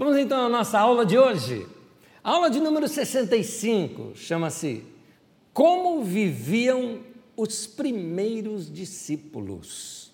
Vamos 0.00 0.16
então 0.16 0.46
à 0.46 0.48
nossa 0.48 0.78
aula 0.80 1.04
de 1.04 1.18
hoje. 1.18 1.66
A 2.24 2.30
aula 2.30 2.48
de 2.48 2.58
número 2.58 2.88
65 2.88 4.16
chama-se 4.16 4.82
Como 5.52 6.02
viviam 6.02 7.00
os 7.36 7.66
primeiros 7.66 8.72
discípulos. 8.72 10.10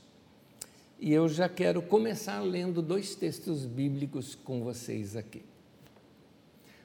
E 0.99 1.13
eu 1.13 1.29
já 1.29 1.49
quero 1.49 1.81
começar 1.81 2.41
lendo 2.41 2.83
dois 2.83 3.15
textos 3.15 3.65
bíblicos 3.65 4.35
com 4.35 4.65
vocês 4.65 5.15
aqui. 5.15 5.45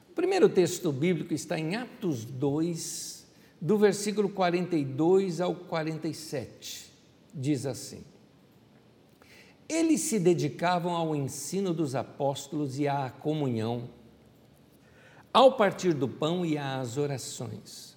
O 0.08 0.14
primeiro 0.14 0.48
texto 0.48 0.92
bíblico 0.92 1.34
está 1.34 1.58
em 1.58 1.74
Atos 1.74 2.24
2, 2.24 3.26
do 3.60 3.76
versículo 3.78 4.28
42 4.28 5.40
ao 5.40 5.56
47. 5.56 6.86
Diz 7.34 7.66
assim: 7.66 8.04
Eles 9.72 10.02
se 10.02 10.18
dedicavam 10.18 10.94
ao 10.94 11.16
ensino 11.16 11.72
dos 11.72 11.94
apóstolos 11.94 12.78
e 12.78 12.86
à 12.86 13.08
comunhão, 13.08 13.88
ao 15.32 15.56
partir 15.56 15.94
do 15.94 16.06
pão 16.06 16.44
e 16.44 16.58
às 16.58 16.98
orações. 16.98 17.96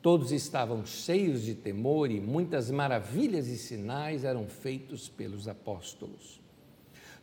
Todos 0.00 0.32
estavam 0.32 0.86
cheios 0.86 1.42
de 1.42 1.54
temor 1.54 2.10
e 2.10 2.18
muitas 2.18 2.70
maravilhas 2.70 3.48
e 3.48 3.58
sinais 3.58 4.24
eram 4.24 4.46
feitos 4.46 5.06
pelos 5.06 5.46
apóstolos. 5.46 6.40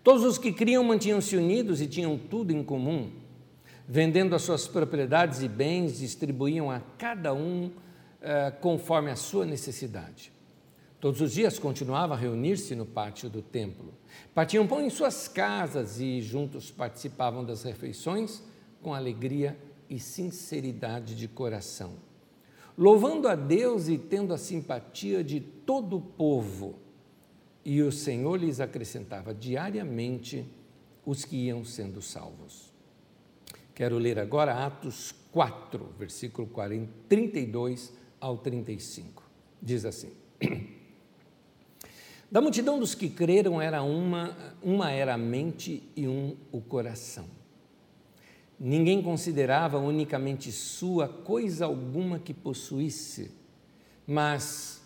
Todos 0.03 0.23
os 0.23 0.37
que 0.37 0.53
criam 0.53 0.83
mantinham-se 0.83 1.35
unidos 1.35 1.81
e 1.81 1.87
tinham 1.87 2.19
tudo 2.19 2.51
em 2.51 2.63
comum. 2.63 3.11
Vendendo 3.87 4.35
as 4.35 4.43
suas 4.43 4.67
propriedades 4.67 5.41
e 5.41 5.47
bens, 5.47 5.97
distribuíam 5.97 6.69
a 6.69 6.81
cada 6.99 7.33
um 7.33 7.65
uh, 7.65 8.59
conforme 8.61 9.09
a 9.09 9.15
sua 9.15 9.43
necessidade. 9.43 10.31
Todos 11.01 11.19
os 11.19 11.33
dias 11.33 11.57
continuavam 11.57 12.15
a 12.15 12.19
reunir-se 12.19 12.75
no 12.75 12.85
pátio 12.85 13.27
do 13.27 13.41
templo. 13.41 13.91
Partiam 14.35 14.67
pão 14.67 14.79
em 14.79 14.89
suas 14.91 15.27
casas 15.27 15.99
e 15.99 16.21
juntos 16.21 16.69
participavam 16.69 17.43
das 17.43 17.63
refeições 17.63 18.43
com 18.83 18.93
alegria 18.93 19.57
e 19.89 19.99
sinceridade 19.99 21.15
de 21.15 21.27
coração, 21.27 21.95
louvando 22.77 23.27
a 23.27 23.33
Deus 23.33 23.87
e 23.87 23.97
tendo 23.97 24.31
a 24.31 24.37
simpatia 24.37 25.23
de 25.23 25.39
todo 25.39 25.97
o 25.97 26.01
povo. 26.01 26.77
E 27.65 27.81
o 27.81 27.91
Senhor 27.91 28.35
lhes 28.39 28.59
acrescentava 28.59 29.33
diariamente 29.33 30.45
os 31.03 31.25
que 31.25 31.47
iam 31.47 31.65
sendo 31.65 31.99
salvos. 31.99 32.71
Quero 33.73 33.97
ler 33.97 34.19
agora 34.19 34.65
Atos 34.65 35.15
4, 35.31 35.83
versículo 35.97 36.47
40, 36.47 36.91
32 37.09 37.91
ao 38.19 38.37
35. 38.37 39.23
Diz 39.59 39.83
assim: 39.83 40.11
Da 42.31 42.39
multidão 42.39 42.79
dos 42.79 42.95
que 42.95 43.09
creram 43.09 43.61
era 43.61 43.83
uma, 43.83 44.37
uma 44.63 44.89
era 44.89 45.15
a 45.15 45.17
mente 45.17 45.83
e 45.97 46.07
um 46.07 46.37
o 46.49 46.61
coração. 46.61 47.25
Ninguém 48.57 49.01
considerava 49.01 49.77
unicamente 49.77 50.49
sua 50.49 51.09
coisa 51.09 51.65
alguma 51.65 52.19
que 52.19 52.33
possuísse, 52.33 53.31
mas 54.07 54.81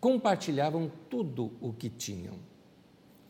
compartilhavam 0.00 0.90
tudo 1.08 1.52
o 1.60 1.72
que 1.72 1.88
tinham. 1.88 2.34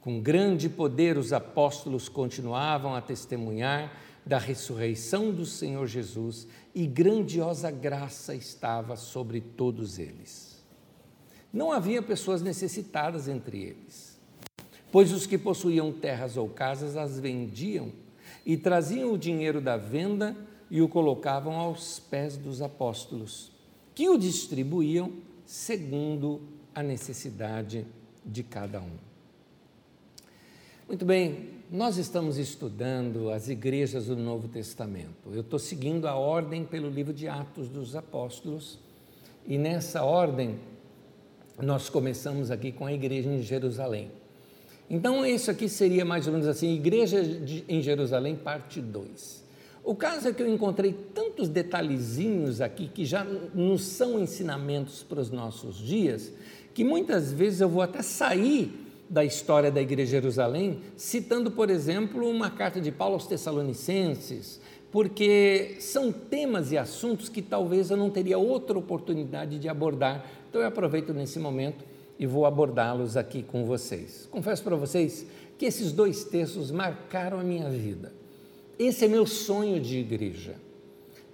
Com 0.01 0.19
grande 0.19 0.71
poder, 0.71 1.19
os 1.19 1.35
apóstolos 1.35 2.09
continuavam 2.09 2.95
a 2.95 3.03
testemunhar 3.03 3.93
da 4.25 4.39
ressurreição 4.39 5.31
do 5.31 5.45
Senhor 5.45 5.87
Jesus 5.87 6.47
e 6.75 6.87
grandiosa 6.87 7.71
graça 7.71 8.35
estava 8.35 8.97
sobre 8.97 9.43
todos 9.43 9.99
eles. 9.99 10.48
Não 11.53 11.73
havia 11.73 12.03
pessoas 12.03 12.43
necessitadas 12.43 13.27
entre 13.27 13.63
eles, 13.63 14.19
pois 14.93 15.13
os 15.13 15.27
que 15.27 15.39
possuíam 15.39 15.93
terras 15.93 16.37
ou 16.37 16.49
casas 16.49 16.97
as 16.97 17.19
vendiam 17.19 17.91
e 18.45 18.57
traziam 18.57 19.13
o 19.13 19.19
dinheiro 19.19 19.61
da 19.61 19.77
venda 19.77 20.37
e 20.71 20.83
o 20.83 20.89
colocavam 20.89 21.55
aos 21.55 21.99
pés 21.99 22.37
dos 22.37 22.61
apóstolos, 22.61 23.51
que 23.95 24.09
o 24.09 24.19
distribuíam 24.19 25.13
segundo 25.47 26.43
a 26.75 26.83
necessidade 26.83 27.87
de 28.25 28.43
cada 28.43 28.81
um. 28.81 29.09
Muito 30.87 31.05
bem, 31.05 31.51
nós 31.71 31.97
estamos 31.97 32.39
estudando 32.39 33.31
as 33.31 33.49
igrejas 33.49 34.07
do 34.07 34.17
Novo 34.17 34.49
Testamento. 34.49 35.31
Eu 35.33 35.41
estou 35.41 35.59
seguindo 35.59 36.07
a 36.07 36.15
ordem 36.15 36.65
pelo 36.65 36.89
livro 36.89 37.13
de 37.13 37.29
Atos 37.29 37.69
dos 37.69 37.95
Apóstolos 37.97 38.79
e 39.47 39.59
nessa 39.59 40.03
ordem 40.03 40.59
nós 41.61 41.89
começamos 41.89 42.51
aqui 42.51 42.73
com 42.73 42.87
a 42.87 42.93
igreja 42.93 43.29
em 43.29 43.43
Jerusalém. 43.43 44.11
Então, 44.91 45.25
isso 45.27 45.51
aqui 45.51 45.69
seria 45.69 46.05
mais 46.05 46.27
ou 46.27 46.33
menos 46.33 46.49
assim: 46.49 46.75
Igreja 46.75 47.23
de, 47.23 47.65
em 47.69 47.83
Jerusalém, 47.83 48.37
parte 48.37 48.81
2. 48.81 49.45
O 49.85 49.95
caso 49.95 50.29
é 50.29 50.33
que 50.33 50.43
eu 50.43 50.49
encontrei 50.49 50.93
tantos 50.93 51.49
detalhezinhos 51.49 52.61
aqui 52.61 52.89
que 52.89 53.05
já 53.05 53.25
não 53.55 53.79
são 53.79 54.21
ensinamentos 54.21 55.03
para 55.03 55.21
os 55.21 55.31
nossos 55.31 55.77
dias, 55.79 56.33
que 56.75 56.85
muitas 56.85 57.33
vezes 57.33 57.61
eu 57.61 57.69
vou 57.69 57.83
até 57.83 58.03
sair 58.03 58.87
da 59.09 59.25
história 59.25 59.71
da 59.71 59.81
Igreja 59.81 60.05
de 60.05 60.11
Jerusalém, 60.13 60.81
citando, 60.97 61.51
por 61.51 61.71
exemplo, 61.71 62.29
uma 62.29 62.51
carta 62.51 62.81
de 62.81 62.93
Paulo 62.93 63.15
aos 63.15 63.27
Tessalonicenses, 63.27 64.61
porque 64.91 65.77
são 65.81 66.11
temas 66.11 66.73
e 66.73 66.79
assuntos 66.79 67.29
que 67.29 67.43
talvez 67.43 67.91
eu 67.91 67.97
não 67.97 68.11
teria 68.11 68.39
outra 68.39 68.79
oportunidade 68.79 69.59
de 69.59 69.69
abordar. 69.69 70.25
Então 70.49 70.61
eu 70.61 70.67
aproveito 70.67 71.13
nesse 71.13 71.39
momento 71.39 71.85
e 72.19 72.27
vou 72.27 72.47
abordá-los 72.47 73.17
aqui 73.17 73.43
com 73.43 73.65
vocês. 73.65 74.29
Confesso 74.31 74.63
para 74.63 74.77
vocês 74.77 75.27
que 75.59 75.67
esses 75.67 75.93
dois 75.93 76.25
textos 76.25 76.71
marcaram 76.71 77.39
a 77.39 77.45
minha 77.45 77.69
vida. 77.69 78.13
Esse 78.79 79.05
é 79.05 79.09
meu 79.09 79.27
sonho 79.27 79.81
de 79.81 79.99
igreja. 79.99 80.55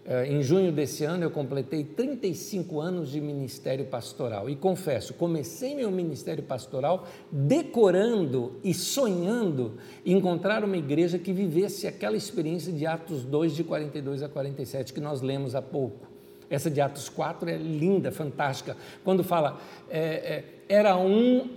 Eh, 0.07 0.33
em 0.33 0.43
junho 0.43 0.71
desse 0.71 1.05
ano 1.05 1.25
eu 1.25 1.31
completei 1.31 1.83
35 1.83 2.79
anos 2.79 3.11
de 3.11 3.21
ministério 3.23 3.87
pastoral 3.87 4.51
e 4.51 4.57
confesso, 4.57 5.15
comecei 5.15 5.75
meu 5.75 5.91
ministério 5.91 6.45
pastoral 6.45 7.09
decorando 7.33 8.61
e 8.63 8.75
sonhando 8.75 9.79
encontrar 10.05 10.63
uma 10.63 10.77
igreja 10.77 11.19
que 11.19 11.33
vivesse 11.33 11.87
aquela 11.87 12.17
experiência 12.17 12.71
de 12.71 12.85
Atos 12.85 13.25
2, 13.25 13.57
de 13.57 13.65
42 13.65 14.23
a 14.23 14.29
47, 14.29 14.93
que 14.93 15.01
nós 15.01 15.23
lemos 15.23 15.55
há 15.55 15.63
pouco. 15.63 16.07
Essa 16.51 16.71
de 16.71 16.81
Atos 16.81 17.09
4 17.09 17.49
é 17.49 17.57
linda, 17.57 18.13
fantástica. 18.13 18.77
Quando 19.03 19.25
fala, 19.25 19.59
é, 19.89 20.01
é, 20.01 20.45
era 20.69 20.97
um, 20.97 21.49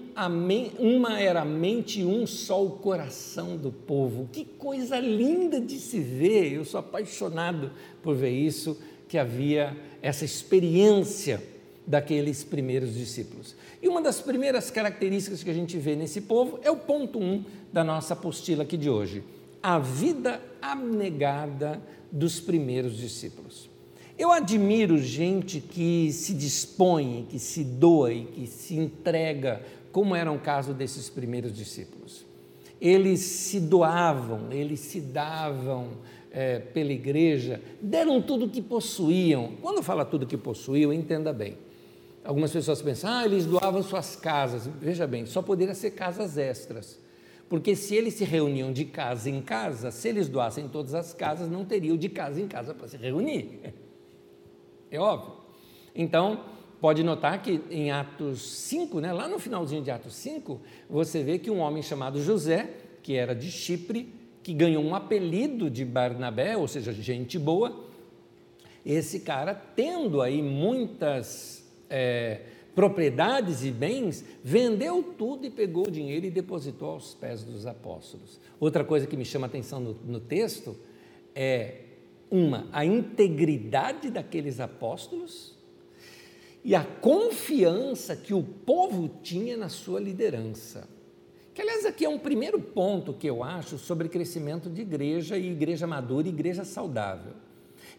uma 0.79 1.19
era 1.19 1.41
a 1.41 1.45
mente 1.45 2.01
e 2.01 2.05
um 2.05 2.25
só 2.27 2.63
o 2.63 2.71
coração 2.71 3.55
do 3.55 3.71
povo. 3.71 4.29
Que 4.31 4.43
coisa 4.43 4.99
linda 4.99 5.59
de 5.59 5.79
se 5.79 5.99
ver. 5.99 6.53
Eu 6.53 6.65
sou 6.65 6.79
apaixonado 6.79 7.71
por 8.01 8.15
ver 8.15 8.31
isso, 8.31 8.77
que 9.07 9.17
havia 9.17 9.75
essa 10.01 10.25
experiência 10.25 11.41
daqueles 11.85 12.43
primeiros 12.43 12.93
discípulos. 12.93 13.55
E 13.81 13.87
uma 13.87 14.01
das 14.01 14.19
primeiras 14.19 14.69
características 14.69 15.43
que 15.43 15.49
a 15.49 15.53
gente 15.53 15.77
vê 15.77 15.95
nesse 15.95 16.21
povo 16.21 16.59
é 16.61 16.69
o 16.69 16.75
ponto 16.75 17.19
1 17.19 17.23
um 17.23 17.45
da 17.71 17.83
nossa 17.83 18.13
apostila 18.13 18.63
aqui 18.63 18.75
de 18.75 18.89
hoje: 18.89 19.23
a 19.63 19.79
vida 19.79 20.41
abnegada 20.61 21.81
dos 22.11 22.39
primeiros 22.39 22.97
discípulos. 22.97 23.66
Eu 24.17 24.31
admiro 24.31 24.97
gente 24.97 25.61
que 25.61 26.11
se 26.11 26.33
dispõe, 26.33 27.27
que 27.29 27.37
se 27.37 27.63
doa 27.63 28.11
e 28.11 28.25
que 28.25 28.47
se 28.47 28.75
entrega, 28.75 29.61
como 29.91 30.15
era 30.15 30.31
o 30.31 30.39
caso 30.39 30.73
desses 30.73 31.07
primeiros 31.07 31.55
discípulos. 31.55 32.25
Eles 32.81 33.19
se 33.19 33.59
doavam, 33.59 34.51
eles 34.51 34.79
se 34.79 34.99
davam 34.99 35.89
é, 36.31 36.57
pela 36.57 36.91
igreja, 36.91 37.61
deram 37.79 38.19
tudo 38.19 38.45
o 38.45 38.49
que 38.49 38.59
possuíam. 38.61 39.51
Quando 39.61 39.83
fala 39.83 40.03
tudo 40.03 40.25
que 40.25 40.37
possuíam, 40.37 40.91
entenda 40.91 41.31
bem. 41.31 41.55
Algumas 42.23 42.51
pessoas 42.51 42.81
pensam, 42.81 43.11
ah, 43.11 43.23
eles 43.23 43.45
doavam 43.45 43.83
suas 43.83 44.15
casas. 44.15 44.67
Veja 44.81 45.05
bem, 45.05 45.27
só 45.27 45.43
poderia 45.43 45.75
ser 45.75 45.91
casas 45.91 46.39
extras. 46.39 46.99
Porque 47.47 47.75
se 47.75 47.95
eles 47.95 48.15
se 48.15 48.25
reuniam 48.25 48.73
de 48.73 48.83
casa 48.83 49.29
em 49.29 49.41
casa, 49.41 49.91
se 49.91 50.09
eles 50.09 50.27
doassem 50.27 50.67
todas 50.67 50.95
as 50.95 51.13
casas, 51.13 51.49
não 51.49 51.63
teriam 51.63 51.95
de 51.95 52.09
casa 52.09 52.41
em 52.41 52.47
casa 52.47 52.73
para 52.73 52.87
se 52.87 52.97
reunir. 52.97 53.61
É 54.91 54.99
óbvio. 54.99 55.33
Então, 55.95 56.41
pode 56.79 57.03
notar 57.03 57.41
que 57.41 57.61
em 57.69 57.91
Atos 57.91 58.41
5, 58.41 58.99
né, 58.99 59.11
lá 59.11 59.27
no 59.27 59.39
finalzinho 59.39 59.81
de 59.81 59.91
Atos 59.91 60.15
5, 60.15 60.61
você 60.89 61.23
vê 61.23 61.39
que 61.39 61.49
um 61.49 61.59
homem 61.59 61.81
chamado 61.81 62.21
José, 62.21 62.69
que 63.01 63.15
era 63.15 63.33
de 63.33 63.51
Chipre, 63.51 64.13
que 64.43 64.53
ganhou 64.53 64.83
um 64.83 64.95
apelido 64.95 65.69
de 65.69 65.83
Barnabé, 65.83 66.55
ou 66.55 66.67
seja, 66.67 66.93
gente 66.93 67.37
boa, 67.37 67.85
esse 68.85 69.19
cara, 69.19 69.53
tendo 69.53 70.21
aí 70.21 70.41
muitas 70.41 71.67
é, 71.89 72.41
propriedades 72.73 73.65
e 73.65 73.71
bens, 73.71 74.23
vendeu 74.41 75.03
tudo 75.17 75.45
e 75.45 75.49
pegou 75.49 75.87
o 75.87 75.91
dinheiro 75.91 76.25
e 76.25 76.29
depositou 76.31 76.91
aos 76.91 77.13
pés 77.13 77.43
dos 77.43 77.65
apóstolos. 77.65 78.39
Outra 78.59 78.85
coisa 78.85 79.05
que 79.05 79.17
me 79.17 79.25
chama 79.25 79.47
a 79.47 79.49
atenção 79.49 79.79
no, 79.79 79.93
no 80.05 80.19
texto 80.19 80.77
é 81.35 81.86
uma, 82.29 82.67
a 82.71 82.85
integridade 82.85 84.09
daqueles 84.09 84.59
apóstolos 84.59 85.55
e 86.63 86.75
a 86.75 86.83
confiança 86.83 88.15
que 88.15 88.33
o 88.33 88.43
povo 88.43 89.09
tinha 89.23 89.55
na 89.55 89.69
sua 89.69 89.99
liderança. 89.99 90.87
Que, 91.53 91.61
aliás, 91.61 91.85
aqui 91.85 92.05
é 92.05 92.09
um 92.09 92.19
primeiro 92.19 92.59
ponto 92.59 93.13
que 93.13 93.27
eu 93.27 93.43
acho 93.43 93.77
sobre 93.77 94.09
crescimento 94.09 94.69
de 94.69 94.81
igreja 94.81 95.37
e 95.37 95.51
igreja 95.51 95.87
madura 95.87 96.27
e 96.27 96.29
igreja 96.29 96.63
saudável. 96.63 97.33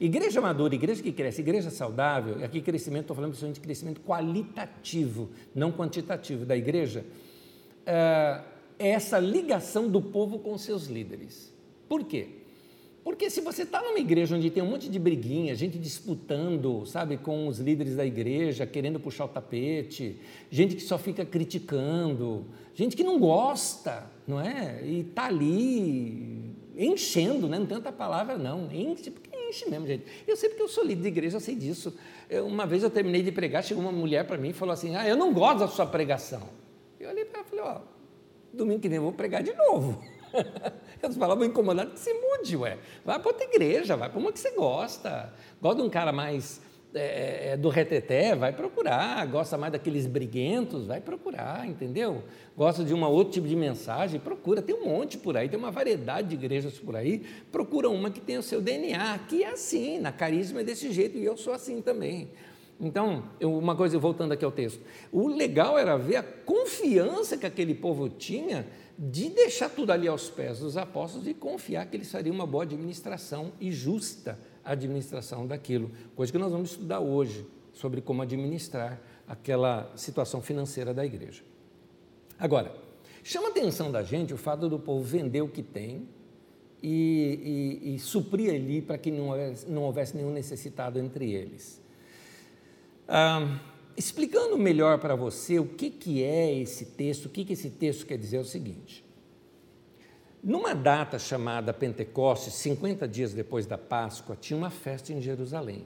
Igreja 0.00 0.40
madura, 0.40 0.74
igreja 0.74 1.02
que 1.02 1.10
cresce, 1.10 1.40
igreja 1.40 1.70
saudável, 1.70 2.38
e 2.38 2.44
aqui 2.44 2.60
crescimento, 2.60 3.02
estou 3.02 3.16
falando 3.16 3.30
principalmente 3.30 3.56
de 3.56 3.60
crescimento 3.62 4.00
qualitativo, 4.02 5.30
não 5.54 5.72
quantitativo 5.72 6.44
da 6.44 6.56
igreja, 6.56 7.04
é 7.84 8.44
essa 8.78 9.18
ligação 9.18 9.88
do 9.88 10.00
povo 10.00 10.38
com 10.38 10.56
seus 10.56 10.86
líderes. 10.86 11.52
Por 11.88 12.04
quê? 12.04 12.37
Porque 13.04 13.30
se 13.30 13.40
você 13.40 13.62
está 13.62 13.80
numa 13.80 13.98
igreja 13.98 14.36
onde 14.36 14.50
tem 14.50 14.62
um 14.62 14.70
monte 14.70 14.88
de 14.88 14.98
briguinha, 14.98 15.54
gente 15.54 15.78
disputando, 15.78 16.84
sabe, 16.84 17.16
com 17.16 17.48
os 17.48 17.58
líderes 17.58 17.96
da 17.96 18.04
igreja, 18.04 18.66
querendo 18.66 19.00
puxar 19.00 19.24
o 19.24 19.28
tapete, 19.28 20.16
gente 20.50 20.76
que 20.76 20.82
só 20.82 20.98
fica 20.98 21.24
criticando, 21.24 22.44
gente 22.74 22.96
que 22.96 23.02
não 23.02 23.18
gosta, 23.18 24.10
não 24.26 24.40
é? 24.40 24.80
E 24.84 25.00
está 25.00 25.26
ali 25.26 26.54
enchendo, 26.76 27.48
né? 27.48 27.58
não 27.58 27.66
tem 27.66 27.76
outra 27.76 27.90
palavra 27.90 28.38
não, 28.38 28.70
enche, 28.70 29.10
porque 29.10 29.30
enche 29.36 29.68
mesmo, 29.68 29.86
gente. 29.86 30.04
Eu 30.26 30.36
sei 30.36 30.48
porque 30.48 30.62
eu 30.62 30.68
sou 30.68 30.84
líder 30.84 31.02
de 31.02 31.08
igreja, 31.08 31.36
eu 31.36 31.40
sei 31.40 31.56
disso. 31.56 31.96
Eu, 32.28 32.46
uma 32.46 32.66
vez 32.66 32.82
eu 32.82 32.90
terminei 32.90 33.22
de 33.22 33.32
pregar, 33.32 33.64
chegou 33.64 33.82
uma 33.82 33.90
mulher 33.90 34.26
para 34.26 34.36
mim 34.36 34.50
e 34.50 34.52
falou 34.52 34.72
assim, 34.72 34.94
ah, 34.94 35.08
eu 35.08 35.16
não 35.16 35.32
gosto 35.32 35.60
da 35.60 35.68
sua 35.68 35.86
pregação. 35.86 36.42
Eu 37.00 37.10
olhei 37.10 37.24
para 37.24 37.40
ela 37.40 37.46
e 37.46 37.50
falei, 37.50 37.64
ó, 37.64 37.80
domingo 38.52 38.80
que 38.80 38.88
vem 38.88 38.96
eu 38.96 39.02
vou 39.02 39.12
pregar 39.12 39.42
de 39.42 39.52
novo. 39.54 40.00
Elas 41.02 41.16
falavam 41.16 41.44
incomodado 41.44 41.92
que 41.92 42.00
se 42.00 42.12
mude, 42.12 42.56
ué. 42.56 42.78
Vai 43.04 43.18
para 43.18 43.28
outra 43.28 43.44
igreja, 43.44 43.96
vai 43.96 44.08
para 44.08 44.18
uma 44.18 44.32
que 44.32 44.38
você 44.38 44.50
gosta. 44.50 45.32
Gosta 45.60 45.80
de 45.80 45.86
um 45.86 45.90
cara 45.90 46.12
mais 46.12 46.60
é, 46.94 47.50
é, 47.52 47.56
do 47.56 47.68
reteté, 47.68 48.34
vai 48.34 48.52
procurar. 48.52 49.26
Gosta 49.26 49.58
mais 49.58 49.72
daqueles 49.72 50.06
briguentos, 50.06 50.86
vai 50.86 51.00
procurar, 51.00 51.66
entendeu? 51.66 52.24
Gosta 52.56 52.82
de 52.82 52.94
um 52.94 53.04
outro 53.04 53.34
tipo 53.34 53.46
de 53.46 53.54
mensagem, 53.54 54.18
procura. 54.18 54.62
Tem 54.62 54.74
um 54.74 54.86
monte 54.86 55.18
por 55.18 55.36
aí, 55.36 55.48
tem 55.48 55.58
uma 55.58 55.70
variedade 55.70 56.28
de 56.28 56.34
igrejas 56.34 56.78
por 56.78 56.96
aí. 56.96 57.22
Procura 57.52 57.88
uma 57.88 58.10
que 58.10 58.20
tenha 58.20 58.40
o 58.40 58.42
seu 58.42 58.60
DNA, 58.60 59.18
que 59.28 59.44
é 59.44 59.50
assim, 59.50 59.98
na 59.98 60.10
carisma 60.10 60.60
é 60.60 60.64
desse 60.64 60.90
jeito, 60.90 61.18
e 61.18 61.24
eu 61.24 61.36
sou 61.36 61.52
assim 61.52 61.80
também. 61.80 62.28
Então, 62.80 63.24
uma 63.42 63.74
coisa, 63.74 63.98
voltando 63.98 64.32
aqui 64.32 64.44
ao 64.44 64.52
texto, 64.52 64.80
o 65.10 65.26
legal 65.26 65.76
era 65.76 65.96
ver 65.98 66.16
a 66.16 66.22
confiança 66.22 67.36
que 67.36 67.44
aquele 67.44 67.74
povo 67.74 68.08
tinha 68.08 68.66
de 68.98 69.30
deixar 69.30 69.68
tudo 69.68 69.92
ali 69.92 70.08
aos 70.08 70.28
pés 70.28 70.58
dos 70.58 70.76
apóstolos 70.76 71.28
e 71.28 71.32
confiar 71.32 71.86
que 71.86 71.96
eles 71.96 72.10
fariam 72.10 72.34
uma 72.34 72.46
boa 72.46 72.64
administração 72.64 73.52
e 73.60 73.70
justa 73.70 74.36
administração 74.64 75.46
daquilo, 75.46 75.92
coisa 76.16 76.32
que 76.32 76.38
nós 76.38 76.50
vamos 76.50 76.72
estudar 76.72 76.98
hoje 76.98 77.46
sobre 77.72 78.00
como 78.00 78.22
administrar 78.22 79.00
aquela 79.26 79.92
situação 79.94 80.42
financeira 80.42 80.92
da 80.92 81.06
igreja. 81.06 81.44
Agora, 82.36 82.74
chama 83.22 83.48
a 83.48 83.50
atenção 83.50 83.92
da 83.92 84.02
gente 84.02 84.34
o 84.34 84.36
fato 84.36 84.68
do 84.68 84.80
povo 84.80 85.04
vender 85.04 85.42
o 85.42 85.48
que 85.48 85.62
tem 85.62 86.08
e, 86.82 87.78
e, 87.84 87.94
e 87.94 87.98
suprir 88.00 88.52
ali 88.52 88.82
para 88.82 88.98
que 88.98 89.12
não 89.12 89.28
houvesse, 89.28 89.70
não 89.70 89.82
houvesse 89.84 90.16
nenhum 90.16 90.32
necessitado 90.32 90.98
entre 90.98 91.32
eles. 91.32 91.80
Ah, 93.06 93.60
explicando 93.98 94.56
melhor 94.56 94.98
para 94.98 95.16
você 95.16 95.58
o 95.58 95.66
que, 95.66 95.90
que 95.90 96.22
é 96.22 96.54
esse 96.54 96.84
texto, 96.86 97.26
o 97.26 97.28
que, 97.28 97.44
que 97.44 97.52
esse 97.52 97.68
texto 97.68 98.06
quer 98.06 98.16
dizer 98.16 98.36
é 98.36 98.40
o 98.40 98.44
seguinte. 98.44 99.04
Numa 100.42 100.72
data 100.72 101.18
chamada 101.18 101.74
Pentecostes, 101.74 102.54
50 102.54 103.08
dias 103.08 103.34
depois 103.34 103.66
da 103.66 103.76
Páscoa, 103.76 104.36
tinha 104.40 104.56
uma 104.56 104.70
festa 104.70 105.12
em 105.12 105.20
Jerusalém. 105.20 105.84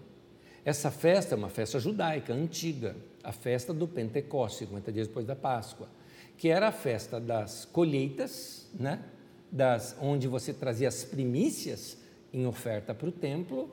Essa 0.62 0.90
festa 0.90 1.34
é 1.34 1.38
uma 1.38 1.48
festa 1.48 1.80
judaica 1.80 2.34
antiga, 2.34 2.94
a 3.24 3.32
festa 3.32 3.72
do 3.72 3.88
Pentecostes, 3.88 4.68
50 4.68 4.92
dias 4.92 5.08
depois 5.08 5.26
da 5.26 5.34
Páscoa, 5.34 5.88
que 6.36 6.48
era 6.48 6.68
a 6.68 6.72
festa 6.72 7.18
das 7.18 7.64
colheitas, 7.64 8.68
né? 8.74 9.02
das, 9.50 9.96
onde 10.00 10.28
você 10.28 10.52
trazia 10.52 10.88
as 10.88 11.02
primícias 11.02 11.96
em 12.32 12.46
oferta 12.46 12.94
para 12.94 13.08
o 13.08 13.12
templo, 13.12 13.70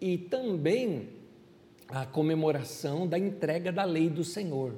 e 0.00 0.16
também 0.16 1.21
a 1.92 2.06
comemoração 2.06 3.06
da 3.06 3.18
entrega 3.18 3.70
da 3.70 3.84
lei 3.84 4.08
do 4.08 4.24
Senhor. 4.24 4.72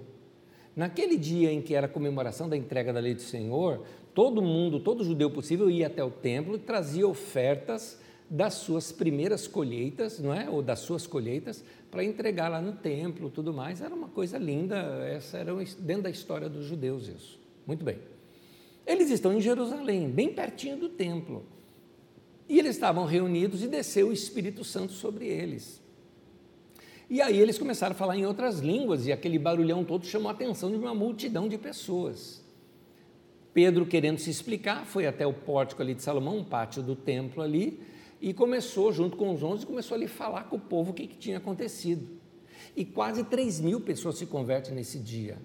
Naquele 0.75 1.17
dia 1.17 1.53
em 1.53 1.63
que 1.63 1.73
era 1.73 1.87
a 1.87 1.89
comemoração 1.89 2.49
da 2.49 2.57
entrega 2.57 2.93
da 2.93 2.99
lei 2.99 3.15
do 3.15 3.23
Senhor, 3.23 3.85
todo 4.13 4.43
mundo, 4.43 4.81
todo 4.81 5.05
judeu 5.05 5.31
possível 5.31 5.71
ia 5.71 5.87
até 5.87 6.03
o 6.03 6.11
templo 6.11 6.57
e 6.57 6.59
trazia 6.59 7.07
ofertas 7.07 8.01
das 8.29 8.55
suas 8.55 8.91
primeiras 8.91 9.47
colheitas, 9.47 10.19
não 10.19 10.35
é? 10.35 10.51
Ou 10.51 10.61
das 10.61 10.81
suas 10.81 11.07
colheitas 11.07 11.63
para 11.89 12.03
entregar 12.03 12.49
lá 12.49 12.61
no 12.61 12.73
templo, 12.73 13.31
tudo 13.31 13.55
mais. 13.55 13.81
Era 13.81 13.95
uma 13.95 14.09
coisa 14.09 14.37
linda, 14.37 14.77
essa 15.07 15.39
era 15.39 15.55
dentro 15.79 16.03
da 16.03 16.11
história 16.11 16.49
dos 16.49 16.65
judeus 16.65 17.07
isso. 17.07 17.39
Muito 17.65 17.85
bem. 17.85 17.99
Eles 18.85 19.09
estão 19.11 19.33
em 19.33 19.41
Jerusalém, 19.41 20.11
bem 20.11 20.33
pertinho 20.33 20.77
do 20.77 20.89
templo. 20.89 21.45
E 22.49 22.59
eles 22.59 22.75
estavam 22.75 23.05
reunidos 23.05 23.63
e 23.63 23.69
desceu 23.69 24.09
o 24.09 24.13
Espírito 24.13 24.65
Santo 24.65 24.93
sobre 24.93 25.27
eles. 25.29 25.84
E 27.09 27.21
aí 27.21 27.39
eles 27.39 27.59
começaram 27.59 27.95
a 27.95 27.99
falar 27.99 28.17
em 28.17 28.25
outras 28.25 28.61
línguas, 28.61 29.06
e 29.06 29.12
aquele 29.12 29.39
barulhão 29.39 29.85
todo 29.85 30.06
chamou 30.06 30.29
a 30.29 30.33
atenção 30.33 30.71
de 30.71 30.77
uma 30.77 30.95
multidão 30.95 31.49
de 31.49 31.59
pessoas. 31.59 32.43
Pedro, 33.53 33.87
querendo 33.87 34.19
se 34.19 34.31
explicar, 34.31 34.85
foi 34.85 35.06
até 35.06 35.27
o 35.27 35.33
pórtico 35.33 35.83
ali 35.83 35.95
de 35.95 36.03
Salomão, 36.03 36.39
um 36.39 36.45
pátio 36.45 36.83
do 36.83 36.97
templo 36.97 37.43
ali, 37.43 37.81
e 38.21 38.33
começou, 38.33 38.93
junto 38.93 39.17
com 39.17 39.33
os 39.33 39.43
onze, 39.43 39.67
começou 39.67 39.95
ali 39.95 40.06
a 40.06 40.09
falar 40.09 40.45
com 40.45 40.56
o 40.56 40.61
povo 40.61 40.91
o 40.91 40.95
que, 40.95 41.06
que 41.06 41.17
tinha 41.17 41.37
acontecido. 41.37 42.09
E 42.75 42.85
quase 42.85 43.23
3 43.23 43.61
mil 43.61 43.81
pessoas 43.81 44.17
se 44.17 44.27
convertem 44.27 44.75
nesse 44.75 44.99
dia. 44.99 45.39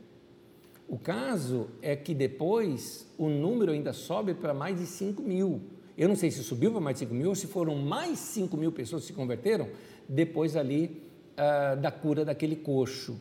O 0.88 0.98
caso 0.98 1.70
é 1.82 1.96
que 1.96 2.16
depois 2.16 3.06
o 3.18 3.30
número 3.30 3.72
ainda 3.72 3.94
sobe 3.94 4.34
para 4.34 4.54
mais 4.54 4.80
de 4.80 4.88
5 4.88 5.22
mil. 5.22 5.62
Eu 5.96 6.08
não 6.08 6.16
sei 6.16 6.32
se 6.32 6.44
subiu 6.44 6.72
para 6.72 6.80
mais 6.80 6.96
de 6.96 7.02
5 7.02 7.14
mil 7.14 7.30
ou 7.30 7.36
se 7.36 7.46
foram 7.46 7.76
mais 7.76 8.18
5 8.18 8.58
mil 8.58 8.72
pessoas 8.72 9.04
que 9.04 9.10
se 9.10 9.14
converteram 9.14 9.70
depois 10.08 10.56
ali 10.56 11.09
ah, 11.40 11.76
da 11.76 11.90
cura 11.90 12.26
daquele 12.26 12.58
coxo, 12.58 13.18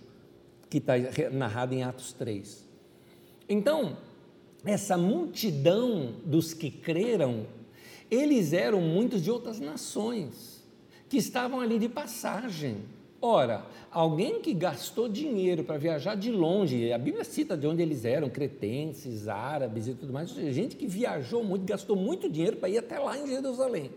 que 0.69 0.79
está 0.79 0.95
narrado 1.31 1.73
em 1.73 1.85
Atos 1.85 2.13
3. 2.13 2.67
Então, 3.49 3.97
essa 4.65 4.99
multidão 4.99 6.17
dos 6.25 6.53
que 6.53 6.69
creram, 6.69 7.47
eles 8.11 8.53
eram 8.53 8.81
muitos 8.81 9.23
de 9.23 9.31
outras 9.31 9.61
nações, 9.61 10.65
que 11.09 11.17
estavam 11.17 11.61
ali 11.61 11.79
de 11.79 11.89
passagem. 11.89 12.79
Ora, 13.23 13.65
alguém 13.91 14.41
que 14.41 14.53
gastou 14.53 15.09
dinheiro 15.09 15.63
para 15.63 15.79
viajar 15.79 16.17
de 16.17 16.33
longe, 16.33 16.93
a 16.93 16.99
Bíblia 16.99 17.25
cita 17.25 17.57
de 17.57 17.69
onde 17.69 17.83
eles 17.83 18.05
eram, 18.05 18.29
cretenses, 18.29 19.29
árabes 19.29 19.87
e 19.87 19.95
tudo 19.95 20.13
mais, 20.13 20.29
gente 20.31 20.75
que 20.75 20.89
viajou 20.89 21.45
muito, 21.45 21.65
gastou 21.65 21.95
muito 21.95 22.29
dinheiro 22.29 22.57
para 22.57 22.69
ir 22.69 22.79
até 22.79 22.99
lá 22.99 23.17
em 23.17 23.29
Jerusalém. 23.29 23.91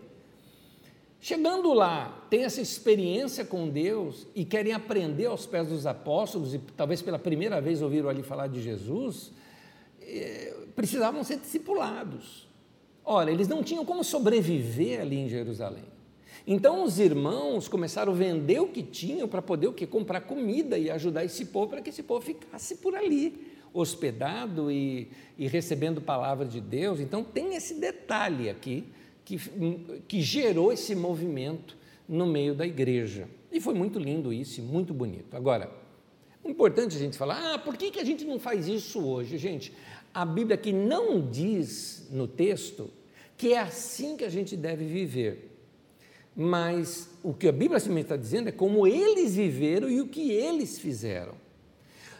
Chegando 1.24 1.72
lá, 1.72 2.26
tem 2.28 2.42
essa 2.42 2.60
experiência 2.60 3.44
com 3.44 3.68
Deus 3.68 4.26
e 4.34 4.44
querem 4.44 4.72
aprender 4.72 5.26
aos 5.26 5.46
pés 5.46 5.68
dos 5.68 5.86
apóstolos, 5.86 6.52
e 6.52 6.58
talvez 6.76 7.00
pela 7.00 7.16
primeira 7.16 7.60
vez 7.60 7.80
ouviram 7.80 8.08
ali 8.08 8.24
falar 8.24 8.48
de 8.48 8.60
Jesus, 8.60 9.30
eh, 10.00 10.52
precisavam 10.74 11.22
ser 11.22 11.38
discipulados. 11.38 12.48
Ora, 13.04 13.30
eles 13.30 13.46
não 13.46 13.62
tinham 13.62 13.84
como 13.84 14.02
sobreviver 14.02 15.00
ali 15.00 15.16
em 15.16 15.28
Jerusalém. 15.28 15.84
Então 16.44 16.82
os 16.82 16.98
irmãos 16.98 17.68
começaram 17.68 18.12
a 18.12 18.16
vender 18.16 18.58
o 18.58 18.66
que 18.66 18.82
tinham 18.82 19.28
para 19.28 19.40
poder 19.40 19.68
o 19.68 19.72
que 19.72 19.86
comprar 19.86 20.22
comida 20.22 20.76
e 20.76 20.90
ajudar 20.90 21.24
esse 21.24 21.44
povo 21.44 21.68
para 21.68 21.82
que 21.82 21.90
esse 21.90 22.02
povo 22.02 22.20
ficasse 22.26 22.78
por 22.78 22.96
ali, 22.96 23.46
hospedado 23.72 24.72
e, 24.72 25.08
e 25.38 25.46
recebendo 25.46 26.00
palavra 26.00 26.44
de 26.44 26.60
Deus. 26.60 26.98
Então 26.98 27.22
tem 27.22 27.54
esse 27.54 27.74
detalhe 27.74 28.50
aqui 28.50 28.88
que, 29.24 29.38
que 30.08 30.20
gerou 30.20 30.72
esse 30.72 30.94
movimento 30.94 31.76
no 32.08 32.26
meio 32.26 32.54
da 32.54 32.66
igreja. 32.66 33.28
E 33.50 33.60
foi 33.60 33.74
muito 33.74 33.98
lindo 33.98 34.32
isso 34.32 34.62
muito 34.62 34.92
bonito. 34.92 35.36
Agora, 35.36 35.70
é 36.44 36.50
importante 36.50 36.96
a 36.96 36.98
gente 36.98 37.16
falar, 37.16 37.54
ah, 37.54 37.58
por 37.58 37.76
que, 37.76 37.90
que 37.90 38.00
a 38.00 38.04
gente 38.04 38.24
não 38.24 38.38
faz 38.38 38.66
isso 38.66 39.04
hoje? 39.04 39.38
Gente, 39.38 39.72
a 40.12 40.24
Bíblia 40.24 40.54
aqui 40.54 40.72
não 40.72 41.20
diz 41.20 42.08
no 42.10 42.26
texto 42.26 42.90
que 43.36 43.52
é 43.52 43.58
assim 43.58 44.16
que 44.16 44.24
a 44.24 44.28
gente 44.28 44.56
deve 44.56 44.84
viver. 44.84 45.50
Mas 46.34 47.10
o 47.22 47.34
que 47.34 47.48
a 47.48 47.52
Bíblia 47.52 47.78
simplesmente 47.78 48.04
está 48.04 48.16
dizendo 48.16 48.48
é 48.48 48.52
como 48.52 48.86
eles 48.86 49.34
viveram 49.34 49.90
e 49.90 50.00
o 50.00 50.08
que 50.08 50.30
eles 50.30 50.78
fizeram. 50.78 51.34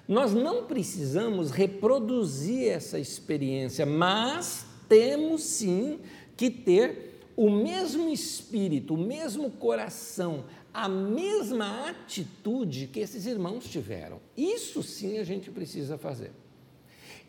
Nós 0.06 0.34
não 0.34 0.64
precisamos 0.64 1.50
reproduzir 1.50 2.68
essa 2.68 2.98
experiência, 2.98 3.86
mas 3.86 4.66
temos 4.88 5.42
sim 5.42 6.00
que 6.42 6.50
ter 6.50 7.20
o 7.36 7.48
mesmo 7.48 8.08
espírito, 8.08 8.94
o 8.94 8.98
mesmo 8.98 9.48
coração, 9.48 10.44
a 10.74 10.88
mesma 10.88 11.88
atitude 11.88 12.88
que 12.92 12.98
esses 12.98 13.26
irmãos 13.26 13.64
tiveram. 13.70 14.18
Isso 14.36 14.82
sim 14.82 15.18
a 15.18 15.24
gente 15.24 15.52
precisa 15.52 15.96
fazer. 15.96 16.32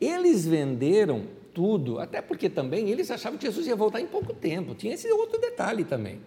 Eles 0.02 0.48
venderam 0.48 1.28
tudo, 1.54 2.00
até 2.00 2.24
porque 2.24 2.50
também 2.50 2.90
eles 2.90 3.12
achavam 3.12 3.38
que 3.38 3.46
Jesus 3.46 3.68
ia 3.68 3.76
voltar 3.76 4.02
em 4.02 4.08
pouco 4.08 4.34
tempo, 4.34 4.74
tinha 4.74 4.96
esse 4.96 5.08
outro 5.12 5.40
detalhe 5.40 5.84
também. 5.84 6.20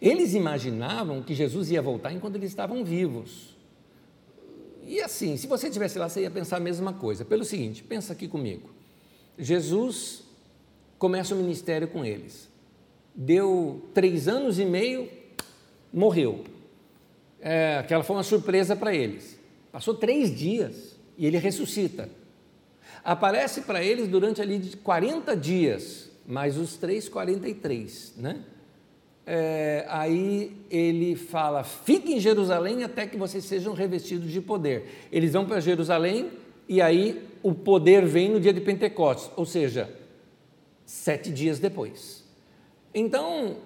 Eles 0.00 0.34
imaginavam 0.34 1.24
que 1.24 1.34
Jesus 1.34 1.72
ia 1.72 1.82
voltar 1.82 2.12
enquanto 2.12 2.36
eles 2.36 2.50
estavam 2.50 2.84
vivos. 2.84 3.56
e 4.86 5.00
assim, 5.00 5.36
se 5.36 5.48
você 5.48 5.66
estivesse 5.66 5.98
lá, 5.98 6.08
você 6.08 6.20
ia 6.20 6.30
pensar 6.30 6.58
a 6.58 6.60
mesma 6.60 6.92
coisa. 6.92 7.24
Pelo 7.24 7.44
seguinte, 7.44 7.82
pensa 7.82 8.12
aqui 8.12 8.28
comigo. 8.28 8.70
Jesus 9.36 10.27
começa 10.98 11.34
o 11.34 11.38
ministério 11.38 11.88
com 11.88 12.04
eles. 12.04 12.48
Deu 13.14 13.82
três 13.94 14.28
anos 14.28 14.58
e 14.58 14.64
meio, 14.64 15.08
morreu. 15.92 16.44
É, 17.40 17.78
aquela 17.78 18.02
foi 18.02 18.16
uma 18.16 18.22
surpresa 18.22 18.74
para 18.74 18.94
eles. 18.94 19.38
Passou 19.70 19.94
três 19.94 20.36
dias 20.36 20.96
e 21.16 21.26
ele 21.26 21.38
ressuscita. 21.38 22.08
Aparece 23.04 23.62
para 23.62 23.82
eles 23.82 24.08
durante 24.08 24.42
ali 24.42 24.76
40 24.82 25.36
dias, 25.36 26.10
mais 26.26 26.58
os 26.58 26.76
três, 26.76 27.08
43, 27.08 28.14
né? 28.16 28.44
É, 29.30 29.84
aí 29.88 30.56
ele 30.70 31.14
fala: 31.14 31.62
fique 31.62 32.12
em 32.12 32.20
Jerusalém 32.20 32.82
até 32.82 33.06
que 33.06 33.16
vocês 33.16 33.44
sejam 33.44 33.74
revestidos 33.74 34.30
de 34.30 34.40
poder. 34.40 35.06
Eles 35.12 35.32
vão 35.32 35.44
para 35.44 35.60
Jerusalém 35.60 36.30
e 36.68 36.80
aí 36.80 37.22
o 37.42 37.52
poder 37.54 38.04
vem 38.06 38.30
no 38.30 38.40
dia 38.40 38.52
de 38.52 38.60
Pentecostes, 38.60 39.30
ou 39.36 39.44
seja, 39.44 39.97
sete 40.88 41.30
dias 41.30 41.58
depois. 41.58 42.24
Então, 42.94 43.58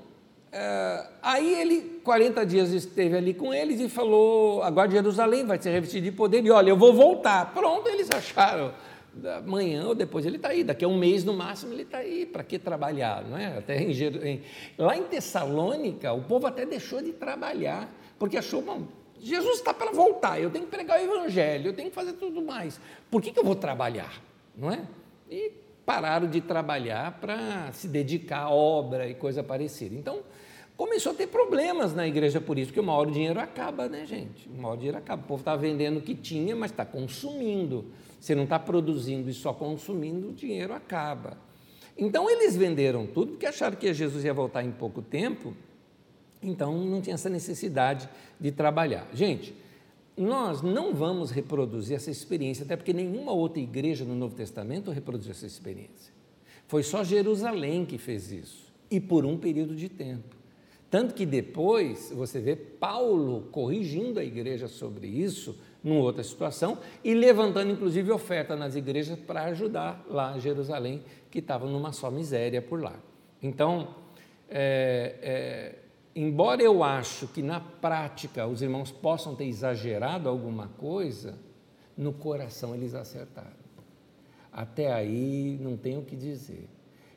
é, 0.50 1.06
aí 1.22 1.54
ele, 1.60 2.00
40 2.02 2.44
dias 2.44 2.72
esteve 2.72 3.16
ali 3.16 3.32
com 3.32 3.54
eles 3.54 3.80
e 3.80 3.88
falou: 3.88 4.60
agora 4.62 4.90
Jerusalém 4.90 5.46
vai 5.46 5.60
ser 5.62 5.70
revestido 5.70 6.04
de 6.04 6.10
poder, 6.10 6.44
e 6.44 6.50
olha, 6.50 6.70
eu 6.70 6.76
vou 6.76 6.92
voltar. 6.92 7.54
Pronto, 7.54 7.88
eles 7.88 8.10
acharam. 8.10 8.74
Amanhã 9.38 9.86
ou 9.86 9.94
depois 9.94 10.24
ele 10.24 10.36
está 10.36 10.48
aí, 10.48 10.64
daqui 10.64 10.84
a 10.84 10.88
um 10.88 10.96
mês 10.96 11.22
no 11.22 11.34
máximo 11.34 11.72
ele 11.72 11.82
está 11.82 11.98
aí, 11.98 12.26
para 12.26 12.42
que 12.42 12.58
trabalhar? 12.58 13.22
Não 13.22 13.36
é? 13.36 13.58
Até 13.58 13.80
em, 13.80 13.92
em, 13.92 14.42
lá 14.76 14.96
em 14.96 15.02
Tessalônica, 15.04 16.12
o 16.12 16.22
povo 16.22 16.46
até 16.46 16.66
deixou 16.66 17.00
de 17.02 17.12
trabalhar, 17.12 17.92
porque 18.18 18.38
achou, 18.38 18.62
bom, 18.62 18.84
Jesus 19.20 19.58
está 19.58 19.72
para 19.72 19.92
voltar, 19.92 20.40
eu 20.40 20.50
tenho 20.50 20.64
que 20.64 20.70
pregar 20.70 20.98
o 20.98 21.04
evangelho, 21.04 21.68
eu 21.68 21.72
tenho 21.74 21.90
que 21.90 21.94
fazer 21.94 22.14
tudo 22.14 22.42
mais. 22.42 22.80
Por 23.10 23.20
que, 23.22 23.30
que 23.30 23.38
eu 23.38 23.44
vou 23.44 23.54
trabalhar? 23.54 24.20
Não 24.56 24.72
é? 24.72 24.80
E 25.30 25.61
pararam 25.84 26.28
de 26.28 26.40
trabalhar 26.40 27.18
para 27.20 27.72
se 27.72 27.88
dedicar 27.88 28.42
à 28.42 28.50
obra 28.50 29.08
e 29.08 29.14
coisa 29.14 29.42
parecida. 29.42 29.94
Então, 29.94 30.20
começou 30.76 31.12
a 31.12 31.14
ter 31.14 31.26
problemas 31.26 31.94
na 31.94 32.06
igreja 32.06 32.40
por 32.40 32.58
isso, 32.58 32.68
porque 32.68 32.80
uma 32.80 32.92
hora 32.92 33.08
o 33.08 33.12
dinheiro 33.12 33.40
acaba, 33.40 33.88
né, 33.88 34.06
gente? 34.06 34.48
Uma 34.48 34.68
hora 34.68 34.76
o 34.76 34.78
dinheiro 34.78 34.98
acaba. 34.98 35.22
O 35.22 35.26
povo 35.26 35.40
está 35.40 35.56
vendendo 35.56 35.98
o 35.98 36.02
que 36.02 36.14
tinha, 36.14 36.54
mas 36.54 36.70
está 36.70 36.84
consumindo. 36.84 37.86
Você 38.20 38.34
não 38.34 38.44
está 38.44 38.58
produzindo 38.58 39.28
e 39.28 39.34
só 39.34 39.52
consumindo, 39.52 40.28
o 40.28 40.32
dinheiro 40.32 40.72
acaba. 40.72 41.36
Então 41.96 42.30
eles 42.30 42.56
venderam 42.56 43.06
tudo 43.06 43.32
porque 43.32 43.46
acharam 43.46 43.76
que 43.76 43.92
Jesus 43.92 44.24
ia 44.24 44.32
voltar 44.32 44.62
em 44.62 44.70
pouco 44.70 45.02
tempo, 45.02 45.54
então 46.42 46.76
não 46.76 47.00
tinha 47.00 47.14
essa 47.14 47.28
necessidade 47.28 48.08
de 48.40 48.50
trabalhar. 48.50 49.06
Gente, 49.12 49.54
nós 50.16 50.62
não 50.62 50.94
vamos 50.94 51.30
reproduzir 51.30 51.96
essa 51.96 52.10
experiência, 52.10 52.64
até 52.64 52.76
porque 52.76 52.92
nenhuma 52.92 53.32
outra 53.32 53.60
igreja 53.60 54.04
no 54.04 54.14
Novo 54.14 54.34
Testamento 54.34 54.90
reproduziu 54.90 55.32
essa 55.32 55.46
experiência. 55.46 56.12
Foi 56.66 56.82
só 56.82 57.02
Jerusalém 57.02 57.84
que 57.84 57.98
fez 57.98 58.30
isso, 58.30 58.72
e 58.90 59.00
por 59.00 59.24
um 59.24 59.38
período 59.38 59.74
de 59.74 59.88
tempo. 59.88 60.36
Tanto 60.90 61.14
que 61.14 61.24
depois 61.24 62.12
você 62.14 62.38
vê 62.38 62.54
Paulo 62.54 63.48
corrigindo 63.50 64.20
a 64.20 64.24
igreja 64.24 64.68
sobre 64.68 65.06
isso, 65.06 65.58
numa 65.82 66.00
outra 66.02 66.22
situação, 66.22 66.78
e 67.02 67.14
levantando 67.14 67.72
inclusive 67.72 68.12
oferta 68.12 68.54
nas 68.54 68.76
igrejas 68.76 69.18
para 69.18 69.44
ajudar 69.44 70.04
lá 70.08 70.38
Jerusalém, 70.38 71.02
que 71.30 71.38
estava 71.38 71.66
numa 71.66 71.92
só 71.92 72.10
miséria 72.10 72.60
por 72.60 72.82
lá. 72.82 72.94
Então, 73.42 73.88
é, 74.50 75.16
é, 75.22 75.81
embora 76.14 76.62
eu 76.62 76.82
acho 76.82 77.26
que 77.28 77.42
na 77.42 77.60
prática 77.60 78.46
os 78.46 78.62
irmãos 78.62 78.90
possam 78.90 79.34
ter 79.34 79.46
exagerado 79.46 80.28
alguma 80.28 80.68
coisa, 80.68 81.38
no 81.96 82.12
coração 82.12 82.74
eles 82.74 82.94
acertaram. 82.94 83.62
Até 84.52 84.92
aí 84.92 85.58
não 85.60 85.76
tenho 85.76 86.00
o 86.00 86.04
que 86.04 86.14
dizer. 86.14 86.68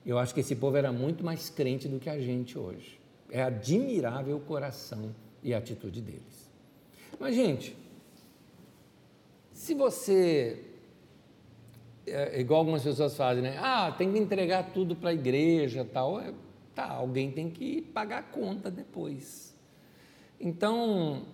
Eu 0.06 0.18
acho 0.18 0.34
que 0.34 0.40
esse 0.40 0.56
povo 0.56 0.78
era 0.78 0.92
muito 0.92 1.24
mais 1.24 1.50
crente 1.50 1.88
do 1.88 2.00
que 2.00 2.10
a 2.10 2.20
gente 2.20 2.58
hoje. 2.58 3.00
É 3.30 3.42
admirável 3.42 4.38
o 4.38 4.40
coração 4.40 5.14
e 5.44 5.54
a 5.54 5.58
atitude 5.58 6.00
deles. 6.02 6.50
Mas, 7.20 7.36
gente, 7.36 7.76
se 9.52 9.74
você, 9.74 10.64
é, 12.06 12.40
igual 12.40 12.60
algumas 12.60 12.84
pessoas 12.84 13.18
fazem, 13.18 13.42
né? 13.42 13.58
Ah, 13.60 13.92
tem 13.92 14.12
que 14.12 14.20
entregar 14.20 14.72
tudo 14.74 14.96
para 14.96 15.10
a 15.10 15.14
igreja, 15.14 15.84
tal. 15.84 16.20
É, 16.20 16.34
tá, 16.76 16.92
alguém 16.92 17.32
tem 17.32 17.50
que 17.50 17.82
pagar 17.82 18.20
a 18.20 18.24
conta 18.24 18.70
depois. 18.70 19.56
Então, 20.40 21.26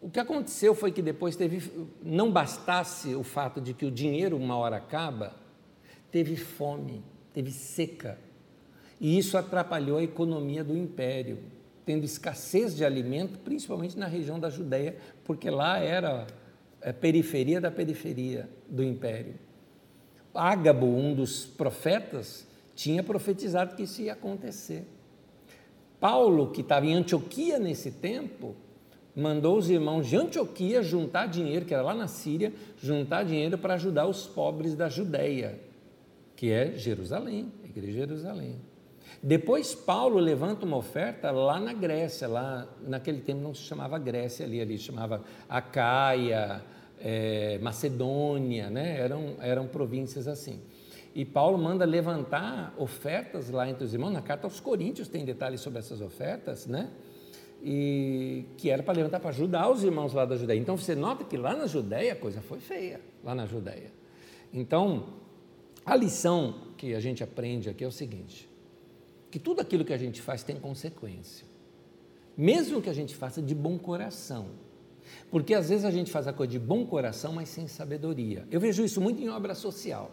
o 0.00 0.10
que 0.10 0.18
aconteceu 0.18 0.74
foi 0.74 0.90
que 0.90 1.00
depois 1.00 1.36
teve, 1.36 1.70
não 2.02 2.30
bastasse 2.30 3.14
o 3.14 3.22
fato 3.22 3.60
de 3.60 3.72
que 3.72 3.86
o 3.86 3.90
dinheiro 3.90 4.36
uma 4.36 4.56
hora 4.56 4.76
acaba, 4.76 5.36
teve 6.10 6.36
fome, 6.36 7.04
teve 7.32 7.52
seca. 7.52 8.18
E 9.00 9.16
isso 9.16 9.38
atrapalhou 9.38 9.98
a 9.98 10.02
economia 10.02 10.64
do 10.64 10.76
império, 10.76 11.38
tendo 11.86 12.04
escassez 12.04 12.76
de 12.76 12.84
alimento, 12.84 13.38
principalmente 13.38 13.96
na 13.96 14.06
região 14.06 14.40
da 14.40 14.50
Judéia, 14.50 14.96
porque 15.24 15.48
lá 15.48 15.78
era 15.78 16.26
é, 16.80 16.92
periferia 16.92 17.60
da 17.60 17.70
periferia 17.70 18.48
do 18.68 18.82
império. 18.82 19.34
Ágabo, 20.34 20.86
um 20.86 21.14
dos 21.14 21.46
profetas, 21.46 22.47
tinha 22.78 23.02
profetizado 23.02 23.74
que 23.74 23.82
isso 23.82 24.00
ia 24.00 24.12
acontecer. 24.12 24.86
Paulo, 25.98 26.52
que 26.52 26.60
estava 26.60 26.86
em 26.86 26.94
Antioquia 26.94 27.58
nesse 27.58 27.90
tempo, 27.90 28.54
mandou 29.16 29.58
os 29.58 29.68
irmãos 29.68 30.06
de 30.06 30.14
Antioquia 30.14 30.80
juntar 30.80 31.26
dinheiro, 31.26 31.66
que 31.66 31.74
era 31.74 31.82
lá 31.82 31.92
na 31.92 32.06
Síria, 32.06 32.52
juntar 32.80 33.24
dinheiro 33.24 33.58
para 33.58 33.74
ajudar 33.74 34.06
os 34.06 34.28
pobres 34.28 34.76
da 34.76 34.88
Judéia, 34.88 35.58
que 36.36 36.52
é 36.52 36.70
Jerusalém, 36.78 37.52
a 37.64 37.66
igreja 37.66 37.88
de 37.88 37.98
Jerusalém. 37.98 38.54
Depois 39.20 39.74
Paulo 39.74 40.20
levanta 40.20 40.64
uma 40.64 40.76
oferta 40.76 41.32
lá 41.32 41.58
na 41.58 41.72
Grécia, 41.72 42.28
lá 42.28 42.68
naquele 42.86 43.22
tempo 43.22 43.40
não 43.40 43.52
se 43.52 43.62
chamava 43.62 43.98
Grécia 43.98 44.46
ali, 44.46 44.60
ali 44.60 44.78
chamava 44.78 45.24
Acaia, 45.48 46.62
é, 47.00 47.58
Macedônia, 47.60 48.70
né? 48.70 49.00
eram, 49.00 49.34
eram 49.40 49.66
províncias 49.66 50.28
assim. 50.28 50.60
E 51.14 51.24
Paulo 51.24 51.58
manda 51.58 51.84
levantar 51.84 52.74
ofertas 52.78 53.50
lá 53.50 53.68
entre 53.68 53.84
os 53.84 53.92
irmãos, 53.92 54.10
na 54.10 54.22
carta 54.22 54.46
aos 54.46 54.60
Coríntios 54.60 55.08
tem 55.08 55.24
detalhes 55.24 55.60
sobre 55.60 55.78
essas 55.78 56.00
ofertas, 56.00 56.66
né? 56.66 56.90
E 57.62 58.44
que 58.56 58.70
era 58.70 58.82
para 58.82 58.94
levantar 58.94 59.18
para 59.18 59.30
ajudar 59.30 59.68
os 59.70 59.82
irmãos 59.82 60.12
lá 60.12 60.24
da 60.24 60.36
Judéia. 60.36 60.58
Então 60.58 60.76
você 60.76 60.94
nota 60.94 61.24
que 61.24 61.36
lá 61.36 61.56
na 61.56 61.66
Judéia 61.66 62.12
a 62.12 62.16
coisa 62.16 62.40
foi 62.40 62.60
feia, 62.60 63.00
lá 63.24 63.34
na 63.34 63.46
Judéia. 63.46 63.92
Então, 64.52 65.06
a 65.84 65.96
lição 65.96 66.54
que 66.76 66.94
a 66.94 67.00
gente 67.00 67.22
aprende 67.24 67.68
aqui 67.68 67.82
é 67.82 67.86
o 67.86 67.92
seguinte: 67.92 68.48
que 69.30 69.38
tudo 69.38 69.60
aquilo 69.60 69.84
que 69.84 69.92
a 69.92 69.98
gente 69.98 70.20
faz 70.20 70.42
tem 70.42 70.56
consequência. 70.56 71.46
Mesmo 72.36 72.80
que 72.80 72.88
a 72.88 72.92
gente 72.92 73.16
faça 73.16 73.42
de 73.42 73.54
bom 73.54 73.76
coração. 73.76 74.46
Porque 75.30 75.54
às 75.54 75.68
vezes 75.68 75.84
a 75.84 75.90
gente 75.90 76.10
faz 76.10 76.28
a 76.28 76.32
coisa 76.32 76.52
de 76.52 76.58
bom 76.58 76.86
coração, 76.86 77.32
mas 77.32 77.48
sem 77.48 77.66
sabedoria. 77.66 78.46
Eu 78.50 78.60
vejo 78.60 78.84
isso 78.84 79.00
muito 79.00 79.20
em 79.20 79.28
obra 79.28 79.54
social. 79.54 80.10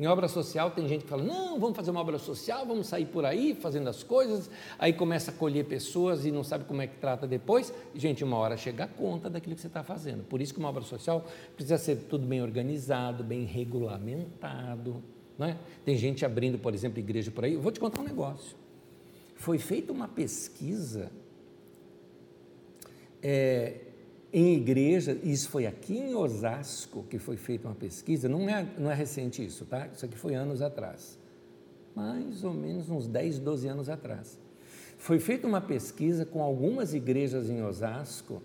Em 0.00 0.06
obra 0.06 0.28
social 0.28 0.70
tem 0.70 0.88
gente 0.88 1.04
que 1.04 1.10
fala: 1.10 1.22
não, 1.22 1.60
vamos 1.60 1.76
fazer 1.76 1.90
uma 1.90 2.00
obra 2.00 2.18
social, 2.18 2.64
vamos 2.64 2.86
sair 2.86 3.04
por 3.04 3.26
aí 3.26 3.54
fazendo 3.54 3.86
as 3.86 4.02
coisas, 4.02 4.50
aí 4.78 4.94
começa 4.94 5.30
a 5.30 5.34
colher 5.34 5.66
pessoas 5.66 6.24
e 6.24 6.30
não 6.30 6.42
sabe 6.42 6.64
como 6.64 6.80
é 6.80 6.86
que 6.86 6.96
trata 6.96 7.26
depois. 7.26 7.70
Gente, 7.94 8.24
uma 8.24 8.38
hora 8.38 8.56
chega 8.56 8.84
a 8.84 8.88
conta 8.88 9.28
daquilo 9.28 9.54
que 9.54 9.60
você 9.60 9.66
está 9.66 9.82
fazendo. 9.82 10.24
Por 10.24 10.40
isso 10.40 10.54
que 10.54 10.58
uma 10.58 10.70
obra 10.70 10.82
social 10.84 11.26
precisa 11.54 11.76
ser 11.76 11.96
tudo 12.08 12.26
bem 12.26 12.40
organizado, 12.40 13.22
bem 13.22 13.44
regulamentado. 13.44 15.04
É? 15.38 15.56
Tem 15.84 15.98
gente 15.98 16.24
abrindo, 16.24 16.58
por 16.58 16.72
exemplo, 16.72 16.98
igreja 16.98 17.30
por 17.30 17.44
aí. 17.44 17.52
Eu 17.52 17.60
vou 17.60 17.70
te 17.70 17.78
contar 17.78 18.00
um 18.00 18.04
negócio. 18.04 18.56
Foi 19.36 19.58
feita 19.58 19.92
uma 19.92 20.08
pesquisa 20.08 21.12
é, 23.22 23.89
em 24.32 24.54
igreja, 24.54 25.18
isso 25.24 25.48
foi 25.48 25.66
aqui 25.66 25.98
em 25.98 26.14
Osasco 26.14 27.04
que 27.10 27.18
foi 27.18 27.36
feita 27.36 27.66
uma 27.66 27.74
pesquisa, 27.74 28.28
não 28.28 28.48
é, 28.48 28.66
não 28.78 28.90
é 28.90 28.94
recente 28.94 29.44
isso, 29.44 29.64
tá? 29.64 29.88
Isso 29.92 30.04
aqui 30.04 30.16
foi 30.16 30.34
anos 30.34 30.62
atrás. 30.62 31.18
Mais 31.94 32.44
ou 32.44 32.54
menos 32.54 32.88
uns 32.88 33.08
10, 33.08 33.40
12 33.40 33.68
anos 33.68 33.88
atrás. 33.88 34.38
Foi 34.96 35.18
feita 35.18 35.46
uma 35.46 35.60
pesquisa 35.60 36.24
com 36.24 36.42
algumas 36.42 36.94
igrejas 36.94 37.50
em 37.50 37.62
Osasco 37.62 38.42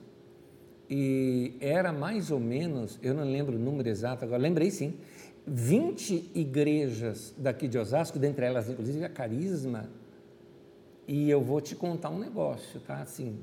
e 0.89 1.56
era 1.60 1.92
mais 1.92 2.32
ou 2.32 2.39
menos, 2.39 3.00
eu 3.04 3.13
não 3.13 3.24
lembro 3.24 3.56
o 3.56 3.60
número 3.60 3.88
exato 3.89 4.25
agora, 4.25 4.42
lembrei 4.42 4.72
sim, 4.72 4.96
20 5.46 6.32
igrejas 6.34 7.34
daqui 7.38 7.68
de 7.68 7.77
Osasco, 7.77 8.18
dentre 8.18 8.46
elas, 8.46 8.70
inclusive, 8.70 9.04
a 9.04 9.10
Carisma, 9.10 9.89
e 11.08 11.30
eu 11.30 11.42
vou 11.42 11.62
te 11.62 11.75
contar 11.75 12.10
um 12.10 12.18
negócio, 12.18 12.80
tá? 12.80 13.01
Assim, 13.01 13.38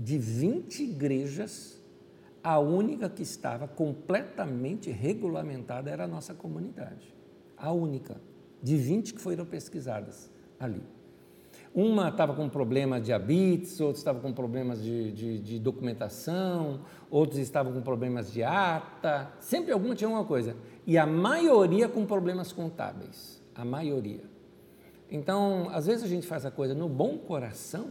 de 0.00 0.16
20 0.16 0.82
igrejas, 0.82 1.78
a 2.42 2.58
única 2.58 3.06
que 3.10 3.22
estava 3.22 3.68
completamente 3.68 4.90
regulamentada 4.90 5.90
era 5.90 6.04
a 6.04 6.06
nossa 6.06 6.32
comunidade. 6.32 7.14
A 7.54 7.70
única, 7.70 8.16
de 8.62 8.78
20 8.78 9.12
que 9.12 9.20
foram 9.20 9.44
pesquisadas 9.44 10.30
ali. 10.58 10.82
Uma 11.74 12.08
estava 12.08 12.34
com 12.34 12.48
problemas 12.48 13.00
de 13.00 13.06
diabetes, 13.06 13.78
outros 13.78 13.98
estavam 13.98 14.22
com 14.22 14.32
problemas 14.32 14.82
de, 14.82 15.12
de, 15.12 15.38
de, 15.38 15.58
documentação, 15.58 16.80
outros 17.10 17.38
estavam 17.38 17.72
com 17.72 17.82
problemas 17.82 18.32
de 18.32 18.42
ata, 18.42 19.30
sempre 19.38 19.70
alguma 19.70 19.94
tinha 19.94 20.08
alguma 20.08 20.24
coisa. 20.24 20.56
E 20.86 20.96
a 20.96 21.06
maioria 21.06 21.88
com 21.88 22.06
problemas 22.06 22.52
contábeis, 22.52 23.40
a 23.54 23.66
maioria. 23.66 24.24
Então, 25.10 25.68
às 25.70 25.86
vezes 25.86 26.02
a 26.02 26.08
gente 26.08 26.26
faz 26.26 26.46
a 26.46 26.50
coisa 26.50 26.74
no 26.74 26.88
bom 26.88 27.18
coração, 27.18 27.90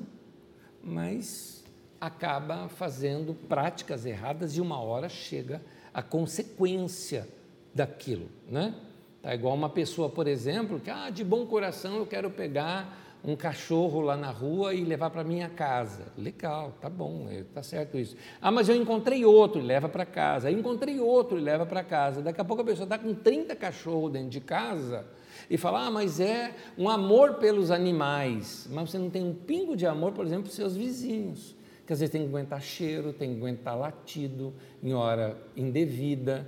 mas 0.83 1.58
acaba 1.99 2.69
fazendo 2.69 3.33
práticas 3.33 4.05
erradas 4.05 4.55
e 4.55 4.61
uma 4.61 4.79
hora 4.81 5.09
chega 5.09 5.61
a 5.93 6.01
consequência 6.01 7.27
daquilo, 7.73 8.27
né? 8.47 8.73
Tá 9.21 9.33
igual 9.35 9.53
uma 9.53 9.69
pessoa, 9.69 10.09
por 10.09 10.27
exemplo, 10.27 10.79
que 10.79 10.89
ah, 10.89 11.09
de 11.09 11.23
bom 11.23 11.45
coração 11.45 11.97
eu 11.97 12.05
quero 12.05 12.29
pegar 12.29 12.97
um 13.23 13.35
cachorro 13.35 13.99
lá 13.99 14.15
na 14.15 14.31
rua 14.31 14.73
e 14.73 14.83
levar 14.83 15.09
para 15.09 15.25
minha 15.25 15.49
casa. 15.49 16.05
Legal, 16.17 16.73
tá 16.79 16.89
bom, 16.89 17.27
é, 17.29 17.43
tá 17.53 17.61
certo 17.61 17.97
isso. 17.97 18.15
Ah, 18.41 18.49
mas 18.49 18.69
eu 18.69 18.75
encontrei 18.75 19.25
outro 19.25 19.59
e 19.59 19.63
leva 19.63 19.89
para 19.89 20.05
casa. 20.05 20.49
Encontrei 20.49 20.99
outro 20.99 21.37
e 21.37 21.41
leva 21.41 21.65
para 21.65 21.83
casa. 21.83 22.21
Daqui 22.21 22.39
a 22.39 22.45
pouco 22.45 22.61
a 22.61 22.65
pessoa 22.65 22.85
está 22.85 22.97
com 22.97 23.13
30 23.13 23.55
cachorros 23.57 24.11
dentro 24.13 24.29
de 24.29 24.39
casa 24.39 25.05
e 25.49 25.57
fala: 25.57 25.87
Ah, 25.87 25.91
mas 25.91 26.21
é 26.21 26.55
um 26.77 26.87
amor 26.87 27.35
pelos 27.35 27.71
animais. 27.71 28.67
Mas 28.71 28.89
você 28.89 28.97
não 28.97 29.09
tem 29.09 29.23
um 29.23 29.33
pingo 29.33 29.75
de 29.75 29.85
amor, 29.85 30.13
por 30.13 30.25
exemplo, 30.25 30.43
para 30.43 30.53
seus 30.53 30.77
vizinhos. 30.77 31.58
Que 31.89 31.93
às 31.93 32.01
vezes 32.01 32.11
tem 32.11 32.21
que 32.21 32.27
aguentar 32.27 32.61
cheiro, 32.61 33.11
tem 33.11 33.31
que 33.31 33.37
aguentar 33.37 33.75
latido 33.75 34.53
em 34.83 34.93
hora 34.93 35.35
indevida 35.57 36.47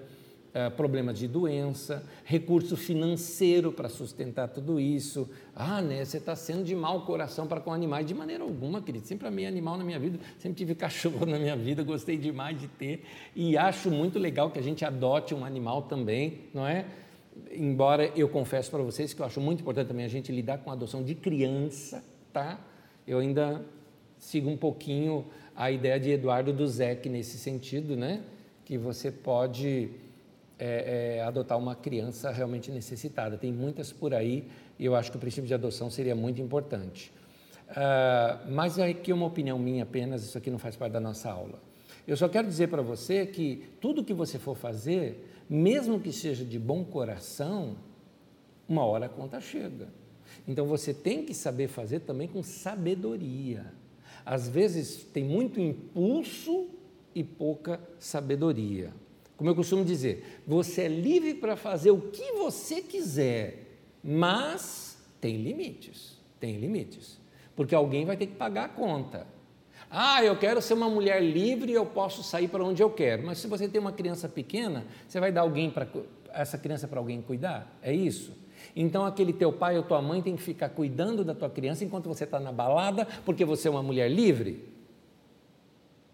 uh, 0.50 0.70
problemas 0.76 1.18
de 1.18 1.28
doença, 1.28 2.08
recurso 2.24 2.78
financeiro 2.78 3.72
para 3.72 3.90
sustentar 3.90 4.50
tudo 4.50 4.80
isso. 4.80 5.28
Ah, 5.56 5.82
né, 5.82 6.06
você 6.06 6.18
está 6.18 6.36
sendo 6.36 6.64
de 6.64 6.76
mau 6.76 7.08
coração 7.08 7.48
para 7.48 7.60
com 7.60 7.74
animais. 7.74 8.06
De 8.06 8.14
maneira 8.14 8.44
alguma, 8.44 8.84
querido. 8.84 9.08
Sempre 9.08 9.28
amei 9.28 9.48
animal 9.48 9.80
na 9.80 9.84
minha 9.84 9.98
vida, 9.98 10.20
sempre 10.38 10.60
tive 10.60 10.76
cachorro 10.78 11.26
na 11.26 11.40
minha 11.40 11.56
vida, 11.56 11.82
gostei 11.82 12.18
demais 12.18 12.62
de 12.62 12.68
ter. 12.68 13.04
E 13.36 13.58
acho 13.58 13.90
muito 13.90 14.20
legal 14.20 14.52
que 14.52 14.60
a 14.60 14.64
gente 14.64 14.86
adote 14.86 15.34
um 15.34 15.44
animal 15.44 15.82
também, 15.82 16.42
não 16.54 16.68
é? 16.68 16.86
Embora 17.52 18.12
eu 18.16 18.30
confesso 18.30 18.70
para 18.70 18.84
vocês 18.84 19.12
que 19.12 19.20
eu 19.24 19.26
acho 19.26 19.42
muito 19.42 19.62
importante 19.62 19.88
também 19.88 20.06
a 20.06 20.08
gente 20.08 20.32
lidar 20.32 20.60
com 20.60 20.70
a 20.70 20.74
adoção 20.74 21.02
de 21.04 21.16
criança, 21.16 22.04
tá? 22.32 22.60
Eu 23.08 23.18
ainda 23.18 23.66
sigo 24.22 24.50
um 24.50 24.56
pouquinho 24.56 25.26
a 25.56 25.72
ideia 25.72 26.00
de 26.00 26.12
Eduardo 26.12 26.54
Duzek 26.54 27.10
nesse 27.10 27.38
sentido, 27.38 27.98
né? 27.98 28.22
Que 28.64 28.78
você 28.78 29.12
pode 29.12 29.90
é, 30.60 31.18
é, 31.18 31.24
adotar 31.24 31.58
uma 31.58 31.76
criança 31.76 32.30
realmente 32.30 32.72
necessitada. 32.72 33.36
Tem 33.36 33.52
muitas 33.52 33.92
por 33.92 34.14
aí 34.14 34.48
e 34.80 34.86
eu 34.86 34.96
acho 34.96 35.12
que 35.12 35.18
o 35.18 35.20
princípio 35.20 35.48
de 35.48 35.54
adoção 35.56 35.90
seria 35.90 36.16
muito 36.16 36.40
importante. 36.40 37.12
Uh, 37.72 38.52
mas 38.52 38.78
aqui 38.78 39.12
é 39.12 39.14
uma 39.14 39.26
opinião 39.26 39.58
minha 39.58 39.84
apenas, 39.84 40.24
isso 40.24 40.38
aqui 40.38 40.52
não 40.52 40.60
faz 40.60 40.76
parte 40.76 40.94
da 40.94 41.00
nossa 41.00 41.32
aula. 41.32 41.60
Eu 42.08 42.16
só 42.16 42.30
quero 42.30 42.48
dizer 42.48 42.68
para 42.68 42.82
você 42.82 43.26
que 43.26 43.70
tudo 43.80 44.04
que 44.04 44.14
você 44.14 44.38
for 44.38 44.56
fazer, 44.56 45.28
mesmo 45.50 46.00
que 46.00 46.12
seja 46.12 46.46
de 46.46 46.60
bom 46.60 46.84
coração, 46.84 47.76
uma 48.68 48.86
hora 48.86 49.08
a 49.08 49.10
conta 49.10 49.42
chega. 49.42 49.88
Então 50.48 50.66
você 50.66 50.94
tem 50.94 51.26
que 51.26 51.34
saber 51.34 51.70
fazer 51.70 52.02
também 52.02 52.28
com 52.28 52.44
sabedoria. 52.44 53.81
Às 54.26 54.48
vezes 54.48 55.04
tem 55.04 55.24
muito 55.24 55.60
impulso 55.60 56.70
e 57.14 57.24
pouca 57.24 57.80
sabedoria. 58.00 58.94
Como 59.36 59.50
eu 59.50 59.56
costumo 59.56 59.84
dizer, 59.84 60.42
você 60.46 60.84
é 60.84 60.88
livre 60.88 61.34
para 61.34 61.56
fazer 61.56 61.92
o 61.92 62.00
que 62.00 62.34
você 62.34 62.82
quiser, 62.82 63.80
mas 64.04 64.98
tem 65.20 65.38
limites. 65.38 66.18
Tem 66.40 66.58
limites. 66.58 67.20
Porque 67.56 67.76
alguém 67.76 68.06
vai 68.06 68.16
ter 68.16 68.28
que 68.28 68.36
pagar 68.36 68.66
a 68.66 68.70
conta. 68.70 69.28
Ah, 69.90 70.24
eu 70.24 70.38
quero 70.38 70.62
ser 70.62 70.74
uma 70.74 70.90
mulher 70.90 71.22
livre 71.22 71.72
e 71.72 71.76
eu 71.76 71.86
posso 71.86 72.24
sair 72.24 72.48
para 72.48 72.64
onde 72.64 72.82
eu 72.82 72.90
quero. 72.90 73.26
Mas 73.26 73.40
se 73.40 73.48
você 73.48 73.68
tem 73.68 73.82
uma 73.82 73.92
criança 73.92 74.30
pequena, 74.30 74.86
você 75.08 75.20
vai 75.20 75.32
dar 75.32 75.42
alguém 75.42 75.70
para 75.70 75.88
essa 76.34 76.58
criança 76.58 76.88
para 76.88 77.00
alguém 77.00 77.22
cuidar? 77.22 77.78
É 77.82 77.94
isso? 77.94 78.32
Então 78.76 79.06
aquele 79.06 79.34
teu 79.34 79.52
pai 79.52 79.78
ou 79.78 79.84
tua 79.84 80.02
mãe 80.02 80.22
tem 80.22 80.36
que 80.36 80.42
ficar 80.42 80.70
cuidando 80.70 81.24
da 81.24 81.34
tua 81.34 81.50
criança 81.50 81.84
enquanto 81.84 82.08
você 82.08 82.24
está 82.24 82.40
na 82.40 82.52
balada, 82.52 83.08
porque 83.26 83.44
você 83.44 83.68
é 83.68 83.72
uma 83.72 83.84
mulher 83.84 84.10
livre? 84.10 84.68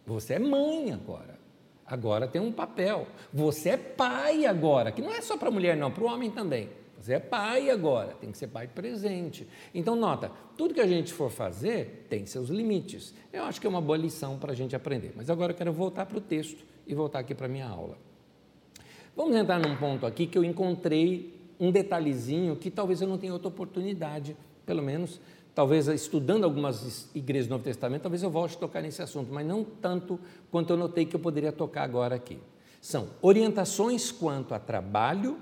Você 0.06 0.36
é 0.36 0.39
mãe 0.39 0.91
agora. 0.91 1.38
Agora 1.86 2.28
tem 2.28 2.41
um 2.41 2.52
papel. 2.52 3.08
Você 3.34 3.70
é 3.70 3.78
pai 3.78 4.46
agora, 4.46 4.91
que 4.91 5.02
não 5.02 5.12
é 5.12 5.22
só 5.22 5.38
para 5.38 5.50
mulher, 5.50 5.78
não, 5.78 5.91
para 5.91 6.04
o 6.04 6.08
homem 6.08 6.30
também. 6.30 6.70
Você 7.00 7.13
é 7.13 7.20
pai 7.20 7.70
agora, 7.70 8.13
tem 8.20 8.32
que 8.32 8.38
ser 8.38 8.48
pai 8.48 8.67
presente. 8.67 9.48
Então, 9.74 9.96
nota, 9.96 10.32
tudo 10.58 10.74
que 10.74 10.82
a 10.82 10.88
gente 10.88 11.13
for 11.13 11.30
fazer 11.30 12.08
tem 12.10 12.26
seus 12.26 12.50
limites. 12.50 13.13
Eu 13.32 13.43
acho 13.43 13.62
que 13.62 13.67
é 13.67 13.70
uma 13.70 13.80
boa 13.80 13.98
lição 13.98 14.38
para 14.38 14.52
a 14.52 14.56
gente 14.56 14.76
aprender. 14.76 15.13
Mas 15.15 15.30
agora 15.30 15.54
eu 15.54 15.56
quero 15.56 15.72
voltar 15.72 16.06
para 16.06 16.17
o 16.17 16.22
texto 16.22 16.65
e 16.88 16.96
voltar 16.96 17.20
aqui 17.20 17.36
para 17.36 17.46
a 17.46 17.50
minha 17.50 17.67
aula. 17.67 17.98
Vamos 19.15 19.36
entrar 19.36 19.60
num 19.60 19.76
ponto 19.78 20.06
aqui 20.06 20.26
que 20.26 20.38
eu 20.38 20.43
encontrei 20.43 21.37
um 21.60 21.72
detalhezinho 21.72 22.56
que 22.56 22.70
talvez 22.70 23.02
eu 23.02 23.08
não 23.08 23.17
tenha 23.17 23.34
outra 23.34 23.48
oportunidade, 23.48 24.36
pelo 24.65 24.82
menos 24.82 25.20
talvez 25.58 25.88
estudando 25.88 26.43
algumas 26.43 27.10
igrejas 27.15 27.48
do 27.48 27.52
Novo 27.52 27.63
Testamento, 27.63 28.04
talvez 28.04 28.22
eu 28.22 28.30
volte 28.30 28.56
a 28.56 28.60
tocar 28.60 28.82
nesse 28.82 29.02
assunto, 29.02 29.34
mas 29.34 29.43
não 29.43 29.63
tanto 29.63 30.20
quanto 30.52 30.72
eu 30.72 30.78
notei 30.78 31.04
que 31.04 31.15
eu 31.15 31.20
poderia 31.20 31.52
tocar 31.52 31.82
agora 31.82 32.13
aqui. 32.13 32.38
São 32.80 33.10
orientações 33.24 34.12
quanto 34.12 34.54
a 34.54 34.60
trabalho, 34.60 35.39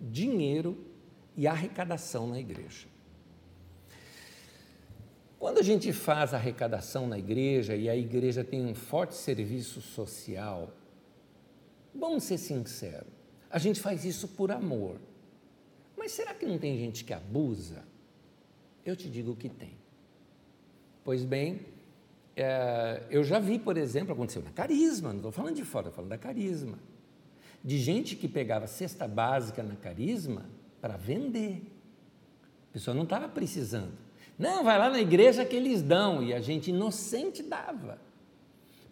dinheiro 0.00 0.76
e 1.36 1.46
arrecadação 1.46 2.26
na 2.26 2.40
igreja. 2.40 2.88
Quando 5.38 5.58
a 5.58 5.62
gente 5.62 5.92
faz 5.92 6.34
arrecadação 6.34 7.06
na 7.06 7.18
igreja 7.18 7.76
e 7.76 7.88
a 7.88 7.94
igreja 7.94 8.42
tem 8.42 8.64
um 8.64 8.74
forte 8.74 9.14
serviço 9.14 9.80
social, 9.80 10.72
vamos 11.94 12.24
ser 12.24 12.38
sinceros, 12.38 13.12
a 13.50 13.58
gente 13.58 13.78
faz 13.78 14.04
isso 14.04 14.26
por 14.26 14.50
amor. 14.50 14.96
Mas 16.04 16.12
será 16.12 16.34
que 16.34 16.44
não 16.44 16.58
tem 16.58 16.76
gente 16.76 17.02
que 17.02 17.14
abusa? 17.14 17.82
Eu 18.84 18.94
te 18.94 19.08
digo 19.08 19.34
que 19.34 19.48
tem. 19.48 19.72
Pois 21.02 21.24
bem, 21.24 21.60
é, 22.36 23.06
eu 23.08 23.24
já 23.24 23.38
vi, 23.38 23.58
por 23.58 23.78
exemplo, 23.78 24.12
aconteceu 24.12 24.42
na 24.42 24.50
Carisma, 24.50 25.08
não 25.08 25.16
estou 25.16 25.32
falando 25.32 25.56
de 25.56 25.64
fora, 25.64 25.88
estou 25.88 25.94
falando 25.94 26.10
da 26.10 26.18
Carisma, 26.18 26.78
de 27.64 27.78
gente 27.78 28.16
que 28.16 28.28
pegava 28.28 28.66
cesta 28.66 29.08
básica 29.08 29.62
na 29.62 29.76
Carisma 29.76 30.44
para 30.78 30.98
vender. 30.98 31.62
A 32.68 32.74
pessoa 32.74 32.94
não 32.94 33.04
estava 33.04 33.26
precisando. 33.26 33.94
Não, 34.38 34.62
vai 34.62 34.78
lá 34.78 34.90
na 34.90 35.00
igreja 35.00 35.42
que 35.42 35.56
eles 35.56 35.80
dão, 35.80 36.22
e 36.22 36.34
a 36.34 36.40
gente 36.42 36.68
inocente 36.68 37.42
dava. 37.42 37.98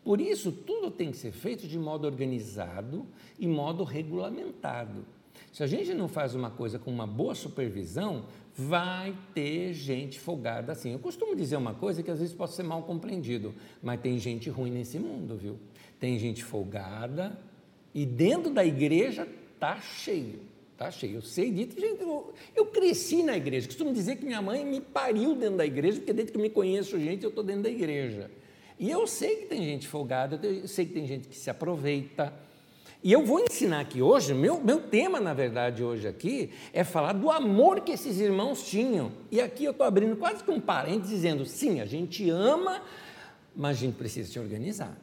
Por 0.03 0.19
isso, 0.19 0.51
tudo 0.51 0.91
tem 0.91 1.11
que 1.11 1.19
ser 1.19 1.33
feito 1.33 1.69
de 1.69 1.79
modo 1.79 2.07
organizado 2.07 3.07
e 3.39 3.47
modo 3.47 3.85
regulamentado. 3.85 5.05
Se 5.53 5.63
a 5.63 5.67
gente 5.67 5.93
não 5.93 6.09
faz 6.09 6.35
uma 6.35 6.51
coisa 6.51 6.79
com 6.79 6.91
uma 6.91 7.07
boa 7.07 7.35
supervisão, 7.35 8.25
vai 8.57 9.15
ter 9.35 9.75
gente 9.75 10.19
folgada 10.19 10.73
assim. 10.73 10.93
Eu 10.93 10.99
costumo 10.99 11.37
dizer 11.37 11.57
uma 11.57 11.75
coisa 11.75 12.03
que 12.03 12.11
às 12.11 12.21
vezes 12.21 12.35
pode 12.35 12.53
ser 12.53 12.63
mal 12.63 12.83
compreendido, 12.83 13.55
mas 13.83 14.01
tem 14.01 14.19
gente 14.19 14.49
ruim 14.49 14.71
nesse 14.71 14.99
mundo, 14.99 15.37
viu? 15.37 15.59
Tem 16.01 16.19
gente 16.19 16.43
folgada 16.43 17.39
e 17.95 18.07
dentro 18.07 18.51
da 18.51 18.65
igreja 18.65 19.29
tá 19.61 19.79
cheio, 19.79 20.41
tá 20.77 20.91
cheio. 20.91 21.17
Eu 21.17 21.23
sei 21.23 21.51
disso, 21.51 21.79
gente, 21.79 22.01
eu, 22.01 22.33
eu 22.57 22.67
cresci 22.67 23.23
na 23.23 23.37
igreja. 23.37 23.67
Costumo 23.67 23.93
dizer 23.93 24.17
que 24.17 24.25
minha 24.25 24.41
mãe 24.41 24.65
me 24.65 24.81
pariu 24.81 25.35
dentro 25.35 25.59
da 25.59 25.67
igreja, 25.67 25.99
porque 25.99 26.15
desde 26.15 26.33
que 26.33 26.39
eu 26.39 26.43
me 26.43 26.51
conheço 26.51 26.99
gente, 26.99 27.25
eu 27.25 27.29
estou 27.29 27.45
dentro 27.45 27.65
da 27.65 27.71
igreja. 27.71 28.31
E 28.79 28.91
eu 28.91 29.07
sei 29.07 29.37
que 29.37 29.47
tem 29.47 29.63
gente 29.63 29.87
folgada, 29.87 30.41
eu 30.45 30.67
sei 30.67 30.87
que 30.87 30.95
tem 30.95 31.07
gente 31.07 31.29
que 31.29 31.37
se 31.37 31.51
aproveita, 31.51 32.33
e 33.03 33.13
eu 33.13 33.27
vou 33.27 33.41
ensinar 33.41 33.81
aqui 33.81 34.01
hoje, 34.01 34.33
meu, 34.33 34.61
meu 34.61 34.81
tema, 34.81 35.21
na 35.21 35.35
verdade, 35.35 35.83
hoje 35.83 36.07
aqui, 36.07 36.51
é 36.73 36.85
falar 36.85 37.13
do 37.15 37.31
amor 37.31 37.81
que 37.81 37.91
esses 37.91 38.21
irmãos 38.21 38.65
tinham. 38.69 39.11
E 39.31 39.41
aqui 39.41 39.65
eu 39.65 39.73
estou 39.73 39.85
abrindo 39.85 40.17
quase 40.17 40.45
que 40.45 40.51
um 40.51 40.61
parênteses, 40.61 41.17
dizendo: 41.17 41.45
sim, 41.45 41.81
a 41.81 41.85
gente 41.85 42.31
ama, 42.31 42.81
mas 43.57 43.79
a 43.79 43.81
gente 43.81 43.97
precisa 43.97 44.31
se 44.31 44.39
organizar. 44.39 44.97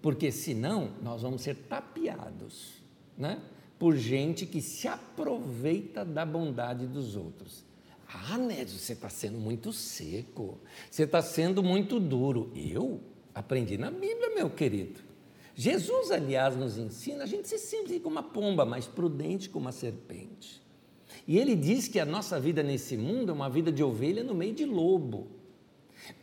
Porque 0.00 0.30
senão 0.30 0.90
nós 1.02 1.22
vamos 1.22 1.42
ser 1.42 1.56
tapeados 1.56 2.74
né? 3.16 3.40
por 3.78 3.96
gente 3.96 4.46
que 4.46 4.60
se 4.60 4.86
aproveita 4.86 6.04
da 6.04 6.24
bondade 6.24 6.86
dos 6.86 7.16
outros. 7.16 7.64
Ah, 8.06 8.38
Nédio, 8.38 8.78
você 8.78 8.92
está 8.92 9.08
sendo 9.08 9.38
muito 9.38 9.72
seco, 9.72 10.58
você 10.88 11.02
está 11.02 11.20
sendo 11.20 11.64
muito 11.64 11.98
duro. 11.98 12.52
Eu 12.54 13.00
aprendi 13.34 13.76
na 13.76 13.90
Bíblia, 13.90 14.34
meu 14.34 14.48
querido. 14.48 15.00
Jesus, 15.54 16.10
aliás, 16.10 16.56
nos 16.56 16.76
ensina 16.76 17.24
a 17.24 17.26
gente 17.26 17.48
ser 17.48 17.58
simples 17.58 18.02
como 18.02 18.16
uma 18.16 18.22
pomba, 18.22 18.64
mas 18.64 18.86
prudente 18.86 19.48
como 19.48 19.66
uma 19.66 19.72
serpente. 19.72 20.60
E 21.26 21.38
ele 21.38 21.54
diz 21.54 21.86
que 21.86 22.00
a 22.00 22.04
nossa 22.04 22.40
vida 22.40 22.62
nesse 22.62 22.96
mundo 22.96 23.30
é 23.30 23.32
uma 23.32 23.48
vida 23.48 23.70
de 23.70 23.82
ovelha 23.82 24.24
no 24.24 24.34
meio 24.34 24.52
de 24.52 24.64
lobo. 24.64 25.28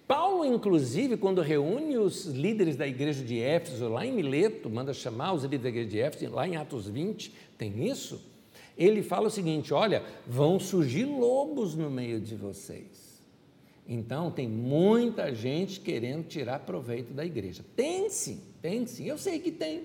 Paulo, 0.07 0.43
inclusive, 0.45 1.15
quando 1.15 1.41
reúne 1.41 1.97
os 1.97 2.25
líderes 2.25 2.75
da 2.75 2.85
igreja 2.85 3.23
de 3.23 3.39
Éfeso, 3.39 3.87
lá 3.87 4.05
em 4.05 4.11
Mileto, 4.11 4.69
manda 4.69 4.93
chamar 4.93 5.33
os 5.33 5.43
líderes 5.43 5.63
da 5.63 5.69
igreja 5.69 5.89
de 5.89 5.99
Éfeso, 5.99 6.33
lá 6.33 6.47
em 6.47 6.57
Atos 6.57 6.87
20, 6.87 7.33
tem 7.57 7.87
isso. 7.87 8.21
Ele 8.77 9.01
fala 9.01 9.27
o 9.27 9.31
seguinte: 9.31 9.73
olha, 9.73 10.03
vão 10.27 10.59
surgir 10.59 11.05
lobos 11.05 11.75
no 11.75 11.89
meio 11.89 12.19
de 12.19 12.35
vocês. 12.35 13.10
Então, 13.87 14.31
tem 14.31 14.47
muita 14.47 15.33
gente 15.33 15.79
querendo 15.79 16.25
tirar 16.25 16.59
proveito 16.59 17.13
da 17.13 17.25
igreja. 17.25 17.63
Tem 17.75 18.09
sim, 18.09 18.41
tem 18.61 18.85
sim, 18.85 19.05
eu 19.05 19.17
sei 19.17 19.39
que 19.39 19.51
tem. 19.51 19.83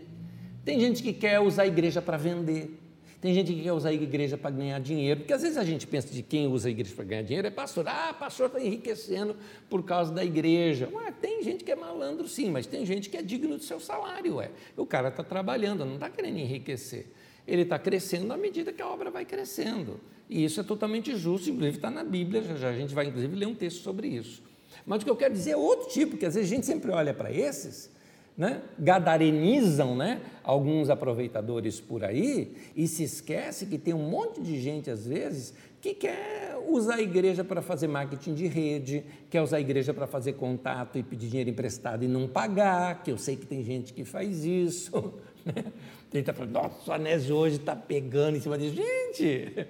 Tem 0.64 0.78
gente 0.80 1.02
que 1.02 1.12
quer 1.12 1.40
usar 1.40 1.62
a 1.62 1.66
igreja 1.66 2.02
para 2.02 2.16
vender. 2.16 2.78
Tem 3.20 3.32
gente 3.32 3.52
que 3.52 3.62
quer 3.62 3.72
usar 3.72 3.88
a 3.88 3.92
igreja 3.92 4.36
para 4.36 4.50
ganhar 4.50 4.78
dinheiro, 4.78 5.20
porque 5.20 5.32
às 5.32 5.42
vezes 5.42 5.56
a 5.56 5.64
gente 5.64 5.86
pensa 5.86 6.08
de 6.12 6.22
quem 6.22 6.46
usa 6.46 6.68
a 6.68 6.70
igreja 6.70 6.94
para 6.94 7.04
ganhar 7.04 7.22
dinheiro 7.22 7.48
é 7.48 7.50
pastor. 7.50 7.88
Ah, 7.88 8.12
pastor 8.12 8.46
está 8.46 8.60
enriquecendo 8.60 9.34
por 9.70 9.82
causa 9.84 10.12
da 10.12 10.24
igreja. 10.24 10.88
Ué, 10.92 11.12
tem 11.12 11.42
gente 11.42 11.64
que 11.64 11.72
é 11.72 11.74
malandro 11.74 12.28
sim, 12.28 12.50
mas 12.50 12.66
tem 12.66 12.84
gente 12.84 13.08
que 13.08 13.16
é 13.16 13.22
digno 13.22 13.56
do 13.56 13.62
seu 13.62 13.80
salário. 13.80 14.36
Ué. 14.36 14.50
O 14.76 14.84
cara 14.84 15.08
está 15.08 15.24
trabalhando, 15.24 15.84
não 15.84 15.94
está 15.94 16.10
querendo 16.10 16.38
enriquecer. 16.38 17.06
Ele 17.46 17.62
está 17.62 17.78
crescendo 17.78 18.26
na 18.26 18.36
medida 18.36 18.72
que 18.72 18.82
a 18.82 18.88
obra 18.88 19.10
vai 19.10 19.24
crescendo. 19.24 19.98
E 20.28 20.44
isso 20.44 20.60
é 20.60 20.62
totalmente 20.62 21.16
justo, 21.16 21.50
inclusive 21.50 21.76
está 21.76 21.90
na 21.90 22.02
Bíblia, 22.02 22.42
já, 22.42 22.56
já 22.56 22.68
a 22.70 22.76
gente 22.76 22.94
vai 22.94 23.06
inclusive 23.06 23.34
ler 23.34 23.46
um 23.46 23.54
texto 23.54 23.82
sobre 23.82 24.08
isso. 24.08 24.42
Mas 24.84 25.02
o 25.02 25.04
que 25.04 25.10
eu 25.10 25.16
quero 25.16 25.34
dizer 25.34 25.52
é 25.52 25.56
outro 25.56 25.88
tipo, 25.88 26.12
porque 26.12 26.26
às 26.26 26.34
vezes 26.34 26.50
a 26.50 26.54
gente 26.54 26.66
sempre 26.66 26.90
olha 26.90 27.14
para 27.14 27.32
esses 27.32 27.90
né, 28.36 28.60
gadarenizam 28.78 29.96
né, 29.96 30.20
alguns 30.44 30.90
aproveitadores 30.90 31.80
por 31.80 32.04
aí 32.04 32.54
e 32.76 32.86
se 32.86 33.02
esquece 33.02 33.66
que 33.66 33.78
tem 33.78 33.94
um 33.94 34.10
monte 34.10 34.42
de 34.42 34.60
gente, 34.60 34.90
às 34.90 35.06
vezes, 35.06 35.54
que 35.80 35.94
quer 35.94 36.58
usar 36.68 36.96
a 36.96 37.02
igreja 37.02 37.42
para 37.42 37.62
fazer 37.62 37.86
marketing 37.88 38.34
de 38.34 38.46
rede, 38.46 39.04
quer 39.30 39.40
usar 39.40 39.56
a 39.56 39.60
igreja 39.60 39.94
para 39.94 40.06
fazer 40.06 40.34
contato 40.34 40.98
e 40.98 41.02
pedir 41.02 41.28
dinheiro 41.28 41.48
emprestado 41.48 42.04
e 42.04 42.08
não 42.08 42.28
pagar, 42.28 43.02
que 43.02 43.10
eu 43.10 43.16
sei 43.16 43.36
que 43.36 43.46
tem 43.46 43.64
gente 43.64 43.92
que 43.92 44.04
faz 44.04 44.44
isso. 44.44 45.14
Né? 45.46 45.52
Tem 45.52 45.62
gente 45.62 45.72
que 46.10 46.18
está 46.18 46.32
falando, 46.32 46.52
nossa, 46.54 46.90
o 46.90 46.92
Anésio 46.92 47.36
hoje 47.36 47.54
está 47.54 47.76
pegando 47.76 48.36
em 48.36 48.40
cima 48.40 48.58
disso. 48.58 48.74
Gente, 48.74 49.64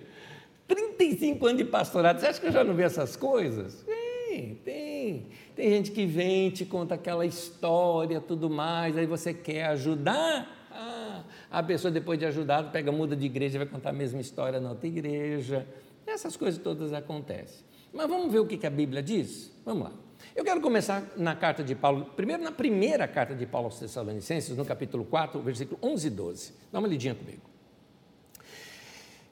35 0.66 1.46
anos 1.46 1.58
de 1.58 1.64
pastorado, 1.64 2.20
você 2.20 2.26
acha 2.26 2.40
que 2.40 2.46
eu 2.46 2.52
já 2.52 2.64
não 2.64 2.74
vi 2.74 2.82
essas 2.82 3.16
coisas? 3.16 3.84
Tem, 3.84 4.54
tem. 4.64 5.26
Tem 5.54 5.70
gente 5.70 5.90
que 5.90 6.04
vem, 6.04 6.50
te 6.50 6.64
conta 6.64 6.94
aquela 6.94 7.24
história, 7.24 8.20
tudo 8.20 8.50
mais, 8.50 8.96
aí 8.96 9.06
você 9.06 9.32
quer 9.32 9.64
ajudar. 9.66 10.68
Ah, 10.70 11.24
a 11.50 11.62
pessoa, 11.62 11.90
depois 11.90 12.18
de 12.18 12.26
ajudado, 12.26 12.70
pega, 12.70 12.92
muda 12.92 13.16
de 13.16 13.24
igreja, 13.24 13.58
vai 13.58 13.66
contar 13.66 13.90
a 13.90 13.92
mesma 13.92 14.20
história 14.20 14.60
na 14.60 14.70
outra 14.70 14.86
igreja. 14.86 15.66
Essas 16.06 16.36
coisas 16.36 16.60
todas 16.60 16.92
acontecem. 16.92 17.64
Mas 17.92 18.08
vamos 18.08 18.30
ver 18.30 18.40
o 18.40 18.46
que 18.46 18.66
a 18.66 18.70
Bíblia 18.70 19.02
diz? 19.02 19.50
Vamos 19.64 19.84
lá. 19.84 19.92
Eu 20.34 20.44
quero 20.44 20.60
começar 20.60 21.02
na 21.16 21.34
carta 21.34 21.64
de 21.64 21.74
Paulo, 21.74 22.06
primeiro 22.16 22.42
na 22.42 22.52
primeira 22.52 23.08
carta 23.08 23.34
de 23.34 23.46
Paulo 23.46 23.68
aos 23.68 23.78
Tessalonicenses, 23.78 24.56
no 24.56 24.64
capítulo 24.64 25.04
4, 25.04 25.40
versículo 25.40 25.78
11 25.82 26.06
e 26.06 26.10
12. 26.10 26.52
Dá 26.70 26.78
uma 26.78 26.88
lidinha 26.88 27.14
comigo. 27.14 27.55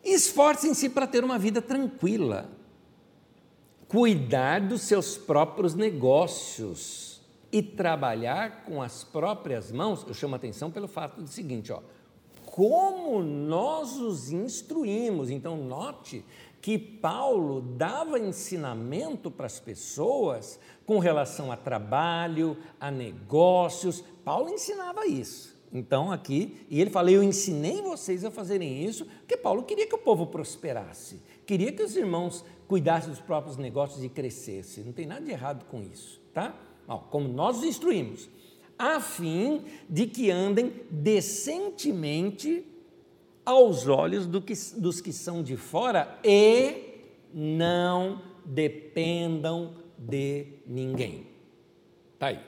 Esforcem-se 0.04 0.90
para 0.90 1.06
ter 1.06 1.24
uma 1.24 1.38
vida 1.38 1.62
tranquila, 1.62 2.50
cuidar 3.88 4.60
dos 4.60 4.82
seus 4.82 5.16
próprios 5.16 5.74
negócios 5.74 7.22
e 7.50 7.62
trabalhar 7.62 8.64
com 8.64 8.82
as 8.82 9.04
próprias 9.04 9.70
mãos, 9.72 10.04
eu 10.06 10.12
chamo 10.12 10.34
atenção 10.34 10.70
pelo 10.70 10.88
fato 10.88 11.22
do 11.22 11.28
seguinte, 11.28 11.72
ó, 11.72 11.80
como 12.44 13.22
nós 13.22 13.96
os 13.96 14.30
instruímos. 14.30 15.30
Então, 15.30 15.56
note 15.56 16.24
que 16.60 16.78
Paulo 16.78 17.60
dava 17.60 18.18
ensinamento 18.18 19.30
para 19.30 19.46
as 19.46 19.60
pessoas 19.60 20.58
com 20.86 20.98
relação 20.98 21.52
a 21.52 21.56
trabalho, 21.56 22.56
a 22.80 22.90
negócios. 22.90 24.02
Paulo 24.24 24.48
ensinava 24.50 25.06
isso. 25.06 25.53
Então, 25.74 26.12
aqui, 26.12 26.64
e 26.70 26.80
ele 26.80 26.88
fala: 26.88 27.10
Eu 27.10 27.20
ensinei 27.20 27.82
vocês 27.82 28.24
a 28.24 28.30
fazerem 28.30 28.84
isso, 28.84 29.04
porque 29.04 29.36
Paulo 29.36 29.64
queria 29.64 29.88
que 29.88 29.94
o 29.94 29.98
povo 29.98 30.28
prosperasse, 30.28 31.20
queria 31.44 31.72
que 31.72 31.82
os 31.82 31.96
irmãos 31.96 32.44
cuidasse 32.68 33.08
dos 33.08 33.20
próprios 33.20 33.56
negócios 33.56 34.04
e 34.04 34.08
crescesse. 34.08 34.82
Não 34.82 34.92
tem 34.92 35.04
nada 35.04 35.22
de 35.22 35.32
errado 35.32 35.64
com 35.64 35.82
isso, 35.82 36.22
tá? 36.32 36.56
Ó, 36.86 36.98
como 36.98 37.26
nós 37.28 37.58
os 37.58 37.64
instruímos, 37.64 38.30
a 38.78 39.00
fim 39.00 39.64
de 39.88 40.06
que 40.06 40.30
andem 40.30 40.72
decentemente 40.88 42.64
aos 43.44 43.88
olhos 43.88 44.26
do 44.26 44.40
que, 44.40 44.54
dos 44.76 45.00
que 45.00 45.12
são 45.12 45.42
de 45.42 45.56
fora 45.56 46.18
e 46.24 46.94
não 47.32 48.22
dependam 48.44 49.74
de 49.98 50.46
ninguém. 50.66 51.26
Tá 52.18 52.28
aí. 52.28 52.40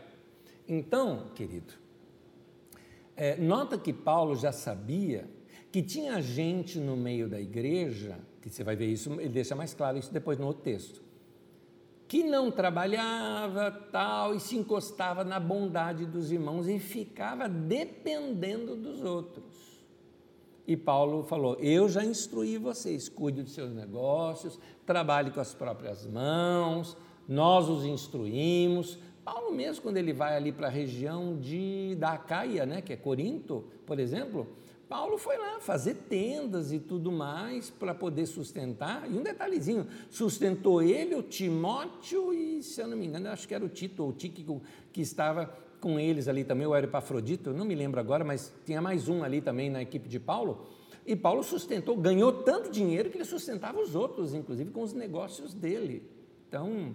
Então, 0.69 1.31
querido, 1.35 1.75
é, 3.17 3.37
nota 3.37 3.79
que 3.79 3.93
Paulo 3.93 4.37
já 4.37 4.53
sabia 4.53 5.29
que 5.73 5.83
tinha 5.83 6.21
gente 6.21 6.79
no 6.79 6.97
meio 6.97 7.29
da 7.29 7.41
igreja 7.41 8.19
que 8.41 8.55
você 8.55 8.63
vai 8.63 8.77
ver 8.77 8.87
isso, 8.87 9.13
ele 9.15 9.29
deixa 9.29 9.57
mais 9.57 9.75
claro 9.75 9.99
isso 9.99 10.13
depois 10.13 10.39
no 10.39 10.47
outro 10.47 10.63
texto, 10.63 11.03
que 12.07 12.23
não 12.23 12.51
trabalhava 12.51 13.73
tal 13.91 14.37
e 14.37 14.41
se 14.41 14.57
encostava 14.57 15.25
na 15.25 15.41
bondade 15.41 16.07
dos 16.07 16.31
irmãos 16.31 16.69
e 16.69 16.79
ficava 16.79 17.49
dependendo 17.49 18.77
dos 18.77 19.03
outros. 19.03 19.85
E 20.65 20.77
Paulo 20.77 21.25
falou: 21.25 21.57
Eu 21.59 21.89
já 21.89 22.05
instruí 22.05 22.57
vocês, 22.57 23.09
cuide 23.09 23.43
dos 23.43 23.53
seus 23.53 23.73
negócios, 23.73 24.61
trabalhe 24.85 25.33
com 25.33 25.41
as 25.41 25.53
próprias 25.53 26.07
mãos, 26.07 26.97
nós 27.29 27.69
os 27.69 27.85
instruímos. 27.85 28.99
Paulo 29.27 29.53
mesmo, 29.53 29.83
quando 29.83 29.97
ele 29.97 30.13
vai 30.13 30.37
ali 30.37 30.53
para 30.53 30.69
a 30.69 30.71
região 30.71 31.37
de, 31.37 31.97
da 31.97 32.11
Acaia, 32.11 32.65
né, 32.65 32.81
que 32.81 32.93
é 32.93 32.97
Corinto, 32.97 33.65
por 33.85 33.99
exemplo, 33.99 34.47
Paulo 34.89 35.19
foi 35.19 35.37
lá 35.37 35.59
fazer 35.59 35.95
tendas 36.09 36.71
e 36.71 36.79
tudo 36.79 37.11
mais 37.11 37.69
para 37.69 37.93
poder 37.93 38.27
sustentar. 38.27 39.11
E 39.11 39.19
um 39.19 39.25
detalhezinho: 39.25 39.89
sustentou 40.09 40.81
ele, 40.81 41.17
o 41.17 41.25
Timóteo 41.25 42.33
e, 42.33 42.63
se 42.63 42.81
eu 42.81 42.87
não 42.87 42.97
me 42.97 43.05
engano, 43.05 43.29
acho 43.29 43.49
que 43.49 43.55
era 43.55 43.65
o 43.65 43.69
Tito 43.69 44.05
ou 44.05 44.11
o 44.11 44.13
Tíquico 44.13 44.63
que 44.93 45.01
estava 45.01 45.53
com 45.81 45.99
eles 45.99 46.29
ali 46.29 46.45
também, 46.45 46.65
o 46.65 46.77
Epafrodito, 46.77 47.53
não 47.53 47.65
me 47.65 47.75
lembro 47.75 47.99
agora, 47.99 48.25
mas 48.25 48.55
tinha 48.65 48.81
mais 48.81 49.09
um 49.09 49.25
ali 49.25 49.41
também 49.41 49.69
na 49.69 49.83
equipe 49.83 50.09
de 50.09 50.21
Paulo. 50.21 50.69
E 51.05 51.17
Paulo 51.17 51.43
sustentou, 51.43 51.97
ganhou 51.97 52.33
tanto 52.33 52.71
dinheiro 52.71 53.11
que 53.11 53.17
ele 53.17 53.25
sustentava 53.25 53.81
os 53.81 53.97
outros, 53.97 54.35
inclusive 54.35 54.71
com 54.71 54.83
os 54.83 54.93
negócios 54.93 55.53
dele. 55.53 56.09
Então, 56.49 56.95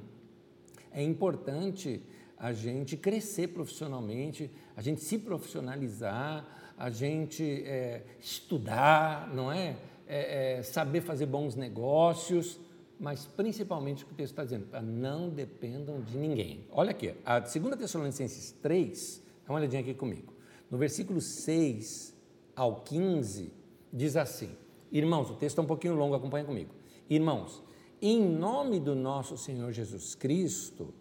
é 0.92 1.04
importante 1.04 2.02
a 2.42 2.54
gente 2.54 2.98
crescer 2.98 3.50
profissionalmente, 3.50 4.50
a 4.76 4.82
gente 4.82 5.00
se 5.02 5.20
profissionalizar, 5.20 6.44
a 6.76 6.90
gente 6.90 7.44
é, 7.44 8.02
estudar, 8.20 9.32
não 9.32 9.52
é? 9.52 9.78
É, 10.08 10.58
é? 10.58 10.64
Saber 10.64 11.02
fazer 11.02 11.28
bons 11.28 11.56
negócios, 11.56 12.60
mas 13.00 13.28
principalmente 13.28 14.04
o 14.04 14.08
que 14.08 14.14
o 14.14 14.16
texto 14.16 14.32
está 14.32 14.44
dizendo, 14.44 14.66
não 14.82 15.30
dependam 15.30 16.02
de 16.02 16.18
ninguém. 16.18 16.66
Olha 16.72 16.90
aqui, 16.90 17.14
a 17.24 17.38
2 17.38 17.54
Tessalonicenses 17.78 18.52
3, 18.60 19.22
dá 19.46 19.54
uma 19.54 19.60
olhadinha 19.60 19.82
aqui 19.82 19.94
comigo. 19.94 20.34
No 20.70 20.80
versículo 20.80 21.22
6 21.22 22.12
ao 22.56 22.82
15, 22.82 23.54
diz 23.94 24.16
assim: 24.16 24.50
Irmãos, 24.92 25.30
o 25.30 25.36
texto 25.36 25.54
está 25.54 25.62
um 25.62 25.68
pouquinho 25.68 25.94
longo, 25.94 26.16
acompanha 26.16 26.44
comigo. 26.44 26.74
Irmãos, 27.08 27.62
em 28.02 28.20
nome 28.20 28.80
do 28.80 28.96
nosso 28.96 29.38
Senhor 29.38 29.72
Jesus 29.72 30.16
Cristo, 30.16 30.92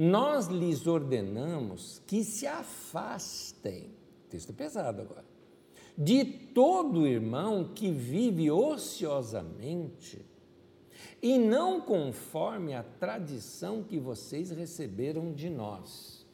nós 0.00 0.46
lhes 0.46 0.86
ordenamos 0.86 2.00
que 2.06 2.22
se 2.22 2.46
afastem 2.46 3.98
Texto 4.28 4.52
pesado 4.52 5.00
agora. 5.00 5.24
De 5.96 6.24
todo 6.24 7.06
irmão 7.06 7.72
que 7.74 7.90
vive 7.90 8.50
ociosamente 8.50 10.24
e 11.20 11.38
não 11.38 11.80
conforme 11.80 12.74
a 12.74 12.82
tradição 12.82 13.82
que 13.82 13.98
vocês 13.98 14.50
receberam 14.50 15.32
de 15.32 15.50
nós. 15.50 16.26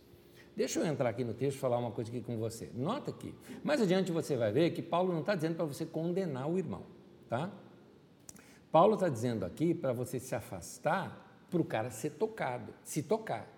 Deixa 0.55 0.79
eu 0.79 0.87
entrar 0.87 1.09
aqui 1.09 1.25
no 1.25 1.33
texto 1.33 1.57
e 1.57 1.61
falar 1.61 1.79
uma 1.79 1.91
coisa 1.91 2.11
aqui 2.11 2.21
com 2.21 2.37
você. 2.37 2.71
Nota 2.75 3.11
aqui. 3.11 3.35
Mais 3.63 3.81
adiante 3.81 4.13
você 4.13 4.37
vai 4.37 4.53
ver 4.53 4.71
que 4.71 4.83
Paulo 4.83 5.13
não 5.13 5.21
está 5.21 5.35
dizendo 5.35 5.57
para 5.57 5.65
você 5.65 5.87
condenar 5.87 6.49
o 6.49 6.59
irmão, 6.59 6.83
tá? 7.29 7.51
Paulo 8.71 8.95
está 8.95 9.09
dizendo 9.09 9.45
aqui 9.45 9.73
para 9.73 9.93
você 9.93 10.21
se 10.21 10.35
afastar 10.35 11.47
para 11.51 11.61
o 11.61 11.65
cara 11.65 11.91
ser 11.91 12.11
tocado, 12.11 12.75
se 12.83 13.03
tocar, 13.03 13.49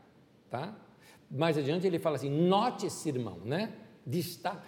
tá? 0.58 0.74
Mais 1.30 1.58
adiante 1.58 1.86
ele 1.86 1.98
fala 1.98 2.16
assim: 2.16 2.30
note 2.30 2.86
esse 2.86 3.08
irmão, 3.08 3.40
né? 3.44 3.72
de 4.06 4.20
estar. 4.20 4.64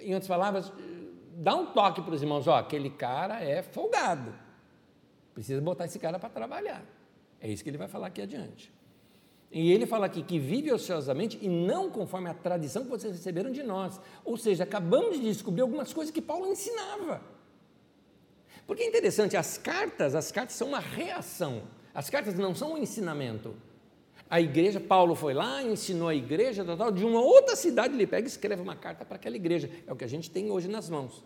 Em 0.00 0.12
outras 0.12 0.28
palavras, 0.28 0.70
dá 1.34 1.54
um 1.54 1.72
toque 1.72 2.02
para 2.02 2.14
os 2.14 2.22
irmãos: 2.22 2.46
ó, 2.46 2.56
aquele 2.56 2.90
cara 2.90 3.42
é 3.42 3.62
folgado, 3.62 4.34
precisa 5.32 5.60
botar 5.60 5.86
esse 5.86 5.98
cara 5.98 6.18
para 6.18 6.28
trabalhar. 6.28 6.84
É 7.40 7.50
isso 7.50 7.64
que 7.64 7.70
ele 7.70 7.78
vai 7.78 7.88
falar 7.88 8.08
aqui 8.08 8.20
adiante. 8.20 8.72
E 9.50 9.70
ele 9.70 9.86
fala 9.86 10.06
aqui 10.06 10.22
que 10.22 10.38
vive 10.38 10.72
ociosamente 10.72 11.38
e 11.40 11.48
não 11.48 11.88
conforme 11.88 12.28
a 12.28 12.34
tradição 12.34 12.82
que 12.82 12.90
vocês 12.90 13.14
receberam 13.14 13.52
de 13.52 13.62
nós. 13.62 14.00
Ou 14.24 14.36
seja, 14.36 14.64
acabamos 14.64 15.16
de 15.16 15.22
descobrir 15.22 15.62
algumas 15.62 15.92
coisas 15.92 16.12
que 16.12 16.20
Paulo 16.20 16.46
ensinava. 16.46 17.22
Porque 18.66 18.82
é 18.82 18.88
interessante, 18.88 19.36
as 19.36 19.56
cartas, 19.56 20.16
as 20.16 20.32
cartas 20.32 20.56
são 20.56 20.68
uma 20.68 20.80
reação. 20.80 21.62
As 21.94 22.10
cartas 22.10 22.34
não 22.34 22.52
são 22.52 22.72
um 22.72 22.78
ensinamento 22.78 23.54
a 24.34 24.40
igreja, 24.40 24.80
Paulo 24.80 25.14
foi 25.14 25.32
lá, 25.32 25.62
ensinou 25.62 26.08
a 26.08 26.14
igreja, 26.14 26.64
tal, 26.64 26.76
tal, 26.76 26.90
de 26.90 27.04
uma 27.04 27.20
outra 27.20 27.54
cidade, 27.54 27.94
ele 27.94 28.04
pega 28.04 28.26
e 28.26 28.28
escreve 28.28 28.60
uma 28.60 28.74
carta 28.74 29.04
para 29.04 29.14
aquela 29.14 29.36
igreja. 29.36 29.70
É 29.86 29.92
o 29.92 29.94
que 29.94 30.02
a 30.02 30.08
gente 30.08 30.28
tem 30.28 30.50
hoje 30.50 30.66
nas 30.66 30.90
mãos. 30.90 31.22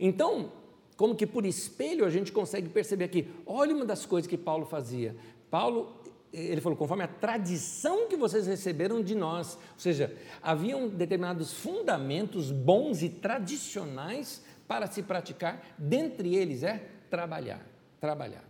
Então, 0.00 0.50
como 0.96 1.14
que 1.14 1.24
por 1.24 1.46
espelho 1.46 2.04
a 2.04 2.10
gente 2.10 2.32
consegue 2.32 2.68
perceber 2.68 3.04
aqui, 3.04 3.28
olha 3.46 3.72
uma 3.72 3.84
das 3.84 4.04
coisas 4.04 4.28
que 4.28 4.36
Paulo 4.36 4.66
fazia. 4.66 5.14
Paulo 5.48 6.02
ele 6.32 6.60
falou, 6.60 6.76
conforme 6.76 7.04
a 7.04 7.06
tradição 7.06 8.08
que 8.08 8.16
vocês 8.16 8.48
receberam 8.48 9.04
de 9.04 9.14
nós. 9.14 9.54
Ou 9.54 9.78
seja, 9.78 10.12
haviam 10.42 10.88
determinados 10.88 11.52
fundamentos 11.52 12.50
bons 12.50 13.04
e 13.04 13.08
tradicionais 13.08 14.42
para 14.66 14.88
se 14.88 15.04
praticar, 15.04 15.64
dentre 15.78 16.34
eles 16.34 16.64
é 16.64 16.82
trabalhar, 17.08 17.64
trabalhar. 18.00 18.47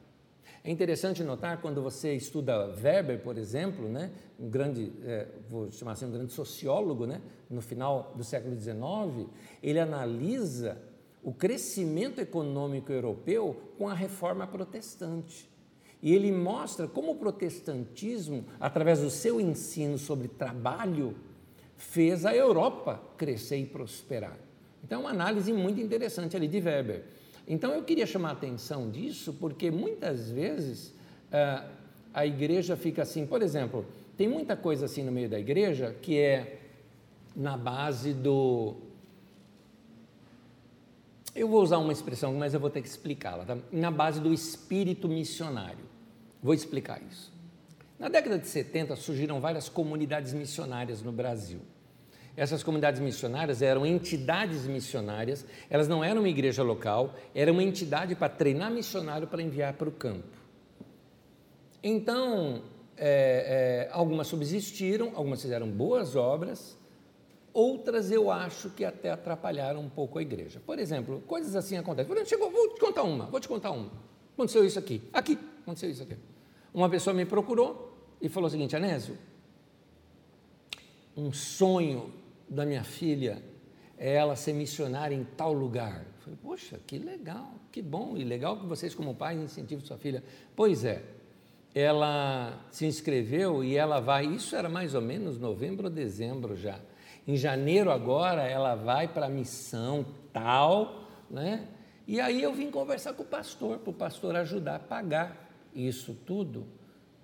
É 0.68 0.70
interessante 0.70 1.24
notar 1.24 1.62
quando 1.62 1.80
você 1.80 2.12
estuda 2.12 2.74
Weber, 2.82 3.20
por 3.20 3.38
exemplo, 3.38 3.88
né, 3.88 4.10
um 4.38 4.50
grande, 4.50 4.92
é, 5.02 5.26
vou 5.48 5.72
chamar 5.72 5.92
assim, 5.92 6.04
um 6.04 6.10
grande 6.10 6.30
sociólogo, 6.30 7.06
né, 7.06 7.22
no 7.48 7.62
final 7.62 8.12
do 8.14 8.22
século 8.22 8.54
XIX, 8.54 9.30
ele 9.62 9.80
analisa 9.80 10.78
o 11.22 11.32
crescimento 11.32 12.20
econômico 12.20 12.92
europeu 12.92 13.56
com 13.78 13.88
a 13.88 13.94
reforma 13.94 14.46
protestante. 14.46 15.48
E 16.02 16.14
ele 16.14 16.30
mostra 16.30 16.86
como 16.86 17.12
o 17.12 17.16
protestantismo, 17.16 18.44
através 18.60 19.00
do 19.00 19.08
seu 19.08 19.40
ensino 19.40 19.96
sobre 19.96 20.28
trabalho, 20.28 21.16
fez 21.78 22.26
a 22.26 22.36
Europa 22.36 23.00
crescer 23.16 23.56
e 23.56 23.64
prosperar. 23.64 24.38
Então, 24.84 24.98
é 24.98 25.04
uma 25.04 25.10
análise 25.12 25.50
muito 25.50 25.80
interessante 25.80 26.36
ali 26.36 26.46
de 26.46 26.60
Weber. 26.60 27.06
Então, 27.48 27.72
eu 27.72 27.82
queria 27.82 28.06
chamar 28.06 28.28
a 28.28 28.32
atenção 28.32 28.90
disso, 28.90 29.32
porque 29.40 29.70
muitas 29.70 30.30
vezes 30.30 30.92
ah, 31.32 31.66
a 32.12 32.26
igreja 32.26 32.76
fica 32.76 33.02
assim, 33.02 33.26
por 33.26 33.40
exemplo, 33.40 33.86
tem 34.18 34.28
muita 34.28 34.54
coisa 34.54 34.84
assim 34.84 35.02
no 35.02 35.10
meio 35.10 35.28
da 35.28 35.38
igreja 35.38 35.96
que 36.02 36.18
é 36.18 36.60
na 37.34 37.56
base 37.56 38.12
do. 38.12 38.76
Eu 41.34 41.48
vou 41.48 41.62
usar 41.62 41.78
uma 41.78 41.92
expressão, 41.92 42.34
mas 42.34 42.52
eu 42.52 42.60
vou 42.60 42.68
ter 42.68 42.82
que 42.82 42.88
explicá-la, 42.88 43.44
tá? 43.44 43.56
na 43.70 43.90
base 43.90 44.20
do 44.20 44.32
espírito 44.34 45.08
missionário. 45.08 45.86
Vou 46.42 46.52
explicar 46.52 47.00
isso. 47.08 47.32
Na 47.98 48.08
década 48.08 48.38
de 48.38 48.46
70 48.46 48.96
surgiram 48.96 49.40
várias 49.40 49.68
comunidades 49.68 50.32
missionárias 50.32 51.00
no 51.00 51.12
Brasil. 51.12 51.60
Essas 52.38 52.62
comunidades 52.62 53.00
missionárias 53.00 53.62
eram 53.62 53.84
entidades 53.84 54.64
missionárias, 54.64 55.44
elas 55.68 55.88
não 55.88 56.04
eram 56.04 56.20
uma 56.20 56.28
igreja 56.28 56.62
local, 56.62 57.12
era 57.34 57.50
uma 57.50 57.64
entidade 57.64 58.14
para 58.14 58.28
treinar 58.28 58.70
missionário 58.70 59.26
para 59.26 59.42
enviar 59.42 59.72
para 59.72 59.88
o 59.88 59.90
campo. 59.90 60.38
Então, 61.82 62.62
é, 62.96 63.88
é, 63.88 63.92
algumas 63.92 64.28
subsistiram, 64.28 65.10
algumas 65.16 65.42
fizeram 65.42 65.68
boas 65.68 66.14
obras, 66.14 66.78
outras 67.52 68.08
eu 68.12 68.30
acho 68.30 68.70
que 68.70 68.84
até 68.84 69.10
atrapalharam 69.10 69.80
um 69.80 69.88
pouco 69.88 70.20
a 70.20 70.22
igreja. 70.22 70.62
Por 70.64 70.78
exemplo, 70.78 71.20
coisas 71.26 71.56
assim 71.56 71.76
acontecem. 71.76 72.24
Chegou, 72.24 72.52
vou 72.52 72.72
te 72.72 72.78
contar 72.78 73.02
uma, 73.02 73.26
vou 73.26 73.40
te 73.40 73.48
contar 73.48 73.72
uma. 73.72 73.90
Aconteceu 74.34 74.64
isso 74.64 74.78
aqui, 74.78 75.02
aqui, 75.12 75.36
aconteceu 75.62 75.90
isso 75.90 76.04
aqui. 76.04 76.14
Uma 76.72 76.88
pessoa 76.88 77.12
me 77.12 77.24
procurou 77.24 77.98
e 78.22 78.28
falou 78.28 78.46
o 78.46 78.50
seguinte: 78.50 78.76
Anésio, 78.76 79.18
um 81.16 81.32
sonho 81.32 82.12
da 82.48 82.64
minha 82.64 82.84
filha 82.84 83.42
é 83.96 84.14
ela 84.14 84.36
ser 84.36 84.52
missionária 84.52 85.14
em 85.14 85.24
tal 85.24 85.52
lugar. 85.52 85.98
Eu 86.00 86.22
falei, 86.22 86.38
poxa, 86.42 86.80
que 86.86 86.98
legal, 86.98 87.52
que 87.72 87.82
bom, 87.82 88.16
e 88.16 88.24
legal 88.24 88.58
que 88.58 88.66
vocês, 88.66 88.94
como 88.94 89.14
pais, 89.14 89.38
incentivam 89.40 89.84
sua 89.84 89.98
filha. 89.98 90.22
Pois 90.54 90.84
é, 90.84 91.02
ela 91.74 92.64
se 92.70 92.86
inscreveu 92.86 93.62
e 93.62 93.76
ela 93.76 94.00
vai, 94.00 94.26
isso 94.26 94.54
era 94.56 94.68
mais 94.68 94.94
ou 94.94 95.00
menos 95.00 95.38
novembro 95.38 95.86
ou 95.86 95.90
dezembro 95.92 96.56
já. 96.56 96.78
Em 97.26 97.36
janeiro 97.36 97.90
agora 97.90 98.42
ela 98.42 98.74
vai 98.74 99.08
para 99.08 99.26
a 99.26 99.28
missão 99.28 100.06
tal, 100.32 101.04
né? 101.30 101.68
E 102.06 102.20
aí 102.20 102.42
eu 102.42 102.54
vim 102.54 102.70
conversar 102.70 103.12
com 103.12 103.22
o 103.22 103.26
pastor, 103.26 103.78
para 103.78 103.90
o 103.90 103.92
pastor 103.92 104.34
ajudar 104.36 104.76
a 104.76 104.78
pagar 104.78 105.50
isso 105.74 106.14
tudo, 106.26 106.66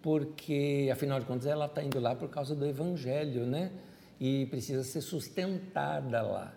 porque 0.02 0.90
afinal 0.92 1.18
de 1.18 1.24
contas 1.24 1.46
ela 1.46 1.64
está 1.64 1.82
indo 1.82 1.98
lá 1.98 2.14
por 2.14 2.28
causa 2.28 2.54
do 2.54 2.66
evangelho, 2.66 3.46
né? 3.46 3.72
E 4.20 4.46
precisa 4.46 4.84
ser 4.84 5.00
sustentada 5.00 6.22
lá. 6.22 6.54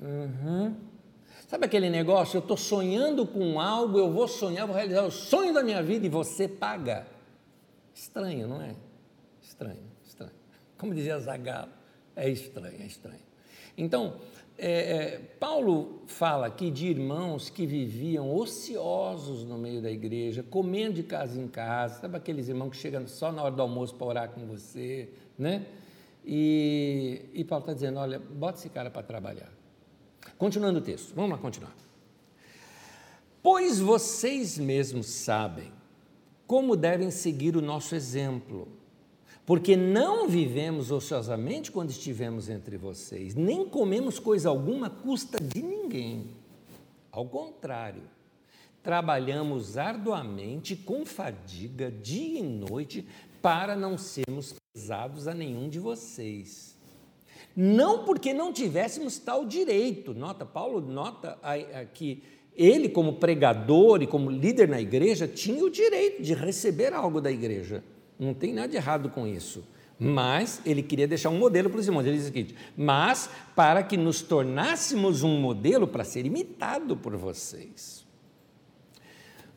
Uhum. 0.00 0.74
Sabe 1.48 1.66
aquele 1.66 1.88
negócio? 1.88 2.36
Eu 2.36 2.40
estou 2.40 2.56
sonhando 2.56 3.26
com 3.26 3.60
algo, 3.60 3.98
eu 3.98 4.12
vou 4.12 4.26
sonhar, 4.26 4.66
vou 4.66 4.74
realizar 4.74 5.04
o 5.04 5.10
sonho 5.10 5.54
da 5.54 5.62
minha 5.62 5.82
vida 5.82 6.06
e 6.06 6.08
você 6.08 6.48
paga. 6.48 7.06
Estranho, 7.94 8.46
não 8.46 8.60
é? 8.60 8.74
Estranho, 9.40 9.82
estranho. 10.04 10.32
Como 10.76 10.94
dizia 10.94 11.18
Zagallo, 11.18 11.70
é 12.14 12.28
estranho, 12.28 12.82
é 12.82 12.86
estranho. 12.86 13.20
Então, 13.78 14.16
é, 14.58 14.70
é, 14.70 15.18
Paulo 15.38 16.02
fala 16.06 16.46
aqui 16.46 16.70
de 16.70 16.86
irmãos 16.86 17.50
que 17.50 17.66
viviam 17.66 18.34
ociosos 18.34 19.44
no 19.44 19.58
meio 19.58 19.82
da 19.82 19.90
igreja, 19.90 20.42
comendo 20.42 20.94
de 20.94 21.02
casa 21.02 21.38
em 21.40 21.46
casa, 21.46 22.00
sabe 22.00 22.16
aqueles 22.16 22.48
irmãos 22.48 22.70
que 22.70 22.76
chegam 22.76 23.06
só 23.06 23.30
na 23.30 23.42
hora 23.42 23.54
do 23.54 23.62
almoço 23.62 23.94
para 23.94 24.06
orar 24.06 24.30
com 24.30 24.46
você, 24.46 25.10
né? 25.38 25.66
E, 26.26 27.30
e 27.32 27.44
Paulo 27.44 27.62
está 27.62 27.72
dizendo: 27.72 28.00
olha, 28.00 28.18
bota 28.18 28.58
esse 28.58 28.68
cara 28.68 28.90
para 28.90 29.02
trabalhar. 29.02 29.52
Continuando 30.36 30.80
o 30.80 30.82
texto, 30.82 31.14
vamos 31.14 31.30
lá 31.30 31.38
continuar. 31.38 31.74
Pois 33.42 33.78
vocês 33.78 34.58
mesmos 34.58 35.06
sabem 35.06 35.72
como 36.46 36.76
devem 36.76 37.10
seguir 37.10 37.56
o 37.56 37.62
nosso 37.62 37.94
exemplo 37.94 38.68
porque 39.46 39.76
não 39.76 40.28
vivemos 40.28 40.90
ociosamente 40.90 41.70
quando 41.70 41.90
estivemos 41.90 42.48
entre 42.48 42.76
vocês, 42.76 43.36
nem 43.36 43.68
comemos 43.68 44.18
coisa 44.18 44.48
alguma 44.48 44.88
à 44.88 44.90
custa 44.90 45.38
de 45.40 45.62
ninguém. 45.62 46.26
Ao 47.12 47.24
contrário, 47.24 48.02
trabalhamos 48.82 49.78
arduamente, 49.78 50.74
com 50.74 51.06
fadiga, 51.06 51.92
dia 51.92 52.40
e 52.40 52.42
noite, 52.42 53.06
para 53.40 53.76
não 53.76 53.96
sermos 53.96 54.56
pesados 54.76 55.26
a 55.26 55.32
nenhum 55.32 55.70
de 55.70 55.78
vocês. 55.78 56.76
Não 57.56 58.04
porque 58.04 58.34
não 58.34 58.52
tivéssemos 58.52 59.18
tal 59.18 59.46
direito. 59.46 60.12
Nota, 60.12 60.44
Paulo 60.44 60.82
nota 60.82 61.38
que 61.94 62.22
ele, 62.54 62.90
como 62.90 63.14
pregador 63.14 64.02
e 64.02 64.06
como 64.06 64.30
líder 64.30 64.68
na 64.68 64.78
igreja, 64.78 65.26
tinha 65.26 65.64
o 65.64 65.70
direito 65.70 66.22
de 66.22 66.34
receber 66.34 66.92
algo 66.92 67.22
da 67.22 67.32
igreja. 67.32 67.82
Não 68.18 68.34
tem 68.34 68.52
nada 68.52 68.68
de 68.68 68.76
errado 68.76 69.08
com 69.08 69.26
isso. 69.26 69.64
Mas 69.98 70.60
ele 70.66 70.82
queria 70.82 71.08
deixar 71.08 71.30
um 71.30 71.38
modelo 71.38 71.70
para 71.70 71.80
os 71.80 71.86
irmãos. 71.86 72.04
Ele 72.04 72.16
diz 72.16 72.24
o 72.24 72.26
seguinte: 72.26 72.54
mas 72.76 73.30
para 73.54 73.82
que 73.82 73.96
nos 73.96 74.20
tornássemos 74.20 75.22
um 75.22 75.40
modelo 75.40 75.88
para 75.88 76.04
ser 76.04 76.26
imitado 76.26 76.98
por 76.98 77.16
vocês. 77.16 78.04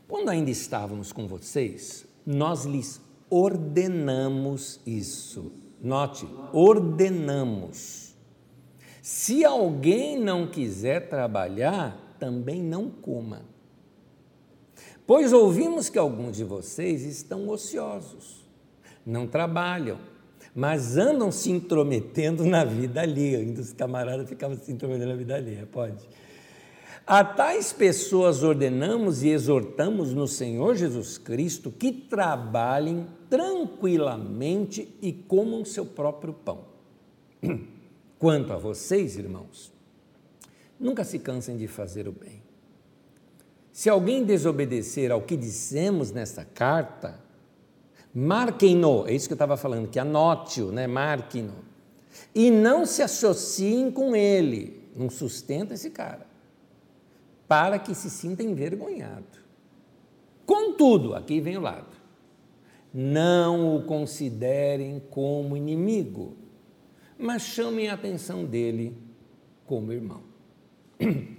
Quando 0.07 0.29
ainda 0.29 0.49
estávamos 0.49 1.11
com 1.11 1.27
vocês, 1.27 2.07
nós 2.25 2.63
lhes 2.63 3.01
ordenamos 3.29 4.79
isso. 4.85 5.51
Note, 5.81 6.27
ordenamos. 6.51 8.15
Se 9.01 9.45
alguém 9.45 10.19
não 10.19 10.47
quiser 10.47 11.09
trabalhar, 11.09 12.15
também 12.19 12.61
não 12.61 12.89
coma. 12.89 13.41
Pois 15.07 15.33
ouvimos 15.33 15.89
que 15.89 15.97
alguns 15.97 16.37
de 16.37 16.43
vocês 16.43 17.03
estão 17.03 17.47
ociosos 17.49 18.47
não 19.05 19.25
trabalham, 19.25 19.97
mas 20.53 20.97
andam 20.97 21.31
se 21.31 21.49
intrometendo 21.49 22.45
na 22.45 22.63
vida 22.63 23.01
alheia. 23.01 23.39
Ainda 23.39 23.61
os 23.61 23.73
camaradas 23.73 24.29
ficavam 24.29 24.57
se 24.57 24.71
intrometendo 24.71 25.09
na 25.09 25.15
vida 25.15 25.35
alheia, 25.35 25.67
pode. 25.71 26.07
A 27.09 27.23
tais 27.23 27.73
pessoas 27.73 28.43
ordenamos 28.43 29.23
e 29.23 29.29
exortamos 29.29 30.13
no 30.13 30.27
Senhor 30.27 30.75
Jesus 30.75 31.17
Cristo 31.17 31.71
que 31.71 31.91
trabalhem 31.91 33.07
tranquilamente 33.27 34.95
e 35.01 35.11
comam 35.11 35.65
seu 35.65 35.83
próprio 35.83 36.33
pão. 36.33 36.65
Quanto 38.19 38.53
a 38.53 38.57
vocês, 38.57 39.17
irmãos, 39.17 39.73
nunca 40.79 41.03
se 41.03 41.17
cansem 41.17 41.57
de 41.57 41.67
fazer 41.67 42.07
o 42.07 42.11
bem. 42.11 42.43
Se 43.71 43.89
alguém 43.89 44.23
desobedecer 44.23 45.11
ao 45.11 45.23
que 45.23 45.35
dissemos 45.35 46.11
nesta 46.11 46.45
carta, 46.45 47.19
Marquem-no, 48.13 49.07
é 49.07 49.13
isso 49.13 49.27
que 49.27 49.33
eu 49.33 49.35
estava 49.35 49.57
falando, 49.57 49.87
que 49.87 49.97
anote-o, 49.97 50.71
né? 50.71 50.85
marquem-no. 50.85 51.55
E 52.35 52.51
não 52.51 52.85
se 52.85 53.01
associem 53.01 53.89
com 53.89 54.15
ele, 54.15 54.79
não 54.95 55.09
sustenta 55.09 55.73
esse 55.73 55.89
cara, 55.89 56.28
para 57.49 57.79
que 57.79 57.95
se 57.95 58.11
sinta 58.11 58.43
envergonhado. 58.43 59.39
Contudo, 60.45 61.15
aqui 61.15 61.41
vem 61.41 61.57
o 61.57 61.61
lado, 61.61 61.97
não 62.93 63.75
o 63.75 63.83
considerem 63.83 65.01
como 65.09 65.57
inimigo, 65.57 66.37
mas 67.17 67.41
chamem 67.41 67.89
a 67.89 67.95
atenção 67.95 68.45
dele 68.45 68.95
como 69.65 69.91
irmão. 69.91 70.21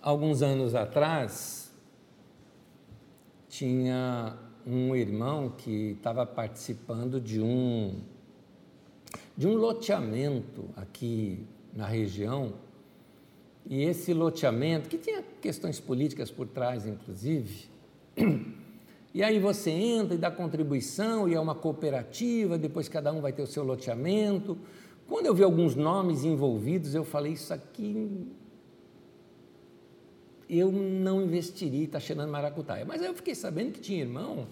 Alguns 0.00 0.42
anos 0.42 0.76
atrás, 0.76 1.72
tinha 3.48 4.38
um 4.64 4.94
irmão 4.94 5.50
que 5.50 5.92
estava 5.92 6.24
participando 6.24 7.20
de 7.20 7.40
um 7.40 8.00
de 9.36 9.46
um 9.46 9.54
loteamento 9.54 10.70
aqui 10.76 11.46
na 11.74 11.86
região 11.86 12.54
e 13.68 13.82
esse 13.82 14.14
loteamento 14.14 14.88
que 14.88 14.96
tinha 14.96 15.22
questões 15.40 15.80
políticas 15.80 16.30
por 16.30 16.46
trás 16.46 16.86
inclusive 16.86 17.68
E 19.16 19.22
aí 19.22 19.38
você 19.38 19.70
entra 19.70 20.14
e 20.14 20.18
dá 20.18 20.30
contribuição, 20.30 21.26
e 21.26 21.32
é 21.32 21.40
uma 21.40 21.54
cooperativa, 21.54 22.58
depois 22.58 22.86
cada 22.86 23.10
um 23.10 23.22
vai 23.22 23.32
ter 23.32 23.40
o 23.40 23.46
seu 23.46 23.64
loteamento. 23.64 24.58
Quando 25.08 25.24
eu 25.24 25.34
vi 25.34 25.42
alguns 25.42 25.74
nomes 25.74 26.22
envolvidos, 26.22 26.94
eu 26.94 27.02
falei: 27.02 27.32
Isso 27.32 27.54
aqui 27.54 28.26
eu 30.50 30.70
não 30.70 31.22
investiria, 31.22 31.84
está 31.84 31.98
cheirando 31.98 32.30
maracutaia. 32.30 32.84
Mas 32.84 33.00
aí 33.00 33.08
eu 33.08 33.14
fiquei 33.14 33.34
sabendo 33.34 33.72
que 33.72 33.80
tinha 33.80 34.02
irmão 34.02 34.48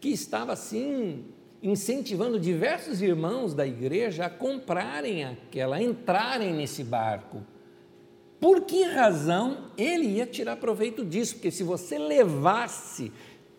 que 0.00 0.08
estava 0.08 0.54
assim 0.54 1.26
incentivando 1.62 2.40
diversos 2.40 3.02
irmãos 3.02 3.52
da 3.52 3.66
igreja 3.66 4.24
a 4.24 4.30
comprarem 4.30 5.22
aquela, 5.24 5.76
a 5.76 5.82
entrarem 5.82 6.54
nesse 6.54 6.82
barco. 6.82 7.42
Por 8.40 8.62
que 8.62 8.82
razão 8.84 9.70
ele 9.76 10.06
ia 10.06 10.26
tirar 10.26 10.56
proveito 10.56 11.04
disso? 11.04 11.34
Porque 11.34 11.50
se 11.50 11.64
você 11.64 11.98
levasse 11.98 13.12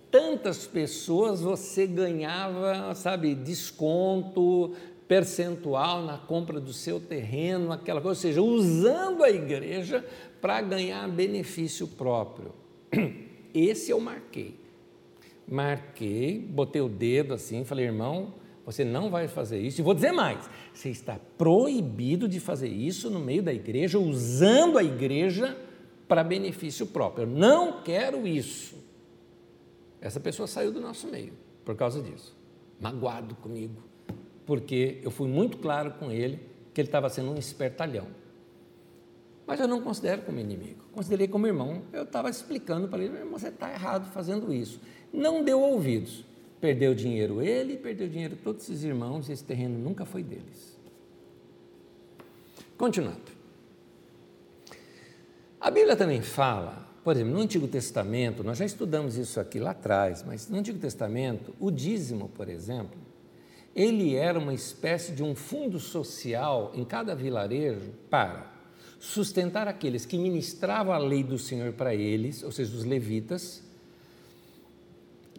tantas 0.10 0.66
pessoas, 0.66 1.42
você 1.42 1.86
ganhava, 1.86 2.96
sabe, 2.96 3.36
desconto 3.36 4.74
percentual 5.08 6.04
na 6.04 6.18
compra 6.18 6.60
do 6.60 6.72
seu 6.72 7.00
terreno, 7.00 7.72
aquela 7.72 8.00
coisa, 8.00 8.18
ou 8.18 8.22
seja, 8.22 8.42
usando 8.42 9.24
a 9.24 9.30
igreja 9.30 10.06
para 10.40 10.62
ganhar 10.62 11.08
benefício 11.10 11.88
próprio. 11.88 12.54
Esse 13.54 13.92
eu 13.92 14.00
marquei. 14.00 14.56
Marquei, 15.48 16.40
botei 16.40 16.82
o 16.82 16.88
dedo 16.88 17.34
assim, 17.34 17.66
falei, 17.66 17.86
irmão, 17.86 18.36
você 18.70 18.86
não 18.86 19.10
vai 19.10 19.28
fazer 19.28 19.60
isso. 19.60 19.82
E 19.82 19.84
vou 19.84 19.96
dizer 19.96 20.12
mais: 20.12 20.48
você 20.72 20.90
está 20.90 21.20
proibido 21.40 22.28
de 22.28 22.40
fazer 22.40 22.68
isso 22.68 23.10
no 23.10 23.20
meio 23.20 23.42
da 23.42 23.52
igreja, 23.52 23.98
usando 23.98 24.78
a 24.78 24.84
igreja 24.84 25.58
para 26.08 26.24
benefício 26.24 26.86
próprio. 26.86 27.24
Eu 27.24 27.28
não 27.28 27.82
quero 27.82 28.28
isso. 28.28 28.76
Essa 30.00 30.20
pessoa 30.20 30.48
saiu 30.48 30.72
do 30.72 30.80
nosso 30.80 31.08
meio 31.08 31.34
por 31.66 31.76
causa 31.76 32.00
disso, 32.00 32.38
magoado 32.80 33.34
comigo, 33.36 33.82
porque 34.46 35.00
eu 35.02 35.10
fui 35.10 35.28
muito 35.28 35.58
claro 35.58 35.94
com 35.94 36.12
ele 36.12 36.40
que 36.72 36.80
ele 36.80 36.88
estava 36.88 37.10
sendo 37.10 37.32
um 37.32 37.40
espertalhão. 37.40 38.06
Mas 39.48 39.60
eu 39.60 39.68
não 39.68 39.82
considero 39.82 40.22
como 40.22 40.40
inimigo, 40.40 40.84
considerei 40.92 41.28
como 41.28 41.48
irmão. 41.48 41.82
Eu 41.92 42.04
estava 42.04 42.30
explicando 42.30 42.88
para 42.88 43.04
ele: 43.04 43.18
você 43.26 43.48
está 43.48 43.74
errado 43.74 44.12
fazendo 44.12 44.54
isso. 44.54 44.80
Não 45.12 45.44
deu 45.44 45.60
ouvidos. 45.60 46.29
Perdeu 46.60 46.94
dinheiro 46.94 47.42
ele, 47.42 47.78
perdeu 47.78 48.08
dinheiro 48.08 48.38
todos 48.44 48.64
esses 48.64 48.84
irmãos, 48.84 49.30
e 49.30 49.32
esse 49.32 49.44
terreno 49.44 49.78
nunca 49.78 50.06
foi 50.06 50.24
deles. 50.24 50.78
Continuando. 52.78 53.40
A 55.60 55.70
Bíblia 55.70 55.96
também 55.96 56.22
fala, 56.22 56.88
por 57.04 57.16
exemplo, 57.16 57.34
no 57.34 57.40
Antigo 57.40 57.68
Testamento, 57.68 58.44
nós 58.44 58.58
já 58.58 58.66
estudamos 58.66 59.18
isso 59.18 59.40
aqui 59.40 59.60
lá 59.60 59.72
atrás, 59.72 60.24
mas 60.26 60.50
no 60.50 60.58
Antigo 60.58 60.80
Testamento, 60.80 61.54
o 61.60 61.70
dízimo, 61.70 62.30
por 62.30 62.48
exemplo, 62.48 62.98
ele 63.76 64.16
era 64.16 64.40
uma 64.40 64.54
espécie 64.54 65.12
de 65.12 65.24
um 65.24 65.36
fundo 65.36 65.80
social 65.80 66.72
em 66.76 66.84
cada 66.84 67.16
vilarejo 67.16 67.92
para 68.10 68.52
sustentar 69.00 69.68
aqueles 69.68 70.06
que 70.06 70.18
ministravam 70.18 70.94
a 70.94 70.98
lei 70.98 71.24
do 71.24 71.38
Senhor 71.38 71.72
para 71.74 71.96
eles, 71.96 72.44
ou 72.44 72.52
seja, 72.52 72.76
os 72.76 72.84
levitas, 72.84 73.64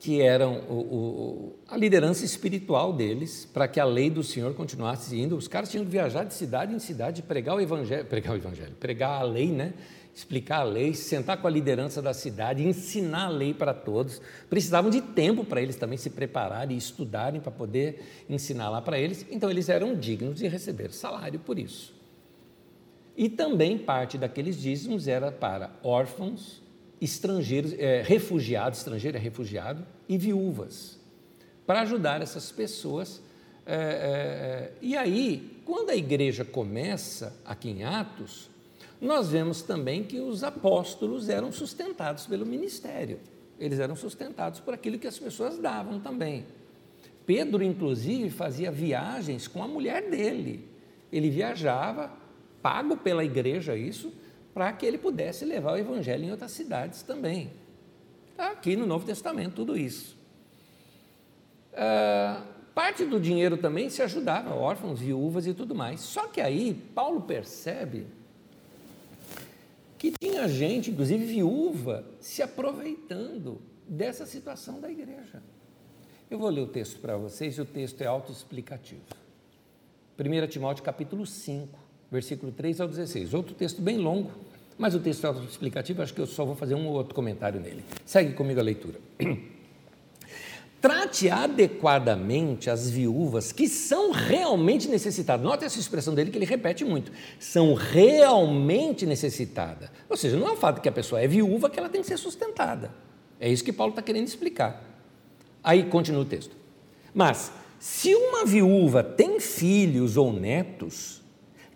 que 0.00 0.22
eram 0.22 0.62
o, 0.68 0.74
o, 0.74 1.58
a 1.68 1.76
liderança 1.76 2.24
espiritual 2.24 2.90
deles, 2.90 3.46
para 3.52 3.68
que 3.68 3.78
a 3.78 3.84
lei 3.84 4.08
do 4.08 4.24
Senhor 4.24 4.54
continuasse 4.54 5.14
indo. 5.14 5.36
Os 5.36 5.46
caras 5.46 5.70
tinham 5.70 5.84
que 5.84 5.90
viajar 5.90 6.24
de 6.24 6.32
cidade 6.32 6.74
em 6.74 6.78
cidade, 6.78 7.22
pregar 7.22 7.54
o 7.54 7.60
evangelho, 7.60 8.06
pregar 8.06 8.32
o 8.32 8.36
evangelho, 8.36 8.72
pregar 8.80 9.20
a 9.20 9.22
lei, 9.22 9.52
né? 9.52 9.74
explicar 10.14 10.60
a 10.60 10.64
lei, 10.64 10.92
sentar 10.94 11.36
com 11.36 11.46
a 11.46 11.50
liderança 11.50 12.02
da 12.02 12.12
cidade, 12.12 12.66
ensinar 12.66 13.26
a 13.26 13.28
lei 13.28 13.54
para 13.54 13.72
todos. 13.72 14.20
Precisavam 14.48 14.90
de 14.90 15.00
tempo 15.00 15.44
para 15.44 15.62
eles 15.62 15.76
também 15.76 15.98
se 15.98 16.10
prepararem 16.10 16.74
e 16.74 16.78
estudarem 16.78 17.40
para 17.40 17.52
poder 17.52 18.24
ensinar 18.28 18.70
lá 18.70 18.82
para 18.82 18.98
eles. 18.98 19.24
Então 19.30 19.50
eles 19.50 19.68
eram 19.68 19.94
dignos 19.94 20.38
de 20.38 20.48
receber 20.48 20.92
salário 20.92 21.38
por 21.38 21.58
isso. 21.58 21.94
E 23.16 23.28
também 23.28 23.78
parte 23.78 24.16
daqueles 24.16 24.58
dízimos 24.58 25.06
era 25.06 25.30
para 25.30 25.70
órfãos, 25.82 26.62
estrangeiros, 27.00 27.72
é, 27.78 28.02
refugiados, 28.02 28.78
estrangeiro 28.78 29.16
é 29.16 29.20
refugiado, 29.20 29.86
e 30.08 30.18
viúvas, 30.18 30.98
para 31.66 31.82
ajudar 31.82 32.20
essas 32.20 32.52
pessoas. 32.52 33.22
É, 33.64 33.74
é, 33.74 34.72
e 34.82 34.96
aí, 34.96 35.62
quando 35.64 35.90
a 35.90 35.96
igreja 35.96 36.44
começa 36.44 37.36
aqui 37.44 37.70
em 37.70 37.84
Atos, 37.84 38.50
nós 39.00 39.30
vemos 39.30 39.62
também 39.62 40.04
que 40.04 40.20
os 40.20 40.44
apóstolos 40.44 41.28
eram 41.28 41.50
sustentados 41.50 42.26
pelo 42.26 42.44
ministério, 42.44 43.18
eles 43.58 43.78
eram 43.78 43.96
sustentados 43.96 44.60
por 44.60 44.74
aquilo 44.74 44.98
que 44.98 45.06
as 45.06 45.18
pessoas 45.18 45.58
davam 45.58 46.00
também. 46.00 46.44
Pedro, 47.24 47.62
inclusive, 47.62 48.28
fazia 48.28 48.70
viagens 48.70 49.46
com 49.46 49.62
a 49.62 49.68
mulher 49.68 50.10
dele. 50.10 50.68
Ele 51.12 51.30
viajava 51.30 52.10
pago 52.60 52.96
pela 52.96 53.24
igreja 53.24 53.76
isso, 53.76 54.12
para 54.52 54.72
que 54.72 54.84
ele 54.84 54.98
pudesse 54.98 55.44
levar 55.44 55.72
o 55.72 55.76
evangelho 55.76 56.24
em 56.24 56.30
outras 56.30 56.50
cidades 56.50 57.02
também. 57.02 57.50
Está 58.30 58.50
aqui 58.50 58.76
no 58.76 58.86
Novo 58.86 59.04
Testamento 59.04 59.54
tudo 59.54 59.76
isso. 59.76 60.16
Ah, 61.74 62.42
parte 62.74 63.04
do 63.04 63.20
dinheiro 63.20 63.56
também 63.56 63.90
se 63.90 64.02
ajudava, 64.02 64.54
órfãos, 64.54 65.00
viúvas 65.00 65.46
e 65.46 65.54
tudo 65.54 65.74
mais. 65.74 66.00
Só 66.00 66.26
que 66.26 66.40
aí 66.40 66.74
Paulo 66.94 67.22
percebe 67.22 68.06
que 69.98 70.12
tinha 70.18 70.48
gente, 70.48 70.90
inclusive 70.90 71.24
viúva, 71.26 72.04
se 72.18 72.42
aproveitando 72.42 73.60
dessa 73.86 74.24
situação 74.24 74.80
da 74.80 74.90
igreja. 74.90 75.42
Eu 76.30 76.38
vou 76.38 76.48
ler 76.48 76.62
o 76.62 76.66
texto 76.66 77.00
para 77.00 77.16
vocês 77.16 77.58
o 77.58 77.64
texto 77.64 78.00
é 78.00 78.06
autoexplicativo. 78.06 79.02
1 80.18 80.46
Timóteo 80.46 80.84
capítulo 80.84 81.26
5, 81.26 81.78
versículo 82.10 82.52
3 82.52 82.80
ao 82.80 82.88
16. 82.88 83.34
Outro 83.34 83.54
texto 83.54 83.80
bem 83.80 83.98
longo, 83.98 84.30
mas 84.76 84.94
o 84.94 85.00
texto 85.00 85.26
explicativo, 85.48 86.02
acho 86.02 86.14
que 86.14 86.20
eu 86.20 86.26
só 86.26 86.44
vou 86.44 86.56
fazer 86.56 86.74
um 86.74 86.86
ou 86.86 86.94
outro 86.94 87.14
comentário 87.14 87.60
nele. 87.60 87.84
Segue 88.04 88.32
comigo 88.32 88.58
a 88.60 88.62
leitura. 88.62 88.98
Trate 90.80 91.28
adequadamente 91.28 92.70
as 92.70 92.88
viúvas 92.88 93.52
que 93.52 93.68
são 93.68 94.12
realmente 94.12 94.88
necessitadas. 94.88 95.44
Note 95.44 95.62
essa 95.62 95.78
expressão 95.78 96.14
dele 96.14 96.30
que 96.30 96.38
ele 96.38 96.46
repete 96.46 96.86
muito. 96.86 97.12
São 97.38 97.74
realmente 97.74 99.04
necessitadas. 99.04 99.90
Ou 100.08 100.16
seja, 100.16 100.38
não 100.38 100.48
é 100.48 100.52
o 100.52 100.56
fato 100.56 100.80
que 100.80 100.88
a 100.88 100.92
pessoa 100.92 101.20
é 101.20 101.28
viúva 101.28 101.68
que 101.68 101.78
ela 101.78 101.90
tem 101.90 102.00
que 102.00 102.06
ser 102.06 102.16
sustentada. 102.16 102.90
É 103.38 103.50
isso 103.50 103.62
que 103.62 103.74
Paulo 103.74 103.90
está 103.90 104.00
querendo 104.00 104.26
explicar. 104.26 104.82
Aí 105.62 105.84
continua 105.84 106.22
o 106.22 106.24
texto. 106.24 106.56
Mas, 107.12 107.52
se 107.78 108.14
uma 108.14 108.46
viúva 108.46 109.02
tem 109.04 109.38
filhos 109.38 110.16
ou 110.16 110.32
netos, 110.32 111.19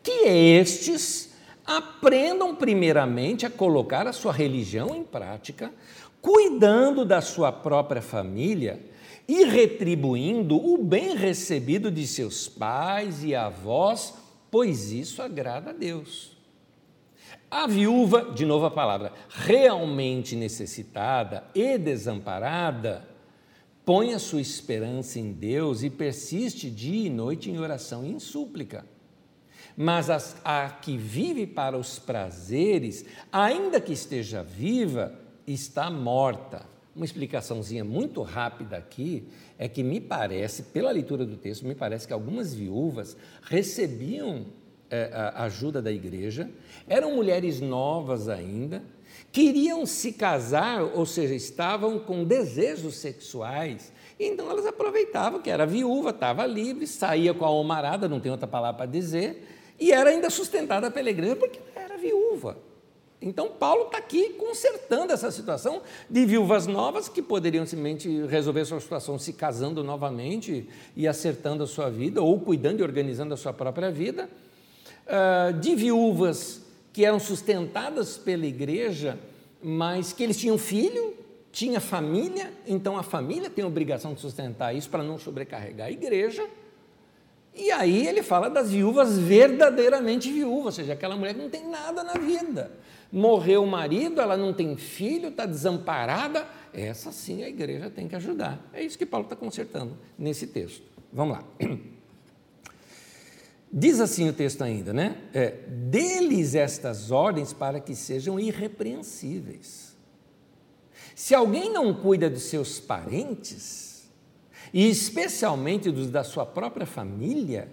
que 0.05 0.29
estes 0.29 1.33
aprendam 1.65 2.55
primeiramente 2.55 3.47
a 3.47 3.51
colocar 3.51 4.07
a 4.07 4.13
sua 4.13 4.33
religião 4.33 4.95
em 4.95 5.03
prática, 5.03 5.73
cuidando 6.21 7.07
da 7.07 7.23
sua 7.23 7.51
própria 7.51 8.03
família 8.03 8.79
e 9.27 9.45
retribuindo 9.45 10.57
o 10.57 10.77
bem 10.77 11.17
recebido 11.17 11.91
de 11.91 12.07
seus 12.07 12.47
pais 12.47 13.25
e 13.25 13.35
avós, 13.35 14.13
pois 14.51 14.93
isso 14.93 15.23
agrada 15.23 15.71
a 15.71 15.73
Deus. 15.73 16.37
A 17.51 17.67
viúva, 17.67 18.31
de 18.35 18.45
novo 18.45 18.67
a 18.67 18.71
palavra, 18.71 19.11
realmente 19.31 20.37
necessitada 20.37 21.45
e 21.55 21.79
desamparada, 21.79 23.09
põe 23.87 24.13
a 24.13 24.19
sua 24.19 24.41
esperança 24.41 25.19
em 25.19 25.33
Deus 25.33 25.83
e 25.83 25.89
persiste 25.89 26.69
dia 26.69 27.07
e 27.07 27.11
noite 27.11 27.51
em 27.51 27.59
oração 27.59 28.05
e 28.05 28.11
em 28.11 28.19
súplica 28.19 28.85
mas 29.77 30.11
a, 30.11 30.19
a 30.45 30.71
que 30.71 30.97
vive 30.97 31.47
para 31.47 31.77
os 31.77 31.99
prazeres, 31.99 33.05
ainda 33.33 33.81
que 33.81 33.93
esteja 33.93 34.43
viva, 34.43 35.13
está 35.47 35.91
morta. 35.91 36.63
Uma 36.95 37.05
explicaçãozinha 37.05 37.85
muito 37.85 38.23
rápida 38.23 38.77
aqui 38.77 39.29
é 39.59 39.69
que 39.69 39.83
me 39.83 40.01
parece, 40.01 40.65
pela 40.65 40.93
leitura 40.93 41.27
do 41.27 41.37
texto, 41.37 41.67
me 41.67 41.75
parece 41.75 42.07
que 42.07 42.13
algumas 42.13 42.55
viúvas 42.55 43.17
recebiam 43.43 44.47
é, 44.89 45.11
ajuda 45.35 45.83
da 45.83 45.91
igreja, 45.91 46.49
eram 46.89 47.17
mulheres 47.17 47.61
novas 47.61 48.29
ainda, 48.29 48.83
queriam 49.33 49.85
se 49.87 50.13
casar, 50.13 50.83
ou 50.83 51.05
seja, 51.05 51.35
estavam 51.35 51.99
com 51.99 52.23
desejos 52.23 52.97
sexuais, 52.97 53.93
então 54.21 54.49
elas 54.49 54.67
aproveitavam 54.67 55.43
que 55.43 55.51
era 55.51 55.67
viúva, 55.67 56.11
estava 56.11 56.47
livre, 56.47 56.87
saía 56.87 57.35
com 57.35 57.45
a 57.45 57.49
almarada, 57.49 58.09
não 58.09 58.21
tem 58.21 58.31
outra 58.31 58.47
palavra 58.47 58.79
para 58.79 58.87
dizer, 58.87 59.54
e 59.79 59.93
era 59.93 60.11
ainda 60.11 60.31
sustentada 60.31 60.91
pela 60.91 61.11
igreja 61.11 61.37
porque 61.37 61.59
era 61.75 61.97
viúva. 61.97 62.59
Então, 63.21 63.49
Paulo 63.49 63.87
está 63.87 63.99
aqui 63.99 64.31
consertando 64.31 65.13
essa 65.13 65.31
situação 65.31 65.81
de 66.11 66.27
viúvas 66.27 66.67
novas 66.67 67.09
que 67.09 67.23
poderiam 67.23 67.65
simplesmente 67.65 68.27
resolver 68.27 68.65
sua 68.67 68.81
situação 68.81 69.19
se 69.19 69.33
casando 69.33 69.83
novamente 69.83 70.69
e 70.95 71.09
acertando 71.09 71.63
a 71.63 71.67
sua 71.67 71.89
vida, 71.89 72.21
ou 72.21 72.39
cuidando 72.41 72.81
e 72.81 72.83
organizando 72.83 73.33
a 73.33 73.37
sua 73.37 73.53
própria 73.53 73.91
vida, 73.91 74.29
ah, 75.07 75.53
de 75.53 75.75
viúvas 75.75 76.61
que 76.93 77.05
eram 77.05 77.19
sustentadas 77.19 78.19
pela 78.19 78.45
igreja, 78.45 79.19
mas 79.63 80.13
que 80.13 80.23
eles 80.23 80.37
tinham 80.37 80.59
filho 80.59 81.15
tinha 81.55 81.79
família, 81.79 82.53
então 82.67 82.99
a 82.99 83.05
família 83.05 83.49
tem 83.49 83.65
a 83.65 83.69
obrigação 83.69 84.13
de 84.13 84.21
sustentar 84.21 84.75
isso 84.75 84.91
para 84.91 85.05
não 85.05 85.17
sobrecarregar 85.17 85.87
a 85.87 85.91
igreja. 85.91 86.45
E 87.55 87.71
aí 87.71 88.07
ele 88.07 88.23
fala 88.23 88.51
das 88.51 88.71
viúvas 88.71 89.17
verdadeiramente 89.17 90.33
viúvas, 90.33 90.67
ou 90.67 90.73
seja, 90.73 90.93
aquela 90.93 91.17
mulher 91.17 91.35
que 91.35 91.41
não 91.41 91.51
tem 91.51 91.69
nada 91.69 92.03
na 92.03 92.15
vida. 92.15 92.73
Morreu 93.13 93.63
o 93.63 93.67
marido, 93.67 94.21
ela 94.21 94.37
não 94.37 94.53
tem 94.53 94.77
filho, 94.77 95.29
está 95.29 95.47
desamparada. 95.47 96.47
Essa 96.73 97.13
sim 97.13 97.45
a 97.45 97.49
igreja 97.49 97.89
tem 97.89 98.09
que 98.09 98.17
ajudar. 98.17 98.61
É 98.73 98.83
isso 98.83 98.99
que 98.99 99.07
Paulo 99.07 99.25
está 99.27 99.37
consertando 99.37 99.97
nesse 100.19 100.49
texto. 100.49 100.83
Vamos 101.13 101.39
lá. 101.39 101.45
Diz 103.73 104.01
assim 104.01 104.29
o 104.29 104.33
texto 104.33 104.63
ainda, 104.63 104.93
né? 104.93 105.17
É, 105.33 105.51
Deles 105.51 106.57
estas 106.57 107.13
ordens 107.13 107.53
para 107.53 107.79
que 107.79 107.95
sejam 107.95 108.39
irrepreensíveis. 108.39 109.97
Se 111.15 111.35
alguém 111.35 111.73
não 111.73 111.95
cuida 111.95 112.29
dos 112.29 112.43
seus 112.43 112.81
parentes, 112.81 113.94
e 114.75 114.89
especialmente 114.89 115.89
dos 115.89 116.11
da 116.11 116.25
sua 116.25 116.45
própria 116.45 116.85
família, 116.85 117.69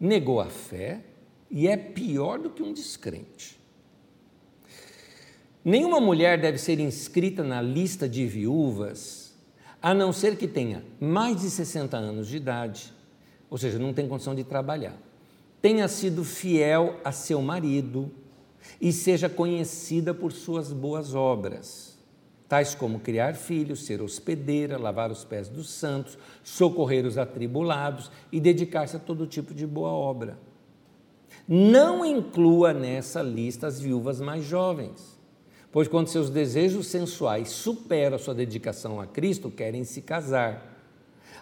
negou 0.00 0.40
a 0.40 0.46
fé 0.46 1.02
e 1.50 1.68
é 1.68 1.76
pior 1.76 2.38
do 2.38 2.48
que 2.48 2.62
um 2.62 2.72
descrente. 2.72 3.60
Nenhuma 5.62 6.00
mulher 6.00 6.40
deve 6.40 6.56
ser 6.56 6.80
inscrita 6.80 7.44
na 7.44 7.60
lista 7.60 8.08
de 8.08 8.26
viúvas, 8.26 9.36
a 9.82 9.92
não 9.92 10.10
ser 10.10 10.38
que 10.38 10.48
tenha 10.48 10.82
mais 10.98 11.42
de 11.42 11.50
60 11.50 11.98
anos 11.98 12.28
de 12.28 12.38
idade, 12.38 12.94
ou 13.50 13.58
seja, 13.58 13.78
não 13.78 13.92
tem 13.92 14.08
condição 14.08 14.34
de 14.34 14.42
trabalhar, 14.42 14.96
tenha 15.60 15.86
sido 15.86 16.24
fiel 16.24 16.98
a 17.04 17.12
seu 17.12 17.42
marido 17.42 18.10
e 18.80 18.90
seja 18.90 19.28
conhecida 19.28 20.14
por 20.14 20.32
suas 20.32 20.72
boas 20.72 21.14
obras 21.14 21.95
tais 22.48 22.74
como 22.74 23.00
criar 23.00 23.34
filhos, 23.34 23.84
ser 23.84 24.00
hospedeira, 24.00 24.78
lavar 24.78 25.10
os 25.10 25.24
pés 25.24 25.48
dos 25.48 25.68
santos, 25.68 26.16
socorrer 26.44 27.04
os 27.04 27.18
atribulados 27.18 28.10
e 28.30 28.40
dedicar-se 28.40 28.96
a 28.96 29.00
todo 29.00 29.26
tipo 29.26 29.52
de 29.52 29.66
boa 29.66 29.90
obra. 29.90 30.38
Não 31.48 32.04
inclua 32.04 32.72
nessa 32.72 33.22
lista 33.22 33.66
as 33.66 33.80
viúvas 33.80 34.20
mais 34.20 34.44
jovens, 34.44 35.18
pois 35.70 35.88
quando 35.88 36.08
seus 36.08 36.30
desejos 36.30 36.86
sensuais 36.86 37.50
superam 37.50 38.16
a 38.16 38.18
sua 38.18 38.34
dedicação 38.34 39.00
a 39.00 39.06
Cristo, 39.06 39.50
querem 39.50 39.84
se 39.84 40.00
casar. 40.02 40.74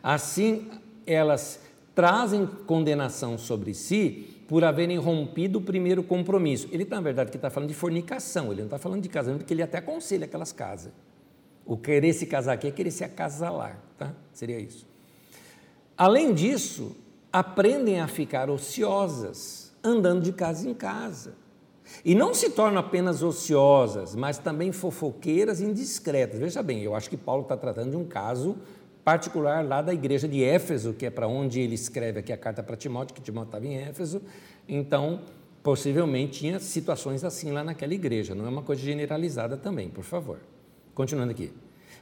Assim, 0.03 0.71
elas 1.07 1.61
trazem 1.95 2.47
condenação 2.47 3.39
sobre 3.39 3.73
si 3.73 4.34
por 4.47 4.65
haverem 4.65 4.99
rompido 4.99 5.59
o 5.59 5.63
primeiro 5.63 6.03
compromisso. 6.03 6.69
Ele, 6.71 6.85
na 6.85 7.01
verdade, 7.01 7.31
que 7.31 7.37
está 7.37 7.51
falando 7.51 7.69
de 7.69 7.75
fornicação, 7.75 8.53
ele 8.53 8.61
não 8.61 8.67
está 8.67 8.79
falando 8.79 9.03
de 9.03 9.09
casamento, 9.09 9.45
que 9.45 9.55
ele 9.55 9.63
até 9.63 9.79
aconselha 9.79 10.27
aquelas 10.27 10.53
casas. 10.53 10.93
O 11.65 11.77
querer 11.77 12.13
se 12.13 12.27
casar 12.27 12.53
aqui 12.53 12.67
é 12.67 12.71
querer 12.71 12.91
se 12.91 13.05
acasalar, 13.05 13.81
tá? 13.97 14.13
Seria 14.33 14.61
isso. 14.61 14.87
Além 15.97 16.35
disso, 16.35 16.95
aprendem 17.33 18.01
a 18.01 18.07
ficar 18.07 18.51
ociosas, 18.51 19.73
andando 19.83 20.23
de 20.23 20.33
casa 20.33 20.69
em 20.69 20.75
casa. 20.75 21.35
E 22.05 22.15
não 22.15 22.35
se 22.35 22.51
tornam 22.51 22.81
apenas 22.81 23.23
ociosas, 23.23 24.15
mas 24.15 24.39
também 24.39 24.73
fofoqueiras 24.73 25.61
e 25.61 25.65
indiscretas. 25.65 26.39
Veja 26.39 26.63
bem, 26.63 26.83
eu 26.83 26.95
acho 26.95 27.09
que 27.09 27.17
Paulo 27.17 27.43
está 27.43 27.57
tratando 27.57 27.91
de 27.91 27.97
um 27.97 28.05
caso 28.05 28.57
particular 29.05 29.65
lá 29.65 29.83
da 29.83 29.93
igreja 29.93 30.27
de 30.27 30.43
Éfeso, 30.43 30.95
que 30.95 31.05
é 31.05 31.11
para 31.11 31.29
onde 31.29 31.61
ele 31.61 31.75
escreve 31.75 32.21
aqui 32.21 32.33
a 32.33 32.37
carta 32.37 32.63
para 32.63 32.75
Timóteo, 32.77 33.15
que 33.15 33.21
Timóteo 33.21 33.49
estava 33.49 33.67
em 33.67 33.77
Éfeso. 33.77 34.23
Então, 34.67 35.21
possivelmente 35.63 36.41
tinha 36.41 36.59
situações 36.59 37.23
assim 37.23 37.53
lá 37.53 37.63
naquela 37.63 37.93
igreja, 37.93 38.35
não 38.35 38.47
é 38.47 38.49
uma 38.49 38.63
coisa 38.63 38.83
generalizada 38.83 39.57
também, 39.57 39.89
por 39.89 40.05
favor. 40.05 40.39
Continuando 40.95 41.33
aqui. 41.33 41.53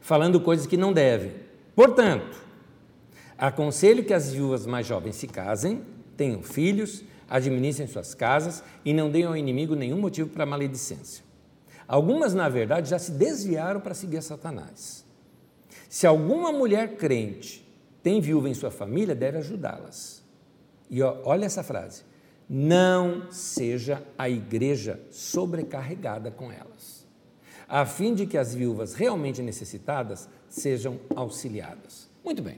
Falando 0.00 0.40
coisas 0.40 0.66
que 0.66 0.76
não 0.76 0.92
devem. 0.92 1.32
Portanto, 1.74 2.36
aconselho 3.36 4.04
que 4.04 4.14
as 4.14 4.32
viúvas 4.32 4.66
mais 4.66 4.86
jovens 4.86 5.16
se 5.16 5.26
casem, 5.26 5.82
tenham 6.16 6.42
filhos, 6.42 7.02
administrem 7.28 7.88
suas 7.88 8.14
casas 8.14 8.62
e 8.84 8.92
não 8.92 9.10
deem 9.10 9.24
ao 9.24 9.36
inimigo 9.36 9.74
nenhum 9.74 9.98
motivo 9.98 10.28
para 10.28 10.44
maledicência. 10.44 11.24
Algumas, 11.88 12.34
na 12.34 12.48
verdade, 12.48 12.90
já 12.90 12.98
se 12.98 13.10
desviaram 13.12 13.80
para 13.80 13.94
seguir 13.94 14.22
Satanás. 14.22 15.01
Se 15.92 16.06
alguma 16.06 16.50
mulher 16.50 16.96
crente 16.96 17.62
tem 18.02 18.18
viúva 18.18 18.48
em 18.48 18.54
sua 18.54 18.70
família, 18.70 19.14
deve 19.14 19.36
ajudá-las. 19.36 20.22
E 20.88 21.02
ó, 21.02 21.18
olha 21.22 21.44
essa 21.44 21.62
frase: 21.62 22.02
não 22.48 23.30
seja 23.30 24.02
a 24.16 24.26
igreja 24.26 24.98
sobrecarregada 25.10 26.30
com 26.30 26.50
elas, 26.50 27.06
a 27.68 27.84
fim 27.84 28.14
de 28.14 28.24
que 28.24 28.38
as 28.38 28.54
viúvas 28.54 28.94
realmente 28.94 29.42
necessitadas 29.42 30.30
sejam 30.48 30.98
auxiliadas. 31.14 32.08
Muito 32.24 32.40
bem. 32.40 32.56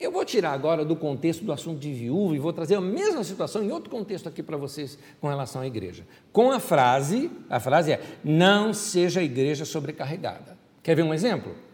Eu 0.00 0.10
vou 0.10 0.24
tirar 0.24 0.50
agora 0.50 0.84
do 0.84 0.96
contexto 0.96 1.44
do 1.44 1.52
assunto 1.52 1.78
de 1.78 1.92
viúva 1.92 2.34
e 2.34 2.40
vou 2.40 2.52
trazer 2.52 2.74
a 2.74 2.80
mesma 2.80 3.22
situação 3.22 3.62
em 3.62 3.70
outro 3.70 3.88
contexto 3.88 4.28
aqui 4.28 4.42
para 4.42 4.56
vocês 4.56 4.98
com 5.20 5.28
relação 5.28 5.62
à 5.62 5.66
igreja. 5.68 6.04
Com 6.32 6.50
a 6.50 6.58
frase, 6.58 7.30
a 7.48 7.60
frase 7.60 7.92
é: 7.92 8.02
não 8.24 8.74
seja 8.74 9.20
a 9.20 9.22
igreja 9.22 9.64
sobrecarregada. 9.64 10.58
Quer 10.82 10.96
ver 10.96 11.04
um 11.04 11.14
exemplo? 11.14 11.67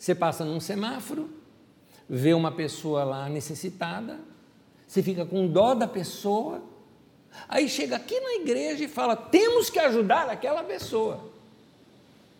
Você 0.00 0.14
passa 0.14 0.46
num 0.46 0.58
semáforo, 0.58 1.28
vê 2.08 2.32
uma 2.32 2.50
pessoa 2.50 3.04
lá 3.04 3.28
necessitada, 3.28 4.18
você 4.86 5.02
fica 5.02 5.26
com 5.26 5.46
dó 5.46 5.74
da 5.74 5.86
pessoa, 5.86 6.62
aí 7.46 7.68
chega 7.68 7.96
aqui 7.96 8.18
na 8.18 8.36
igreja 8.36 8.82
e 8.82 8.88
fala: 8.88 9.14
temos 9.14 9.68
que 9.68 9.78
ajudar 9.78 10.30
aquela 10.30 10.64
pessoa. 10.64 11.30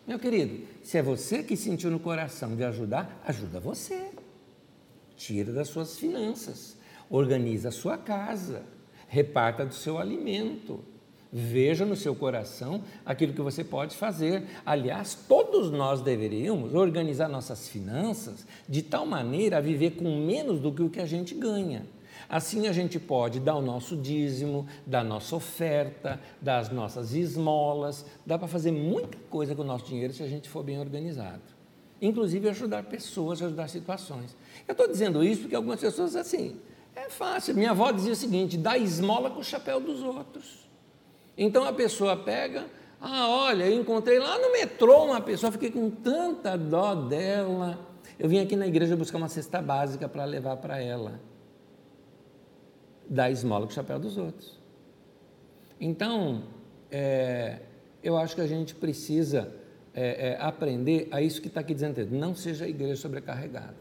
Meu 0.07 0.17
querido, 0.17 0.67
se 0.81 0.97
é 0.97 1.03
você 1.03 1.43
que 1.43 1.55
sentiu 1.55 1.91
no 1.91 1.99
coração 1.99 2.55
de 2.55 2.63
ajudar, 2.63 3.21
ajuda 3.27 3.59
você. 3.59 4.09
Tira 5.15 5.53
das 5.53 5.67
suas 5.67 5.99
finanças, 5.99 6.75
organiza 7.11 7.69
a 7.69 7.71
sua 7.71 7.95
casa, 7.95 8.63
reparta 9.07 9.63
do 9.63 9.75
seu 9.75 9.99
alimento, 9.99 10.83
Veja 11.33 11.85
no 11.85 11.95
seu 11.95 12.13
coração 12.13 12.83
aquilo 13.05 13.31
que 13.31 13.41
você 13.41 13.63
pode 13.63 13.95
fazer. 13.95 14.43
Aliás, 14.65 15.15
todos 15.15 15.71
nós 15.71 16.01
deveríamos 16.01 16.73
organizar 16.73 17.29
nossas 17.29 17.69
finanças 17.69 18.45
de 18.67 18.81
tal 18.81 19.05
maneira 19.05 19.57
a 19.57 19.61
viver 19.61 19.91
com 19.91 20.25
menos 20.25 20.59
do 20.59 20.73
que 20.73 20.83
o 20.83 20.89
que 20.89 20.99
a 20.99 21.05
gente 21.05 21.33
ganha. 21.33 21.85
Assim 22.27 22.67
a 22.67 22.73
gente 22.73 22.99
pode 22.99 23.39
dar 23.39 23.55
o 23.55 23.61
nosso 23.61 23.95
dízimo, 23.95 24.67
dar 24.85 25.05
nossa 25.05 25.35
oferta, 25.35 26.19
dar 26.41 26.59
as 26.59 26.69
nossas 26.69 27.13
esmolas, 27.13 28.05
dá 28.25 28.37
para 28.37 28.47
fazer 28.47 28.71
muita 28.71 29.17
coisa 29.29 29.55
com 29.55 29.61
o 29.61 29.65
nosso 29.65 29.85
dinheiro 29.85 30.13
se 30.13 30.23
a 30.23 30.27
gente 30.27 30.49
for 30.49 30.63
bem 30.63 30.79
organizado. 30.79 31.41
Inclusive 32.01 32.49
ajudar 32.49 32.83
pessoas, 32.83 33.41
ajudar 33.41 33.69
situações. 33.69 34.35
Eu 34.67 34.73
estou 34.73 34.87
dizendo 34.87 35.23
isso 35.23 35.41
porque 35.41 35.55
algumas 35.55 35.79
pessoas 35.79 36.15
assim, 36.15 36.59
é 36.95 37.09
fácil. 37.09 37.55
Minha 37.55 37.71
avó 37.71 37.91
dizia 37.91 38.11
o 38.11 38.15
seguinte: 38.15 38.57
dá 38.57 38.77
esmola 38.77 39.29
com 39.29 39.39
o 39.39 39.43
chapéu 39.43 39.79
dos 39.79 40.01
outros. 40.01 40.70
Então 41.37 41.63
a 41.63 41.73
pessoa 41.73 42.15
pega, 42.15 42.65
ah, 42.99 43.27
olha, 43.27 43.65
eu 43.65 43.79
encontrei 43.79 44.19
lá 44.19 44.37
no 44.37 44.51
metrô 44.51 45.05
uma 45.05 45.19
pessoa, 45.21 45.51
fiquei 45.51 45.71
com 45.71 45.89
tanta 45.89 46.57
dó 46.57 46.93
dela. 46.93 47.79
Eu 48.19 48.29
vim 48.29 48.39
aqui 48.39 48.55
na 48.55 48.67
igreja 48.67 48.95
buscar 48.95 49.17
uma 49.17 49.29
cesta 49.29 49.61
básica 49.61 50.07
para 50.07 50.23
levar 50.25 50.57
para 50.57 50.79
ela. 50.79 51.19
Dá 53.09 53.31
esmola 53.31 53.65
com 53.65 53.71
o 53.71 53.75
chapéu 53.75 53.97
dos 53.97 54.17
outros. 54.17 54.59
Então, 55.79 56.43
é, 56.91 57.61
eu 58.03 58.15
acho 58.15 58.35
que 58.35 58.41
a 58.41 58.47
gente 58.47 58.75
precisa 58.75 59.51
é, 59.93 60.29
é, 60.29 60.37
aprender 60.39 61.07
a 61.11 61.21
isso 61.21 61.41
que 61.41 61.47
está 61.47 61.61
aqui 61.61 61.73
dizendo, 61.73 62.05
não 62.11 62.35
seja 62.35 62.65
a 62.65 62.67
igreja 62.67 62.95
sobrecarregada. 62.95 63.75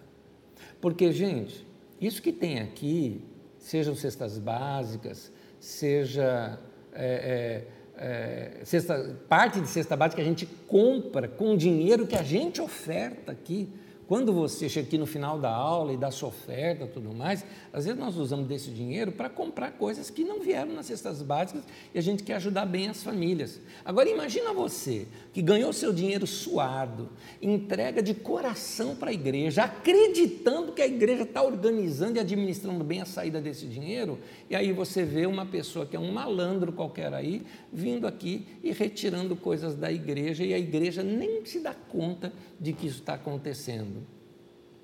Porque, 0.81 1.13
gente, 1.13 1.67
isso 2.01 2.23
que 2.23 2.33
tem 2.33 2.61
aqui, 2.61 3.23
sejam 3.59 3.95
cestas 3.95 4.39
básicas, 4.39 5.31
seja 5.61 6.59
é, 7.01 7.65
é, 7.97 8.61
é, 8.61 8.65
cesta, 8.65 9.17
parte 9.29 9.61
de 9.61 9.69
cesta 9.69 9.97
básica 9.97 10.17
que 10.17 10.27
a 10.27 10.31
gente 10.31 10.47
compra 10.67 11.27
com 11.27 11.57
dinheiro 11.57 12.07
que 12.07 12.17
a 12.17 12.23
gente 12.23 12.61
oferta 12.61 13.33
aqui. 13.33 13.69
Quando 14.11 14.33
você 14.33 14.69
chega 14.69 14.89
aqui 14.89 14.99
no 14.99 15.07
final 15.07 15.39
da 15.39 15.53
aula 15.53 15.93
e 15.93 15.97
dá 15.97 16.11
sua 16.11 16.31
oferta 16.31 16.85
tudo 16.85 17.15
mais, 17.15 17.45
às 17.73 17.85
vezes 17.85 17.97
nós 17.97 18.17
usamos 18.17 18.49
desse 18.49 18.69
dinheiro 18.69 19.13
para 19.13 19.29
comprar 19.29 19.71
coisas 19.71 20.11
que 20.11 20.25
não 20.25 20.41
vieram 20.41 20.73
nas 20.73 20.87
cestas 20.87 21.23
básicas 21.23 21.63
e 21.95 21.99
a 22.01 22.03
gente 22.03 22.25
quer 22.25 22.35
ajudar 22.35 22.67
bem 22.67 22.89
as 22.89 23.05
famílias. 23.05 23.61
Agora 23.85 24.09
imagina 24.09 24.53
você 24.53 25.07
que 25.33 25.41
ganhou 25.41 25.73
seu 25.73 25.93
dinheiro 25.93 26.27
suado, 26.27 27.09
entrega 27.41 28.03
de 28.03 28.13
coração 28.13 28.97
para 28.97 29.11
a 29.11 29.13
igreja, 29.13 29.63
acreditando 29.63 30.73
que 30.73 30.83
a 30.83 30.89
igreja 30.89 31.23
está 31.23 31.41
organizando 31.41 32.17
e 32.17 32.19
administrando 32.19 32.83
bem 32.83 33.01
a 33.01 33.07
saída 33.07 33.41
desse 33.41 33.65
dinheiro, 33.67 34.19
e 34.51 34.57
aí 34.57 34.73
você 34.73 35.05
vê 35.05 35.25
uma 35.25 35.47
pessoa 35.47 35.87
que 35.87 35.95
é 35.95 36.01
um 36.01 36.11
malandro 36.11 36.73
qualquer 36.73 37.15
aí, 37.15 37.47
vindo 37.73 38.09
aqui 38.09 38.45
e 38.61 38.73
retirando 38.73 39.37
coisas 39.37 39.77
da 39.77 39.93
igreja, 39.93 40.45
e 40.45 40.53
a 40.53 40.59
igreja 40.59 41.01
nem 41.01 41.47
se 41.47 41.61
dá 41.61 41.73
conta 41.73 42.33
de 42.59 42.73
que 42.73 42.89
isso 42.89 42.99
está 42.99 43.15
acontecendo. 43.15 44.00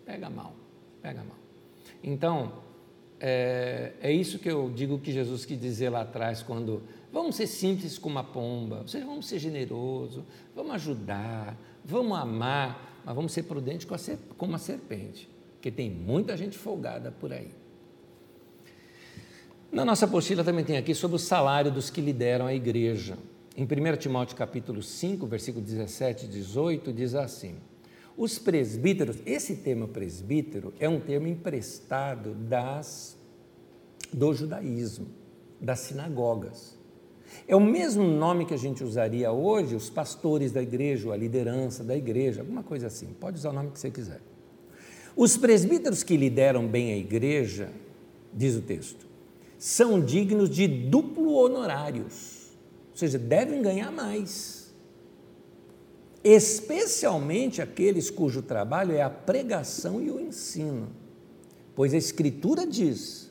Pega 0.06 0.30
mal, 0.30 0.54
pega 1.02 1.22
mal. 1.22 1.36
Então, 2.02 2.52
é, 3.20 3.92
é, 4.00 4.10
isso 4.10 4.38
que 4.38 4.50
eu 4.50 4.70
digo 4.70 4.98
que 4.98 5.12
Jesus 5.12 5.44
quis 5.44 5.60
dizer 5.60 5.90
lá 5.90 6.00
atrás, 6.02 6.42
quando 6.42 6.82
vamos 7.12 7.36
ser 7.36 7.46
simples 7.46 7.98
como 7.98 8.14
uma 8.14 8.24
pomba, 8.24 8.78
ou 8.78 8.88
seja, 8.88 9.04
vamos 9.04 9.28
ser 9.28 9.38
generosos, 9.38 10.24
vamos 10.54 10.72
ajudar, 10.76 11.58
Vamos 11.88 12.18
amar, 12.18 13.00
mas 13.04 13.14
vamos 13.14 13.32
ser 13.32 13.44
prudentes 13.44 13.86
como 14.36 14.56
a 14.56 14.58
serpente, 14.58 15.28
porque 15.52 15.70
tem 15.70 15.88
muita 15.88 16.36
gente 16.36 16.58
folgada 16.58 17.12
por 17.12 17.32
aí. 17.32 17.52
Na 19.70 19.84
nossa 19.84 20.04
apostila 20.04 20.42
também 20.42 20.64
tem 20.64 20.76
aqui 20.76 20.92
sobre 20.96 21.14
o 21.14 21.18
salário 21.18 21.70
dos 21.70 21.88
que 21.88 22.00
lideram 22.00 22.46
a 22.46 22.52
igreja. 22.52 23.16
Em 23.56 23.62
1 23.62 23.96
Timóteo 23.98 24.36
capítulo 24.36 24.82
5, 24.82 25.26
versículo 25.28 25.64
17 25.64 26.24
e 26.24 26.28
18, 26.28 26.92
diz 26.92 27.14
assim: 27.14 27.54
Os 28.16 28.38
presbíteros, 28.38 29.18
esse 29.26 29.56
termo 29.56 29.88
presbítero 29.88 30.72
é 30.80 30.88
um 30.88 30.98
termo 30.98 31.26
emprestado 31.26 32.34
das 32.34 33.16
do 34.12 34.32
judaísmo, 34.32 35.08
das 35.60 35.80
sinagogas. 35.80 36.78
É 37.46 37.54
o 37.54 37.60
mesmo 37.60 38.04
nome 38.04 38.46
que 38.46 38.54
a 38.54 38.56
gente 38.56 38.82
usaria 38.82 39.30
hoje, 39.32 39.74
os 39.74 39.90
pastores 39.90 40.52
da 40.52 40.62
igreja, 40.62 41.08
ou 41.08 41.12
a 41.12 41.16
liderança 41.16 41.84
da 41.84 41.96
igreja, 41.96 42.40
alguma 42.40 42.62
coisa 42.62 42.86
assim. 42.86 43.08
Pode 43.20 43.38
usar 43.38 43.50
o 43.50 43.52
nome 43.52 43.72
que 43.72 43.78
você 43.78 43.90
quiser. 43.90 44.20
Os 45.14 45.36
presbíteros 45.36 46.02
que 46.02 46.16
lideram 46.16 46.66
bem 46.66 46.92
a 46.92 46.96
igreja, 46.96 47.70
diz 48.32 48.54
o 48.54 48.62
texto, 48.62 49.06
são 49.58 50.00
dignos 50.00 50.48
de 50.48 50.66
duplo 50.66 51.32
honorários 51.32 52.36
ou 52.96 52.98
seja, 52.98 53.18
devem 53.18 53.60
ganhar 53.60 53.92
mais. 53.92 54.55
Especialmente 56.28 57.62
aqueles 57.62 58.10
cujo 58.10 58.42
trabalho 58.42 58.92
é 58.92 59.00
a 59.00 59.08
pregação 59.08 60.02
e 60.02 60.10
o 60.10 60.18
ensino. 60.18 60.88
Pois 61.72 61.94
a 61.94 61.96
Escritura 61.96 62.66
diz: 62.66 63.30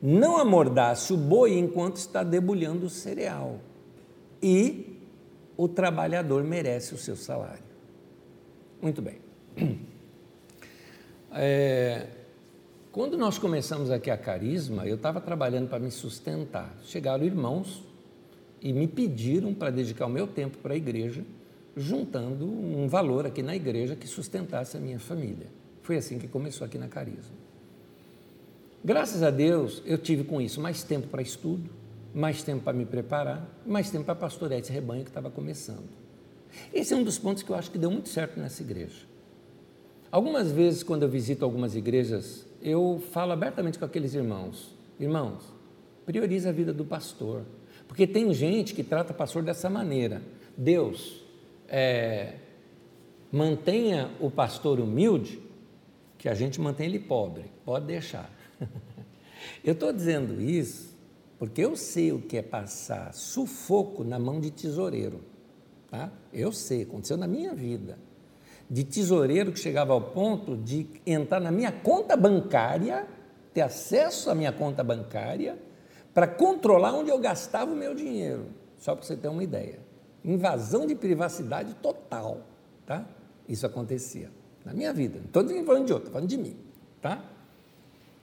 não 0.00 0.38
amordace 0.38 1.12
o 1.12 1.16
boi 1.18 1.58
enquanto 1.58 1.96
está 1.96 2.22
debulhando 2.22 2.86
o 2.86 2.90
cereal, 2.90 3.60
e 4.42 4.98
o 5.58 5.68
trabalhador 5.68 6.42
merece 6.42 6.94
o 6.94 6.96
seu 6.96 7.16
salário. 7.16 7.62
Muito 8.80 9.02
bem. 9.02 9.18
É, 11.34 12.08
quando 12.90 13.16
nós 13.16 13.38
começamos 13.38 13.90
aqui 13.90 14.10
a 14.10 14.18
Carisma, 14.18 14.86
eu 14.86 14.96
estava 14.96 15.18
trabalhando 15.18 15.66
para 15.66 15.78
me 15.78 15.90
sustentar. 15.90 16.78
Chegaram 16.82 17.24
irmãos 17.24 17.82
e 18.60 18.70
me 18.70 18.86
pediram 18.86 19.54
para 19.54 19.70
dedicar 19.70 20.04
o 20.04 20.10
meu 20.10 20.26
tempo 20.26 20.58
para 20.58 20.74
a 20.74 20.76
igreja, 20.76 21.24
juntando 21.76 22.46
um 22.46 22.86
valor 22.88 23.26
aqui 23.26 23.42
na 23.42 23.56
igreja 23.56 23.96
que 23.96 24.06
sustentasse 24.06 24.76
a 24.76 24.80
minha 24.80 24.98
família. 24.98 25.46
Foi 25.82 25.96
assim 25.96 26.18
que 26.18 26.28
começou 26.28 26.64
aqui 26.64 26.78
na 26.78 26.88
Carisma. 26.88 27.42
Graças 28.84 29.22
a 29.22 29.30
Deus, 29.30 29.82
eu 29.86 29.96
tive 29.96 30.24
com 30.24 30.40
isso 30.40 30.60
mais 30.60 30.82
tempo 30.82 31.08
para 31.08 31.22
estudo, 31.22 31.70
mais 32.14 32.42
tempo 32.42 32.64
para 32.64 32.72
me 32.72 32.84
preparar, 32.84 33.48
mais 33.64 33.90
tempo 33.90 34.04
para 34.04 34.14
pastorear 34.14 34.60
esse 34.60 34.72
rebanho 34.72 35.04
que 35.04 35.10
estava 35.10 35.30
começando. 35.30 35.88
Esse 36.72 36.92
é 36.92 36.96
um 36.96 37.02
dos 37.02 37.18
pontos 37.18 37.42
que 37.42 37.50
eu 37.50 37.56
acho 37.56 37.70
que 37.70 37.78
deu 37.78 37.90
muito 37.90 38.08
certo 38.08 38.38
nessa 38.38 38.62
igreja. 38.62 39.06
Algumas 40.10 40.50
vezes, 40.52 40.82
quando 40.82 41.04
eu 41.04 41.08
visito 41.08 41.44
algumas 41.44 41.74
igrejas, 41.74 42.44
eu 42.60 43.02
falo 43.12 43.32
abertamente 43.32 43.78
com 43.78 43.84
aqueles 43.84 44.14
irmãos: 44.14 44.74
irmãos, 45.00 45.42
prioriza 46.04 46.50
a 46.50 46.52
vida 46.52 46.72
do 46.72 46.84
pastor. 46.84 47.42
Porque 47.88 48.06
tem 48.06 48.32
gente 48.34 48.74
que 48.74 48.82
trata 48.82 49.14
pastor 49.14 49.42
dessa 49.42 49.70
maneira. 49.70 50.22
Deus, 50.56 51.21
é, 51.72 52.34
mantenha 53.32 54.10
o 54.20 54.30
pastor 54.30 54.78
humilde, 54.78 55.42
que 56.18 56.28
a 56.28 56.34
gente 56.34 56.60
mantém 56.60 56.86
ele 56.86 56.98
pobre. 56.98 57.50
Pode 57.64 57.86
deixar. 57.86 58.30
eu 59.64 59.72
estou 59.72 59.90
dizendo 59.92 60.40
isso 60.40 60.92
porque 61.38 61.62
eu 61.62 61.74
sei 61.74 62.12
o 62.12 62.20
que 62.20 62.36
é 62.36 62.42
passar 62.42 63.12
sufoco 63.12 64.04
na 64.04 64.16
mão 64.16 64.38
de 64.38 64.50
tesoureiro. 64.52 65.22
Tá? 65.90 66.12
Eu 66.32 66.52
sei, 66.52 66.82
aconteceu 66.82 67.16
na 67.16 67.26
minha 67.26 67.52
vida. 67.52 67.98
De 68.70 68.84
tesoureiro 68.84 69.50
que 69.50 69.58
chegava 69.58 69.92
ao 69.92 70.00
ponto 70.00 70.56
de 70.56 70.86
entrar 71.04 71.40
na 71.40 71.50
minha 71.50 71.72
conta 71.72 72.16
bancária, 72.16 73.08
ter 73.52 73.62
acesso 73.62 74.30
à 74.30 74.36
minha 74.36 74.52
conta 74.52 74.84
bancária 74.84 75.58
para 76.14 76.28
controlar 76.28 76.92
onde 76.92 77.10
eu 77.10 77.18
gastava 77.18 77.72
o 77.72 77.76
meu 77.76 77.92
dinheiro. 77.92 78.46
Só 78.78 78.94
para 78.94 79.04
você 79.04 79.16
ter 79.16 79.26
uma 79.26 79.42
ideia. 79.42 79.81
Invasão 80.24 80.86
de 80.86 80.94
privacidade 80.94 81.74
total, 81.74 82.40
tá? 82.86 83.04
Isso 83.48 83.66
acontecia 83.66 84.30
na 84.64 84.72
minha 84.72 84.92
vida. 84.92 85.18
Não 85.18 85.42
estou 85.42 85.64
falando 85.64 85.86
de 85.86 85.92
outro, 85.92 86.08
estou 86.08 86.12
falando 86.12 86.28
de 86.28 86.38
mim, 86.38 86.56
tá? 87.00 87.22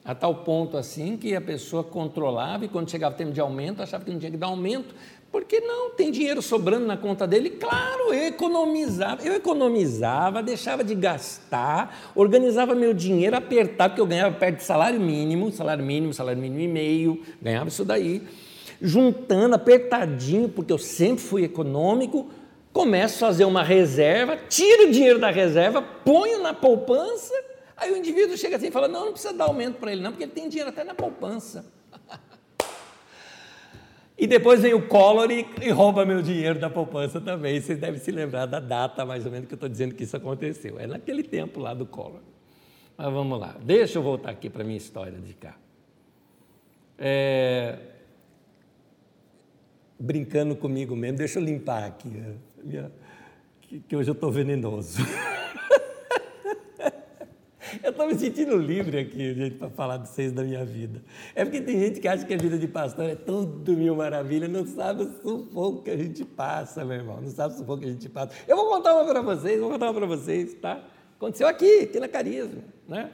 A 0.03 0.15
tal 0.15 0.43
ponto 0.43 0.77
assim 0.77 1.17
que 1.17 1.35
a 1.35 1.41
pessoa 1.41 1.83
controlava 1.83 2.65
e 2.65 2.69
quando 2.69 2.89
chegava 2.89 3.13
o 3.13 3.17
tempo 3.17 3.31
de 3.31 3.41
aumento, 3.41 3.83
achava 3.83 4.03
que 4.05 4.11
não 4.11 4.17
tinha 4.17 4.31
que 4.31 4.37
dar 4.37 4.47
aumento, 4.47 4.95
porque 5.31 5.59
não, 5.59 5.91
tem 5.91 6.09
dinheiro 6.09 6.41
sobrando 6.41 6.87
na 6.87 6.97
conta 6.97 7.27
dele. 7.27 7.51
Claro, 7.51 8.13
eu 8.13 8.27
economizava, 8.27 9.21
eu 9.21 9.33
economizava, 9.33 10.41
deixava 10.41 10.83
de 10.83 10.95
gastar, 10.95 12.11
organizava 12.15 12.73
meu 12.73 12.93
dinheiro 12.93 13.35
apertado, 13.35 13.91
porque 13.91 14.01
eu 14.01 14.07
ganhava 14.07 14.35
perto 14.35 14.57
de 14.57 14.63
salário 14.63 14.99
mínimo, 14.99 15.51
salário 15.51 15.83
mínimo, 15.83 16.13
salário 16.13 16.41
mínimo 16.41 16.61
e 16.61 16.67
meio, 16.67 17.21
ganhava 17.41 17.67
isso 17.67 17.85
daí, 17.85 18.25
juntando 18.81 19.55
apertadinho, 19.55 20.49
porque 20.49 20.71
eu 20.71 20.77
sempre 20.77 21.23
fui 21.23 21.43
econômico, 21.43 22.29
começo 22.71 23.23
a 23.23 23.27
fazer 23.27 23.45
uma 23.45 23.63
reserva, 23.63 24.37
tiro 24.47 24.87
o 24.87 24.91
dinheiro 24.91 25.19
da 25.19 25.29
reserva, 25.29 25.81
ponho 25.81 26.41
na 26.41 26.53
poupança, 26.53 27.33
aí 27.75 27.91
o 27.91 27.97
indivíduo 27.97 28.37
chega 28.37 28.55
assim 28.55 28.67
e 28.67 28.71
fala, 28.71 28.87
não, 28.87 29.05
não 29.05 29.11
precisa 29.11 29.33
dar 29.33 29.45
aumento 29.45 29.77
para 29.77 29.91
ele 29.91 30.01
não, 30.01 30.11
porque 30.11 30.23
ele 30.23 30.31
tem 30.31 30.47
dinheiro 30.47 30.69
até 30.69 30.83
na 30.83 30.93
poupança. 30.93 31.65
E 34.21 34.27
depois 34.27 34.61
vem 34.61 34.73
o 34.73 34.85
Collor 34.85 35.31
e, 35.31 35.47
e, 35.61 35.69
rouba 35.69 36.05
meu 36.05 36.21
dinheiro 36.21 36.59
da 36.59 36.69
poupança 36.69 37.21
também. 37.21 37.61
Vocês 37.61 37.79
devem 37.79 37.97
se 37.97 38.11
lembrar 38.11 38.47
da 38.47 38.59
data, 38.59 39.05
mais 39.05 39.25
ou 39.25 39.31
menos, 39.31 39.47
que 39.47 39.53
eu 39.53 39.55
estou 39.55 39.69
dizendo 39.69 39.95
que 39.95 40.03
isso 40.03 40.17
aconteceu. 40.17 40.77
É 40.77 40.85
naquele 40.85 41.23
tempo 41.23 41.57
lá 41.61 41.73
do 41.73 41.85
Collor. 41.85 42.19
Mas 42.97 43.13
vamos 43.13 43.39
lá. 43.39 43.55
Deixa 43.63 43.97
eu 43.97 44.03
voltar 44.03 44.31
aqui 44.31 44.49
para 44.49 44.61
a 44.61 44.65
minha 44.65 44.75
história 44.75 45.17
de 45.17 45.33
cá. 45.33 45.55
É... 46.97 47.79
Brincando 49.99 50.55
comigo 50.55 50.95
mesmo, 50.95 51.17
deixa 51.17 51.39
eu 51.39 51.43
limpar 51.43 51.83
aqui. 51.83 52.07
Né? 52.07 52.89
Que 53.87 53.95
hoje 53.95 54.09
eu 54.09 54.13
estou 54.13 54.31
venenoso. 54.31 54.99
Eu 57.83 57.91
estou 57.91 58.07
me 58.07 58.15
sentindo 58.15 58.57
livre 58.57 58.97
aqui, 58.99 59.33
gente, 59.35 59.55
para 59.55 59.69
falar 59.69 59.97
de 59.97 60.09
vocês 60.09 60.31
da 60.31 60.43
minha 60.43 60.65
vida. 60.65 61.01
É 61.35 61.45
porque 61.45 61.61
tem 61.61 61.79
gente 61.79 61.99
que 61.99 62.07
acha 62.07 62.25
que 62.25 62.33
a 62.33 62.37
vida 62.37 62.57
de 62.57 62.67
pastor 62.67 63.05
é 63.05 63.15
tudo 63.15 63.73
mil 63.73 63.95
maravilha, 63.95 64.47
não 64.47 64.65
sabe 64.65 65.03
o 65.03 65.21
sufoco 65.21 65.83
que 65.83 65.91
a 65.91 65.97
gente 65.97 66.25
passa, 66.25 66.83
meu 66.83 66.97
irmão. 66.97 67.21
Não 67.21 67.29
sabe 67.29 67.53
o 67.53 67.57
sufoco 67.57 67.81
que 67.81 67.87
a 67.87 67.91
gente 67.91 68.09
passa. 68.09 68.33
Eu 68.47 68.55
vou 68.55 68.69
contar 68.69 68.95
uma 68.95 69.05
para 69.05 69.21
vocês, 69.21 69.59
vou 69.59 69.69
contar 69.69 69.85
uma 69.85 69.93
para 69.93 70.07
vocês, 70.07 70.53
tá? 70.55 70.83
Aconteceu 71.15 71.47
aqui, 71.47 71.81
aqui 71.81 71.99
na 71.99 72.07
Carisma, 72.07 72.63
né? 72.87 73.11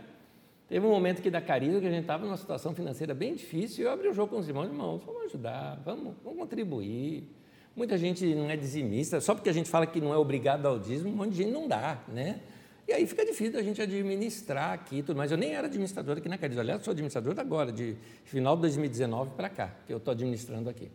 Teve 0.68 0.86
um 0.86 0.90
momento 0.90 1.20
aqui 1.20 1.30
da 1.30 1.42
Carisma 1.42 1.80
que 1.80 1.86
a 1.88 1.92
gente 1.92 2.02
estava 2.02 2.26
numa 2.26 2.38
situação 2.38 2.74
financeira 2.74 3.14
bem 3.14 3.36
difícil 3.36 3.84
e 3.84 3.88
eu 3.88 3.92
abri 3.92 4.08
o 4.08 4.14
jogo 4.14 4.34
com 4.34 4.40
os 4.40 4.48
irmãos, 4.48 4.66
irmãos, 4.66 5.02
vamos 5.06 5.24
ajudar, 5.26 5.80
vamos, 5.86 6.16
vamos 6.24 6.40
contribuir. 6.40 7.30
Muita 7.76 7.98
gente 7.98 8.34
não 8.34 8.50
é 8.50 8.58
dizimista, 8.58 9.22
só 9.22 9.36
porque 9.36 9.50
a 9.50 9.54
gente 9.54 9.70
fala 9.70 9.86
que 9.86 10.02
não 10.02 10.14
é 10.14 10.18
obrigado 10.18 10.66
ao 10.66 10.80
dízimo, 10.80 11.10
um 11.12 11.16
monte 11.16 11.32
de 11.32 11.38
gente 11.44 11.52
não 11.52 11.68
dá, 11.68 12.02
né? 12.08 12.40
E 12.88 12.94
aí 12.94 13.06
fica 13.06 13.26
difícil 13.26 13.60
a 13.60 13.64
gente 13.64 13.82
administrar 13.82 14.74
aqui 14.74 15.02
tudo 15.02 15.18
mais. 15.18 15.32
Eu 15.32 15.38
nem 15.38 15.54
era 15.54 15.68
administrador 15.68 16.18
aqui 16.18 16.30
na 16.30 16.38
Cariz. 16.38 16.58
Aliás, 16.58 16.84
sou 16.84 16.92
administrador 16.92 17.34
agora, 17.40 17.72
de 17.72 17.98
final 18.24 18.56
de 18.56 18.62
2019 18.64 19.32
para 19.32 19.50
cá, 19.50 19.76
que 19.88 19.94
eu 19.94 19.98
estou 19.98 20.12
administrando 20.12 20.70
aqui. 20.70 20.92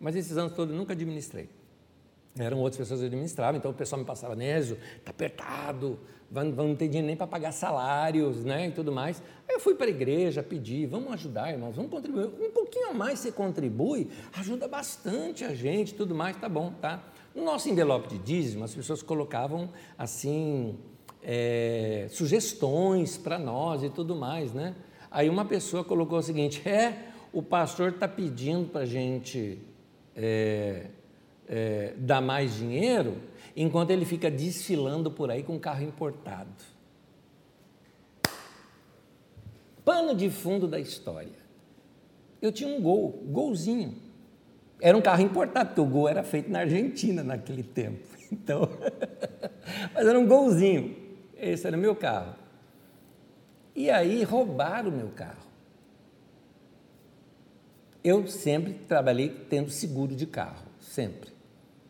Mas 0.00 0.16
esses 0.16 0.36
anos 0.36 0.52
todos 0.52 0.72
eu 0.72 0.78
nunca 0.78 0.94
administrei. 0.94 1.48
Eram 2.38 2.58
outras 2.58 2.76
pessoas 2.76 3.00
que 3.00 3.06
administravam, 3.06 3.58
então 3.58 3.70
o 3.70 3.74
pessoal 3.74 3.98
me 3.98 4.06
passava, 4.06 4.34
Nésio, 4.34 4.78
está 4.98 5.10
apertado, 5.10 5.98
não 6.30 6.74
ter 6.74 6.88
dinheiro 6.88 7.06
nem 7.06 7.16
para 7.16 7.26
pagar 7.26 7.52
salários 7.52 8.44
né, 8.44 8.68
e 8.68 8.72
tudo 8.72 8.92
mais. 8.92 9.22
Aí 9.48 9.54
eu 9.54 9.60
fui 9.60 9.74
para 9.74 9.86
a 9.86 9.90
igreja 9.90 10.42
pedir, 10.42 10.86
vamos 10.86 11.12
ajudar, 11.12 11.52
irmãos, 11.52 11.76
vamos 11.76 11.90
contribuir. 11.90 12.26
Um 12.40 12.50
pouquinho 12.50 12.90
a 12.90 12.94
mais 12.94 13.20
você 13.20 13.30
contribui, 13.30 14.10
ajuda 14.32 14.66
bastante 14.66 15.44
a 15.44 15.54
gente, 15.54 15.94
tudo 15.94 16.14
mais, 16.14 16.36
tá 16.36 16.48
bom, 16.48 16.72
tá? 16.80 17.02
No 17.34 17.44
nosso 17.44 17.68
envelope 17.68 18.08
de 18.08 18.18
dízimo, 18.18 18.64
as 18.64 18.74
pessoas 18.74 19.02
colocavam 19.02 19.70
assim, 19.96 20.76
é, 21.22 22.06
sugestões 22.10 23.16
para 23.16 23.38
nós 23.38 23.82
e 23.82 23.90
tudo 23.90 24.16
mais, 24.16 24.52
né? 24.52 24.74
Aí 25.10 25.28
uma 25.28 25.44
pessoa 25.44 25.84
colocou 25.84 26.18
o 26.18 26.22
seguinte: 26.22 26.66
é, 26.68 27.10
o 27.32 27.42
pastor 27.42 27.90
está 27.90 28.08
pedindo 28.08 28.68
para 28.68 28.82
a 28.82 28.86
gente 28.86 29.58
é, 30.14 30.86
é, 31.48 31.94
dar 31.98 32.20
mais 32.20 32.54
dinheiro, 32.54 33.16
enquanto 33.56 33.90
ele 33.90 34.04
fica 34.04 34.30
desfilando 34.30 35.10
por 35.10 35.30
aí 35.30 35.42
com 35.42 35.54
um 35.54 35.58
carro 35.58 35.82
importado. 35.82 36.52
Pano 39.82 40.14
de 40.14 40.28
fundo 40.28 40.68
da 40.68 40.78
história. 40.78 41.46
Eu 42.42 42.52
tinha 42.52 42.68
um 42.68 42.82
gol, 42.82 43.22
golzinho. 43.28 43.94
Era 44.80 44.96
um 44.96 45.00
carro 45.00 45.22
importado, 45.22 45.70
porque 45.70 45.80
o 45.80 45.86
gol 45.86 46.06
era 46.06 46.22
feito 46.22 46.50
na 46.50 46.60
Argentina 46.60 47.24
naquele 47.24 47.62
tempo. 47.62 48.04
Então, 48.28 48.68
mas 49.94 50.04
era 50.04 50.18
um 50.18 50.26
golzinho. 50.26 50.96
Esse 51.36 51.64
era 51.64 51.76
o 51.76 51.80
meu 51.80 51.94
carro. 51.94 52.34
E 53.72 53.88
aí 53.88 54.24
roubaram 54.24 54.90
o 54.90 54.92
meu 54.92 55.10
carro. 55.10 55.46
Eu 58.02 58.26
sempre 58.26 58.72
trabalhei 58.72 59.28
tendo 59.28 59.70
seguro 59.70 60.16
de 60.16 60.26
carro, 60.26 60.66
sempre. 60.80 61.30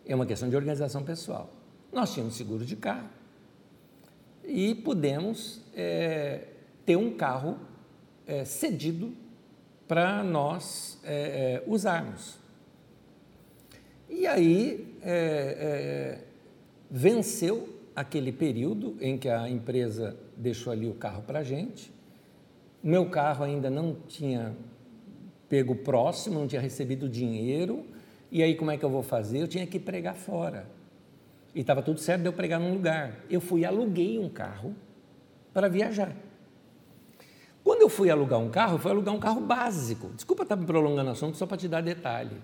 É 0.04 0.14
uma 0.14 0.26
questão 0.26 0.50
de 0.50 0.54
organização 0.54 1.02
pessoal. 1.02 1.55
Nós 1.96 2.12
tínhamos 2.12 2.36
seguro 2.36 2.64
de 2.64 2.76
carro 2.76 3.08
e 4.44 4.74
pudemos 4.74 5.62
é, 5.74 6.46
ter 6.84 6.94
um 6.94 7.16
carro 7.16 7.58
é, 8.26 8.44
cedido 8.44 9.14
para 9.88 10.22
nós 10.22 11.00
é, 11.02 11.62
usarmos. 11.66 12.38
E 14.10 14.26
aí 14.26 14.94
venceu 16.90 17.68
aquele 17.94 18.30
período 18.30 18.96
em 19.00 19.16
que 19.16 19.28
a 19.28 19.48
empresa 19.48 20.16
deixou 20.36 20.72
ali 20.72 20.86
o 20.86 20.94
carro 20.94 21.22
para 21.22 21.40
a 21.40 21.42
gente. 21.42 21.90
Meu 22.82 23.08
carro 23.08 23.44
ainda 23.44 23.70
não 23.70 23.96
tinha 24.06 24.54
pego 25.48 25.74
próximo, 25.74 26.40
não 26.40 26.46
tinha 26.46 26.60
recebido 26.60 27.08
dinheiro. 27.08 27.86
E 28.30 28.42
aí, 28.42 28.54
como 28.54 28.70
é 28.70 28.76
que 28.76 28.84
eu 28.84 28.90
vou 28.90 29.02
fazer? 29.02 29.40
Eu 29.40 29.48
tinha 29.48 29.66
que 29.66 29.78
pregar 29.78 30.14
fora. 30.14 30.66
E 31.56 31.60
estava 31.60 31.80
tudo 31.80 31.98
certo 31.98 32.20
de 32.20 32.28
eu 32.28 32.34
pregar 32.34 32.60
num 32.60 32.74
lugar. 32.74 33.24
Eu 33.30 33.40
fui 33.40 33.64
aluguei 33.64 34.18
um 34.18 34.28
carro 34.28 34.76
para 35.54 35.70
viajar. 35.70 36.14
Quando 37.64 37.80
eu 37.80 37.88
fui 37.88 38.10
alugar 38.10 38.38
um 38.38 38.50
carro, 38.50 38.74
eu 38.74 38.78
fui 38.78 38.90
alugar 38.90 39.14
um 39.14 39.18
carro 39.18 39.40
básico. 39.40 40.10
Desculpa 40.14 40.42
estar 40.42 40.54
me 40.54 40.66
prolongando 40.66 41.08
o 41.08 41.12
assunto, 41.12 41.34
só 41.38 41.46
para 41.46 41.56
te 41.56 41.66
dar 41.66 41.80
detalhe. 41.80 42.36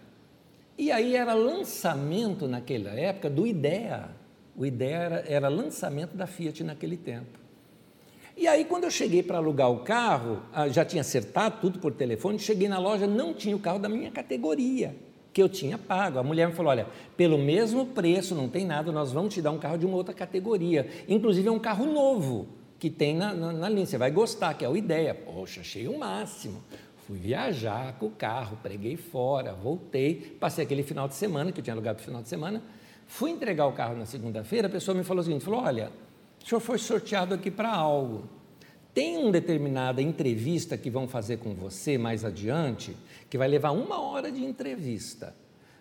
E 0.79 0.91
aí 0.91 1.15
era 1.15 1.35
lançamento 1.35 2.49
naquela 2.49 2.89
época 2.89 3.29
do 3.29 3.47
IDEA. 3.47 4.09
O 4.57 4.65
IDEA 4.65 4.97
era, 4.97 5.25
era 5.29 5.49
lançamento 5.51 6.17
da 6.17 6.27
Fiat 6.27 6.65
naquele 6.65 6.97
tempo. 6.97 7.39
E 8.35 8.49
aí, 8.49 8.65
quando 8.65 8.85
eu 8.85 8.91
cheguei 8.91 9.23
para 9.23 9.37
alugar 9.37 9.71
o 9.71 9.81
carro, 9.81 10.41
ah, 10.55 10.71
já 10.71 10.87
tinha 10.87 11.03
acertado 11.03 11.59
tudo 11.61 11.79
por 11.81 11.93
telefone, 11.93 12.39
cheguei 12.39 12.67
na 12.67 12.79
loja, 12.79 13.07
não 13.07 13.35
tinha 13.35 13.55
o 13.55 13.59
carro 13.59 13.79
da 13.79 13.91
minha 13.91 14.11
categoria, 14.11 14.97
que 15.33 15.43
eu 15.43 15.49
tinha 15.49 15.79
pago. 15.79 16.19
A 16.19 16.23
mulher 16.23 16.49
me 16.49 16.55
falou: 16.55 16.71
olha, 16.71 16.87
pelo 17.17 17.39
mesmo 17.39 17.87
preço, 17.87 18.35
não 18.35 18.49
tem 18.49 18.67
nada, 18.67 18.93
nós 18.93 19.13
vamos 19.13 19.35
te 19.35 19.41
dar 19.41 19.51
um 19.51 19.59
carro 19.59 19.79
de 19.79 19.87
uma 19.87 19.97
outra 19.97 20.15
categoria. 20.15 20.89
Inclusive, 21.09 21.49
é 21.49 21.53
um 21.53 21.59
carro 21.59 21.87
novo 21.87 22.47
que 22.79 22.91
tem 22.91 23.17
na, 23.17 23.33
na, 23.33 23.53
na 23.53 23.69
linha, 23.69 23.87
você 23.87 23.97
vai 23.97 24.11
gostar, 24.11 24.55
que 24.55 24.65
é 24.65 24.69
o 24.69 24.77
Ideia. 24.77 25.15
Poxa, 25.15 25.61
achei 25.61 25.87
o 25.87 25.99
máximo. 25.99 26.61
Fui 27.07 27.19
viajar 27.19 27.97
com 27.99 28.07
o 28.07 28.11
carro, 28.11 28.59
preguei 28.63 28.97
fora, 28.97 29.53
voltei, 29.53 30.37
passei 30.39 30.65
aquele 30.65 30.83
final 30.83 31.09
de 31.09 31.15
semana, 31.15 31.53
que 31.53 31.61
eu 31.61 31.65
tinha 31.65 31.75
alugado 31.75 31.97
para 31.97 32.05
final 32.05 32.23
de 32.23 32.29
semana, 32.29 32.63
fui 33.07 33.31
entregar 33.31 33.67
o 33.67 33.73
carro 33.73 33.97
na 33.97 34.07
segunda-feira, 34.07 34.69
a 34.69 34.71
pessoa 34.71 34.97
me 34.97 35.05
falou 35.05 35.21
o 35.21 35.25
seguinte, 35.25 35.45
falou, 35.45 35.61
olha, 35.61 35.91
o 36.43 36.49
senhor 36.49 36.61
foi 36.61 36.79
sorteado 36.79 37.35
aqui 37.35 37.51
para 37.51 37.71
algo. 37.71 38.25
Tem 38.95 39.17
uma 39.17 39.33
determinada 39.33 40.03
entrevista 40.03 40.77
que 40.77 40.91
vão 40.91 41.09
fazer 41.09 41.39
com 41.39 41.55
você 41.55 41.97
mais 41.97 42.25
adiante, 42.25 42.95
que 43.33 43.39
vai 43.39 43.49
levar 43.49 43.71
uma 43.71 43.99
hora 43.99 44.31
de 44.31 44.45
entrevista, 44.45 45.35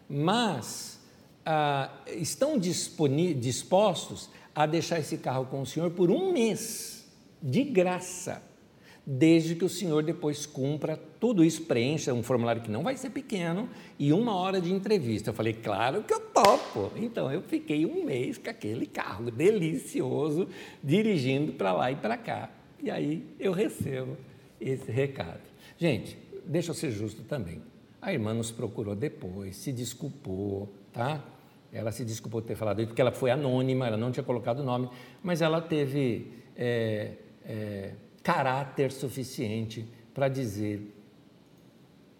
mas 0.07 1.01
ah, 1.45 1.91
estão 2.07 2.57
dispostos 2.57 4.29
a 4.55 4.65
deixar 4.65 4.99
esse 4.99 5.17
carro 5.17 5.47
com 5.47 5.61
o 5.61 5.65
senhor 5.65 5.91
por 5.91 6.09
um 6.09 6.31
mês, 6.31 7.05
de 7.43 7.61
graça, 7.65 8.41
desde 9.05 9.53
que 9.53 9.65
o 9.65 9.69
senhor 9.69 10.01
depois 10.01 10.45
cumpra 10.45 10.97
tudo 11.19 11.43
isso, 11.43 11.63
preencha 11.63 12.13
um 12.13 12.23
formulário 12.23 12.61
que 12.61 12.71
não 12.71 12.83
vai 12.83 12.95
ser 12.95 13.09
pequeno 13.09 13.67
e 13.99 14.13
uma 14.13 14.33
hora 14.33 14.61
de 14.61 14.71
entrevista. 14.71 15.31
Eu 15.31 15.33
falei, 15.33 15.51
claro 15.51 16.03
que 16.03 16.13
eu 16.13 16.21
topo. 16.21 16.93
Então 16.95 17.29
eu 17.29 17.41
fiquei 17.41 17.85
um 17.85 18.05
mês 18.05 18.37
com 18.37 18.49
aquele 18.49 18.85
carro 18.85 19.29
delicioso, 19.29 20.47
dirigindo 20.81 21.51
para 21.51 21.73
lá 21.73 21.91
e 21.91 21.97
para 21.97 22.15
cá. 22.15 22.49
E 22.81 22.89
aí 22.89 23.25
eu 23.37 23.51
recebo 23.51 24.15
esse 24.57 24.89
recado. 24.89 25.41
Gente, 25.77 26.17
deixa 26.51 26.71
eu 26.71 26.75
ser 26.75 26.91
justo 26.91 27.23
também. 27.23 27.61
A 28.01 28.11
irmã 28.11 28.33
nos 28.33 28.51
procurou 28.51 28.95
depois, 28.95 29.55
se 29.55 29.71
desculpou, 29.71 30.71
tá? 30.91 31.23
Ela 31.71 31.91
se 31.91 32.03
desculpou 32.03 32.41
por 32.41 32.47
ter 32.47 32.55
falado 32.55 32.79
isso, 32.79 32.89
porque 32.89 33.01
ela 33.01 33.11
foi 33.11 33.31
anônima, 33.31 33.87
ela 33.87 33.95
não 33.95 34.11
tinha 34.11 34.23
colocado 34.23 34.59
o 34.59 34.63
nome, 34.63 34.89
mas 35.23 35.41
ela 35.41 35.61
teve 35.61 36.27
é, 36.57 37.13
é, 37.45 37.93
caráter 38.21 38.91
suficiente 38.91 39.87
para 40.13 40.27
dizer: 40.27 40.93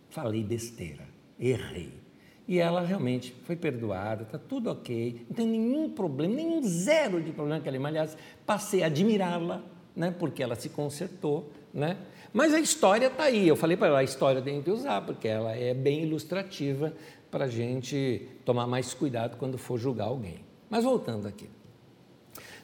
falei 0.10 0.44
besteira, 0.44 1.04
errei. 1.38 2.00
E 2.48 2.60
ela 2.60 2.82
realmente 2.82 3.34
foi 3.44 3.56
perdoada, 3.56 4.24
está 4.24 4.38
tudo 4.38 4.70
ok, 4.72 5.26
não 5.30 5.36
tem 5.36 5.48
nenhum 5.48 5.90
problema, 5.90 6.36
nenhum 6.36 6.64
zero 6.64 7.22
de 7.22 7.32
problema 7.32 7.62
com 7.62 7.70
ela. 7.70 7.88
Aliás, 7.88 8.18
passei 8.46 8.84
a 8.84 8.88
admirá-la 8.88 9.64
né, 9.96 10.14
porque 10.18 10.42
ela 10.42 10.56
se 10.56 10.70
consertou, 10.70 11.52
né? 11.74 11.98
Mas 12.34 12.54
a 12.54 12.60
história 12.60 13.08
está 13.08 13.24
aí. 13.24 13.48
Eu 13.48 13.56
falei 13.56 13.76
para 13.76 13.88
ela, 13.88 14.00
a 14.00 14.04
história 14.04 14.42
tem 14.42 14.62
que 14.62 14.72
usar, 14.72 15.02
porque 15.02 15.28
ela 15.28 15.56
é 15.56 15.74
bem 15.74 16.04
ilustrativa 16.04 16.94
para 17.30 17.46
a 17.46 17.48
gente 17.48 18.28
tomar 18.46 18.68
mais 18.68 18.94
cuidado 18.94 19.38
quando 19.38 19.58
for 19.58 19.78
julgar 19.78 20.06
alguém. 20.06 20.40
Mas 20.70 20.84
voltando 20.84 21.28
aqui, 21.28 21.50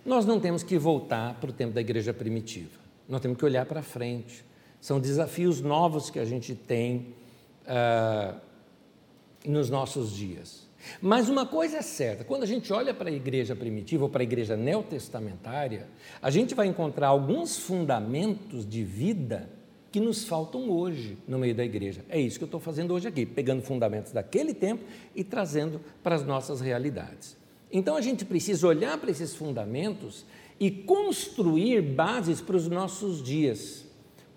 nós 0.05 0.25
não 0.25 0.39
temos 0.39 0.63
que 0.63 0.77
voltar 0.77 1.35
para 1.35 1.49
o 1.49 1.53
tempo 1.53 1.73
da 1.73 1.81
igreja 1.81 2.13
primitiva. 2.13 2.79
Nós 3.07 3.21
temos 3.21 3.37
que 3.37 3.45
olhar 3.45 3.65
para 3.65 3.81
frente. 3.81 4.45
São 4.79 4.99
desafios 4.99 5.61
novos 5.61 6.09
que 6.09 6.19
a 6.19 6.25
gente 6.25 6.55
tem 6.55 7.13
uh, 7.63 8.39
nos 9.45 9.69
nossos 9.69 10.13
dias. 10.13 10.67
Mas 11.01 11.27
uma 11.27 11.45
coisa 11.45 11.77
é 11.77 11.81
certa: 11.81 12.23
quando 12.23 12.43
a 12.43 12.45
gente 12.45 12.71
olha 12.71 12.93
para 12.93 13.09
a 13.09 13.11
igreja 13.11 13.55
primitiva 13.55 14.03
ou 14.03 14.09
para 14.09 14.21
a 14.21 14.23
igreja 14.23 14.55
neotestamentária, 14.55 15.87
a 16.21 16.29
gente 16.29 16.55
vai 16.55 16.67
encontrar 16.67 17.07
alguns 17.07 17.57
fundamentos 17.57 18.65
de 18.67 18.83
vida 18.83 19.56
que 19.91 19.99
nos 19.99 20.25
faltam 20.25 20.69
hoje 20.69 21.17
no 21.27 21.39
meio 21.39 21.55
da 21.55 21.63
igreja. 21.63 22.03
É 22.09 22.19
isso 22.19 22.37
que 22.37 22.43
eu 22.43 22.47
estou 22.47 22.59
fazendo 22.59 22.93
hoje 22.93 23.07
aqui, 23.07 23.25
pegando 23.25 23.61
fundamentos 23.61 24.11
daquele 24.11 24.53
tempo 24.53 24.83
e 25.15 25.23
trazendo 25.23 25.79
para 26.03 26.15
as 26.15 26.25
nossas 26.25 26.61
realidades. 26.61 27.37
Então 27.71 27.95
a 27.95 28.01
gente 28.01 28.25
precisa 28.25 28.67
olhar 28.67 28.97
para 28.97 29.11
esses 29.11 29.35
fundamentos 29.35 30.25
e 30.59 30.71
construir 30.71 31.81
bases 31.81 32.41
para 32.41 32.55
os 32.55 32.67
nossos 32.67 33.21
dias, 33.21 33.85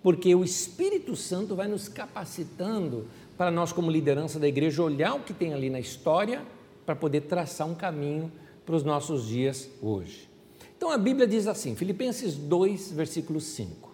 porque 0.03 0.33
o 0.35 0.43
Espírito 0.43 1.15
Santo 1.15 1.55
vai 1.55 1.67
nos 1.67 1.87
capacitando 1.87 3.07
para 3.37 3.49
nós, 3.49 3.71
como 3.71 3.89
liderança 3.89 4.37
da 4.37 4.47
igreja, 4.47 4.83
olhar 4.83 5.15
o 5.15 5.21
que 5.21 5.33
tem 5.33 5.53
ali 5.53 5.69
na 5.69 5.79
história 5.79 6.43
para 6.85 6.95
poder 6.95 7.21
traçar 7.21 7.67
um 7.67 7.73
caminho 7.73 8.31
para 8.65 8.75
os 8.75 8.83
nossos 8.83 9.27
dias 9.27 9.69
hoje. 9.81 10.29
Então 10.77 10.91
a 10.91 10.97
Bíblia 10.97 11.27
diz 11.27 11.47
assim, 11.47 11.75
Filipenses 11.75 12.35
2, 12.35 12.91
versículo 12.91 13.39
5: 13.39 13.90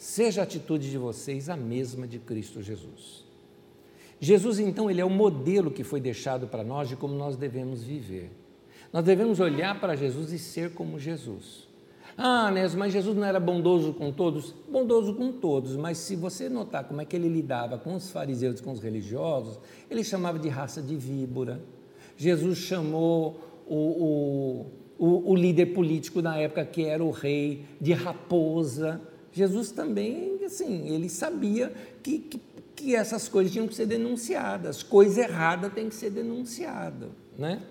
Seja 0.00 0.40
a 0.40 0.44
atitude 0.44 0.90
de 0.90 0.96
vocês 0.96 1.50
a 1.50 1.56
mesma 1.58 2.08
de 2.08 2.18
Cristo 2.18 2.62
Jesus. 2.62 3.22
Jesus, 4.18 4.58
então, 4.58 4.90
ele 4.90 4.98
é 4.98 5.04
o 5.04 5.10
modelo 5.10 5.70
que 5.70 5.84
foi 5.84 6.00
deixado 6.00 6.46
para 6.46 6.64
nós 6.64 6.88
de 6.88 6.96
como 6.96 7.14
nós 7.14 7.36
devemos 7.36 7.82
viver. 7.82 8.32
Nós 8.90 9.04
devemos 9.04 9.40
olhar 9.40 9.78
para 9.78 9.94
Jesus 9.94 10.32
e 10.32 10.38
ser 10.38 10.72
como 10.72 10.98
Jesus. 10.98 11.68
Ah, 12.16 12.50
Nes, 12.50 12.74
mas 12.74 12.94
Jesus 12.94 13.14
não 13.14 13.26
era 13.26 13.38
bondoso 13.38 13.92
com 13.92 14.10
todos? 14.10 14.54
Bondoso 14.72 15.12
com 15.12 15.32
todos, 15.32 15.76
mas 15.76 15.98
se 15.98 16.16
você 16.16 16.48
notar 16.48 16.84
como 16.84 17.02
é 17.02 17.04
que 17.04 17.14
ele 17.14 17.28
lidava 17.28 17.76
com 17.76 17.94
os 17.94 18.10
fariseus, 18.10 18.58
com 18.58 18.72
os 18.72 18.80
religiosos, 18.80 19.60
ele 19.90 20.02
chamava 20.02 20.38
de 20.38 20.48
raça 20.48 20.80
de 20.80 20.96
víbora. 20.96 21.60
Jesus 22.16 22.56
chamou 22.56 23.38
o, 23.66 23.76
o, 24.98 25.06
o, 25.06 25.32
o 25.32 25.36
líder 25.36 25.74
político 25.74 26.22
na 26.22 26.38
época, 26.38 26.64
que 26.64 26.86
era 26.86 27.04
o 27.04 27.10
rei, 27.10 27.66
de 27.78 27.92
raposa. 27.92 29.09
Jesus 29.32 29.70
também, 29.70 30.44
assim, 30.44 30.88
ele 30.88 31.08
sabia 31.08 31.72
que, 32.02 32.18
que, 32.18 32.40
que 32.74 32.94
essas 32.96 33.28
coisas 33.28 33.52
tinham 33.52 33.68
que 33.68 33.74
ser 33.74 33.86
denunciadas, 33.86 34.82
coisa 34.82 35.22
errada 35.22 35.70
tem 35.70 35.88
que 35.88 35.94
ser 35.94 36.10
denunciada, 36.10 37.08
né? 37.38 37.62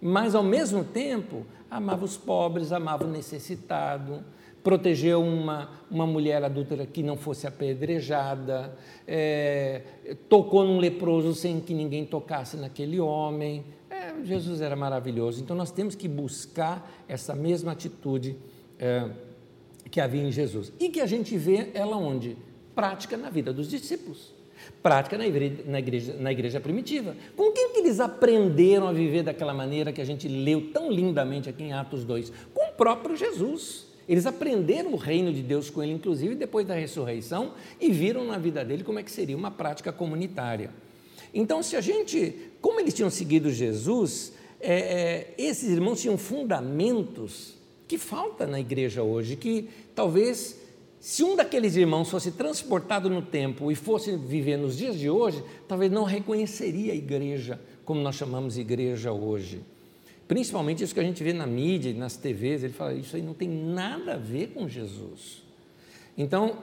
Mas, 0.00 0.34
ao 0.34 0.44
mesmo 0.44 0.84
tempo, 0.84 1.44
amava 1.70 2.04
os 2.04 2.16
pobres, 2.16 2.72
amava 2.72 3.04
o 3.04 3.08
necessitado, 3.08 4.22
protegeu 4.62 5.22
uma, 5.22 5.70
uma 5.90 6.06
mulher 6.06 6.42
adúltera 6.44 6.86
que 6.86 7.02
não 7.02 7.16
fosse 7.16 7.46
apedrejada, 7.46 8.76
é, 9.06 9.82
tocou 10.28 10.64
num 10.64 10.78
leproso 10.78 11.34
sem 11.34 11.60
que 11.60 11.74
ninguém 11.74 12.04
tocasse 12.04 12.56
naquele 12.56 13.00
homem. 13.00 13.64
É, 13.90 14.24
Jesus 14.24 14.60
era 14.60 14.76
maravilhoso. 14.76 15.42
Então 15.42 15.56
nós 15.56 15.70
temos 15.70 15.94
que 15.94 16.06
buscar 16.06 16.88
essa 17.08 17.34
mesma 17.34 17.72
atitude 17.72 18.36
é, 18.78 19.08
que 19.90 20.00
havia 20.00 20.22
em 20.22 20.32
Jesus. 20.32 20.72
E 20.78 20.88
que 20.88 21.00
a 21.00 21.06
gente 21.06 21.36
vê 21.36 21.68
ela 21.74 21.96
onde? 21.96 22.36
Prática 22.74 23.16
na 23.16 23.30
vida 23.30 23.52
dos 23.52 23.68
discípulos 23.68 24.38
prática 24.82 25.18
na 25.18 25.26
igreja, 25.26 25.62
na 25.66 25.78
igreja, 25.78 26.16
na 26.18 26.32
igreja 26.32 26.60
primitiva. 26.60 27.16
Com 27.36 27.52
quem 27.52 27.72
que 27.72 27.80
eles 27.80 28.00
aprenderam 28.00 28.88
a 28.88 28.92
viver 28.92 29.22
daquela 29.22 29.54
maneira 29.54 29.92
que 29.92 30.00
a 30.00 30.04
gente 30.04 30.28
leu 30.28 30.70
tão 30.72 30.90
lindamente 30.90 31.48
aqui 31.48 31.64
em 31.64 31.72
Atos 31.72 32.04
2? 32.04 32.32
Com 32.54 32.68
o 32.68 32.72
próprio 32.72 33.16
Jesus. 33.16 33.86
Eles 34.08 34.24
aprenderam 34.24 34.94
o 34.94 34.96
reino 34.96 35.30
de 35.32 35.42
Deus 35.42 35.68
com 35.68 35.82
ele, 35.82 35.92
inclusive 35.92 36.34
depois 36.34 36.66
da 36.66 36.74
ressurreição, 36.74 37.52
e 37.78 37.90
viram 37.90 38.24
na 38.24 38.38
vida 38.38 38.64
dele 38.64 38.82
como 38.82 38.98
é 38.98 39.02
que 39.02 39.10
seria 39.10 39.36
uma 39.36 39.50
prática 39.50 39.92
comunitária. 39.92 40.70
Então, 41.34 41.62
se 41.62 41.76
a 41.76 41.80
gente, 41.82 42.34
como 42.58 42.80
eles 42.80 42.94
tinham 42.94 43.10
seguido 43.10 43.50
Jesus, 43.50 44.32
é, 44.60 44.78
é, 44.78 45.34
esses 45.36 45.68
irmãos 45.68 46.00
tinham 46.00 46.16
fundamentos 46.16 47.57
que 47.88 47.96
falta 47.96 48.46
na 48.46 48.60
igreja 48.60 49.02
hoje, 49.02 49.34
que 49.34 49.68
talvez 49.94 50.60
se 51.00 51.24
um 51.24 51.34
daqueles 51.34 51.74
irmãos 51.74 52.10
fosse 52.10 52.32
transportado 52.32 53.08
no 53.08 53.22
tempo 53.22 53.72
e 53.72 53.74
fosse 53.74 54.16
viver 54.16 54.56
nos 54.56 54.76
dias 54.76 54.98
de 54.98 55.08
hoje, 55.08 55.42
talvez 55.66 55.90
não 55.90 56.04
reconheceria 56.04 56.92
a 56.92 56.96
igreja 56.96 57.58
como 57.84 58.00
nós 58.00 58.16
chamamos 58.16 58.58
igreja 58.58 59.12
hoje. 59.12 59.62
principalmente 60.26 60.84
isso 60.84 60.92
que 60.92 61.00
a 61.00 61.04
gente 61.04 61.24
vê 61.24 61.32
na 61.32 61.46
mídia, 61.46 61.94
nas 61.94 62.16
TVs, 62.16 62.62
ele 62.62 62.74
fala, 62.74 62.92
isso 62.92 63.16
aí 63.16 63.22
não 63.22 63.32
tem 63.32 63.48
nada 63.48 64.14
a 64.14 64.18
ver 64.18 64.48
com 64.48 64.68
Jesus. 64.68 65.42
Então, 66.18 66.58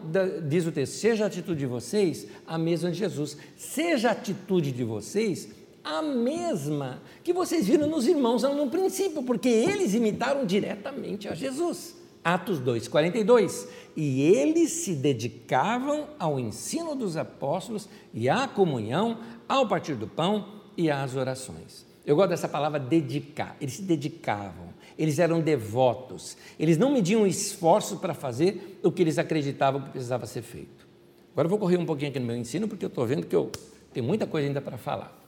diz 0.48 0.68
o 0.68 0.72
texto: 0.72 0.94
seja 0.94 1.24
a 1.24 1.28
atitude 1.28 1.60
de 1.62 1.66
vocês 1.66 2.28
a 2.46 2.58
mesma 2.58 2.92
de 2.92 3.00
Jesus, 3.00 3.38
seja 3.56 4.10
a 4.10 4.12
atitude 4.12 4.72
de 4.74 4.84
vocês 4.84 5.50
a 5.86 6.02
mesma 6.02 7.02
que 7.24 7.32
vocês 7.32 7.68
viram 7.68 7.88
nos 7.88 8.08
irmãos 8.08 8.42
no 8.42 8.70
princípio, 8.70 9.22
porque 9.22 9.48
eles 9.48 9.94
imitaram 9.94 10.46
diretamente 10.46 11.28
a 11.30 11.36
Jesus. 11.36 11.96
Atos 12.24 12.60
2, 12.60 12.88
42. 12.88 13.68
E 13.96 14.24
eles 14.24 14.72
se 14.72 14.96
dedicavam 14.96 16.08
ao 16.18 16.40
ensino 16.40 16.96
dos 16.96 17.16
apóstolos 17.16 17.88
e 18.12 18.28
à 18.28 18.48
comunhão, 18.48 19.20
ao 19.48 19.68
partir 19.68 19.94
do 19.94 20.08
pão 20.08 20.64
e 20.76 20.90
às 20.90 21.16
orações. 21.16 21.86
Eu 22.04 22.16
gosto 22.16 22.30
dessa 22.30 22.48
palavra 22.48 22.80
dedicar. 22.80 23.56
Eles 23.62 23.76
se 23.76 23.84
dedicavam, 23.84 24.74
eles 24.98 25.20
eram 25.20 25.40
devotos, 25.40 26.36
eles 26.60 26.80
não 26.80 26.92
mediam 26.92 27.28
esforço 27.28 27.98
para 27.98 28.16
fazer 28.16 28.80
o 28.84 28.92
que 28.92 29.04
eles 29.04 29.20
acreditavam 29.20 29.82
que 29.82 29.90
precisava 29.92 30.26
ser 30.26 30.42
feito. 30.42 30.88
Agora 31.32 31.46
eu 31.46 31.50
vou 31.50 31.60
correr 31.60 31.78
um 31.78 31.86
pouquinho 31.86 32.10
aqui 32.10 32.20
no 32.20 32.26
meu 32.26 32.36
ensino, 32.36 32.68
porque 32.68 32.86
eu 32.86 32.90
estou 32.90 33.06
vendo 33.06 33.28
que 33.28 33.36
eu 33.36 33.52
tenho 33.94 34.06
muita 34.06 34.26
coisa 34.26 34.48
ainda 34.48 34.62
para 34.62 34.78
falar. 34.78 35.25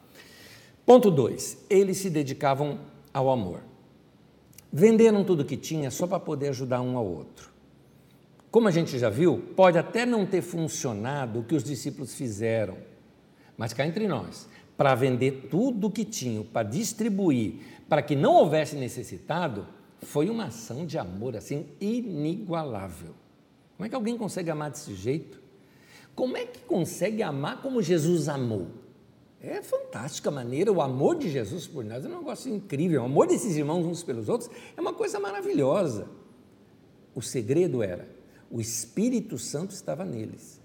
Ponto 0.88 1.12
2. 1.12 1.66
Eles 1.70 1.98
se 1.98 2.10
dedicavam 2.10 2.80
ao 3.14 3.30
amor. 3.30 3.60
Venderam 4.72 5.22
tudo 5.22 5.44
que 5.44 5.58
tinha 5.58 5.92
só 5.92 6.08
para 6.08 6.18
poder 6.18 6.48
ajudar 6.48 6.80
um 6.80 6.96
ao 6.96 7.06
outro. 7.06 7.52
Como 8.50 8.70
a 8.70 8.72
gente 8.72 8.98
já 8.98 9.10
viu, 9.10 9.38
pode 9.54 9.78
até 9.78 10.06
não 10.06 10.26
ter 10.26 10.42
funcionado 10.42 11.42
o 11.42 11.44
que 11.44 11.56
os 11.56 11.64
discípulos 11.66 12.16
fizeram, 12.16 12.78
mas 13.58 13.74
cá 13.74 13.86
entre 13.86 14.08
nós, 14.08 14.48
para 14.78 14.96
vender 14.96 15.50
tudo 15.52 15.88
o 15.88 15.92
que 15.92 16.06
tinham, 16.06 16.46
para 16.46 16.66
distribuir, 16.66 17.56
para 17.90 18.02
que 18.02 18.16
não 18.16 18.36
houvesse 18.36 18.78
necessitado, 18.78 19.68
foi 20.02 20.30
uma 20.30 20.46
ação 20.46 20.86
de 20.86 20.98
amor 20.98 21.36
assim 21.36 21.66
inigualável. 21.82 23.14
Como 23.76 23.86
é 23.86 23.90
que 23.90 23.96
alguém 23.96 24.18
consegue 24.18 24.50
amar 24.50 24.72
desse 24.72 24.96
jeito? 24.96 25.38
Como 26.16 26.38
é 26.38 26.46
que 26.46 26.60
consegue 26.60 27.22
amar 27.22 27.62
como 27.62 27.82
Jesus 27.82 28.30
amou? 28.30 28.68
É 29.42 29.62
fantástica 29.62 30.32
maneira, 30.32 30.72
o 30.72 30.82
amor 30.82 31.16
de 31.16 31.30
Jesus 31.30 31.68
por 31.68 31.86
nós 31.86 32.04
é 32.04 32.08
um 32.08 32.18
negócio 32.18 32.54
incrível, 32.54 33.02
o 33.02 33.06
amor 33.06 33.28
desses 33.28 33.56
irmãos 33.56 33.86
uns 33.86 34.02
pelos 34.02 34.30
outros 34.30 34.50
é 34.76 34.82
uma 34.82 34.94
coisa 34.94 35.20
maravilhosa. 35.20 36.08
O 37.14 37.22
segredo 37.22 37.84
era, 37.84 38.08
o 38.50 38.60
Espírito 38.60 39.38
Santo 39.38 39.72
estava 39.72 40.04
neles. 40.04 40.60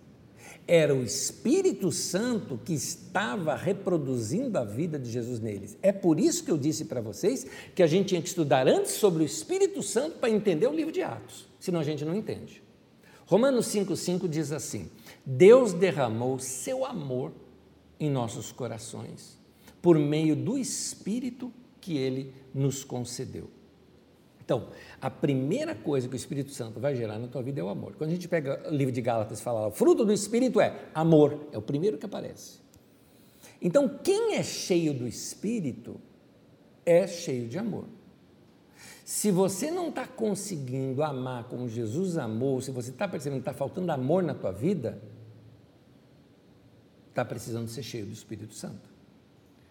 Era 0.67 0.95
o 0.95 1.03
Espírito 1.03 1.91
Santo 1.91 2.59
que 2.65 2.73
estava 2.73 3.55
reproduzindo 3.57 4.57
a 4.57 4.65
vida 4.65 4.99
de 4.99 5.11
Jesus 5.11 5.41
neles. 5.41 5.77
É 5.83 5.91
por 5.91 6.21
isso 6.21 6.45
que 6.45 6.51
eu 6.51 6.57
disse 6.57 6.85
para 6.85 7.01
vocês 7.01 7.47
que 7.75 7.83
a 7.83 7.87
gente 7.87 8.09
tinha 8.09 8.23
que 8.23 8.29
estudar 8.29 8.69
antes 8.69 8.93
sobre 8.93 9.23
o 9.23 9.27
Espírito 9.27 9.83
Santo 9.83 10.19
para 10.19 10.31
entender 10.31 10.67
o 10.67 10.75
livro 10.75 10.93
de 10.93 11.03
Atos, 11.03 11.49
senão 11.59 11.81
a 11.81 11.85
gente 11.85 12.05
não 12.05 12.15
entende. 12.15 12.63
Romanos 13.27 13.67
5,5 13.67 14.29
diz 14.29 14.53
assim: 14.53 14.89
Deus 15.27 15.73
derramou 15.73 16.39
seu 16.39 16.85
amor 16.85 17.33
em 18.05 18.11
nossos 18.11 18.51
corações, 18.51 19.39
por 19.81 19.97
meio 19.97 20.35
do 20.35 20.59
Espírito 20.59 21.53
que 21.81 21.97
ele 21.97 22.35
nos 22.53 22.83
concedeu. 22.83 23.49
Então, 24.45 24.71
a 25.01 25.09
primeira 25.09 25.73
coisa 25.73 26.09
que 26.09 26.15
o 26.15 26.17
Espírito 26.17 26.51
Santo 26.51 26.81
vai 26.81 26.97
gerar 26.97 27.17
na 27.17 27.29
tua 27.29 27.41
vida 27.45 27.61
é 27.61 27.65
o 27.65 27.69
amor. 27.69 27.95
Quando 27.97 28.11
a 28.11 28.13
gente 28.13 28.27
pega 28.27 28.69
o 28.69 28.75
livro 28.75 28.93
de 28.93 29.01
Gálatas 29.01 29.39
e 29.39 29.43
fala, 29.43 29.69
o 29.69 29.71
fruto 29.71 30.05
do 30.05 30.13
Espírito 30.13 30.61
é 30.61 30.89
amor, 30.93 31.47
é 31.53 31.59
o 31.59 31.63
primeiro 31.63 31.97
que 31.97 32.05
aparece. 32.05 32.59
Então, 33.61 33.89
quem 34.03 34.35
é 34.35 34.43
cheio 34.43 34.93
do 34.93 35.07
Espírito 35.07 36.01
é 36.85 37.07
cheio 37.07 37.47
de 37.47 37.57
amor. 37.57 37.85
Se 39.05 39.31
você 39.31 39.71
não 39.71 39.91
está 39.91 40.09
conseguindo 40.09 41.05
amar 41.05 41.45
como 41.45 41.69
Jesus 41.69 42.19
amou, 42.19 42.61
se 42.61 42.73
você 42.73 42.91
está 42.91 43.07
percebendo 43.07 43.39
que 43.39 43.49
está 43.49 43.57
faltando 43.57 43.93
amor 43.93 44.25
na 44.25 44.35
tua 44.35 44.51
vida, 44.51 45.01
está 47.13 47.25
precisando 47.25 47.69
ser 47.69 47.83
cheio 47.83 48.07
do 48.07 48.13
Espírito 48.13 48.55
Santo. 48.55 48.91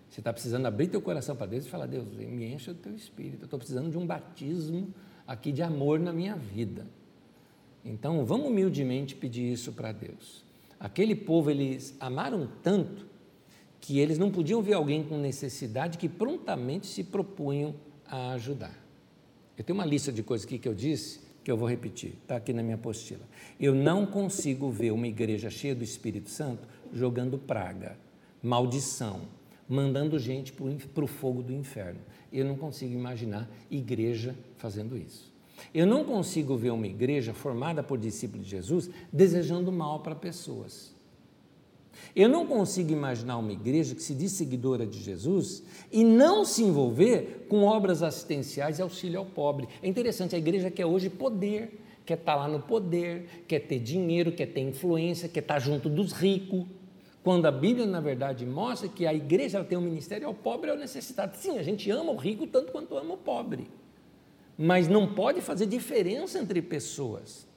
Você 0.10 0.20
está 0.20 0.32
precisando 0.32 0.66
abrir 0.66 0.88
teu 0.88 1.02
coração 1.02 1.36
para 1.36 1.48
Deus 1.48 1.66
e 1.66 1.70
falar, 1.70 1.86
Deus, 1.86 2.06
me 2.14 2.54
encha 2.54 2.74
do 2.74 2.80
teu 2.80 2.96
Espírito. 2.96 3.44
Eu 3.44 3.46
estou 3.46 3.58
precisando 3.58 3.90
de 3.90 3.98
um 3.98 4.06
batismo 4.06 4.94
aqui 5.26 5.52
de 5.52 5.64
amor 5.64 6.00
na 6.00 6.12
minha 6.12 6.36
vida. 6.36 6.86
Então, 7.84 8.26
vamos 8.26 8.48
humildemente 8.48 9.16
pedir 9.16 9.52
isso 9.52 9.72
para 9.72 9.92
Deus. 9.92 10.44
Aquele 10.80 11.16
povo, 11.16 11.50
eles 11.50 11.96
amaram 12.00 12.48
tanto 12.62 13.06
que 13.80 14.00
eles 14.00 14.18
não 14.18 14.30
podiam 14.30 14.62
ver 14.62 14.74
alguém 14.74 15.04
com 15.04 15.18
necessidade 15.18 15.98
que 15.98 16.08
prontamente 16.08 16.88
se 16.88 17.04
propunham 17.04 17.74
a 18.06 18.34
ajudar. 18.34 18.78
Eu 19.58 19.64
tenho 19.64 19.80
uma 19.80 19.86
lista 19.86 20.12
de 20.12 20.22
coisas 20.22 20.46
aqui 20.46 20.60
que 20.60 20.68
eu 20.68 20.74
disse 20.74 21.22
que 21.44 21.52
eu 21.52 21.58
vou 21.58 21.68
repetir, 21.68 22.14
está 22.22 22.36
aqui 22.36 22.54
na 22.54 22.62
minha 22.62 22.76
apostila. 22.76 23.22
Eu 23.60 23.74
não 23.74 24.06
consigo 24.06 24.70
ver 24.70 24.92
uma 24.92 25.08
igreja 25.08 25.50
cheia 25.50 25.74
do 25.74 25.84
Espírito 25.84 26.30
Santo 26.30 26.68
jogando 26.94 27.38
praga, 27.38 27.98
maldição, 28.42 29.22
mandando 29.68 30.20
gente 30.20 30.54
para 30.54 31.04
o 31.04 31.08
fogo 31.08 31.42
do 31.42 31.54
inferno. 31.54 32.00
Eu 32.32 32.46
não 32.46 32.56
consigo 32.56 32.94
imaginar 32.94 33.50
igreja 33.70 34.36
fazendo 34.58 34.98
isso. 34.98 35.32
Eu 35.74 35.86
não 35.86 36.04
consigo 36.04 36.58
ver 36.58 36.72
uma 36.72 36.88
igreja 36.88 37.34
formada 37.34 37.84
por 37.84 37.98
discípulos 37.98 38.46
de 38.46 38.52
Jesus 38.52 38.90
desejando 39.12 39.72
mal 39.72 40.00
para 40.00 40.16
pessoas. 40.16 40.94
Eu 42.16 42.28
não 42.28 42.46
consigo 42.46 42.92
imaginar 42.92 43.38
uma 43.38 43.52
igreja 43.52 43.96
que 43.96 44.02
se 44.02 44.14
diz 44.14 44.32
seguidora 44.32 44.86
de 44.86 45.00
Jesus 45.00 45.64
e 45.92 46.04
não 46.04 46.44
se 46.44 46.64
envolver 46.64 47.46
com 47.48 47.64
obras 47.64 48.02
assistenciais 48.02 48.80
e 48.80 48.82
auxílio 48.82 49.20
ao 49.20 49.26
pobre. 49.26 49.68
É 49.82 49.88
interessante, 49.88 50.36
a 50.36 50.40
igreja 50.40 50.72
quer 50.72 50.86
hoje 50.86 51.10
poder, 51.10 51.80
quer 52.06 52.18
estar 52.18 52.36
lá 52.36 52.48
no 52.48 52.60
poder, 52.60 53.44
quer 53.48 53.60
ter 53.60 53.80
dinheiro, 53.80 54.32
quer 54.32 54.48
ter 54.48 54.62
influência, 54.62 55.30
quer 55.30 55.42
estar 55.42 55.60
junto 55.60 55.90
dos 55.90 56.12
ricos. 56.12 56.66
Quando 57.24 57.46
a 57.46 57.52
Bíblia, 57.52 57.86
na 57.86 58.00
verdade, 58.00 58.46
mostra 58.46 58.90
que 58.90 59.06
a 59.06 59.14
igreja 59.14 59.64
tem 59.64 59.78
um 59.78 59.82
ministério 59.82 60.28
ao 60.28 60.34
pobre 60.34 60.70
e 60.70 60.72
ao 60.72 60.78
necessitado. 60.78 61.38
Sim, 61.38 61.58
a 61.58 61.64
gente 61.64 61.90
ama 61.92 62.12
o 62.12 62.16
rico 62.16 62.48
tanto 62.48 62.72
quanto 62.72 62.98
ama 62.98 63.14
o 63.14 63.18
pobre, 63.18 63.68
mas 64.58 64.88
não 64.88 65.14
pode 65.14 65.40
fazer 65.42 65.68
diferença 65.68 66.40
entre 66.40 66.62
pessoas. 66.62 67.48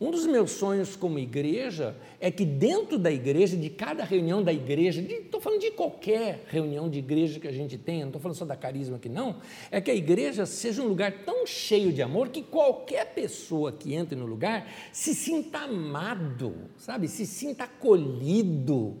Um 0.00 0.10
dos 0.10 0.26
meus 0.26 0.50
sonhos 0.50 0.96
como 0.96 1.18
igreja 1.18 1.96
é 2.20 2.30
que 2.30 2.44
dentro 2.44 2.98
da 2.98 3.12
igreja, 3.12 3.56
de 3.56 3.70
cada 3.70 4.02
reunião 4.02 4.42
da 4.42 4.52
igreja, 4.52 5.00
estou 5.00 5.40
falando 5.40 5.60
de 5.60 5.70
qualquer 5.70 6.44
reunião 6.48 6.90
de 6.90 6.98
igreja 6.98 7.38
que 7.38 7.46
a 7.46 7.52
gente 7.52 7.78
tenha, 7.78 8.00
não 8.00 8.08
estou 8.08 8.20
falando 8.20 8.36
só 8.36 8.44
da 8.44 8.56
carisma 8.56 8.96
aqui 8.96 9.08
não, 9.08 9.36
é 9.70 9.80
que 9.80 9.90
a 9.90 9.94
igreja 9.94 10.46
seja 10.46 10.82
um 10.82 10.88
lugar 10.88 11.24
tão 11.24 11.46
cheio 11.46 11.92
de 11.92 12.02
amor 12.02 12.28
que 12.30 12.42
qualquer 12.42 13.14
pessoa 13.14 13.70
que 13.70 13.94
entre 13.94 14.16
no 14.16 14.26
lugar 14.26 14.68
se 14.92 15.14
sinta 15.14 15.60
amado, 15.60 16.54
sabe, 16.76 17.06
se 17.06 17.24
sinta 17.24 17.64
acolhido. 17.64 18.96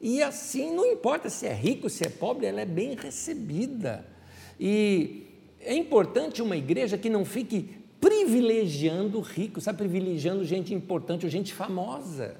E 0.00 0.22
assim, 0.22 0.74
não 0.74 0.86
importa 0.86 1.28
se 1.28 1.46
é 1.46 1.52
rico, 1.52 1.90
se 1.90 2.06
é 2.06 2.08
pobre, 2.08 2.46
ela 2.46 2.60
é 2.60 2.66
bem 2.66 2.94
recebida. 2.94 4.06
E 4.60 5.26
é 5.60 5.74
importante 5.74 6.40
uma 6.40 6.56
igreja 6.56 6.96
que 6.96 7.10
não 7.10 7.24
fique 7.24 7.85
privilegiando 8.06 9.18
o 9.18 9.20
rico, 9.20 9.60
sabe, 9.60 9.78
privilegiando 9.78 10.44
gente 10.44 10.72
importante 10.72 11.26
ou 11.26 11.30
gente 11.30 11.52
famosa. 11.52 12.36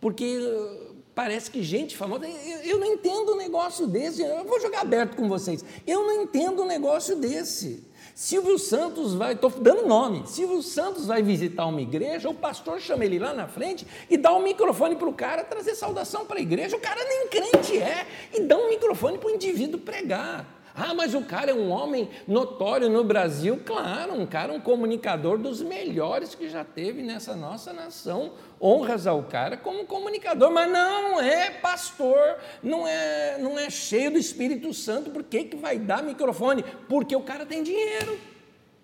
Porque 0.00 0.38
uh, 0.38 0.94
parece 1.12 1.50
que 1.50 1.60
gente 1.60 1.96
famosa, 1.96 2.24
eu, 2.28 2.58
eu 2.58 2.78
não 2.78 2.86
entendo 2.86 3.32
um 3.32 3.36
negócio 3.36 3.88
desse, 3.88 4.22
eu 4.22 4.44
vou 4.44 4.60
jogar 4.60 4.82
aberto 4.82 5.16
com 5.16 5.28
vocês, 5.28 5.64
eu 5.84 6.06
não 6.06 6.22
entendo 6.22 6.62
um 6.62 6.66
negócio 6.66 7.16
desse. 7.16 7.82
Silvio 8.14 8.60
Santos 8.60 9.12
vai, 9.12 9.32
estou 9.32 9.50
dando 9.50 9.88
nome, 9.88 10.22
Silvio 10.24 10.62
Santos 10.62 11.04
vai 11.04 11.20
visitar 11.20 11.66
uma 11.66 11.82
igreja, 11.82 12.28
o 12.28 12.34
pastor 12.34 12.80
chama 12.80 13.04
ele 13.04 13.18
lá 13.18 13.34
na 13.34 13.48
frente 13.48 13.84
e 14.08 14.16
dá 14.16 14.32
o 14.32 14.38
um 14.38 14.44
microfone 14.44 14.94
para 14.94 15.08
o 15.08 15.12
cara 15.12 15.42
trazer 15.42 15.74
saudação 15.74 16.24
para 16.24 16.38
a 16.38 16.40
igreja. 16.40 16.76
O 16.76 16.80
cara 16.80 17.02
nem 17.04 17.26
crente 17.26 17.76
é, 17.76 18.06
e 18.32 18.42
dá 18.42 18.56
um 18.56 18.68
microfone 18.68 19.18
para 19.18 19.30
o 19.30 19.34
indivíduo 19.34 19.80
pregar. 19.80 20.55
Ah, 20.78 20.92
mas 20.92 21.14
o 21.14 21.22
cara 21.22 21.50
é 21.50 21.54
um 21.54 21.70
homem 21.70 22.10
notório 22.28 22.90
no 22.90 23.02
Brasil. 23.02 23.58
Claro, 23.64 24.12
um 24.12 24.26
cara, 24.26 24.52
um 24.52 24.60
comunicador 24.60 25.38
dos 25.38 25.62
melhores 25.62 26.34
que 26.34 26.50
já 26.50 26.64
teve 26.64 27.02
nessa 27.02 27.34
nossa 27.34 27.72
nação. 27.72 28.32
Honras 28.60 29.06
ao 29.06 29.22
cara 29.22 29.56
como 29.56 29.86
comunicador, 29.86 30.50
mas 30.50 30.70
não 30.70 31.18
é 31.18 31.50
pastor, 31.50 32.36
não 32.62 32.86
é, 32.86 33.38
não 33.38 33.58
é 33.58 33.70
cheio 33.70 34.10
do 34.10 34.18
Espírito 34.18 34.74
Santo. 34.74 35.10
Por 35.10 35.22
que, 35.22 35.44
que 35.44 35.56
vai 35.56 35.78
dar 35.78 36.02
microfone? 36.02 36.62
Porque 36.86 37.16
o 37.16 37.22
cara 37.22 37.46
tem 37.46 37.62
dinheiro. 37.62 38.18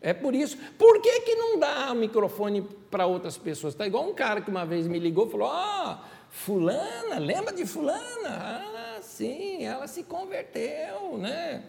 É 0.01 0.15
por 0.15 0.35
isso. 0.35 0.57
Por 0.79 0.99
que, 1.03 1.21
que 1.21 1.35
não 1.35 1.59
dá 1.59 1.95
microfone 1.95 2.63
para 2.91 3.05
outras 3.05 3.37
pessoas? 3.37 3.75
Está 3.75 3.87
igual 3.87 4.09
um 4.09 4.15
cara 4.15 4.41
que 4.41 4.51
uma 4.51 4.65
vez 4.65 4.87
me 4.87 4.99
ligou 4.99 5.27
e 5.27 5.31
falou: 5.31 5.49
Ah, 5.49 6.03
Fulana, 6.31 7.19
lembra 7.19 7.53
de 7.53 7.67
Fulana? 7.67 8.01
Ah, 8.31 8.99
sim, 9.03 9.65
ela 9.65 9.87
se 9.87 10.03
converteu, 10.05 11.19
né? 11.19 11.63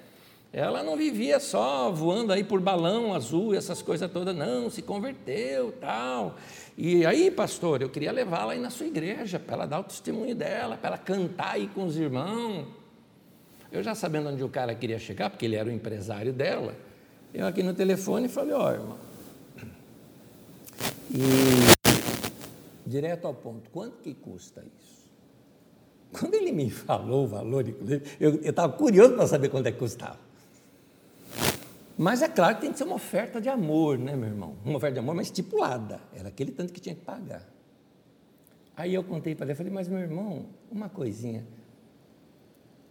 Ela 0.54 0.84
não 0.84 0.96
vivia 0.96 1.40
só 1.40 1.92
voando 1.92 2.32
aí 2.32 2.44
por 2.44 2.62
balão 2.62 3.16
azul, 3.16 3.56
essas 3.56 3.82
coisas 3.82 4.10
todas, 4.12 4.36
não, 4.36 4.70
se 4.70 4.84
converteu, 4.84 5.72
tal. 5.82 6.36
E 6.78 7.04
aí, 7.08 7.32
pastor, 7.32 7.82
eu 7.82 7.90
queria 7.90 8.12
levá-la 8.12 8.54
aí 8.54 8.60
na 8.60 8.70
sua 8.70 8.86
igreja, 8.86 9.40
para 9.40 9.56
ela 9.56 9.66
dar 9.66 9.80
o 9.80 9.84
testemunho 9.84 10.36
dela, 10.36 10.78
para 10.78 10.90
ela 10.90 10.98
cantar 11.00 11.54
aí 11.54 11.68
com 11.68 11.86
os 11.86 11.98
irmãos. 11.98 12.68
Eu 13.72 13.82
já 13.82 13.96
sabendo 13.96 14.30
onde 14.30 14.44
o 14.44 14.50
cara 14.50 14.76
queria 14.76 15.00
chegar, 15.00 15.32
porque 15.32 15.44
ele 15.44 15.56
era 15.56 15.68
o 15.68 15.72
empresário 15.72 16.32
dela, 16.32 16.76
eu 17.34 17.48
aqui 17.48 17.64
no 17.64 17.74
telefone 17.74 18.30
falei, 18.30 18.54
ó, 18.54 18.68
oh, 18.68 18.72
irmão. 18.72 18.98
E 21.10 21.20
direto 22.86 23.26
ao 23.26 23.34
ponto, 23.34 23.72
quanto 23.72 23.98
que 24.04 24.14
custa 24.14 24.62
isso? 24.62 25.10
Quando 26.12 26.36
ele 26.36 26.52
me 26.52 26.70
falou 26.72 27.24
o 27.24 27.28
valor, 27.28 27.66
eu 28.20 28.36
estava 28.44 28.72
curioso 28.72 29.16
para 29.16 29.26
saber 29.26 29.50
quanto 29.50 29.66
é 29.66 29.72
que 29.72 29.80
custava. 29.80 30.33
Mas 32.04 32.22
é 32.22 32.28
claro 32.28 32.56
que 32.56 32.62
tem 32.64 32.72
que 32.74 32.78
ser 32.78 32.84
uma 32.84 32.96
oferta 32.96 33.40
de 33.40 33.48
amor, 33.48 33.98
né, 33.98 34.14
meu 34.14 34.28
irmão? 34.28 34.58
Uma 34.66 34.76
oferta 34.76 34.96
de 34.96 35.00
amor, 35.00 35.16
mas 35.16 35.28
estipulada. 35.28 36.02
Era 36.14 36.28
aquele 36.28 36.52
tanto 36.52 36.74
que 36.74 36.82
tinha 36.82 36.94
que 36.94 37.00
pagar. 37.00 37.50
Aí 38.76 38.94
eu 38.94 39.06
contei 39.06 39.34
para 39.34 39.46
ele, 39.46 39.56
falei, 39.56 39.72
mas 39.72 39.88
meu 39.88 40.00
irmão, 40.00 40.48
uma 40.70 40.90
coisinha. 40.90 41.48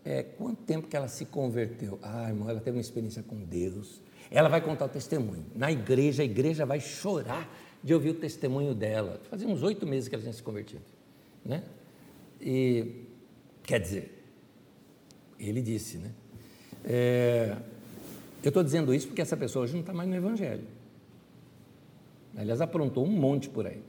É, 0.03 0.23
quanto 0.23 0.63
tempo 0.63 0.89
que 0.89 0.97
ela 0.97 1.09
se 1.09 1.27
converteu? 1.27 1.99
Ah, 2.01 2.27
irmão, 2.31 2.49
ela 2.49 2.59
teve 2.59 2.79
uma 2.79 2.81
experiência 2.81 3.23
com 3.23 3.37
Deus. 3.37 4.01
Ela 4.31 4.49
vai 4.49 4.63
contar 4.63 4.87
o 4.87 4.89
testemunho. 4.89 5.45
Na 5.55 5.71
igreja, 5.71 6.23
a 6.23 6.25
igreja 6.25 6.65
vai 6.65 6.81
chorar 6.81 7.55
de 7.85 7.93
ouvir 7.93 8.09
o 8.09 8.15
testemunho 8.15 8.75
dela. 8.75 9.21
Fazia 9.29 9.47
uns 9.47 9.63
oito 9.63 9.87
meses 9.87 10.09
que 10.09 10.15
ela 10.15 10.23
tinha 10.23 10.33
se 10.33 10.43
convertido. 10.43 10.85
Né? 11.45 11.63
E, 12.41 13.05
quer 13.63 13.79
dizer, 13.79 14.25
ele 15.39 15.61
disse, 15.61 15.99
né? 15.99 16.13
É, 16.83 17.59
eu 18.49 18.51
estou 18.51 18.63
dizendo 18.63 18.95
isso 18.95 19.07
porque 19.07 19.23
essa 19.23 19.37
pessoa 19.37 19.65
hoje 19.65 19.73
não 19.73 19.81
está 19.81 19.93
mais 19.93 20.09
no 20.09 20.17
Evangelho. 20.17 20.65
Aliás, 22.37 22.61
aprontou 22.61 23.05
um 23.05 23.11
monte 23.11 23.49
por 23.49 23.67
aí. 23.67 23.83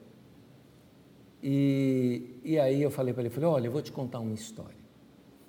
E, 1.42 2.40
e 2.44 2.60
aí 2.60 2.82
eu 2.82 2.92
falei 2.92 3.14
para 3.14 3.24
ele, 3.24 3.30
falei, 3.30 3.50
olha, 3.50 3.68
eu 3.68 3.72
vou 3.72 3.82
te 3.82 3.92
contar 3.92 4.20
uma 4.20 4.34
história. 4.34 4.84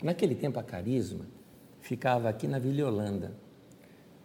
Naquele 0.02 0.34
tempo 0.34 0.58
a 0.58 0.62
Carisma 0.62 1.26
ficava 1.80 2.28
aqui 2.28 2.46
na 2.46 2.58
Vila 2.58 2.88
Holanda. 2.88 3.32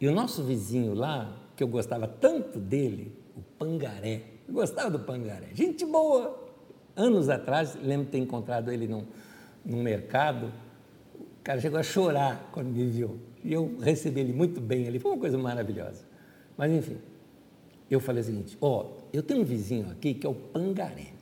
E 0.00 0.08
o 0.08 0.12
nosso 0.12 0.42
vizinho 0.42 0.94
lá, 0.94 1.36
que 1.54 1.62
eu 1.62 1.68
gostava 1.68 2.08
tanto 2.08 2.58
dele, 2.58 3.12
o 3.36 3.42
Pangaré, 3.58 4.22
eu 4.48 4.54
gostava 4.54 4.90
do 4.90 4.98
Pangaré, 4.98 5.48
gente 5.54 5.84
boa. 5.84 6.48
Anos 6.96 7.28
atrás, 7.28 7.76
lembro 7.80 8.06
de 8.06 8.12
ter 8.12 8.18
encontrado 8.18 8.72
ele 8.72 8.88
num, 8.88 9.04
num 9.64 9.82
mercado, 9.82 10.52
o 11.14 11.42
cara 11.42 11.60
chegou 11.60 11.78
a 11.78 11.82
chorar 11.82 12.50
quando 12.52 12.68
me 12.68 12.86
viu. 12.86 13.20
E 13.44 13.52
eu 13.52 13.76
recebi 13.80 14.20
ele 14.20 14.32
muito 14.32 14.60
bem 14.60 14.86
ali, 14.86 14.98
foi 14.98 15.12
uma 15.12 15.20
coisa 15.20 15.38
maravilhosa. 15.38 16.04
Mas 16.56 16.72
enfim, 16.72 16.98
eu 17.90 18.00
falei 18.00 18.22
o 18.22 18.24
seguinte: 18.24 18.58
ó, 18.60 18.82
oh, 18.82 19.00
eu 19.12 19.22
tenho 19.22 19.40
um 19.40 19.44
vizinho 19.44 19.90
aqui 19.90 20.14
que 20.14 20.26
é 20.26 20.30
o 20.30 20.34
Pangaré. 20.34 21.12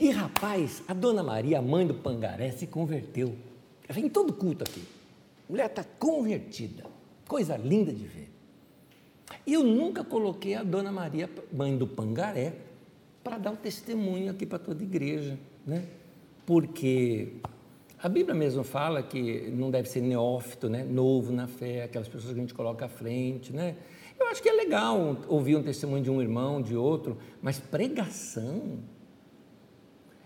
E 0.00 0.10
rapaz, 0.10 0.82
a 0.88 0.94
dona 0.94 1.22
Maria, 1.22 1.58
a 1.58 1.62
mãe 1.62 1.86
do 1.86 1.94
Pangaré, 1.94 2.50
se 2.52 2.66
converteu. 2.66 3.34
Ela 3.86 3.94
vem 3.94 4.08
todo 4.08 4.32
culto 4.32 4.64
aqui. 4.64 4.82
A 5.48 5.52
mulher 5.52 5.66
está 5.66 5.84
convertida. 5.84 6.84
Coisa 7.28 7.56
linda 7.56 7.92
de 7.92 8.06
ver. 8.06 8.30
E 9.46 9.52
eu 9.52 9.62
nunca 9.62 10.02
coloquei 10.02 10.54
a 10.54 10.62
dona 10.62 10.90
Maria, 10.90 11.28
mãe 11.52 11.76
do 11.76 11.86
Pangaré, 11.86 12.54
para 13.22 13.38
dar 13.38 13.52
o 13.52 13.56
testemunho 13.56 14.30
aqui 14.30 14.46
para 14.46 14.58
toda 14.58 14.82
a 14.82 14.84
igreja, 14.84 15.38
né? 15.66 15.84
Porque 16.46 17.34
a 18.04 18.08
Bíblia 18.10 18.34
mesmo 18.34 18.62
fala 18.62 19.02
que 19.02 19.50
não 19.50 19.70
deve 19.70 19.88
ser 19.88 20.02
neófito, 20.02 20.68
né? 20.68 20.84
novo 20.84 21.32
na 21.32 21.46
fé, 21.46 21.84
aquelas 21.84 22.06
pessoas 22.06 22.34
que 22.34 22.38
a 22.38 22.42
gente 22.42 22.52
coloca 22.52 22.84
à 22.84 22.88
frente, 22.88 23.50
né? 23.50 23.76
Eu 24.20 24.26
acho 24.26 24.42
que 24.42 24.48
é 24.50 24.52
legal 24.52 25.16
ouvir 25.26 25.56
um 25.56 25.62
testemunho 25.62 26.02
de 26.02 26.10
um 26.10 26.20
irmão, 26.20 26.60
de 26.60 26.76
outro, 26.76 27.16
mas 27.40 27.58
pregação, 27.58 28.80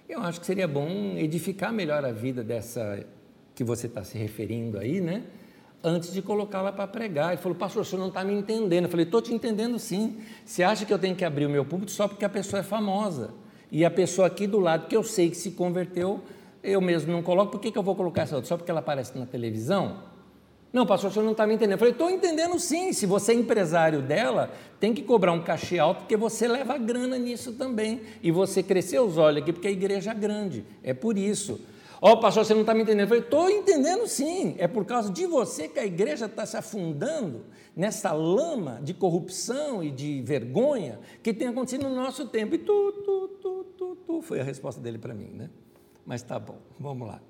eu 0.08 0.20
acho 0.22 0.40
que 0.40 0.46
seria 0.46 0.66
bom 0.66 1.16
edificar 1.16 1.72
melhor 1.72 2.04
a 2.04 2.10
vida 2.10 2.42
dessa 2.42 3.06
que 3.54 3.62
você 3.62 3.86
está 3.86 4.02
se 4.02 4.18
referindo 4.18 4.76
aí, 4.76 5.00
né? 5.00 5.22
Antes 5.80 6.12
de 6.12 6.20
colocá-la 6.20 6.72
para 6.72 6.88
pregar. 6.88 7.28
Ele 7.28 7.40
falou, 7.40 7.56
pastor, 7.56 7.82
o 7.82 7.84
senhor 7.84 8.00
não 8.00 8.08
está 8.08 8.24
me 8.24 8.34
entendendo. 8.34 8.86
Eu 8.86 8.90
falei, 8.90 9.06
estou 9.06 9.22
te 9.22 9.32
entendendo 9.32 9.78
sim. 9.78 10.18
Você 10.44 10.64
acha 10.64 10.84
que 10.84 10.92
eu 10.92 10.98
tenho 10.98 11.14
que 11.14 11.24
abrir 11.24 11.46
o 11.46 11.50
meu 11.50 11.64
púlpito 11.64 11.92
só 11.92 12.08
porque 12.08 12.24
a 12.24 12.28
pessoa 12.28 12.58
é 12.58 12.64
famosa? 12.64 13.30
E 13.70 13.84
a 13.84 13.90
pessoa 13.90 14.26
aqui 14.26 14.48
do 14.48 14.58
lado, 14.58 14.88
que 14.88 14.96
eu 14.96 15.04
sei 15.04 15.30
que 15.30 15.36
se 15.36 15.52
converteu, 15.52 16.20
eu 16.62 16.80
mesmo 16.80 17.12
não 17.12 17.22
coloco, 17.22 17.52
por 17.52 17.60
que, 17.60 17.70
que 17.70 17.78
eu 17.78 17.82
vou 17.82 17.94
colocar 17.94 18.22
essa 18.22 18.34
outra? 18.36 18.48
Só 18.48 18.56
porque 18.56 18.70
ela 18.70 18.80
aparece 18.80 19.16
na 19.18 19.26
televisão? 19.26 20.02
Não, 20.70 20.84
pastor, 20.84 21.10
o 21.10 21.12
senhor 21.12 21.24
não 21.24 21.32
está 21.32 21.46
me 21.46 21.54
entendendo. 21.54 21.72
Eu 21.72 21.78
falei, 21.78 21.92
estou 21.92 22.10
entendendo 22.10 22.58
sim. 22.58 22.92
Se 22.92 23.06
você 23.06 23.32
é 23.32 23.34
empresário 23.34 24.02
dela, 24.02 24.52
tem 24.78 24.92
que 24.92 25.02
cobrar 25.02 25.32
um 25.32 25.42
cachê 25.42 25.78
alto, 25.78 26.00
porque 26.00 26.16
você 26.16 26.46
leva 26.46 26.76
grana 26.76 27.16
nisso 27.16 27.52
também. 27.52 28.02
E 28.22 28.30
você 28.30 28.62
cresceu 28.62 29.06
os 29.06 29.16
olhos 29.16 29.42
aqui, 29.42 29.52
porque 29.52 29.68
a 29.68 29.70
igreja 29.70 30.10
é 30.10 30.14
grande. 30.14 30.64
É 30.82 30.92
por 30.92 31.16
isso. 31.16 31.58
Ó, 32.00 32.12
oh, 32.12 32.20
pastor, 32.20 32.44
você 32.44 32.52
não 32.52 32.60
está 32.60 32.74
me 32.74 32.82
entendendo. 32.82 33.00
Eu 33.00 33.08
falei, 33.08 33.22
estou 33.22 33.50
entendendo 33.50 34.06
sim. 34.06 34.54
É 34.58 34.68
por 34.68 34.84
causa 34.84 35.10
de 35.10 35.26
você 35.26 35.68
que 35.68 35.78
a 35.78 35.86
igreja 35.86 36.26
está 36.26 36.44
se 36.44 36.56
afundando 36.56 37.46
nessa 37.74 38.12
lama 38.12 38.78
de 38.82 38.92
corrupção 38.92 39.82
e 39.82 39.90
de 39.90 40.20
vergonha 40.20 41.00
que 41.22 41.32
tem 41.32 41.48
acontecido 41.48 41.88
no 41.88 41.94
nosso 41.94 42.26
tempo. 42.26 42.54
E 42.54 42.58
tu, 42.58 42.92
tu, 43.04 43.28
tu, 43.40 43.66
tu, 43.76 43.96
tu. 44.06 44.22
Foi 44.22 44.38
a 44.38 44.44
resposta 44.44 44.80
dele 44.80 44.98
para 44.98 45.14
mim, 45.14 45.30
né? 45.32 45.48
Mas 46.08 46.22
tá 46.22 46.38
bom, 46.38 46.56
vamos 46.80 47.06
lá. 47.06 47.20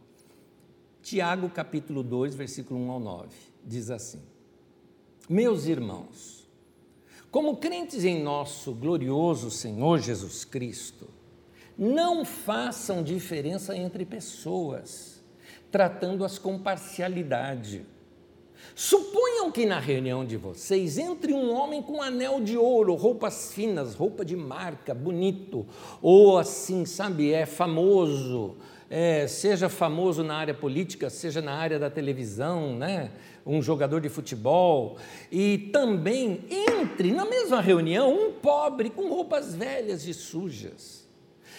Tiago 1.03 1.51
capítulo 1.51 2.01
2, 2.05 2.37
versículo 2.37 2.79
1 2.79 2.91
ao 2.93 3.01
9, 3.01 3.29
diz 3.64 3.91
assim: 3.91 4.22
Meus 5.29 5.66
irmãos, 5.66 6.49
como 7.29 7.57
crentes 7.57 8.05
em 8.05 8.22
nosso 8.22 8.72
glorioso 8.72 9.51
Senhor 9.51 9.99
Jesus 9.99 10.45
Cristo, 10.45 11.09
não 11.76 12.24
façam 12.24 13.03
diferença 13.03 13.76
entre 13.76 14.05
pessoas, 14.05 15.24
tratando-as 15.72 16.39
com 16.39 16.57
parcialidade. 16.57 17.85
Suponham 18.74 19.51
que 19.51 19.66
na 19.66 19.81
reunião 19.81 20.24
de 20.24 20.37
vocês 20.37 20.99
entre 20.99 21.33
um 21.33 21.53
homem 21.53 21.83
com 21.83 22.01
anel 22.01 22.41
de 22.41 22.57
ouro, 22.57 22.95
roupas 22.95 23.53
finas, 23.53 23.95
roupa 23.95 24.24
de 24.24 24.37
marca, 24.37 24.95
bonito, 24.95 25.66
ou 26.01 26.39
assim, 26.39 26.85
sabe, 26.85 27.33
é 27.33 27.45
famoso, 27.45 28.57
é, 28.91 29.26
seja 29.26 29.68
famoso 29.68 30.22
na 30.22 30.36
área 30.36 30.55
política, 30.55 31.11
seja 31.11 31.43
na 31.43 31.53
área 31.53 31.78
da 31.78 31.91
televisão, 31.91 32.74
né? 32.74 33.11
um 33.45 33.62
jogador 33.62 34.01
de 34.01 34.09
futebol, 34.09 34.99
e 35.32 35.70
também 35.72 36.45
entre 36.51 37.12
na 37.12 37.24
mesma 37.24 37.61
reunião 37.61 38.12
um 38.12 38.32
pobre 38.32 38.91
com 38.91 39.09
roupas 39.09 39.55
velhas 39.55 40.07
e 40.07 40.12
sujas. 40.12 41.09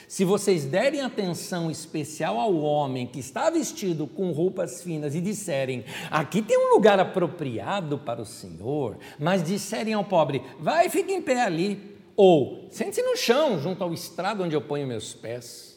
Se 0.08 0.26
vocês 0.26 0.66
derem 0.66 1.02
atenção 1.02 1.70
especial 1.70 2.40
ao 2.40 2.56
homem 2.56 3.06
que 3.06 3.20
está 3.20 3.50
vestido 3.50 4.08
com 4.08 4.32
roupas 4.32 4.82
finas 4.82 5.14
e 5.14 5.22
disserem, 5.22 5.84
aqui 6.10 6.42
tem 6.42 6.58
um 6.58 6.74
lugar 6.74 7.00
apropriado 7.00 7.98
para 7.98 8.22
o 8.22 8.26
Senhor, 8.26 8.98
mas 9.20 9.44
disserem 9.44 9.94
ao 9.94 10.04
pobre, 10.04 10.42
vai, 10.60 10.90
fique 10.90 11.12
em 11.12 11.22
pé 11.22 11.42
ali, 11.42 11.96
ou 12.16 12.68
sente-se 12.72 13.04
no 13.04 13.16
chão, 13.16 13.60
junto 13.60 13.84
ao 13.84 13.94
estrado 13.94 14.44
onde 14.44 14.56
eu 14.56 14.62
ponho 14.62 14.88
meus 14.88 15.14
pés 15.14 15.69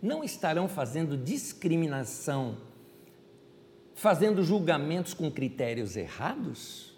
não 0.00 0.22
estarão 0.22 0.68
fazendo 0.68 1.16
discriminação, 1.16 2.56
fazendo 3.94 4.42
julgamentos 4.42 5.14
com 5.14 5.30
critérios 5.30 5.96
errados? 5.96 6.94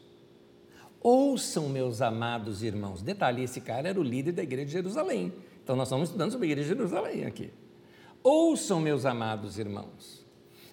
Ouçam, 1.00 1.68
meus 1.68 2.02
amados 2.02 2.62
irmãos. 2.62 3.02
Detalhe: 3.02 3.42
esse 3.42 3.60
cara 3.60 3.88
era 3.88 3.98
o 3.98 4.02
líder 4.02 4.32
da 4.32 4.42
igreja 4.42 4.66
de 4.66 4.72
Jerusalém. 4.72 5.32
Então, 5.62 5.74
nós 5.74 5.88
estamos 5.88 6.08
estudando 6.08 6.32
sobre 6.32 6.48
a 6.48 6.50
igreja 6.50 6.74
de 6.74 6.76
Jerusalém 6.76 7.24
aqui. 7.24 7.50
Ouçam, 8.22 8.80
meus 8.80 9.06
amados 9.06 9.58
irmãos. 9.58 10.20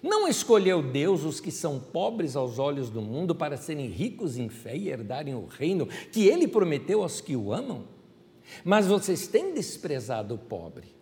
Não 0.02 0.28
escolheu 0.28 0.82
Deus 0.82 1.24
os 1.24 1.40
que 1.40 1.50
são 1.50 1.80
pobres 1.80 2.36
aos 2.36 2.58
olhos 2.58 2.88
do 2.88 3.02
mundo 3.02 3.34
para 3.34 3.56
serem 3.56 3.88
ricos 3.88 4.36
em 4.36 4.48
fé 4.48 4.76
e 4.76 4.90
herdarem 4.90 5.34
o 5.34 5.46
reino 5.46 5.86
que 5.86 6.26
ele 6.26 6.46
prometeu 6.46 7.02
aos 7.02 7.20
que 7.20 7.34
o 7.34 7.52
amam? 7.52 7.84
Mas 8.64 8.86
vocês 8.86 9.26
têm 9.26 9.54
desprezado 9.54 10.34
o 10.34 10.38
pobre. 10.38 10.97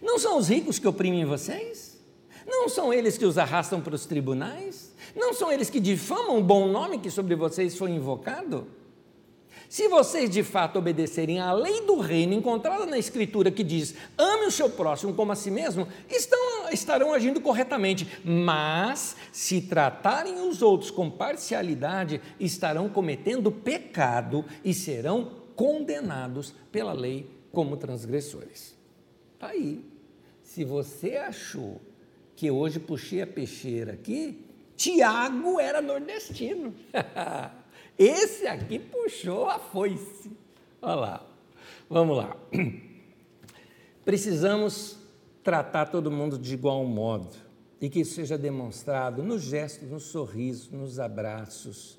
Não 0.00 0.18
são 0.18 0.38
os 0.38 0.48
ricos 0.48 0.78
que 0.78 0.88
oprimem 0.88 1.24
vocês? 1.24 2.00
Não 2.46 2.68
são 2.68 2.92
eles 2.92 3.16
que 3.16 3.24
os 3.24 3.38
arrastam 3.38 3.80
para 3.80 3.94
os 3.94 4.06
tribunais? 4.06 4.92
Não 5.14 5.32
são 5.32 5.52
eles 5.52 5.70
que 5.70 5.80
difamam 5.80 6.38
o 6.38 6.42
bom 6.42 6.68
nome 6.68 6.98
que 6.98 7.10
sobre 7.10 7.34
vocês 7.34 7.76
foi 7.76 7.90
invocado? 7.90 8.66
Se 9.72 9.88
vocês 9.88 10.28
de 10.28 10.42
fato 10.42 10.78
obedecerem 10.78 11.40
à 11.40 11.50
lei 11.50 11.80
do 11.86 11.98
reino 11.98 12.34
encontrada 12.34 12.84
na 12.84 12.98
Escritura 12.98 13.50
que 13.50 13.64
diz 13.64 13.94
ame 14.18 14.44
o 14.44 14.50
seu 14.50 14.68
próximo 14.68 15.14
como 15.14 15.32
a 15.32 15.34
si 15.34 15.50
mesmo, 15.50 15.88
estão, 16.10 16.68
estarão 16.70 17.14
agindo 17.14 17.40
corretamente. 17.40 18.06
Mas, 18.22 19.16
se 19.32 19.62
tratarem 19.62 20.46
os 20.46 20.60
outros 20.60 20.90
com 20.90 21.08
parcialidade, 21.08 22.20
estarão 22.38 22.86
cometendo 22.86 23.50
pecado 23.50 24.44
e 24.62 24.74
serão 24.74 25.30
condenados 25.56 26.54
pela 26.70 26.92
lei 26.92 27.30
como 27.50 27.78
transgressores. 27.78 28.81
Está 29.42 29.54
aí. 29.54 29.84
Se 30.40 30.64
você 30.64 31.16
achou 31.16 31.80
que 32.36 32.48
hoje 32.48 32.78
puxei 32.78 33.22
a 33.22 33.26
peixeira 33.26 33.94
aqui, 33.94 34.46
Tiago 34.76 35.58
era 35.58 35.82
nordestino. 35.82 36.72
Esse 37.98 38.46
aqui 38.46 38.78
puxou 38.78 39.46
a 39.46 39.58
foice. 39.58 40.30
Olha 40.80 40.94
lá. 40.94 41.26
Vamos 41.90 42.16
lá. 42.16 42.36
Precisamos 44.04 44.96
tratar 45.42 45.86
todo 45.86 46.08
mundo 46.08 46.38
de 46.38 46.54
igual 46.54 46.84
modo. 46.84 47.34
e 47.80 47.90
que 47.90 47.98
isso 47.98 48.14
seja 48.14 48.38
demonstrado 48.38 49.24
nos 49.24 49.42
gestos, 49.42 49.90
nos 49.90 50.04
sorrisos, 50.04 50.70
nos 50.70 51.00
abraços, 51.00 51.98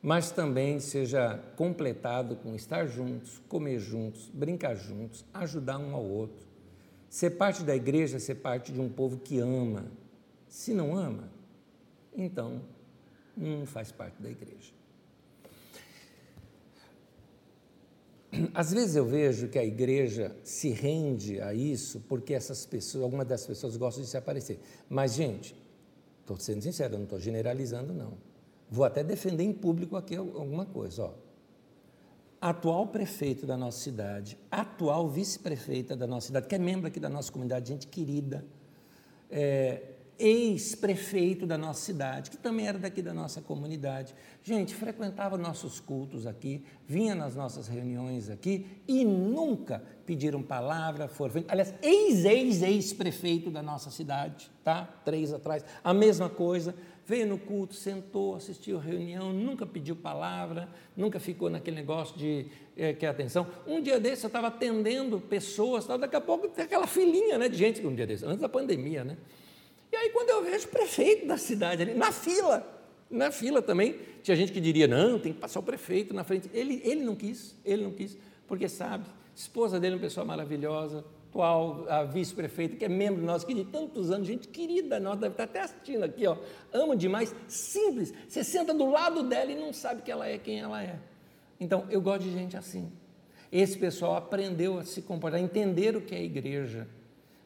mas 0.00 0.30
também 0.30 0.80
seja 0.80 1.38
completado 1.56 2.36
com 2.36 2.54
estar 2.54 2.86
juntos, 2.86 3.38
comer 3.50 3.78
juntos, 3.78 4.30
brincar 4.32 4.74
juntos, 4.76 5.26
ajudar 5.34 5.76
um 5.76 5.94
ao 5.94 6.02
outro. 6.02 6.49
Ser 7.10 7.30
parte 7.30 7.64
da 7.64 7.74
igreja 7.74 8.18
é 8.18 8.20
ser 8.20 8.36
parte 8.36 8.70
de 8.72 8.80
um 8.80 8.88
povo 8.88 9.18
que 9.18 9.40
ama. 9.40 9.90
Se 10.48 10.72
não 10.72 10.96
ama, 10.96 11.28
então 12.16 12.62
não 13.36 13.66
faz 13.66 13.90
parte 13.90 14.22
da 14.22 14.30
igreja. 14.30 14.72
Às 18.54 18.70
vezes 18.72 18.94
eu 18.94 19.04
vejo 19.04 19.48
que 19.48 19.58
a 19.58 19.64
igreja 19.64 20.36
se 20.44 20.70
rende 20.70 21.40
a 21.40 21.52
isso 21.52 22.00
porque 22.08 22.32
essas 22.32 22.64
pessoas, 22.64 23.02
algumas 23.02 23.26
das 23.26 23.44
pessoas 23.44 23.76
gostam 23.76 24.04
de 24.04 24.08
se 24.08 24.16
aparecer. 24.16 24.60
Mas, 24.88 25.14
gente, 25.14 25.56
estou 26.20 26.38
sendo 26.38 26.62
sincero, 26.62 26.96
não 26.96 27.04
estou 27.04 27.18
generalizando, 27.18 27.92
não. 27.92 28.18
Vou 28.70 28.84
até 28.84 29.02
defender 29.02 29.42
em 29.42 29.52
público 29.52 29.96
aqui 29.96 30.14
alguma 30.14 30.64
coisa. 30.64 31.06
Ó. 31.06 31.29
Atual 32.40 32.86
prefeito 32.86 33.44
da 33.44 33.54
nossa 33.54 33.78
cidade, 33.80 34.38
atual 34.50 35.10
vice-prefeita 35.10 35.94
da 35.94 36.06
nossa 36.06 36.28
cidade, 36.28 36.46
que 36.46 36.54
é 36.54 36.58
membro 36.58 36.86
aqui 36.86 36.98
da 36.98 37.10
nossa 37.10 37.30
comunidade, 37.30 37.68
gente 37.68 37.86
querida, 37.86 38.46
é, 39.30 39.82
ex-prefeito 40.20 41.46
da 41.46 41.56
nossa 41.56 41.80
cidade, 41.80 42.30
que 42.30 42.36
também 42.36 42.66
era 42.66 42.78
daqui 42.78 43.00
da 43.00 43.14
nossa 43.14 43.40
comunidade. 43.40 44.14
Gente, 44.42 44.74
frequentava 44.74 45.38
nossos 45.38 45.80
cultos 45.80 46.26
aqui, 46.26 46.62
vinha 46.86 47.14
nas 47.14 47.34
nossas 47.34 47.66
reuniões 47.68 48.28
aqui 48.28 48.66
e 48.86 49.02
nunca 49.04 49.82
pediram 50.04 50.42
palavra, 50.42 51.08
foram. 51.08 51.42
Aliás, 51.48 51.74
ex-ex-ex-prefeito 51.82 53.50
da 53.50 53.62
nossa 53.62 53.90
cidade, 53.90 54.50
tá? 54.62 54.84
Três 55.04 55.32
atrás, 55.32 55.64
a 55.82 55.94
mesma 55.94 56.28
coisa. 56.28 56.74
Veio 57.10 57.26
no 57.26 57.38
culto, 57.38 57.74
sentou, 57.74 58.36
assistiu 58.36 58.78
a 58.78 58.80
reunião, 58.80 59.32
nunca 59.32 59.66
pediu 59.66 59.96
palavra, 59.96 60.68
nunca 60.96 61.18
ficou 61.18 61.50
naquele 61.50 61.74
negócio 61.74 62.16
de 62.16 62.46
é, 62.76 62.92
que 62.92 63.04
atenção. 63.04 63.48
Um 63.66 63.82
dia 63.82 63.98
desse 63.98 64.24
eu 64.24 64.28
estava 64.28 64.46
atendendo 64.46 65.18
pessoas, 65.18 65.84
tal, 65.84 65.98
daqui 65.98 66.14
a 66.14 66.20
pouco 66.20 66.46
tem 66.46 66.64
aquela 66.64 66.86
filinha 66.86 67.36
né, 67.36 67.48
de 67.48 67.56
gente, 67.56 67.84
um 67.84 67.92
dia 67.92 68.06
desse, 68.06 68.24
antes 68.24 68.38
da 68.38 68.48
pandemia, 68.48 69.02
né? 69.02 69.16
E 69.90 69.96
aí, 69.96 70.10
quando 70.10 70.30
eu 70.30 70.44
vejo 70.44 70.68
o 70.68 70.70
prefeito 70.70 71.26
da 71.26 71.36
cidade 71.36 71.82
ali, 71.82 71.94
na 71.94 72.12
fila, 72.12 72.64
na 73.10 73.32
fila 73.32 73.60
também, 73.60 73.98
tinha 74.22 74.36
gente 74.36 74.52
que 74.52 74.60
diria, 74.60 74.86
não, 74.86 75.18
tem 75.18 75.32
que 75.32 75.40
passar 75.40 75.58
o 75.58 75.64
prefeito 75.64 76.14
na 76.14 76.22
frente. 76.22 76.48
Ele, 76.54 76.80
ele 76.84 77.02
não 77.02 77.16
quis, 77.16 77.56
ele 77.64 77.82
não 77.82 77.90
quis, 77.90 78.16
porque 78.46 78.68
sabe, 78.68 79.04
esposa 79.34 79.80
dele 79.80 79.94
é 79.94 79.96
uma 79.96 80.02
pessoa 80.02 80.24
maravilhosa, 80.24 81.04
atual 81.30 81.86
vice-prefeita, 82.12 82.76
que 82.76 82.84
é 82.84 82.88
membro 82.88 83.24
nosso, 83.24 83.46
que 83.46 83.54
de 83.54 83.64
tantos 83.64 84.10
anos, 84.10 84.26
gente 84.26 84.48
querida 84.48 85.00
nossa, 85.00 85.20
deve 85.20 85.34
estar 85.34 85.44
até 85.44 85.60
assistindo 85.60 86.02
aqui, 86.02 86.26
ó, 86.26 86.36
amo 86.72 86.94
demais, 86.96 87.34
simples, 87.48 88.12
você 88.28 88.44
senta 88.44 88.74
do 88.74 88.90
lado 88.90 89.22
dela 89.22 89.50
e 89.50 89.54
não 89.54 89.72
sabe 89.72 90.02
que 90.02 90.10
ela 90.10 90.26
é 90.26 90.38
quem 90.38 90.60
ela 90.60 90.82
é. 90.82 90.98
Então, 91.58 91.86
eu 91.90 92.00
gosto 92.00 92.22
de 92.22 92.32
gente 92.32 92.56
assim. 92.56 92.90
Esse 93.52 93.78
pessoal 93.78 94.16
aprendeu 94.16 94.78
a 94.78 94.84
se 94.84 95.02
comportar, 95.02 95.40
a 95.40 95.42
entender 95.42 95.96
o 95.96 96.00
que 96.00 96.14
é 96.14 96.22
igreja. 96.22 96.86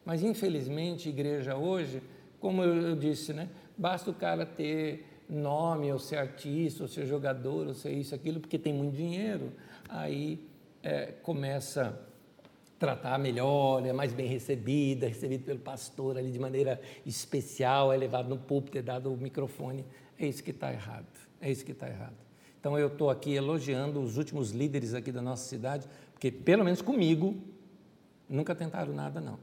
Mas, 0.05 0.23
infelizmente, 0.23 1.09
igreja 1.09 1.55
hoje 1.55 2.01
como 2.45 2.63
eu 2.63 2.95
disse, 2.95 3.33
né? 3.33 3.49
Basta 3.75 4.11
o 4.11 4.13
cara 4.13 4.45
ter 4.45 5.03
nome, 5.27 5.91
ou 5.91 5.97
ser 5.97 6.17
artista, 6.17 6.83
ou 6.83 6.87
ser 6.87 7.07
jogador, 7.07 7.65
ou 7.65 7.73
ser 7.73 7.91
isso, 7.91 8.13
aquilo, 8.13 8.39
porque 8.39 8.59
tem 8.59 8.71
muito 8.71 8.95
dinheiro, 8.95 9.51
aí 9.89 10.39
é, 10.83 11.07
começa 11.23 11.99
tratar 12.85 13.17
melhor, 13.17 13.83
é 13.83 13.91
mais 13.91 14.13
bem 14.13 14.27
recebida, 14.27 15.07
é 15.07 15.09
recebido 15.09 15.43
pelo 15.43 15.57
pastor 15.57 16.19
ali 16.19 16.29
de 16.29 16.37
maneira 16.37 16.79
especial, 17.03 17.91
é 17.91 17.97
levado 17.97 18.29
no 18.29 18.37
púlpito, 18.37 18.77
é 18.77 18.81
dado 18.83 19.11
o 19.11 19.17
microfone. 19.17 19.83
É 20.19 20.27
isso 20.27 20.43
que 20.43 20.51
está 20.51 20.71
errado, 20.71 21.07
é 21.41 21.49
isso 21.49 21.65
que 21.65 21.71
está 21.71 21.89
errado. 21.89 22.15
Então 22.59 22.77
eu 22.77 22.85
estou 22.85 23.09
aqui 23.09 23.33
elogiando 23.33 23.99
os 23.99 24.17
últimos 24.17 24.51
líderes 24.51 24.93
aqui 24.93 25.11
da 25.11 25.19
nossa 25.19 25.49
cidade, 25.49 25.87
porque 26.13 26.31
pelo 26.31 26.63
menos 26.63 26.79
comigo 26.79 27.35
nunca 28.29 28.53
tentaram 28.53 28.93
nada 28.93 29.19
não. 29.19 29.39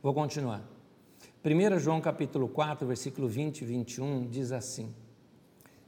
Vou 0.00 0.14
continuar. 0.14 0.62
1 1.44 1.80
João 1.80 2.00
capítulo 2.00 2.48
4, 2.48 2.86
versículo 2.86 3.26
20 3.26 3.62
e 3.62 3.64
21 3.64 4.28
diz 4.28 4.52
assim: 4.52 4.94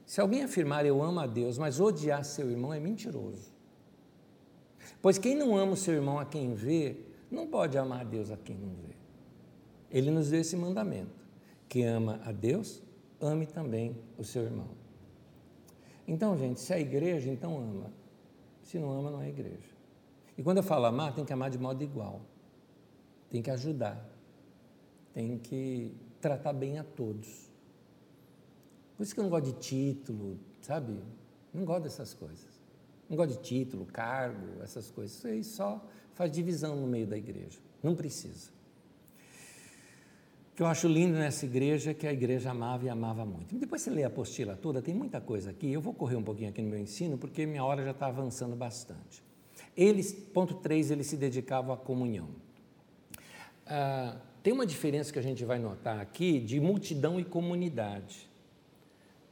Se 0.05 0.19
alguém 0.19 0.43
afirmar 0.43 0.85
eu 0.85 1.01
amo 1.01 1.21
a 1.21 1.27
Deus, 1.27 1.57
mas 1.57 1.79
odiar 1.79 2.25
seu 2.25 2.51
irmão 2.51 2.73
é 2.73 2.79
mentiroso. 2.79 3.57
Pois 5.01 5.17
quem 5.17 5.35
não 5.35 5.57
ama 5.57 5.73
o 5.73 5.77
seu 5.77 5.93
irmão 5.93 6.19
a 6.19 6.25
quem 6.25 6.53
vê, 6.53 6.97
não 7.29 7.47
pode 7.47 7.77
amar 7.77 8.01
a 8.01 8.03
Deus 8.03 8.31
a 8.31 8.37
quem 8.37 8.57
não 8.57 8.69
vê. 8.69 8.95
Ele 9.91 10.11
nos 10.11 10.29
deu 10.29 10.41
esse 10.41 10.55
mandamento: 10.55 11.25
quem 11.67 11.85
ama 11.85 12.19
a 12.25 12.31
Deus, 12.31 12.81
ame 13.21 13.45
também 13.45 13.95
o 14.17 14.23
seu 14.23 14.43
irmão. 14.43 14.69
Então, 16.07 16.37
gente, 16.37 16.59
se 16.59 16.73
é 16.73 16.79
igreja, 16.79 17.29
então 17.29 17.57
ama. 17.57 17.91
Se 18.63 18.77
não 18.79 18.91
ama, 18.91 19.11
não 19.11 19.21
é 19.21 19.29
igreja. 19.29 19.69
E 20.37 20.43
quando 20.43 20.57
eu 20.57 20.63
falo 20.63 20.85
amar, 20.85 21.13
tem 21.13 21.25
que 21.25 21.33
amar 21.33 21.49
de 21.49 21.57
modo 21.57 21.83
igual. 21.83 22.21
Tem 23.29 23.41
que 23.41 23.51
ajudar 23.51 24.09
tem 25.13 25.37
que 25.37 25.93
tratar 26.21 26.53
bem 26.53 26.77
a 26.79 26.83
todos. 26.83 27.49
Por 28.95 29.03
isso 29.03 29.13
que 29.13 29.19
eu 29.19 29.23
não 29.23 29.31
gosto 29.31 29.45
de 29.45 29.53
título, 29.53 30.39
sabe? 30.61 30.97
Não 31.53 31.65
gosto 31.65 31.83
dessas 31.83 32.13
coisas. 32.13 32.48
Não 33.09 33.17
gosto 33.17 33.31
de 33.31 33.41
título, 33.41 33.85
cargo, 33.85 34.61
essas 34.61 34.91
coisas. 34.91 35.17
Isso 35.17 35.27
aí 35.27 35.43
só 35.43 35.83
faz 36.13 36.31
divisão 36.31 36.75
no 36.75 36.85
meio 36.85 37.07
da 37.07 37.17
igreja. 37.17 37.59
Não 37.81 37.95
precisa. 37.95 38.51
O 40.51 40.55
que 40.55 40.61
eu 40.61 40.67
acho 40.67 40.87
lindo 40.87 41.17
nessa 41.17 41.45
igreja 41.45 41.91
é 41.91 41.93
que 41.93 42.05
a 42.05 42.13
igreja 42.13 42.51
amava 42.51 42.85
e 42.85 42.89
amava 42.89 43.25
muito. 43.25 43.55
Depois 43.55 43.81
você 43.81 43.89
lê 43.89 44.03
a 44.03 44.07
apostila 44.07 44.55
toda, 44.55 44.81
tem 44.81 44.93
muita 44.93 45.19
coisa 45.19 45.49
aqui. 45.49 45.71
Eu 45.71 45.81
vou 45.81 45.93
correr 45.93 46.17
um 46.17 46.23
pouquinho 46.23 46.49
aqui 46.49 46.61
no 46.61 46.69
meu 46.69 46.79
ensino, 46.79 47.17
porque 47.17 47.45
minha 47.45 47.63
hora 47.63 47.83
já 47.83 47.91
está 47.91 48.07
avançando 48.07 48.55
bastante. 48.55 49.23
Eles, 49.75 50.13
ponto 50.13 50.55
3, 50.55 50.91
eles 50.91 51.07
se 51.07 51.17
dedicavam 51.17 51.73
à 51.73 51.77
comunhão. 51.77 52.29
Ah, 53.65 54.17
tem 54.43 54.53
uma 54.53 54.65
diferença 54.65 55.11
que 55.11 55.19
a 55.19 55.21
gente 55.21 55.45
vai 55.45 55.59
notar 55.59 55.99
aqui 55.99 56.39
de 56.39 56.59
multidão 56.59 57.19
e 57.19 57.23
comunidade. 57.23 58.28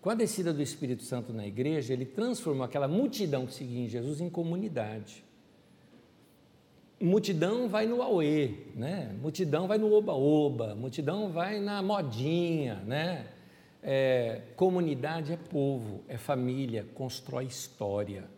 Com 0.08 0.12
a 0.12 0.16
descida 0.16 0.54
do 0.54 0.62
Espírito 0.62 1.04
Santo 1.04 1.34
na 1.34 1.46
igreja, 1.46 1.92
ele 1.92 2.06
transformou 2.06 2.64
aquela 2.64 2.88
multidão 2.88 3.46
que 3.46 3.54
seguia 3.54 3.84
em 3.84 3.90
Jesus 3.90 4.22
em 4.22 4.30
comunidade. 4.30 5.22
Multidão 6.98 7.68
vai 7.68 7.86
no 7.86 8.02
auê, 8.02 8.54
né? 8.74 9.14
Multidão 9.22 9.68
vai 9.68 9.78
no 9.78 9.92
oba-oba, 9.92 10.74
multidão 10.76 11.30
vai 11.30 11.60
na 11.60 11.82
modinha, 11.82 12.76
né? 12.86 13.28
É, 13.84 14.44
comunidade 14.56 15.34
é 15.34 15.36
povo, 15.36 16.02
é 16.08 16.18
família, 16.18 16.88
constrói 16.94 17.44
história, 17.44 18.30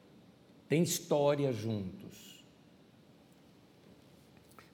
tem 0.68 0.82
história 0.82 1.54
juntos. 1.54 2.44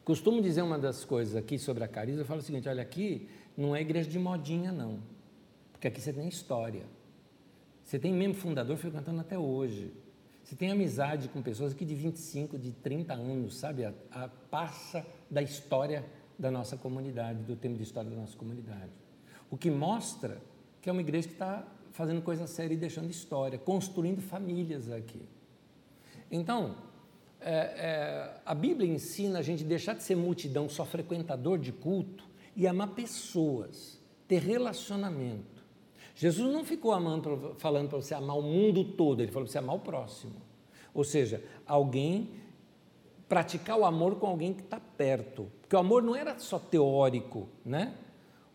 Costumo 0.06 0.42
dizer 0.42 0.62
uma 0.62 0.80
das 0.80 1.04
coisas 1.04 1.36
aqui 1.36 1.60
sobre 1.60 1.84
a 1.84 1.90
Cariza, 1.90 2.22
eu 2.22 2.26
falo 2.26 2.40
o 2.40 2.42
seguinte, 2.42 2.70
olha, 2.70 2.82
aqui 2.82 3.28
não 3.58 3.76
é 3.76 3.82
igreja 3.82 4.10
de 4.10 4.18
modinha 4.18 4.72
não, 4.72 5.00
porque 5.76 5.90
aqui 5.90 6.00
você 6.00 6.14
tem 6.14 6.28
história. 6.28 6.84
Você 7.84 8.00
tem 8.00 8.14
membro 8.14 8.40
fundador 8.40 8.78
frequentando 8.78 9.20
até 9.20 9.38
hoje. 9.38 9.94
Você 10.42 10.56
tem 10.56 10.72
amizade 10.72 11.28
com 11.28 11.42
pessoas 11.42 11.74
aqui 11.74 11.84
de 11.84 11.94
25, 11.94 12.58
de 12.58 12.72
30 12.72 13.14
anos, 13.14 13.58
sabe? 13.58 13.84
A, 13.84 13.94
a 14.12 14.28
passa 14.28 15.06
da 15.30 15.42
história 15.42 16.06
da 16.40 16.50
nossa 16.50 16.78
comunidade, 16.78 17.44
do 17.44 17.56
tempo 17.56 17.76
de 17.78 17.84
história 17.84 18.10
da 18.10 18.16
nossa 18.16 18.38
comunidade. 18.38 18.92
O 19.52 19.58
que 19.58 19.70
mostra 19.70 20.42
que 20.82 20.90
é 20.90 20.92
uma 20.92 21.02
igreja 21.02 21.28
que 21.28 21.34
está 21.34 21.68
fazendo 21.92 22.22
coisa 22.22 22.46
séria 22.46 22.74
e 22.74 22.78
deixando 22.78 23.10
história, 23.10 23.58
construindo 23.58 24.22
famílias 24.22 24.92
aqui. 24.92 25.28
Então, 26.32 26.76
é, 27.42 27.54
é, 27.54 28.42
a 28.46 28.54
Bíblia 28.56 28.92
ensina 28.92 29.40
a 29.40 29.42
gente 29.42 29.64
deixar 29.64 29.94
de 29.94 30.04
ser 30.04 30.16
multidão, 30.16 30.70
só 30.70 30.86
frequentador 30.86 31.58
de 31.58 31.72
culto 31.72 32.24
e 32.56 32.68
amar 32.68 32.90
pessoas, 32.90 34.00
ter 34.28 34.42
relacionamento. 34.42 35.55
Jesus 36.16 36.52
não 36.52 36.64
ficou 36.64 36.94
amando, 36.94 37.56
falando 37.58 37.90
para 37.90 38.02
você 38.02 38.14
amar 38.16 38.38
o 38.38 38.42
mundo 38.42 38.84
todo, 38.84 39.22
ele 39.22 39.32
falou 39.32 39.46
para 39.46 39.52
você 39.52 39.58
amar 39.58 39.76
o 39.76 39.80
próximo. 39.80 40.34
Ou 40.94 41.04
seja, 41.04 41.44
alguém, 41.68 42.30
praticar 43.28 43.78
o 43.78 43.86
amor 43.86 44.16
com 44.16 44.28
alguém 44.28 44.54
que 44.54 44.62
está 44.62 44.80
perto. 44.80 45.52
Porque 45.62 45.76
o 45.76 45.80
amor 45.80 46.02
não 46.02 46.16
era 46.16 46.40
só 46.40 46.58
teórico, 46.58 47.50
né? 47.66 47.94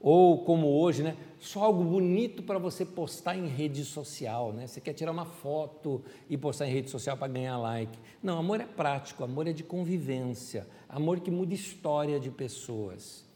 Ou 0.01 0.43
como 0.45 0.69
hoje, 0.81 1.03
né? 1.03 1.19
Só 1.39 1.65
algo 1.65 1.85
bonito 1.85 2.43
para 2.43 2.59
você 2.59 2.87
postar 2.87 3.37
em 3.37 3.47
rede 3.47 3.85
social, 3.85 4.55
né? 4.55 4.67
Você 4.67 4.81
quer 4.81 4.95
tirar 4.95 5.13
uma 5.13 5.27
foto 5.27 6.03
e 6.31 6.39
postar 6.39 6.67
em 6.67 6.73
rede 6.73 6.89
social 6.89 7.19
para 7.19 7.29
ganhar 7.29 7.59
like. 7.59 7.99
Não, 8.23 8.39
amor 8.39 8.63
é 8.63 8.67
prático, 8.67 9.23
amor 9.23 9.47
é 9.47 9.53
de 9.53 9.63
convivência, 9.63 10.67
amor 10.89 11.21
que 11.21 11.31
muda 11.31 11.53
história 11.53 12.19
de 12.19 12.31
pessoas. 12.31 13.29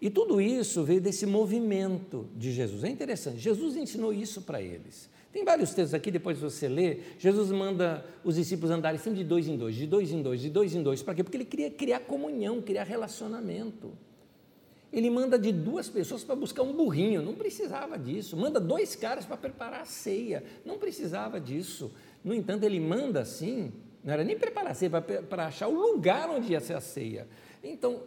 E 0.00 0.08
tudo 0.08 0.40
isso 0.40 0.82
veio 0.82 1.00
desse 1.00 1.26
movimento 1.26 2.26
de 2.34 2.52
Jesus. 2.52 2.84
É 2.84 2.88
interessante, 2.88 3.38
Jesus 3.38 3.76
ensinou 3.76 4.12
isso 4.12 4.42
para 4.42 4.60
eles. 4.62 5.10
Tem 5.32 5.44
vários 5.44 5.72
textos 5.72 5.94
aqui, 5.94 6.10
depois 6.10 6.38
você 6.38 6.68
lê, 6.68 6.98
Jesus 7.18 7.52
manda 7.52 8.04
os 8.24 8.34
discípulos 8.34 8.70
andarem 8.70 8.98
sempre 8.98 9.18
de 9.18 9.24
dois 9.24 9.46
em 9.46 9.56
dois, 9.56 9.76
de 9.76 9.86
dois 9.86 10.10
em 10.10 10.22
dois, 10.22 10.40
de 10.40 10.50
dois 10.50 10.74
em 10.74 10.82
dois. 10.82 11.02
Para 11.02 11.14
quê? 11.14 11.22
Porque 11.22 11.36
ele 11.36 11.44
queria 11.44 11.70
criar 11.70 12.00
comunhão, 12.00 12.60
criar 12.60 12.82
relacionamento. 12.82 13.92
Ele 14.92 15.08
manda 15.08 15.38
de 15.38 15.52
duas 15.52 15.88
pessoas 15.88 16.24
para 16.24 16.34
buscar 16.34 16.64
um 16.64 16.72
burrinho, 16.72 17.22
não 17.22 17.34
precisava 17.34 17.96
disso. 17.96 18.36
Manda 18.36 18.58
dois 18.58 18.96
caras 18.96 19.24
para 19.24 19.36
preparar 19.36 19.82
a 19.82 19.84
ceia, 19.84 20.42
não 20.64 20.78
precisava 20.78 21.38
disso. 21.38 21.92
No 22.24 22.34
entanto, 22.34 22.64
ele 22.64 22.80
manda 22.80 23.20
assim, 23.20 23.70
não 24.02 24.12
era 24.12 24.24
nem 24.24 24.36
preparar 24.36 24.72
a 24.72 24.74
ceia, 24.74 24.90
para 24.90 25.46
achar 25.46 25.68
o 25.68 25.92
lugar 25.92 26.28
onde 26.28 26.52
ia 26.52 26.60
ser 26.60 26.74
a 26.74 26.80
ceia. 26.80 27.28
Então, 27.62 28.02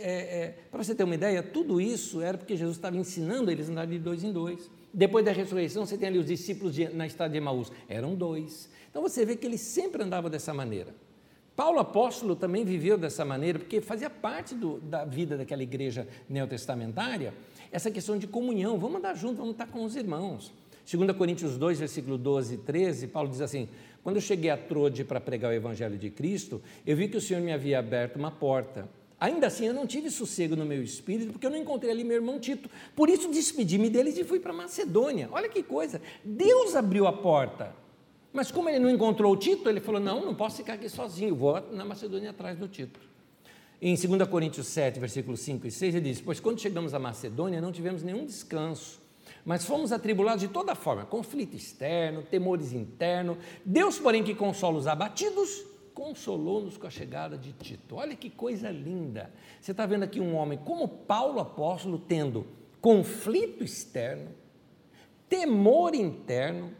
é, 0.00 0.10
é, 0.10 0.54
para 0.70 0.82
você 0.82 0.94
ter 0.94 1.04
uma 1.04 1.14
ideia, 1.14 1.42
tudo 1.42 1.80
isso 1.80 2.20
era 2.20 2.36
porque 2.36 2.56
Jesus 2.56 2.76
estava 2.76 2.96
ensinando 2.96 3.50
eles 3.50 3.68
a 3.68 3.72
andar 3.72 3.86
de 3.86 3.98
dois 3.98 4.22
em 4.24 4.32
dois. 4.32 4.70
Depois 4.92 5.24
da 5.24 5.32
ressurreição, 5.32 5.84
você 5.84 5.98
tem 5.98 6.08
ali 6.08 6.18
os 6.18 6.26
discípulos 6.26 6.74
de, 6.74 6.88
na 6.88 7.06
estrada 7.06 7.32
de 7.32 7.38
Emaús, 7.38 7.70
eram 7.88 8.14
dois. 8.14 8.68
Então 8.90 9.02
você 9.02 9.24
vê 9.24 9.36
que 9.36 9.46
ele 9.46 9.58
sempre 9.58 10.02
andava 10.02 10.30
dessa 10.30 10.54
maneira. 10.54 10.94
Paulo 11.56 11.78
apóstolo 11.78 12.34
também 12.34 12.64
viveu 12.64 12.98
dessa 12.98 13.24
maneira, 13.24 13.58
porque 13.58 13.80
fazia 13.80 14.10
parte 14.10 14.54
do, 14.54 14.80
da 14.80 15.04
vida 15.04 15.36
daquela 15.36 15.62
igreja 15.62 16.06
neotestamentária 16.28 17.32
essa 17.70 17.90
questão 17.90 18.16
de 18.16 18.28
comunhão. 18.28 18.78
Vamos 18.78 18.98
andar 18.98 19.14
juntos, 19.14 19.38
vamos 19.38 19.52
estar 19.52 19.66
com 19.66 19.84
os 19.84 19.96
irmãos. 19.96 20.52
2 20.90 21.16
Coríntios 21.16 21.56
2, 21.56 21.78
versículo 21.80 22.18
12 22.18 22.54
e 22.54 22.58
13, 22.58 23.06
Paulo 23.08 23.28
diz 23.28 23.40
assim: 23.40 23.68
Quando 24.02 24.16
eu 24.16 24.22
cheguei 24.22 24.50
a 24.50 24.56
Trode 24.56 25.02
para 25.02 25.20
pregar 25.20 25.50
o 25.50 25.54
evangelho 25.54 25.96
de 25.96 26.10
Cristo, 26.10 26.62
eu 26.86 26.96
vi 26.96 27.08
que 27.08 27.16
o 27.16 27.20
Senhor 27.20 27.42
me 27.42 27.52
havia 27.52 27.78
aberto 27.78 28.16
uma 28.16 28.30
porta. 28.30 28.88
Ainda 29.24 29.46
assim, 29.46 29.64
eu 29.64 29.72
não 29.72 29.86
tive 29.86 30.10
sossego 30.10 30.54
no 30.54 30.66
meu 30.66 30.82
espírito, 30.82 31.32
porque 31.32 31.46
eu 31.46 31.50
não 31.50 31.56
encontrei 31.56 31.90
ali 31.90 32.04
meu 32.04 32.16
irmão 32.16 32.38
Tito. 32.38 32.68
Por 32.94 33.08
isso, 33.08 33.26
despedi-me 33.30 33.88
deles 33.88 34.18
e 34.18 34.22
fui 34.22 34.38
para 34.38 34.52
Macedônia. 34.52 35.30
Olha 35.32 35.48
que 35.48 35.62
coisa! 35.62 35.98
Deus 36.22 36.76
abriu 36.76 37.06
a 37.06 37.12
porta. 37.12 37.74
Mas 38.34 38.50
como 38.50 38.68
ele 38.68 38.78
não 38.78 38.90
encontrou 38.90 39.32
o 39.32 39.36
Tito, 39.38 39.66
ele 39.66 39.80
falou: 39.80 39.98
Não, 39.98 40.26
não 40.26 40.34
posso 40.34 40.58
ficar 40.58 40.74
aqui 40.74 40.90
sozinho, 40.90 41.34
vou 41.34 41.58
na 41.72 41.86
Macedônia 41.86 42.32
atrás 42.32 42.58
do 42.58 42.68
Tito. 42.68 43.00
Em 43.80 43.94
2 43.94 44.28
Coríntios 44.28 44.66
7, 44.66 45.00
versículos 45.00 45.40
5 45.40 45.68
e 45.68 45.70
6, 45.70 45.94
ele 45.94 46.10
diz: 46.10 46.20
Pois 46.20 46.38
quando 46.38 46.60
chegamos 46.60 46.92
à 46.92 46.98
Macedônia, 46.98 47.62
não 47.62 47.72
tivemos 47.72 48.02
nenhum 48.02 48.26
descanso, 48.26 49.00
mas 49.42 49.64
fomos 49.64 49.90
atribulados 49.90 50.42
de 50.42 50.48
toda 50.48 50.74
forma 50.74 51.06
conflito 51.06 51.56
externo, 51.56 52.22
temores 52.22 52.74
internos. 52.74 53.38
Deus, 53.64 53.98
porém, 53.98 54.22
que 54.22 54.34
consola 54.34 54.76
os 54.76 54.86
abatidos, 54.86 55.64
consolou-nos 55.94 56.76
com 56.76 56.86
a 56.86 56.90
chegada 56.90 57.38
de 57.38 57.52
Tito. 57.52 57.96
Olha 57.96 58.16
que 58.16 58.28
coisa 58.28 58.70
linda. 58.70 59.32
Você 59.60 59.70
está 59.70 59.86
vendo 59.86 60.02
aqui 60.02 60.20
um 60.20 60.34
homem 60.34 60.58
como 60.58 60.88
Paulo 60.88 61.40
apóstolo, 61.40 61.98
tendo 61.98 62.46
conflito 62.80 63.64
externo, 63.64 64.30
temor 65.28 65.94
interno 65.94 66.72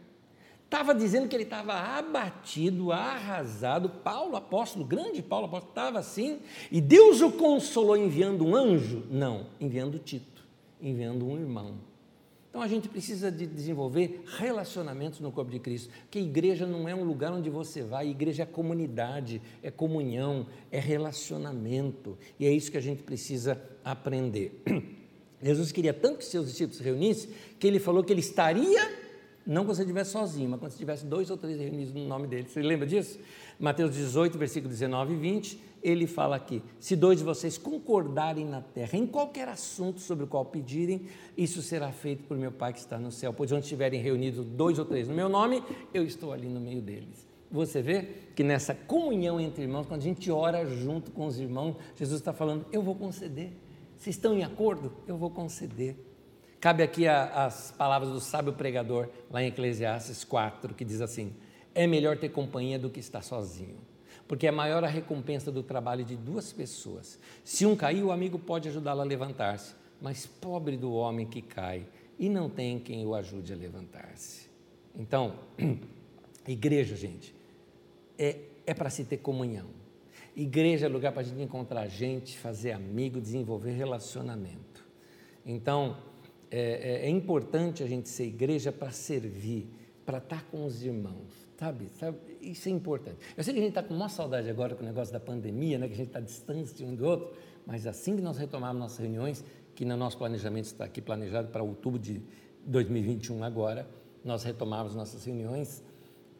estava 0.65 0.93
dizendo 0.93 1.29
que 1.29 1.37
ele 1.37 1.45
estava 1.45 1.73
abatido, 1.75 2.91
arrasado. 2.91 3.89
Paulo, 3.89 4.35
apóstolo, 4.35 4.85
grande 4.85 5.23
Paulo, 5.23 5.47
apóstolo, 5.47 5.71
estava 5.71 6.01
assim, 6.01 6.41
e 6.71 6.81
Deus 6.81 7.21
o 7.21 7.31
consolou 7.31 7.97
enviando 7.97 8.45
um 8.45 8.57
anjo? 8.57 9.07
Não, 9.09 9.47
enviando 9.61 10.01
Tito, 10.01 10.45
enviando 10.81 11.25
um 11.25 11.39
irmão. 11.39 11.77
Então 12.55 12.63
a 12.63 12.69
gente 12.69 12.89
precisa 12.89 13.33
de 13.33 13.49
desenvolver 13.49 14.23
relacionamentos 14.39 15.19
no 15.19 15.33
corpo 15.33 15.51
de 15.51 15.59
Cristo, 15.59 15.93
que 16.09 16.21
igreja 16.21 16.65
não 16.65 16.89
é 16.89 16.95
um 16.95 17.03
lugar 17.03 17.33
onde 17.33 17.51
você 17.51 17.83
vai, 17.83 18.09
igreja 18.09 18.45
é 18.45 18.47
comunidade, 18.47 19.43
é 19.61 19.73
comunhão, 19.73 20.47
é 20.71 20.79
relacionamento, 20.79 22.17
e 22.39 22.47
é 22.47 22.53
isso 22.53 22.71
que 22.71 22.79
a 22.79 22.81
gente 22.81 23.03
precisa 23.03 23.61
aprender. 23.85 24.63
Jesus 25.43 25.73
queria 25.73 25.93
tanto 25.93 26.19
que 26.19 26.25
seus 26.25 26.47
discípulos 26.47 26.77
se 26.77 26.85
reunissem, 26.85 27.31
que 27.59 27.67
ele 27.67 27.81
falou 27.81 28.05
que 28.05 28.13
ele 28.13 28.21
estaria 28.21 28.89
não 29.45 29.65
quando 29.65 29.77
você 29.77 29.83
estivesse 29.83 30.13
sozinho, 30.13 30.49
mas 30.49 30.61
quando 30.61 30.71
você 30.71 30.79
tivesse 30.79 31.05
dois 31.05 31.31
ou 31.31 31.37
três 31.37 31.59
reunidos 31.59 31.93
no 31.93 32.07
nome 32.07 32.27
dele. 32.29 32.49
Você 32.49 32.63
lembra 32.63 32.87
disso? 32.87 33.19
Mateus 33.59 33.93
18, 33.95 34.39
versículo 34.39 34.71
19 34.71 35.13
e 35.13 35.17
20, 35.17 35.61
ele 35.85 36.07
fala 36.07 36.35
aqui: 36.35 36.62
Se 36.80 36.97
dois 36.97 37.18
de 37.18 37.24
vocês 37.24 37.59
concordarem 37.59 38.47
na 38.47 38.62
terra 38.62 38.99
em 38.99 39.07
qualquer 39.07 39.47
assunto 39.47 40.01
sobre 40.01 40.24
o 40.24 40.26
qual 40.26 40.47
pedirem, 40.47 41.03
isso 41.37 41.61
será 41.61 41.93
feito 41.93 42.24
por 42.24 42.39
meu 42.39 42.51
Pai 42.51 42.72
que 42.72 42.78
está 42.78 42.99
no 42.99 43.12
céu. 43.12 43.35
Pois 43.35 43.53
onde 43.53 43.64
estiverem 43.64 44.01
reunidos 44.01 44.47
dois 44.47 44.78
ou 44.78 44.87
três 44.87 45.07
no 45.07 45.14
meu 45.14 45.28
nome, 45.28 45.62
eu 45.93 46.03
estou 46.03 46.32
ali 46.32 46.49
no 46.49 46.59
meio 46.59 46.80
deles. 46.80 47.28
Você 47.51 47.82
vê 47.82 48.09
que 48.35 48.43
nessa 48.43 48.74
comunhão 48.74 49.39
entre 49.39 49.62
irmãos, 49.62 49.87
quando 49.87 50.01
a 50.01 50.05
gente 50.05 50.30
ora 50.30 50.66
junto 50.66 51.12
com 51.12 51.26
os 51.26 51.39
irmãos, 51.39 51.76
Jesus 51.95 52.18
está 52.18 52.32
falando: 52.32 52.64
Eu 52.72 52.82
vou 52.82 52.95
conceder. 52.95 53.53
Vocês 53.97 54.16
estão 54.16 54.37
em 54.37 54.43
acordo? 54.43 54.91
Eu 55.07 55.18
vou 55.18 55.30
conceder. 55.30 55.97
Cabe 56.61 56.82
aqui 56.82 57.07
a, 57.07 57.45
as 57.45 57.72
palavras 57.72 58.11
do 58.11 58.20
sábio 58.20 58.55
pregador, 58.55 59.11
lá 59.30 59.43
em 59.43 59.49
Eclesiastes 59.49 60.24
4, 60.24 60.74
que 60.74 60.85
diz 60.85 61.03
assim: 61.03 61.35
É 61.74 61.87
melhor 61.87 62.16
ter 62.16 62.30
companhia 62.30 62.78
do 62.78 62.89
que 62.89 63.01
estar 63.01 63.20
sozinho, 63.20 63.76
porque 64.35 64.49
é 64.49 64.51
maior 64.51 64.82
a 64.82 64.89
recompensa 64.89 65.53
do 65.53 65.62
trabalho 65.62 66.05
de 66.05 66.16
duas 66.16 66.53
pessoas. 66.53 67.20
Se 67.45 67.64
um 67.64 67.76
cair, 67.76 68.03
o 68.03 68.11
amigo 68.11 68.37
pode 68.37 68.68
ajudá-lo 68.68 69.01
a 69.01 69.05
levantar-se, 69.05 69.76
mas 70.03 70.26
pobre 70.26 70.76
do 70.76 70.93
homem 70.93 71.24
que 71.24 71.41
cai 71.41 71.87
e 72.18 72.28
não 72.28 72.51
tem 72.51 72.80
quem 72.80 73.07
o 73.07 73.14
ajude 73.14 73.53
a 73.53 73.57
levantar-se. 73.57 74.49
Então, 74.93 75.39
igreja, 76.49 76.97
gente, 76.97 77.32
é, 78.18 78.39
é 78.66 78.74
para 78.74 78.91
se 78.91 79.05
ter 79.05 79.18
comunhão. 79.18 79.68
Igreja 80.35 80.87
é 80.87 80.89
lugar 80.89 81.12
para 81.12 81.20
a 81.20 81.24
gente 81.24 81.41
encontrar 81.41 81.87
gente, 81.87 82.37
fazer 82.37 82.72
amigo, 82.72 83.20
desenvolver 83.20 83.70
relacionamento. 83.70 84.85
Então, 85.47 85.97
é, 86.51 87.05
é, 87.05 87.07
é 87.07 87.09
importante 87.09 87.85
a 87.85 87.87
gente 87.87 88.09
ser 88.09 88.24
igreja 88.24 88.72
para 88.72 88.91
servir, 88.91 89.68
para 90.05 90.18
estar 90.18 90.43
com 90.47 90.66
os 90.66 90.82
irmãos, 90.82 91.30
sabe? 91.57 91.89
sabe? 92.01 92.18
Isso 92.51 92.69
é 92.69 92.73
importante. 92.73 93.17
Eu 93.37 93.43
sei 93.43 93.55
que 93.55 93.61
a 93.61 93.63
gente 93.63 93.71
está 93.71 93.83
com 93.83 93.95
uma 93.95 94.09
saudade 94.09 94.49
agora 94.51 94.75
com 94.75 94.83
o 94.83 94.87
negócio 94.87 95.13
da 95.13 95.21
pandemia, 95.21 95.79
né? 95.79 95.87
que 95.87 95.95
a 95.95 95.97
gente 95.97 96.09
está 96.09 96.21
distante 96.21 96.83
um 96.85 96.95
do 96.95 97.07
outro, 97.07 97.33
mas 97.67 97.87
assim 97.87 98.17
que 98.17 98.23
nós 98.23 98.37
retomarmos 98.37 98.81
nossas 98.81 98.99
reuniões, 98.99 99.45
que 99.75 99.85
no 99.85 99.97
nosso 99.97 100.19
planejamento 100.19 100.67
está 100.67 100.85
aqui 100.85 101.01
planejado 101.01 101.49
para 101.49 101.63
outubro 101.63 101.99
de 101.99 102.23
2021 102.67 103.43
agora, 103.43 103.89
nós 104.25 104.43
retomarmos 104.43 104.95
nossas 104.95 105.25
reuniões, 105.25 105.83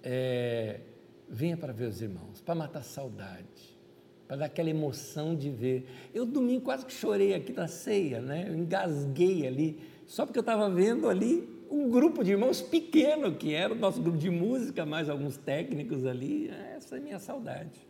é, 0.03 0.81
venha 1.29 1.57
para 1.57 1.73
ver 1.73 1.89
os 1.89 2.01
irmãos, 2.01 2.41
para 2.41 2.55
matar 2.55 2.83
saudade, 2.83 3.79
para 4.27 4.37
dar 4.37 4.47
aquela 4.47 4.71
emoção 4.71 5.35
de 5.35 5.51
ver. 5.51 5.87
Eu 6.13 6.25
domingo 6.25 6.63
quase 6.63 6.85
que 6.85 6.93
chorei 6.93 7.35
aqui 7.35 7.53
na 7.53 7.67
ceia, 7.67 8.21
né? 8.21 8.47
Eu 8.49 8.55
engasguei 8.55 9.47
ali 9.47 9.81
só 10.07 10.25
porque 10.25 10.39
eu 10.39 10.43
estava 10.43 10.69
vendo 10.71 11.09
ali 11.09 11.54
um 11.71 11.91
grupo 11.91 12.23
de 12.23 12.33
irmãos 12.33 12.61
pequeno, 12.61 13.35
que 13.35 13.55
era 13.55 13.73
o 13.73 13.77
nosso 13.77 14.01
grupo 14.01 14.19
de 14.19 14.31
música, 14.31 14.85
mais 14.85 15.09
alguns 15.09 15.37
técnicos 15.37 16.07
ali. 16.07 16.49
Essa 16.77 16.97
é 16.97 16.99
a 16.99 17.03
minha 17.03 17.19
saudade. 17.19 17.87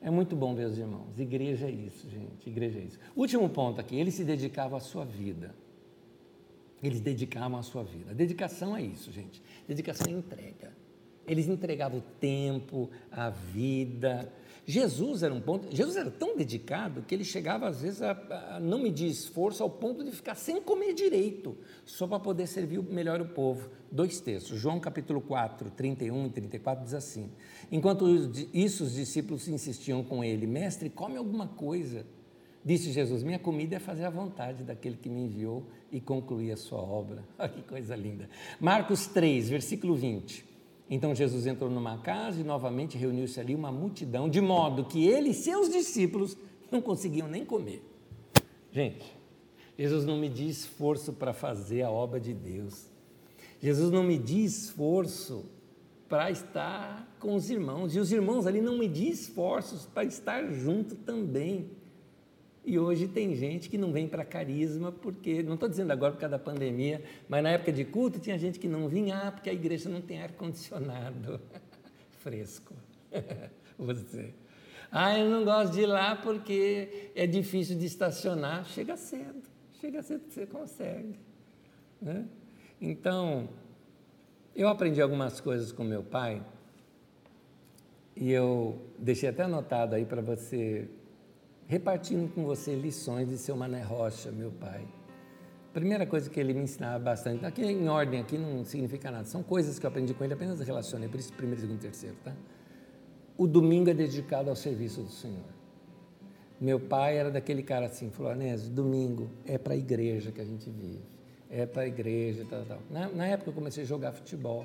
É 0.00 0.10
muito 0.10 0.36
bom 0.36 0.54
ver 0.54 0.66
os 0.66 0.78
irmãos. 0.78 1.18
Igreja 1.18 1.66
é 1.66 1.70
isso, 1.70 2.08
gente. 2.08 2.48
Igreja 2.48 2.78
é 2.78 2.82
isso. 2.82 2.98
Último 3.14 3.48
ponto 3.48 3.80
aqui: 3.80 3.96
eles 3.96 4.14
se 4.14 4.24
dedicavam 4.24 4.76
à 4.76 4.80
sua 4.80 5.04
vida. 5.04 5.54
Eles 6.82 7.00
dedicavam 7.00 7.58
à 7.58 7.62
sua 7.62 7.82
vida. 7.82 8.10
A 8.10 8.14
dedicação 8.14 8.76
é 8.76 8.82
isso, 8.82 9.10
gente. 9.10 9.42
Dedicação 9.66 10.06
é 10.12 10.16
entrega. 10.16 10.72
Eles 11.26 11.48
entregavam 11.48 11.98
o 11.98 12.02
tempo, 12.20 12.88
a 13.10 13.30
vida, 13.30 14.30
Jesus 14.68 15.22
era 15.22 15.32
um 15.32 15.40
ponto, 15.40 15.68
Jesus 15.74 15.96
era 15.96 16.10
tão 16.10 16.36
dedicado 16.36 17.02
que 17.02 17.14
ele 17.14 17.22
chegava 17.22 17.68
às 17.68 17.82
vezes 17.82 18.02
a, 18.02 18.56
a 18.56 18.60
não 18.60 18.80
medir 18.80 19.08
esforço 19.08 19.62
ao 19.62 19.70
ponto 19.70 20.02
de 20.02 20.10
ficar 20.10 20.34
sem 20.34 20.60
comer 20.60 20.92
direito, 20.92 21.56
só 21.84 22.04
para 22.04 22.18
poder 22.18 22.48
servir 22.48 22.82
melhor 22.82 23.20
o 23.20 23.26
povo. 23.26 23.70
Dois 23.92 24.18
textos, 24.18 24.58
João 24.58 24.80
capítulo 24.80 25.20
4, 25.20 25.70
31 25.70 26.26
e 26.26 26.30
34 26.30 26.84
diz 26.84 26.94
assim: 26.94 27.30
Enquanto 27.70 28.08
isso 28.52 28.82
os 28.82 28.94
discípulos 28.94 29.46
insistiam 29.46 30.02
com 30.02 30.24
ele, 30.24 30.48
mestre, 30.48 30.90
come 30.90 31.16
alguma 31.16 31.46
coisa. 31.46 32.04
Disse 32.64 32.90
Jesus: 32.90 33.22
Minha 33.22 33.38
comida 33.38 33.76
é 33.76 33.78
fazer 33.78 34.04
a 34.04 34.10
vontade 34.10 34.64
daquele 34.64 34.96
que 34.96 35.08
me 35.08 35.20
enviou 35.20 35.64
e 35.92 36.00
concluir 36.00 36.50
a 36.50 36.56
sua 36.56 36.80
obra. 36.80 37.24
Olha 37.38 37.48
que 37.50 37.62
coisa 37.62 37.94
linda. 37.94 38.28
Marcos 38.58 39.06
3, 39.06 39.48
versículo 39.48 39.94
20. 39.94 40.55
Então 40.88 41.14
Jesus 41.14 41.46
entrou 41.46 41.68
numa 41.68 41.98
casa 41.98 42.40
e 42.40 42.44
novamente 42.44 42.96
reuniu-se 42.96 43.40
ali 43.40 43.54
uma 43.54 43.72
multidão, 43.72 44.28
de 44.28 44.40
modo 44.40 44.84
que 44.84 45.06
ele 45.06 45.30
e 45.30 45.34
seus 45.34 45.68
discípulos 45.68 46.36
não 46.70 46.80
conseguiam 46.80 47.28
nem 47.28 47.44
comer. 47.44 47.82
Gente, 48.70 49.04
Jesus 49.76 50.04
não 50.04 50.16
me 50.16 50.28
diz 50.28 50.60
esforço 50.60 51.12
para 51.12 51.32
fazer 51.32 51.82
a 51.82 51.90
obra 51.90 52.20
de 52.20 52.32
Deus. 52.32 52.86
Jesus 53.60 53.90
não 53.90 54.02
me 54.02 54.18
diz 54.18 54.64
esforço 54.64 55.46
para 56.08 56.30
estar 56.30 57.16
com 57.18 57.34
os 57.34 57.50
irmãos. 57.50 57.94
E 57.94 57.98
os 57.98 58.12
irmãos 58.12 58.46
ali 58.46 58.60
não 58.60 58.78
me 58.78 58.88
diz 58.88 59.22
esforços 59.22 59.86
para 59.86 60.04
estar 60.04 60.52
junto 60.52 60.94
também. 60.94 61.70
E 62.66 62.80
hoje 62.80 63.06
tem 63.06 63.32
gente 63.36 63.70
que 63.70 63.78
não 63.78 63.92
vem 63.92 64.08
para 64.08 64.24
carisma, 64.24 64.90
porque, 64.90 65.40
não 65.40 65.54
estou 65.54 65.68
dizendo 65.68 65.92
agora 65.92 66.12
por 66.12 66.18
causa 66.18 66.36
da 66.36 66.38
pandemia, 66.42 67.00
mas 67.28 67.40
na 67.40 67.50
época 67.50 67.70
de 67.70 67.84
culto 67.84 68.18
tinha 68.18 68.36
gente 68.36 68.58
que 68.58 68.66
não 68.66 68.88
vinha, 68.88 69.16
ah, 69.16 69.30
porque 69.30 69.48
a 69.48 69.52
igreja 69.52 69.88
não 69.88 70.00
tem 70.00 70.20
ar-condicionado 70.20 71.40
fresco. 72.18 72.74
Você. 73.78 74.34
Ah, 74.90 75.16
eu 75.16 75.30
não 75.30 75.44
gosto 75.44 75.74
de 75.74 75.82
ir 75.82 75.86
lá 75.86 76.16
porque 76.16 77.12
é 77.14 77.24
difícil 77.24 77.78
de 77.78 77.86
estacionar. 77.86 78.64
Chega 78.66 78.96
cedo, 78.96 79.42
chega 79.80 80.02
cedo 80.02 80.24
que 80.24 80.34
você 80.34 80.46
consegue. 80.46 81.14
Né? 82.02 82.26
Então, 82.80 83.48
eu 84.56 84.68
aprendi 84.68 85.00
algumas 85.00 85.40
coisas 85.40 85.70
com 85.70 85.84
meu 85.84 86.02
pai 86.02 86.42
e 88.16 88.32
eu 88.32 88.80
deixei 88.98 89.28
até 89.28 89.44
anotado 89.44 89.94
aí 89.94 90.04
para 90.04 90.22
você 90.22 90.88
repartindo 91.68 92.32
com 92.32 92.44
você 92.44 92.74
lições 92.74 93.28
de 93.28 93.36
seu 93.36 93.56
Mané 93.56 93.82
Rocha, 93.82 94.30
meu 94.30 94.50
pai. 94.52 94.86
Primeira 95.72 96.06
coisa 96.06 96.30
que 96.30 96.40
ele 96.40 96.54
me 96.54 96.62
ensinava 96.62 96.98
bastante, 96.98 97.44
aqui 97.44 97.62
em 97.62 97.88
ordem, 97.88 98.20
aqui 98.20 98.38
não 98.38 98.64
significa 98.64 99.10
nada, 99.10 99.24
são 99.24 99.42
coisas 99.42 99.78
que 99.78 99.84
eu 99.84 99.88
aprendi 99.88 100.14
com 100.14 100.24
ele, 100.24 100.32
apenas 100.32 100.58
relacionei, 100.60 101.08
por 101.08 101.20
isso 101.20 101.32
primeiro, 101.32 101.60
segundo, 101.60 101.78
terceiro, 101.78 102.16
tá? 102.24 102.32
O 103.36 103.46
domingo 103.46 103.90
é 103.90 103.94
dedicado 103.94 104.48
ao 104.48 104.56
serviço 104.56 105.02
do 105.02 105.10
Senhor. 105.10 105.44
Meu 106.58 106.80
pai 106.80 107.18
era 107.18 107.30
daquele 107.30 107.62
cara 107.62 107.86
assim, 107.86 108.08
falou, 108.10 108.32
Anésio, 108.32 108.70
domingo 108.70 109.28
é 109.44 109.58
para 109.58 109.74
a 109.74 109.76
igreja 109.76 110.32
que 110.32 110.40
a 110.40 110.44
gente 110.44 110.70
vive, 110.70 111.02
é 111.50 111.66
para 111.66 111.82
a 111.82 111.86
igreja, 111.86 112.46
tal, 112.48 112.64
tal. 112.64 112.78
Na, 112.90 113.08
na 113.08 113.26
época 113.26 113.50
eu 113.50 113.54
comecei 113.54 113.82
a 113.82 113.86
jogar 113.86 114.12
futebol, 114.12 114.64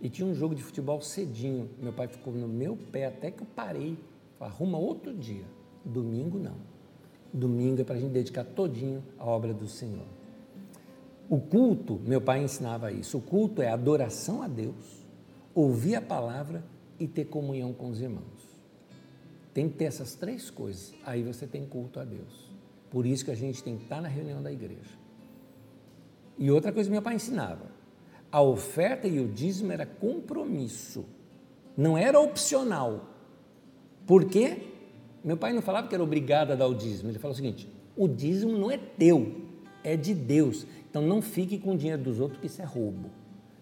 e 0.00 0.08
tinha 0.08 0.26
um 0.26 0.34
jogo 0.34 0.56
de 0.56 0.62
futebol 0.64 1.00
cedinho, 1.00 1.70
meu 1.80 1.92
pai 1.92 2.08
ficou 2.08 2.32
no 2.32 2.48
meu 2.48 2.76
pé 2.90 3.06
até 3.06 3.30
que 3.30 3.42
eu 3.42 3.46
parei, 3.54 3.96
arruma 4.40 4.76
outro 4.76 5.14
dia, 5.14 5.44
domingo 5.84 6.38
não. 6.38 6.56
Domingo 7.32 7.80
é 7.80 7.84
para 7.84 7.96
a 7.96 7.98
gente 7.98 8.12
dedicar 8.12 8.44
todinho 8.44 9.02
à 9.18 9.24
obra 9.24 9.54
do 9.54 9.66
Senhor. 9.66 10.06
O 11.28 11.40
culto, 11.40 11.98
meu 12.04 12.20
pai 12.20 12.42
ensinava 12.42 12.92
isso, 12.92 13.16
o 13.18 13.20
culto 13.20 13.62
é 13.62 13.68
adoração 13.68 14.42
a 14.42 14.48
Deus, 14.48 15.06
ouvir 15.54 15.94
a 15.94 16.02
palavra 16.02 16.62
e 16.98 17.06
ter 17.06 17.24
comunhão 17.24 17.72
com 17.72 17.88
os 17.88 18.00
irmãos. 18.00 18.22
Tem 19.54 19.68
que 19.68 19.76
ter 19.76 19.84
essas 19.84 20.14
três 20.14 20.50
coisas, 20.50 20.92
aí 21.04 21.22
você 21.22 21.46
tem 21.46 21.64
culto 21.64 22.00
a 22.00 22.04
Deus. 22.04 22.50
Por 22.90 23.06
isso 23.06 23.24
que 23.24 23.30
a 23.30 23.34
gente 23.34 23.62
tem 23.62 23.76
que 23.76 23.84
estar 23.84 24.02
na 24.02 24.08
reunião 24.08 24.42
da 24.42 24.52
igreja. 24.52 24.98
E 26.38 26.50
outra 26.50 26.72
coisa 26.72 26.88
que 26.88 26.92
meu 26.92 27.02
pai 27.02 27.14
ensinava, 27.14 27.66
a 28.30 28.42
oferta 28.42 29.06
e 29.06 29.18
o 29.20 29.28
dízimo 29.28 29.72
era 29.72 29.86
compromisso, 29.86 31.04
não 31.76 31.96
era 31.96 32.20
opcional. 32.20 33.08
Por 34.06 34.26
quê? 34.26 34.71
Meu 35.24 35.36
pai 35.36 35.52
não 35.52 35.62
falava 35.62 35.86
que 35.86 35.94
era 35.94 36.02
obrigado 36.02 36.52
a 36.52 36.54
dar 36.54 36.66
o 36.66 36.74
dízimo, 36.74 37.10
ele 37.10 37.18
falava 37.18 37.34
o 37.34 37.36
seguinte: 37.36 37.68
o 37.96 38.08
dízimo 38.08 38.56
não 38.58 38.70
é 38.70 38.76
teu, 38.78 39.42
é 39.84 39.96
de 39.96 40.14
Deus. 40.14 40.66
Então 40.90 41.02
não 41.02 41.22
fique 41.22 41.58
com 41.58 41.72
o 41.72 41.76
dinheiro 41.76 42.02
dos 42.02 42.20
outros, 42.20 42.40
que 42.40 42.46
isso 42.46 42.60
é 42.60 42.64
roubo. 42.64 43.10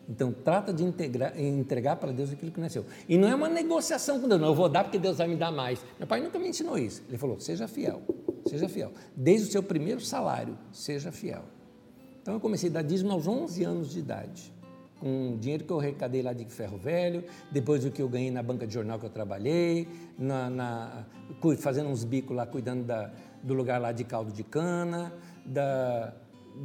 Então 0.08 0.32
trata 0.32 0.72
de 0.72 0.82
integrar, 0.82 1.38
entregar 1.40 1.96
para 1.96 2.10
Deus 2.10 2.32
aquilo 2.32 2.50
que 2.50 2.58
não 2.58 2.66
é 2.66 2.68
seu. 2.68 2.84
E 3.08 3.16
não 3.16 3.28
é 3.28 3.34
uma 3.34 3.48
negociação 3.48 4.20
com 4.20 4.26
Deus, 4.26 4.40
não, 4.40 4.48
eu 4.48 4.54
vou 4.54 4.68
dar 4.68 4.82
porque 4.82 4.98
Deus 4.98 5.18
vai 5.18 5.28
me 5.28 5.36
dar 5.36 5.52
mais. 5.52 5.84
Meu 5.98 6.08
pai 6.08 6.20
nunca 6.20 6.38
me 6.38 6.48
ensinou 6.48 6.76
isso. 6.78 7.02
Ele 7.08 7.18
falou: 7.18 7.38
seja 7.38 7.68
fiel, 7.68 8.02
seja 8.46 8.68
fiel. 8.68 8.92
Desde 9.14 9.48
o 9.48 9.52
seu 9.52 9.62
primeiro 9.62 10.00
salário, 10.00 10.58
seja 10.72 11.12
fiel. 11.12 11.44
Então 12.20 12.34
eu 12.34 12.40
comecei 12.40 12.68
a 12.70 12.72
dar 12.72 12.82
dízimo 12.82 13.12
aos 13.12 13.26
11 13.26 13.64
anos 13.64 13.90
de 13.90 13.98
idade 13.98 14.59
com 15.00 15.36
dinheiro 15.38 15.64
que 15.64 15.72
eu 15.72 15.80
arrecadei 15.80 16.22
lá 16.22 16.32
de 16.32 16.44
ferro 16.44 16.78
velho, 16.78 17.24
depois 17.50 17.82
do 17.82 17.90
que 17.90 18.00
eu 18.00 18.08
ganhei 18.08 18.30
na 18.30 18.42
banca 18.42 18.66
de 18.66 18.74
jornal 18.74 18.98
que 18.98 19.06
eu 19.06 19.10
trabalhei, 19.10 19.88
na, 20.18 20.50
na, 20.50 21.06
fazendo 21.58 21.88
uns 21.88 22.04
bicos 22.04 22.36
lá, 22.36 22.46
cuidando 22.46 22.84
da, 22.84 23.10
do 23.42 23.54
lugar 23.54 23.80
lá 23.80 23.90
de 23.90 24.04
caldo 24.04 24.30
de 24.30 24.44
cana, 24.44 25.12
da, 25.44 26.12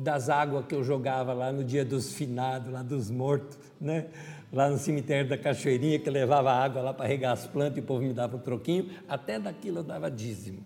das 0.04 0.30
águas 0.30 0.66
que 0.66 0.76
eu 0.76 0.84
jogava 0.84 1.34
lá 1.34 1.52
no 1.52 1.64
dia 1.64 1.86
dos 1.86 2.14
finados, 2.14 2.72
lá 2.72 2.84
dos 2.84 3.10
mortos, 3.10 3.58
né? 3.80 4.08
lá 4.52 4.70
no 4.70 4.78
cemitério 4.78 5.28
da 5.30 5.38
Cachoeirinha, 5.38 6.00
que 6.00 6.10
levava 6.10 6.52
água 6.52 6.82
lá 6.82 6.94
para 6.94 7.06
regar 7.06 7.34
as 7.34 7.48
plantas 7.48 7.78
e 7.78 7.82
o 7.82 7.84
povo 7.84 8.02
me 8.02 8.14
dava 8.14 8.38
um 8.38 8.40
troquinho, 8.40 8.90
até 9.08 9.40
daquilo 9.40 9.80
eu 9.80 9.84
dava 9.84 10.10
dízimo. 10.12 10.66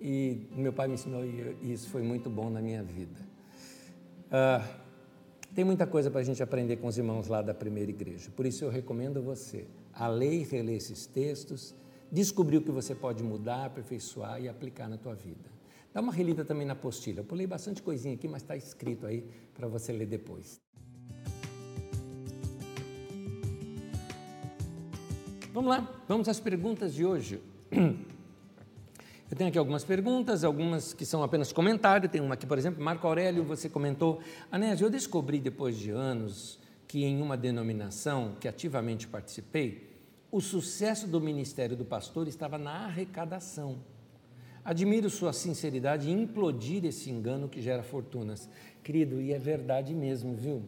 E 0.00 0.46
meu 0.54 0.72
pai 0.72 0.86
me 0.86 0.94
ensinou 0.94 1.24
e 1.24 1.72
isso 1.72 1.88
foi 1.88 2.02
muito 2.02 2.28
bom 2.28 2.50
na 2.50 2.60
minha 2.60 2.82
vida. 2.82 3.20
Ah, 4.30 4.64
tem 5.54 5.64
muita 5.64 5.86
coisa 5.86 6.10
para 6.10 6.20
a 6.20 6.24
gente 6.24 6.42
aprender 6.42 6.76
com 6.76 6.88
os 6.88 6.98
irmãos 6.98 7.28
lá 7.28 7.40
da 7.40 7.54
primeira 7.54 7.90
igreja, 7.90 8.30
por 8.34 8.44
isso 8.44 8.64
eu 8.64 8.70
recomendo 8.70 9.18
a 9.18 9.22
você 9.22 9.66
a 9.92 10.08
ler 10.08 10.40
e 10.40 10.42
reler 10.42 10.76
esses 10.76 11.06
textos, 11.06 11.74
descobrir 12.10 12.56
o 12.56 12.62
que 12.62 12.72
você 12.72 12.94
pode 12.94 13.22
mudar, 13.22 13.66
aperfeiçoar 13.66 14.42
e 14.42 14.48
aplicar 14.48 14.88
na 14.88 14.96
tua 14.96 15.14
vida. 15.14 15.54
Dá 15.92 16.00
uma 16.00 16.12
relida 16.12 16.44
também 16.44 16.66
na 16.66 16.72
apostila. 16.72 17.20
Eu 17.20 17.24
pulei 17.24 17.46
bastante 17.46 17.80
coisinha 17.80 18.14
aqui, 18.14 18.26
mas 18.26 18.42
está 18.42 18.56
escrito 18.56 19.06
aí 19.06 19.24
para 19.54 19.68
você 19.68 19.92
ler 19.92 20.06
depois. 20.06 20.60
Vamos 25.52 25.70
lá, 25.70 26.02
vamos 26.08 26.28
às 26.28 26.40
perguntas 26.40 26.92
de 26.92 27.04
hoje. 27.04 27.40
Eu 29.34 29.38
tenho 29.38 29.48
aqui 29.48 29.58
algumas 29.58 29.82
perguntas, 29.82 30.44
algumas 30.44 30.92
que 30.94 31.04
são 31.04 31.20
apenas 31.24 31.52
comentário. 31.52 32.08
Tem 32.08 32.20
uma 32.20 32.34
aqui, 32.34 32.46
por 32.46 32.56
exemplo, 32.56 32.80
Marco 32.80 33.04
Aurélio, 33.04 33.42
você 33.42 33.68
comentou, 33.68 34.20
Anésio, 34.48 34.84
eu 34.86 34.90
descobri 34.90 35.40
depois 35.40 35.76
de 35.76 35.90
anos 35.90 36.56
que 36.86 37.04
em 37.04 37.20
uma 37.20 37.36
denominação 37.36 38.36
que 38.38 38.46
ativamente 38.46 39.08
participei, 39.08 39.90
o 40.30 40.40
sucesso 40.40 41.08
do 41.08 41.20
ministério 41.20 41.76
do 41.76 41.84
pastor 41.84 42.28
estava 42.28 42.56
na 42.58 42.84
arrecadação. 42.84 43.80
Admiro 44.64 45.10
sua 45.10 45.32
sinceridade 45.32 46.08
em 46.08 46.22
implodir 46.22 46.84
esse 46.84 47.10
engano 47.10 47.48
que 47.48 47.60
gera 47.60 47.82
fortunas. 47.82 48.48
Querido, 48.84 49.20
e 49.20 49.32
é 49.32 49.38
verdade 49.40 49.92
mesmo, 49.94 50.36
viu? 50.36 50.62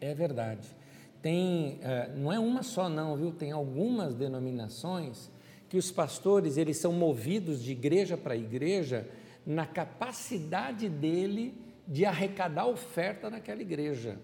É 0.00 0.14
verdade. 0.14 0.74
Tem, 1.20 1.78
é, 1.82 2.10
não 2.16 2.32
é 2.32 2.38
uma 2.38 2.62
só 2.62 2.88
não, 2.88 3.14
viu? 3.14 3.30
Tem 3.30 3.52
algumas 3.52 4.14
denominações 4.14 5.30
que 5.70 5.78
os 5.78 5.92
pastores, 5.92 6.56
eles 6.56 6.78
são 6.78 6.92
movidos 6.92 7.62
de 7.62 7.70
igreja 7.70 8.16
para 8.16 8.34
igreja 8.34 9.08
na 9.46 9.64
capacidade 9.64 10.88
dele 10.88 11.54
de 11.86 12.04
arrecadar 12.04 12.66
oferta 12.66 13.30
naquela 13.30 13.62
igreja. 13.62 14.18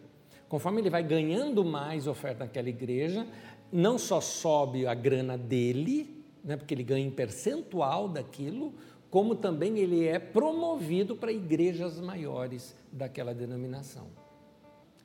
Conforme 0.48 0.81
ele 0.81 0.90
vai 0.90 1.05
ganhando 1.05 1.64
mais 1.64 2.09
oferta 2.09 2.44
naquela 2.44 2.68
igreja, 2.68 3.24
não 3.73 3.97
só 3.97 4.20
sobe 4.20 4.89
a 4.89 4.94
grana 4.94 5.39
dele, 5.39 6.20
né, 6.43 6.56
porque 6.56 6.74
ele 6.74 6.82
ganha 6.82 7.06
em 7.06 7.10
percentual 7.12 8.09
daquilo, 8.09 8.74
como 9.09 9.36
também 9.36 9.78
ele 9.78 10.05
é 10.05 10.18
promovido 10.18 11.14
para 11.14 11.31
igrejas 11.31 12.01
maiores 12.01 12.74
daquela 12.90 13.32
denominação. 13.32 14.09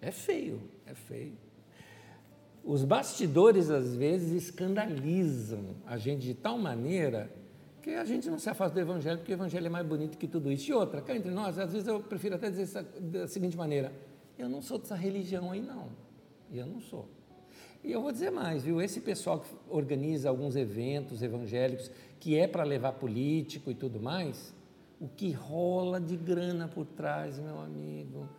É 0.01 0.11
feio, 0.11 0.59
é 0.87 0.95
feio. 0.95 1.37
Os 2.63 2.83
bastidores, 2.83 3.69
às 3.69 3.95
vezes, 3.95 4.43
escandalizam 4.43 5.75
a 5.85 5.97
gente 5.97 6.21
de 6.21 6.33
tal 6.33 6.57
maneira 6.57 7.31
que 7.81 7.91
a 7.91 8.05
gente 8.05 8.29
não 8.29 8.37
se 8.37 8.49
afasta 8.49 8.75
do 8.75 8.79
Evangelho, 8.79 9.17
porque 9.17 9.31
o 9.31 9.35
Evangelho 9.35 9.65
é 9.65 9.69
mais 9.69 9.85
bonito 9.85 10.17
que 10.17 10.27
tudo 10.27 10.51
isso. 10.51 10.69
E 10.69 10.73
outra, 10.73 11.01
cá 11.01 11.15
entre 11.15 11.31
nós, 11.31 11.57
às 11.57 11.73
vezes 11.73 11.87
eu 11.87 11.99
prefiro 11.99 12.35
até 12.35 12.49
dizer 12.49 12.83
da 12.99 13.27
seguinte 13.27 13.57
maneira: 13.57 13.91
eu 14.37 14.47
não 14.47 14.61
sou 14.61 14.77
dessa 14.77 14.95
religião 14.95 15.51
aí, 15.51 15.61
não. 15.61 15.89
Eu 16.51 16.65
não 16.67 16.79
sou. 16.79 17.07
E 17.83 17.91
eu 17.91 18.01
vou 18.01 18.11
dizer 18.11 18.29
mais, 18.29 18.63
viu? 18.63 18.79
Esse 18.79 19.01
pessoal 19.01 19.39
que 19.39 19.49
organiza 19.67 20.29
alguns 20.29 20.55
eventos 20.55 21.23
evangélicos, 21.23 21.89
que 22.19 22.37
é 22.37 22.47
para 22.47 22.63
levar 22.63 22.93
político 22.93 23.71
e 23.71 23.73
tudo 23.73 23.99
mais, 23.99 24.53
o 24.99 25.07
que 25.07 25.31
rola 25.31 25.99
de 25.99 26.15
grana 26.15 26.67
por 26.67 26.85
trás, 26.85 27.39
meu 27.39 27.59
amigo. 27.59 28.29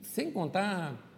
Sem 0.00 0.32
contar 0.32 1.11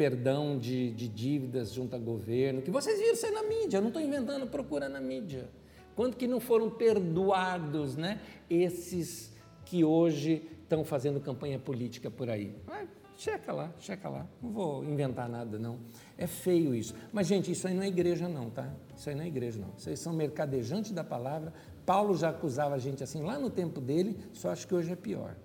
perdão 0.00 0.58
de, 0.58 0.92
de 0.92 1.06
dívidas 1.06 1.74
junto 1.74 1.94
ao 1.94 2.00
governo, 2.00 2.62
que 2.62 2.70
vocês 2.70 2.98
viram 2.98 3.14
ser 3.14 3.32
na 3.32 3.42
mídia, 3.42 3.76
eu 3.76 3.82
não 3.82 3.88
estou 3.88 4.00
inventando, 4.00 4.46
procura 4.46 4.88
na 4.88 4.98
mídia. 4.98 5.46
Quanto 5.94 6.16
que 6.16 6.26
não 6.26 6.40
foram 6.40 6.70
perdoados, 6.70 7.98
né? 7.98 8.18
Esses 8.48 9.30
que 9.66 9.84
hoje 9.84 10.42
estão 10.62 10.86
fazendo 10.86 11.20
campanha 11.20 11.58
política 11.58 12.10
por 12.10 12.30
aí. 12.30 12.54
Checa 13.14 13.52
lá, 13.52 13.70
checa 13.78 14.08
lá. 14.08 14.26
Não 14.40 14.50
vou 14.50 14.82
inventar 14.82 15.28
nada, 15.28 15.58
não. 15.58 15.78
É 16.16 16.26
feio 16.26 16.74
isso. 16.74 16.94
Mas, 17.12 17.26
gente, 17.26 17.52
isso 17.52 17.68
aí 17.68 17.74
não 17.74 17.82
é 17.82 17.88
igreja, 17.88 18.26
não, 18.26 18.48
tá? 18.48 18.72
Isso 18.96 19.10
aí 19.10 19.14
não 19.14 19.24
é 19.24 19.26
igreja, 19.26 19.60
não. 19.60 19.74
Vocês 19.76 20.00
são 20.00 20.14
mercadejantes 20.14 20.92
da 20.92 21.04
palavra. 21.04 21.52
Paulo 21.84 22.16
já 22.16 22.30
acusava 22.30 22.74
a 22.74 22.78
gente 22.78 23.04
assim 23.04 23.22
lá 23.22 23.38
no 23.38 23.50
tempo 23.50 23.82
dele, 23.82 24.16
só 24.32 24.48
acho 24.48 24.66
que 24.66 24.74
hoje 24.74 24.90
é 24.90 24.96
pior. 24.96 25.36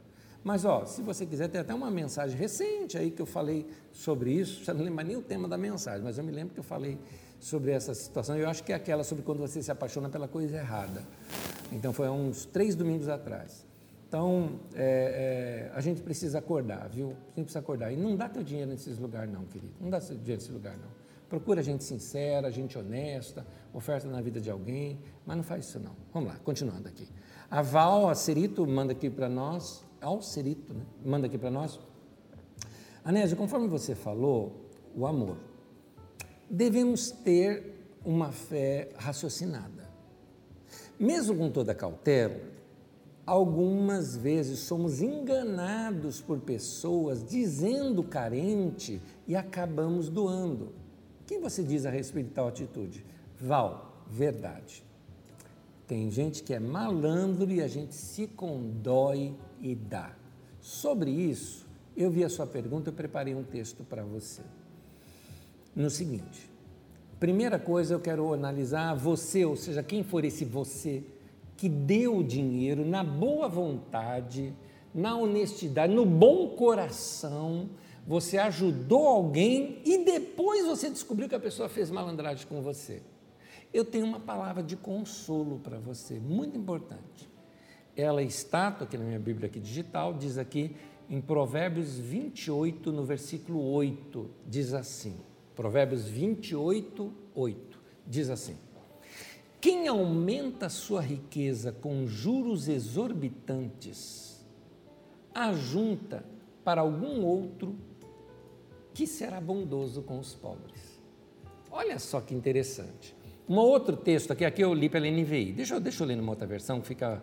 Mas, 0.45 0.63
ó, 0.63 0.85
se 0.85 1.01
você 1.01 1.25
quiser, 1.25 1.47
tem 1.47 1.59
até 1.59 1.73
uma 1.73 1.89
mensagem 1.89 2.37
recente 2.37 2.99
aí 2.99 3.09
que 3.09 3.19
eu 3.19 3.25
falei 3.25 3.65
sobre 3.91 4.31
isso. 4.31 4.63
Já 4.63 4.75
não 4.75 4.85
lembro 4.85 5.03
nem 5.03 5.15
o 5.15 5.21
tema 5.23 5.47
da 5.47 5.57
mensagem, 5.57 6.03
mas 6.03 6.19
eu 6.19 6.23
me 6.23 6.31
lembro 6.31 6.53
que 6.53 6.59
eu 6.59 6.63
falei 6.63 6.99
sobre 7.39 7.71
essa 7.71 7.95
situação. 7.95 8.37
Eu 8.37 8.47
acho 8.47 8.63
que 8.63 8.71
é 8.71 8.75
aquela 8.75 9.03
sobre 9.03 9.23
quando 9.23 9.39
você 9.39 9.63
se 9.63 9.71
apaixona 9.71 10.07
pela 10.07 10.27
coisa 10.27 10.55
errada. 10.55 11.01
Então, 11.71 11.91
foi 11.91 12.05
há 12.05 12.11
uns 12.11 12.45
três 12.45 12.75
domingos 12.75 13.09
atrás. 13.09 13.65
Então, 14.07 14.59
é, 14.75 15.71
é, 15.71 15.75
a 15.75 15.81
gente 15.81 16.03
precisa 16.03 16.37
acordar, 16.37 16.89
viu? 16.89 17.07
A 17.07 17.35
gente 17.37 17.45
precisa 17.45 17.57
acordar. 17.57 17.91
E 17.91 17.97
não 17.97 18.15
dá 18.15 18.29
teu 18.29 18.43
dinheiro 18.43 18.69
nesses 18.69 18.99
lugares, 18.99 19.33
não, 19.33 19.45
querido. 19.45 19.73
Não 19.81 19.89
dá 19.89 19.99
teu 19.99 20.15
dinheiro 20.15 20.39
nesse 20.39 20.51
lugar, 20.51 20.77
não. 20.77 20.89
Procura 21.27 21.63
gente 21.63 21.83
sincera, 21.83 22.51
gente 22.51 22.77
honesta, 22.77 23.43
oferta 23.73 24.07
na 24.07 24.21
vida 24.21 24.39
de 24.39 24.51
alguém, 24.51 24.99
mas 25.25 25.37
não 25.37 25.43
faz 25.43 25.65
isso, 25.65 25.79
não. 25.79 25.95
Vamos 26.13 26.29
lá, 26.29 26.35
continuando 26.43 26.87
aqui. 26.87 27.07
A 27.49 27.63
Val, 27.63 28.07
a 28.07 28.13
Cerito, 28.13 28.65
manda 28.67 28.91
aqui 28.91 29.09
para 29.09 29.27
nós, 29.27 29.83
ao 30.01 30.21
Cerito, 30.21 30.73
né? 30.73 30.85
Manda 31.03 31.27
aqui 31.27 31.37
para 31.37 31.51
nós. 31.51 31.79
Anésio, 33.03 33.37
conforme 33.37 33.67
você 33.67 33.95
falou, 33.95 34.69
o 34.95 35.05
amor. 35.05 35.37
Devemos 36.49 37.11
ter 37.11 37.73
uma 38.03 38.31
fé 38.31 38.89
raciocinada. 38.97 39.89
Mesmo 40.99 41.35
com 41.35 41.49
toda 41.49 41.75
cautela, 41.75 42.55
Algumas 43.25 44.15
vezes 44.15 44.59
somos 44.59 45.01
enganados 45.01 46.21
por 46.21 46.39
pessoas 46.39 47.23
dizendo 47.23 48.03
carente 48.03 49.01
e 49.27 49.35
acabamos 49.35 50.09
doando. 50.09 50.65
O 51.21 51.25
que 51.25 51.39
você 51.39 51.63
diz 51.63 51.87
a 51.87 51.89
respeito 51.89 52.27
de 52.27 52.33
tal 52.33 52.47
atitude? 52.47 53.03
Val, 53.41 54.03
verdade. 54.07 54.83
Tem 55.87 56.11
gente 56.11 56.43
que 56.43 56.53
é 56.53 56.59
malandro 56.59 57.51
e 57.51 57.63
a 57.63 57.67
gente 57.67 57.95
se 57.95 58.27
condói 58.27 59.33
e 59.65 59.73
dá. 59.73 60.15
Sobre 60.61 61.09
isso, 61.09 61.67
eu 61.97 62.11
vi 62.11 62.23
a 62.23 62.29
sua 62.29 62.45
pergunta, 62.45 62.89
eu 62.89 62.93
preparei 62.93 63.33
um 63.33 63.43
texto 63.43 63.83
para 63.83 64.03
você. 64.03 64.43
No 65.75 65.89
seguinte, 65.89 66.49
primeira 67.19 67.57
coisa 67.57 67.93
eu 67.95 67.99
quero 67.99 68.31
analisar 68.33 68.93
você, 68.93 69.43
ou 69.43 69.55
seja, 69.55 69.81
quem 69.81 70.03
for 70.03 70.23
esse 70.23 70.45
você 70.45 71.03
que 71.57 71.67
deu 71.67 72.17
o 72.17 72.23
dinheiro 72.23 72.85
na 72.85 73.03
boa 73.03 73.47
vontade, 73.47 74.53
na 74.93 75.17
honestidade, 75.17 75.93
no 75.93 76.05
bom 76.05 76.49
coração, 76.49 77.69
você 78.05 78.37
ajudou 78.37 79.07
alguém 79.07 79.81
e 79.83 80.05
depois 80.05 80.65
você 80.65 80.89
descobriu 80.89 81.27
que 81.27 81.35
a 81.35 81.39
pessoa 81.39 81.67
fez 81.67 81.89
malandragem 81.89 82.45
com 82.45 82.61
você. 82.61 83.01
Eu 83.73 83.83
tenho 83.83 84.05
uma 84.05 84.19
palavra 84.19 84.61
de 84.61 84.75
consolo 84.75 85.59
para 85.59 85.79
você, 85.79 86.19
muito 86.19 86.57
importante. 86.57 87.34
Ela 87.95 88.21
está 88.21 88.67
aqui 88.67 88.97
na 88.97 89.05
minha 89.05 89.19
Bíblia 89.19 89.47
aqui 89.47 89.59
digital, 89.59 90.13
diz 90.13 90.37
aqui 90.37 90.75
em 91.09 91.21
Provérbios 91.21 91.97
28, 91.97 92.91
no 92.91 93.03
versículo 93.03 93.61
8, 93.71 94.29
diz 94.45 94.73
assim: 94.73 95.15
Provérbios 95.55 96.05
28, 96.05 97.13
8, 97.33 97.79
diz 98.05 98.29
assim: 98.29 98.57
Quem 99.61 99.87
aumenta 99.87 100.67
sua 100.67 101.01
riqueza 101.01 101.71
com 101.71 102.05
juros 102.05 102.67
exorbitantes, 102.67 104.45
ajunta 105.33 106.25
para 106.63 106.81
algum 106.81 107.23
outro 107.23 107.75
que 108.93 109.05
será 109.05 109.39
bondoso 109.39 110.01
com 110.01 110.17
os 110.17 110.33
pobres. 110.33 110.99
Olha 111.69 111.99
só 111.99 112.21
que 112.21 112.33
interessante. 112.33 113.15
Um 113.47 113.57
outro 113.57 113.95
texto 113.97 114.31
aqui, 114.31 114.43
aqui 114.43 114.63
eu 114.63 114.73
li 114.73 114.89
pela 114.89 115.05
NVI. 115.05 115.51
Deixa 115.51 115.75
eu, 115.75 115.79
deixa 115.79 116.01
eu 116.03 116.07
ler 116.07 116.15
numa 116.15 116.31
outra 116.31 116.47
versão 116.47 116.79
que 116.79 116.87
fica, 116.87 117.21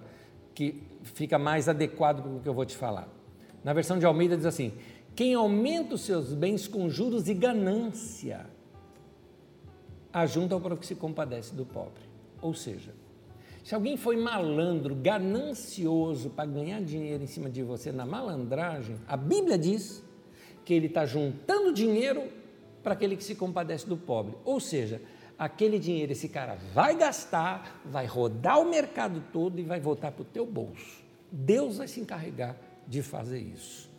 que 0.54 0.82
fica 1.02 1.38
mais 1.38 1.68
adequado 1.68 2.22
para 2.22 2.30
o 2.30 2.40
que 2.40 2.48
eu 2.48 2.54
vou 2.54 2.64
te 2.64 2.76
falar. 2.76 3.08
Na 3.64 3.72
versão 3.72 3.98
de 3.98 4.06
Almeida 4.06 4.36
diz 4.36 4.46
assim: 4.46 4.72
quem 5.14 5.34
aumenta 5.34 5.94
os 5.94 6.02
seus 6.02 6.32
bens 6.32 6.66
com 6.66 6.88
juros 6.88 7.28
e 7.28 7.34
ganância, 7.34 8.46
ajunta 10.12 10.58
para 10.58 10.74
o 10.74 10.76
que 10.76 10.86
se 10.86 10.94
compadece 10.94 11.54
do 11.54 11.64
pobre. 11.64 12.02
Ou 12.40 12.54
seja, 12.54 12.92
se 13.62 13.74
alguém 13.74 13.96
foi 13.96 14.16
malandro, 14.16 14.94
ganancioso 14.94 16.30
para 16.30 16.46
ganhar 16.46 16.82
dinheiro 16.82 17.22
em 17.22 17.26
cima 17.26 17.48
de 17.48 17.62
você 17.62 17.92
na 17.92 18.04
malandragem, 18.04 18.96
a 19.06 19.16
Bíblia 19.16 19.56
diz 19.56 20.02
que 20.64 20.74
ele 20.74 20.86
está 20.86 21.06
juntando 21.06 21.72
dinheiro 21.72 22.24
para 22.82 22.94
aquele 22.94 23.16
que 23.16 23.22
se 23.22 23.34
compadece 23.34 23.86
do 23.86 23.96
pobre. 23.96 24.34
Ou 24.44 24.58
seja, 24.58 25.00
aquele 25.44 25.76
dinheiro 25.76 26.12
esse 26.12 26.28
cara 26.28 26.56
vai 26.72 26.96
gastar, 26.96 27.80
vai 27.84 28.06
rodar 28.06 28.60
o 28.60 28.70
mercado 28.70 29.20
todo 29.32 29.58
e 29.58 29.64
vai 29.64 29.80
voltar 29.80 30.12
para 30.12 30.22
o 30.22 30.24
teu 30.24 30.46
bolso. 30.46 31.02
Deus 31.32 31.78
vai 31.78 31.88
se 31.88 32.00
encarregar 32.00 32.56
de 32.86 33.02
fazer 33.02 33.40
isso. 33.40 33.90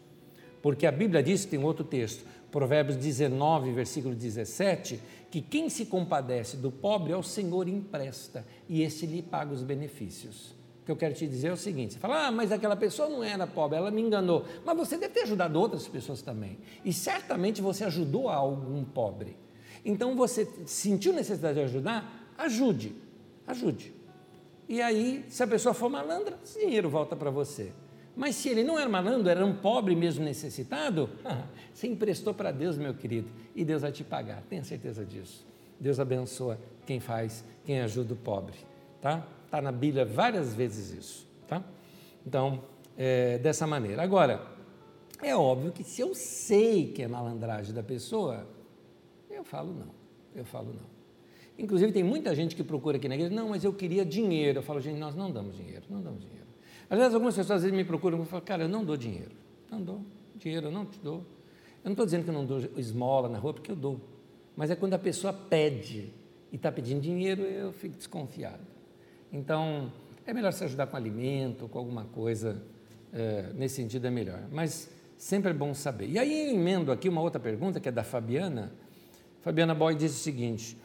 Porque 0.62 0.88
a 0.88 0.92
Bíblia 0.92 1.22
diz, 1.22 1.44
tem 1.44 1.62
outro 1.62 1.84
texto, 1.84 2.26
Provérbios 2.50 2.96
19, 2.96 3.74
versículo 3.74 4.16
17, 4.16 5.02
que 5.30 5.42
quem 5.42 5.68
se 5.68 5.86
compadece 5.86 6.56
do 6.56 6.72
pobre 6.72 7.12
ao 7.12 7.22
Senhor 7.22 7.68
empresta 7.68 8.46
e 8.70 8.82
esse 8.82 9.06
lhe 9.06 9.22
paga 9.22 9.54
os 9.54 9.64
benefícios. 9.64 10.52
O 10.82 10.86
que 10.86 10.92
eu 10.92 10.96
quero 10.96 11.14
te 11.14 11.28
dizer 11.28 11.48
é 11.48 11.54
o 11.54 11.58
seguinte: 11.58 11.94
você 11.94 12.00
fala, 12.00 12.28
ah, 12.28 12.32
mas 12.32 12.52
aquela 12.52 12.76
pessoa 12.76 13.10
não 13.10 13.24
era 13.24 13.46
pobre, 13.48 13.78
ela 13.78 13.92
me 13.92 14.02
enganou. 14.02 14.46
Mas 14.64 14.78
você 14.78 14.98
deve 14.98 15.14
ter 15.14 15.22
ajudado 15.22 15.60
outras 15.60 15.88
pessoas 15.88 16.22
também. 16.22 16.58
E 16.86 16.94
certamente 16.94 17.62
você 17.62 17.84
ajudou 17.84 18.30
algum 18.30 18.84
pobre. 18.86 19.43
Então 19.86 20.16
você 20.16 20.48
sentiu 20.66 21.14
necessidade 21.14 21.56
de 21.56 21.66
ajudar? 21.66 22.34
Ajude, 22.38 22.96
ajude. 23.46 23.94
E 24.68 24.82
aí, 24.82 25.26
se 25.28 25.44
a 25.44 25.48
pessoa 25.48 25.74
for 25.74 25.90
malandra, 25.90 26.40
esse 26.44 26.60
dinheiro 26.60 26.90
volta 26.90 27.16
para 27.16 27.30
você. 27.30 27.72
Mas 28.16 28.36
se 28.36 28.50
ele 28.50 28.64
não 28.64 28.80
era 28.80 28.88
malandro, 28.88 29.30
era 29.30 29.46
um 29.46 29.56
pobre 29.56 29.96
mesmo 29.96 30.24
necessitado, 30.24 31.10
você 31.74 31.88
emprestou 31.88 32.34
para 32.34 32.52
Deus, 32.52 32.78
meu 32.78 32.94
querido, 32.94 33.30
e 33.56 33.66
Deus 33.66 33.82
vai 33.82 33.92
te 33.92 34.04
pagar, 34.04 34.44
tenha 34.50 34.64
certeza 34.64 35.04
disso. 35.04 35.46
Deus 35.80 36.00
abençoa 36.00 36.60
quem 36.86 37.00
faz, 37.00 37.44
quem 37.66 37.82
ajuda 37.82 38.14
o 38.14 38.18
pobre, 38.18 38.56
tá? 39.02 39.26
Está 39.46 39.62
na 39.62 39.72
Bíblia 39.72 40.06
várias 40.06 40.54
vezes 40.54 40.92
isso, 40.92 41.28
tá? 41.48 41.64
Então, 42.26 42.64
é, 42.98 43.38
dessa 43.40 43.66
maneira. 43.66 44.02
Agora, 44.02 44.42
é 45.22 45.36
óbvio 45.36 45.72
que 45.72 45.84
se 45.84 46.02
eu 46.02 46.14
sei 46.14 46.92
que 46.92 47.02
é 47.02 47.08
malandragem 47.08 47.74
da 47.74 47.84
pessoa, 47.84 48.48
eu 49.44 49.46
falo 49.46 49.74
não, 49.74 49.90
eu 50.34 50.46
falo 50.46 50.74
não. 50.74 50.94
Inclusive, 51.60 51.92
tem 51.92 52.04
muita 52.04 52.34
gente 52.34 52.56
que 52.56 52.64
procura 52.64 52.98
aqui 52.98 53.08
na 53.08 53.16
igreja, 53.16 53.36
não, 53.36 53.50
mas 53.50 53.64
eu 53.64 53.74
queria 53.74 54.04
dinheiro. 54.04 54.60
Eu 54.60 54.64
falo, 54.64 54.80
gente, 54.80 54.98
nós 54.98 55.16
não 55.16 55.30
damos 55.30 55.56
dinheiro, 55.56 55.84
não 55.90 56.02
damos 56.02 56.22
dinheiro. 56.22 56.48
Às 56.90 56.98
vezes, 56.98 57.14
algumas 57.14 57.36
pessoas 57.36 57.58
às 57.58 57.62
vezes 57.64 57.78
me 57.78 57.84
procuram 57.84 58.24
e 58.24 58.26
falam, 58.26 58.46
cara, 58.46 58.64
eu 58.64 58.70
não 58.70 58.84
dou 58.84 58.98
dinheiro. 58.98 59.32
Não 59.70 59.82
dou 59.82 60.02
dinheiro, 60.36 60.68
eu 60.68 60.72
não 60.72 60.86
te 60.86 60.98
dou. 61.00 61.18
Eu 61.84 61.86
não 61.86 61.92
estou 61.92 62.06
dizendo 62.06 62.24
que 62.24 62.30
eu 62.30 62.34
não 62.34 62.46
dou 62.46 62.60
esmola 62.78 63.30
na 63.30 63.38
rua, 63.38 63.54
porque 63.54 63.70
eu 63.70 63.76
dou. 63.76 64.00
Mas 64.56 64.72
é 64.72 64.76
quando 64.76 64.94
a 64.94 65.00
pessoa 65.00 65.32
pede 65.34 66.12
e 66.52 66.56
está 66.56 66.72
pedindo 66.72 67.02
dinheiro, 67.02 67.44
eu 67.44 67.72
fico 67.72 67.96
desconfiado. 67.98 68.64
Então, 69.32 69.92
é 70.26 70.34
melhor 70.34 70.54
se 70.54 70.64
ajudar 70.64 70.88
com 70.88 70.96
alimento, 70.96 71.68
com 71.68 71.78
alguma 71.78 72.06
coisa, 72.06 72.64
é, 73.12 73.52
nesse 73.54 73.76
sentido 73.76 74.08
é 74.08 74.10
melhor. 74.10 74.48
Mas 74.52 74.90
sempre 75.18 75.52
é 75.52 75.54
bom 75.54 75.74
saber. 75.74 76.10
E 76.10 76.18
aí 76.18 76.50
eu 76.50 76.56
emendo 76.56 76.92
aqui 76.92 77.10
uma 77.10 77.22
outra 77.22 77.40
pergunta, 77.40 77.80
que 77.80 77.90
é 77.90 77.92
da 77.92 78.04
Fabiana, 78.04 78.72
Fabiana 79.44 79.76
Boy 79.76 79.94
diz 79.94 80.14
o 80.14 80.20
seguinte: 80.20 80.78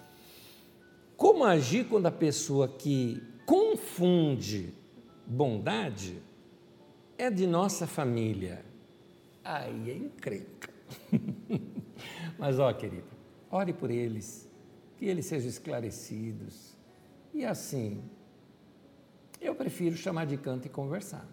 como 1.17 1.45
agir 1.45 1.89
quando 1.89 2.07
a 2.07 2.11
pessoa 2.11 2.69
que 2.69 3.23
confunde 3.47 4.75
bondade 5.25 6.21
é 7.17 7.31
de 7.31 7.47
nossa 7.47 7.87
família? 7.87 8.65
Aí 9.45 9.91
é 9.91 9.97
encrenca. 9.97 10.71
Mas 12.37 12.59
ó, 12.59 12.73
querida, 12.73 13.07
ore 13.49 13.73
por 13.73 13.91
eles, 13.91 14.51
que 14.97 15.07
eles 15.07 15.27
sejam 15.27 15.49
esclarecidos. 15.49 16.77
E 17.33 17.45
assim, 17.45 18.03
eu 19.41 19.55
prefiro 19.55 19.97
chamar 19.97 20.27
de 20.27 20.37
canto 20.37 20.67
e 20.67 20.69
conversar. 20.69 21.29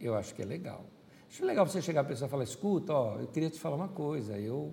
Eu 0.00 0.14
acho 0.14 0.32
que 0.32 0.42
é 0.42 0.44
legal. 0.44 0.86
Acho 1.28 1.44
legal 1.44 1.66
você 1.66 1.82
chegar 1.82 2.02
a 2.02 2.04
pessoa 2.04 2.28
e 2.28 2.30
falar: 2.30 2.44
escuta, 2.44 2.92
ó, 2.92 3.18
eu 3.18 3.26
queria 3.26 3.50
te 3.50 3.58
falar 3.58 3.74
uma 3.74 3.88
coisa, 3.88 4.38
eu 4.38 4.72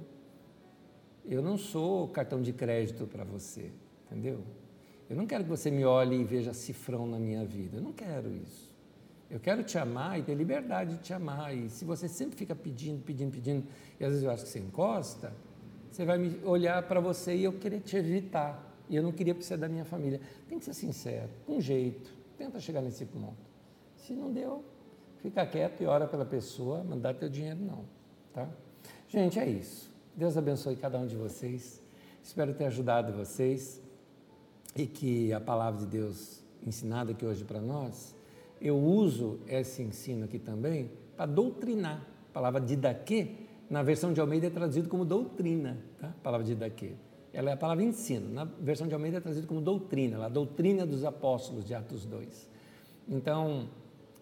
eu 1.27 1.41
não 1.41 1.57
sou 1.57 2.07
cartão 2.07 2.41
de 2.41 2.53
crédito 2.53 3.07
para 3.07 3.23
você, 3.23 3.71
entendeu? 4.05 4.43
Eu 5.09 5.15
não 5.15 5.25
quero 5.25 5.43
que 5.43 5.49
você 5.49 5.69
me 5.69 5.85
olhe 5.85 6.17
e 6.17 6.23
veja 6.23 6.53
cifrão 6.53 7.05
na 7.05 7.19
minha 7.19 7.45
vida. 7.45 7.77
Eu 7.77 7.81
não 7.81 7.93
quero 7.93 8.33
isso. 8.35 8.73
Eu 9.29 9.39
quero 9.39 9.63
te 9.63 9.77
amar 9.77 10.19
e 10.19 10.23
ter 10.23 10.35
liberdade 10.35 10.97
de 10.97 11.03
te 11.03 11.13
amar. 11.13 11.55
E 11.55 11.69
se 11.69 11.83
você 11.85 12.07
sempre 12.07 12.35
fica 12.35 12.55
pedindo, 12.55 13.01
pedindo, 13.03 13.31
pedindo, 13.31 13.67
e 13.99 14.03
às 14.03 14.11
vezes 14.11 14.23
eu 14.23 14.31
acho 14.31 14.43
que 14.43 14.49
você 14.49 14.59
encosta, 14.59 15.33
você 15.91 16.05
vai 16.05 16.17
me 16.17 16.39
olhar 16.43 16.81
para 16.87 16.99
você 16.99 17.35
e 17.35 17.43
eu 17.43 17.53
querer 17.53 17.81
te 17.81 17.97
evitar. 17.97 18.73
E 18.89 18.95
eu 18.95 19.01
não 19.01 19.11
queria 19.11 19.39
ser 19.41 19.57
da 19.57 19.67
minha 19.67 19.85
família. 19.85 20.21
Tem 20.47 20.59
que 20.59 20.65
ser 20.65 20.73
sincero, 20.73 21.29
com 21.45 21.59
jeito. 21.59 22.11
Tenta 22.37 22.59
chegar 22.59 22.81
nesse 22.81 23.05
ponto. 23.05 23.37
Se 23.95 24.13
não 24.13 24.31
deu, 24.31 24.63
fica 25.21 25.45
quieto 25.45 25.81
e 25.81 25.85
ora 25.85 26.07
pela 26.07 26.25
pessoa, 26.25 26.83
mandar 26.83 27.15
teu 27.15 27.29
dinheiro 27.29 27.59
não, 27.59 27.85
tá? 28.33 28.47
Gente, 29.07 29.39
é 29.39 29.47
isso. 29.47 29.94
Deus 30.17 30.37
abençoe 30.37 30.77
cada 30.77 30.97
um 30.97 31.05
de 31.05 31.17
vocês. 31.17 31.83
Espero 32.23 32.53
ter 32.53 32.67
ajudado 32.67 33.11
vocês 33.11 33.81
e 34.73 34.87
que 34.87 35.33
a 35.33 35.41
palavra 35.41 35.81
de 35.81 35.87
Deus 35.87 36.41
ensinada 36.65 37.11
aqui 37.11 37.25
hoje 37.25 37.43
para 37.43 37.59
nós, 37.59 38.15
eu 38.61 38.77
uso 38.77 39.41
esse 39.45 39.83
ensino 39.83 40.23
aqui 40.23 40.39
também 40.39 40.89
para 41.17 41.25
doutrinar. 41.25 42.01
A 42.29 42.33
palavra 42.33 42.61
didaquê, 42.61 43.31
na 43.69 43.83
versão 43.83 44.13
de 44.13 44.21
Almeida 44.21 44.47
é 44.47 44.49
traduzido 44.49 44.87
como 44.87 45.03
doutrina, 45.03 45.77
tá? 45.99 46.07
A 46.07 46.23
palavra 46.23 46.47
didaquê. 46.47 46.93
Ela 47.33 47.49
é 47.49 47.53
a 47.53 47.57
palavra 47.57 47.83
ensino. 47.83 48.33
Na 48.33 48.45
versão 48.45 48.87
de 48.87 48.93
Almeida 48.93 49.17
é 49.17 49.19
traduzido 49.19 49.47
como 49.47 49.59
doutrina, 49.59 50.25
a 50.25 50.29
doutrina 50.29 50.85
dos 50.85 51.03
apóstolos 51.03 51.65
de 51.65 51.73
Atos 51.73 52.05
2. 52.05 52.49
Então, 53.09 53.67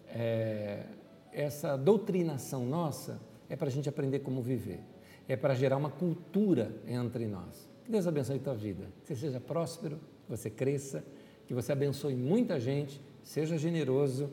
é, 0.08 0.86
essa 1.32 1.76
doutrinação 1.76 2.66
nossa 2.66 3.20
é 3.48 3.54
para 3.54 3.68
a 3.68 3.70
gente 3.70 3.88
aprender 3.88 4.18
como 4.18 4.42
viver 4.42 4.80
é 5.28 5.36
para 5.36 5.54
gerar 5.54 5.76
uma 5.76 5.90
cultura 5.90 6.74
entre 6.86 7.26
nós. 7.26 7.68
Que 7.84 7.90
Deus 7.90 8.06
abençoe 8.06 8.36
a 8.36 8.40
tua 8.40 8.54
vida, 8.54 8.86
que 9.02 9.08
você 9.08 9.16
seja 9.16 9.40
próspero, 9.40 9.96
que 10.24 10.30
você 10.30 10.48
cresça, 10.50 11.04
que 11.46 11.54
você 11.54 11.72
abençoe 11.72 12.14
muita 12.14 12.58
gente, 12.58 13.00
seja 13.22 13.58
generoso, 13.58 14.30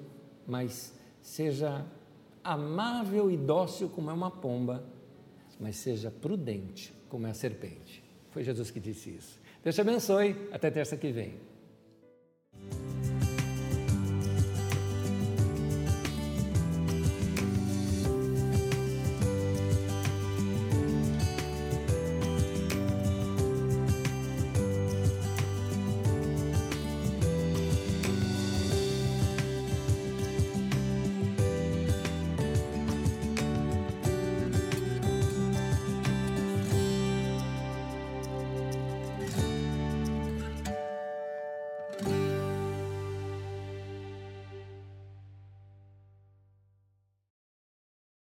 mas 0.47 0.93
seja 1.21 1.85
amável 2.43 3.29
e 3.29 3.37
dócil 3.37 3.89
como 3.89 4.09
é 4.09 4.13
uma 4.13 4.31
pomba, 4.31 4.83
mas 5.59 5.75
seja 5.75 6.09
prudente 6.09 6.93
como 7.09 7.27
é 7.27 7.31
a 7.31 7.33
serpente. 7.33 8.03
Foi 8.31 8.43
Jesus 8.43 8.71
que 8.71 8.79
disse 8.79 9.09
isso. 9.11 9.39
Deus 9.63 9.75
te 9.75 9.81
abençoe, 9.81 10.35
até 10.51 10.71
terça 10.71 10.97
que 10.97 11.11
vem. 11.11 11.35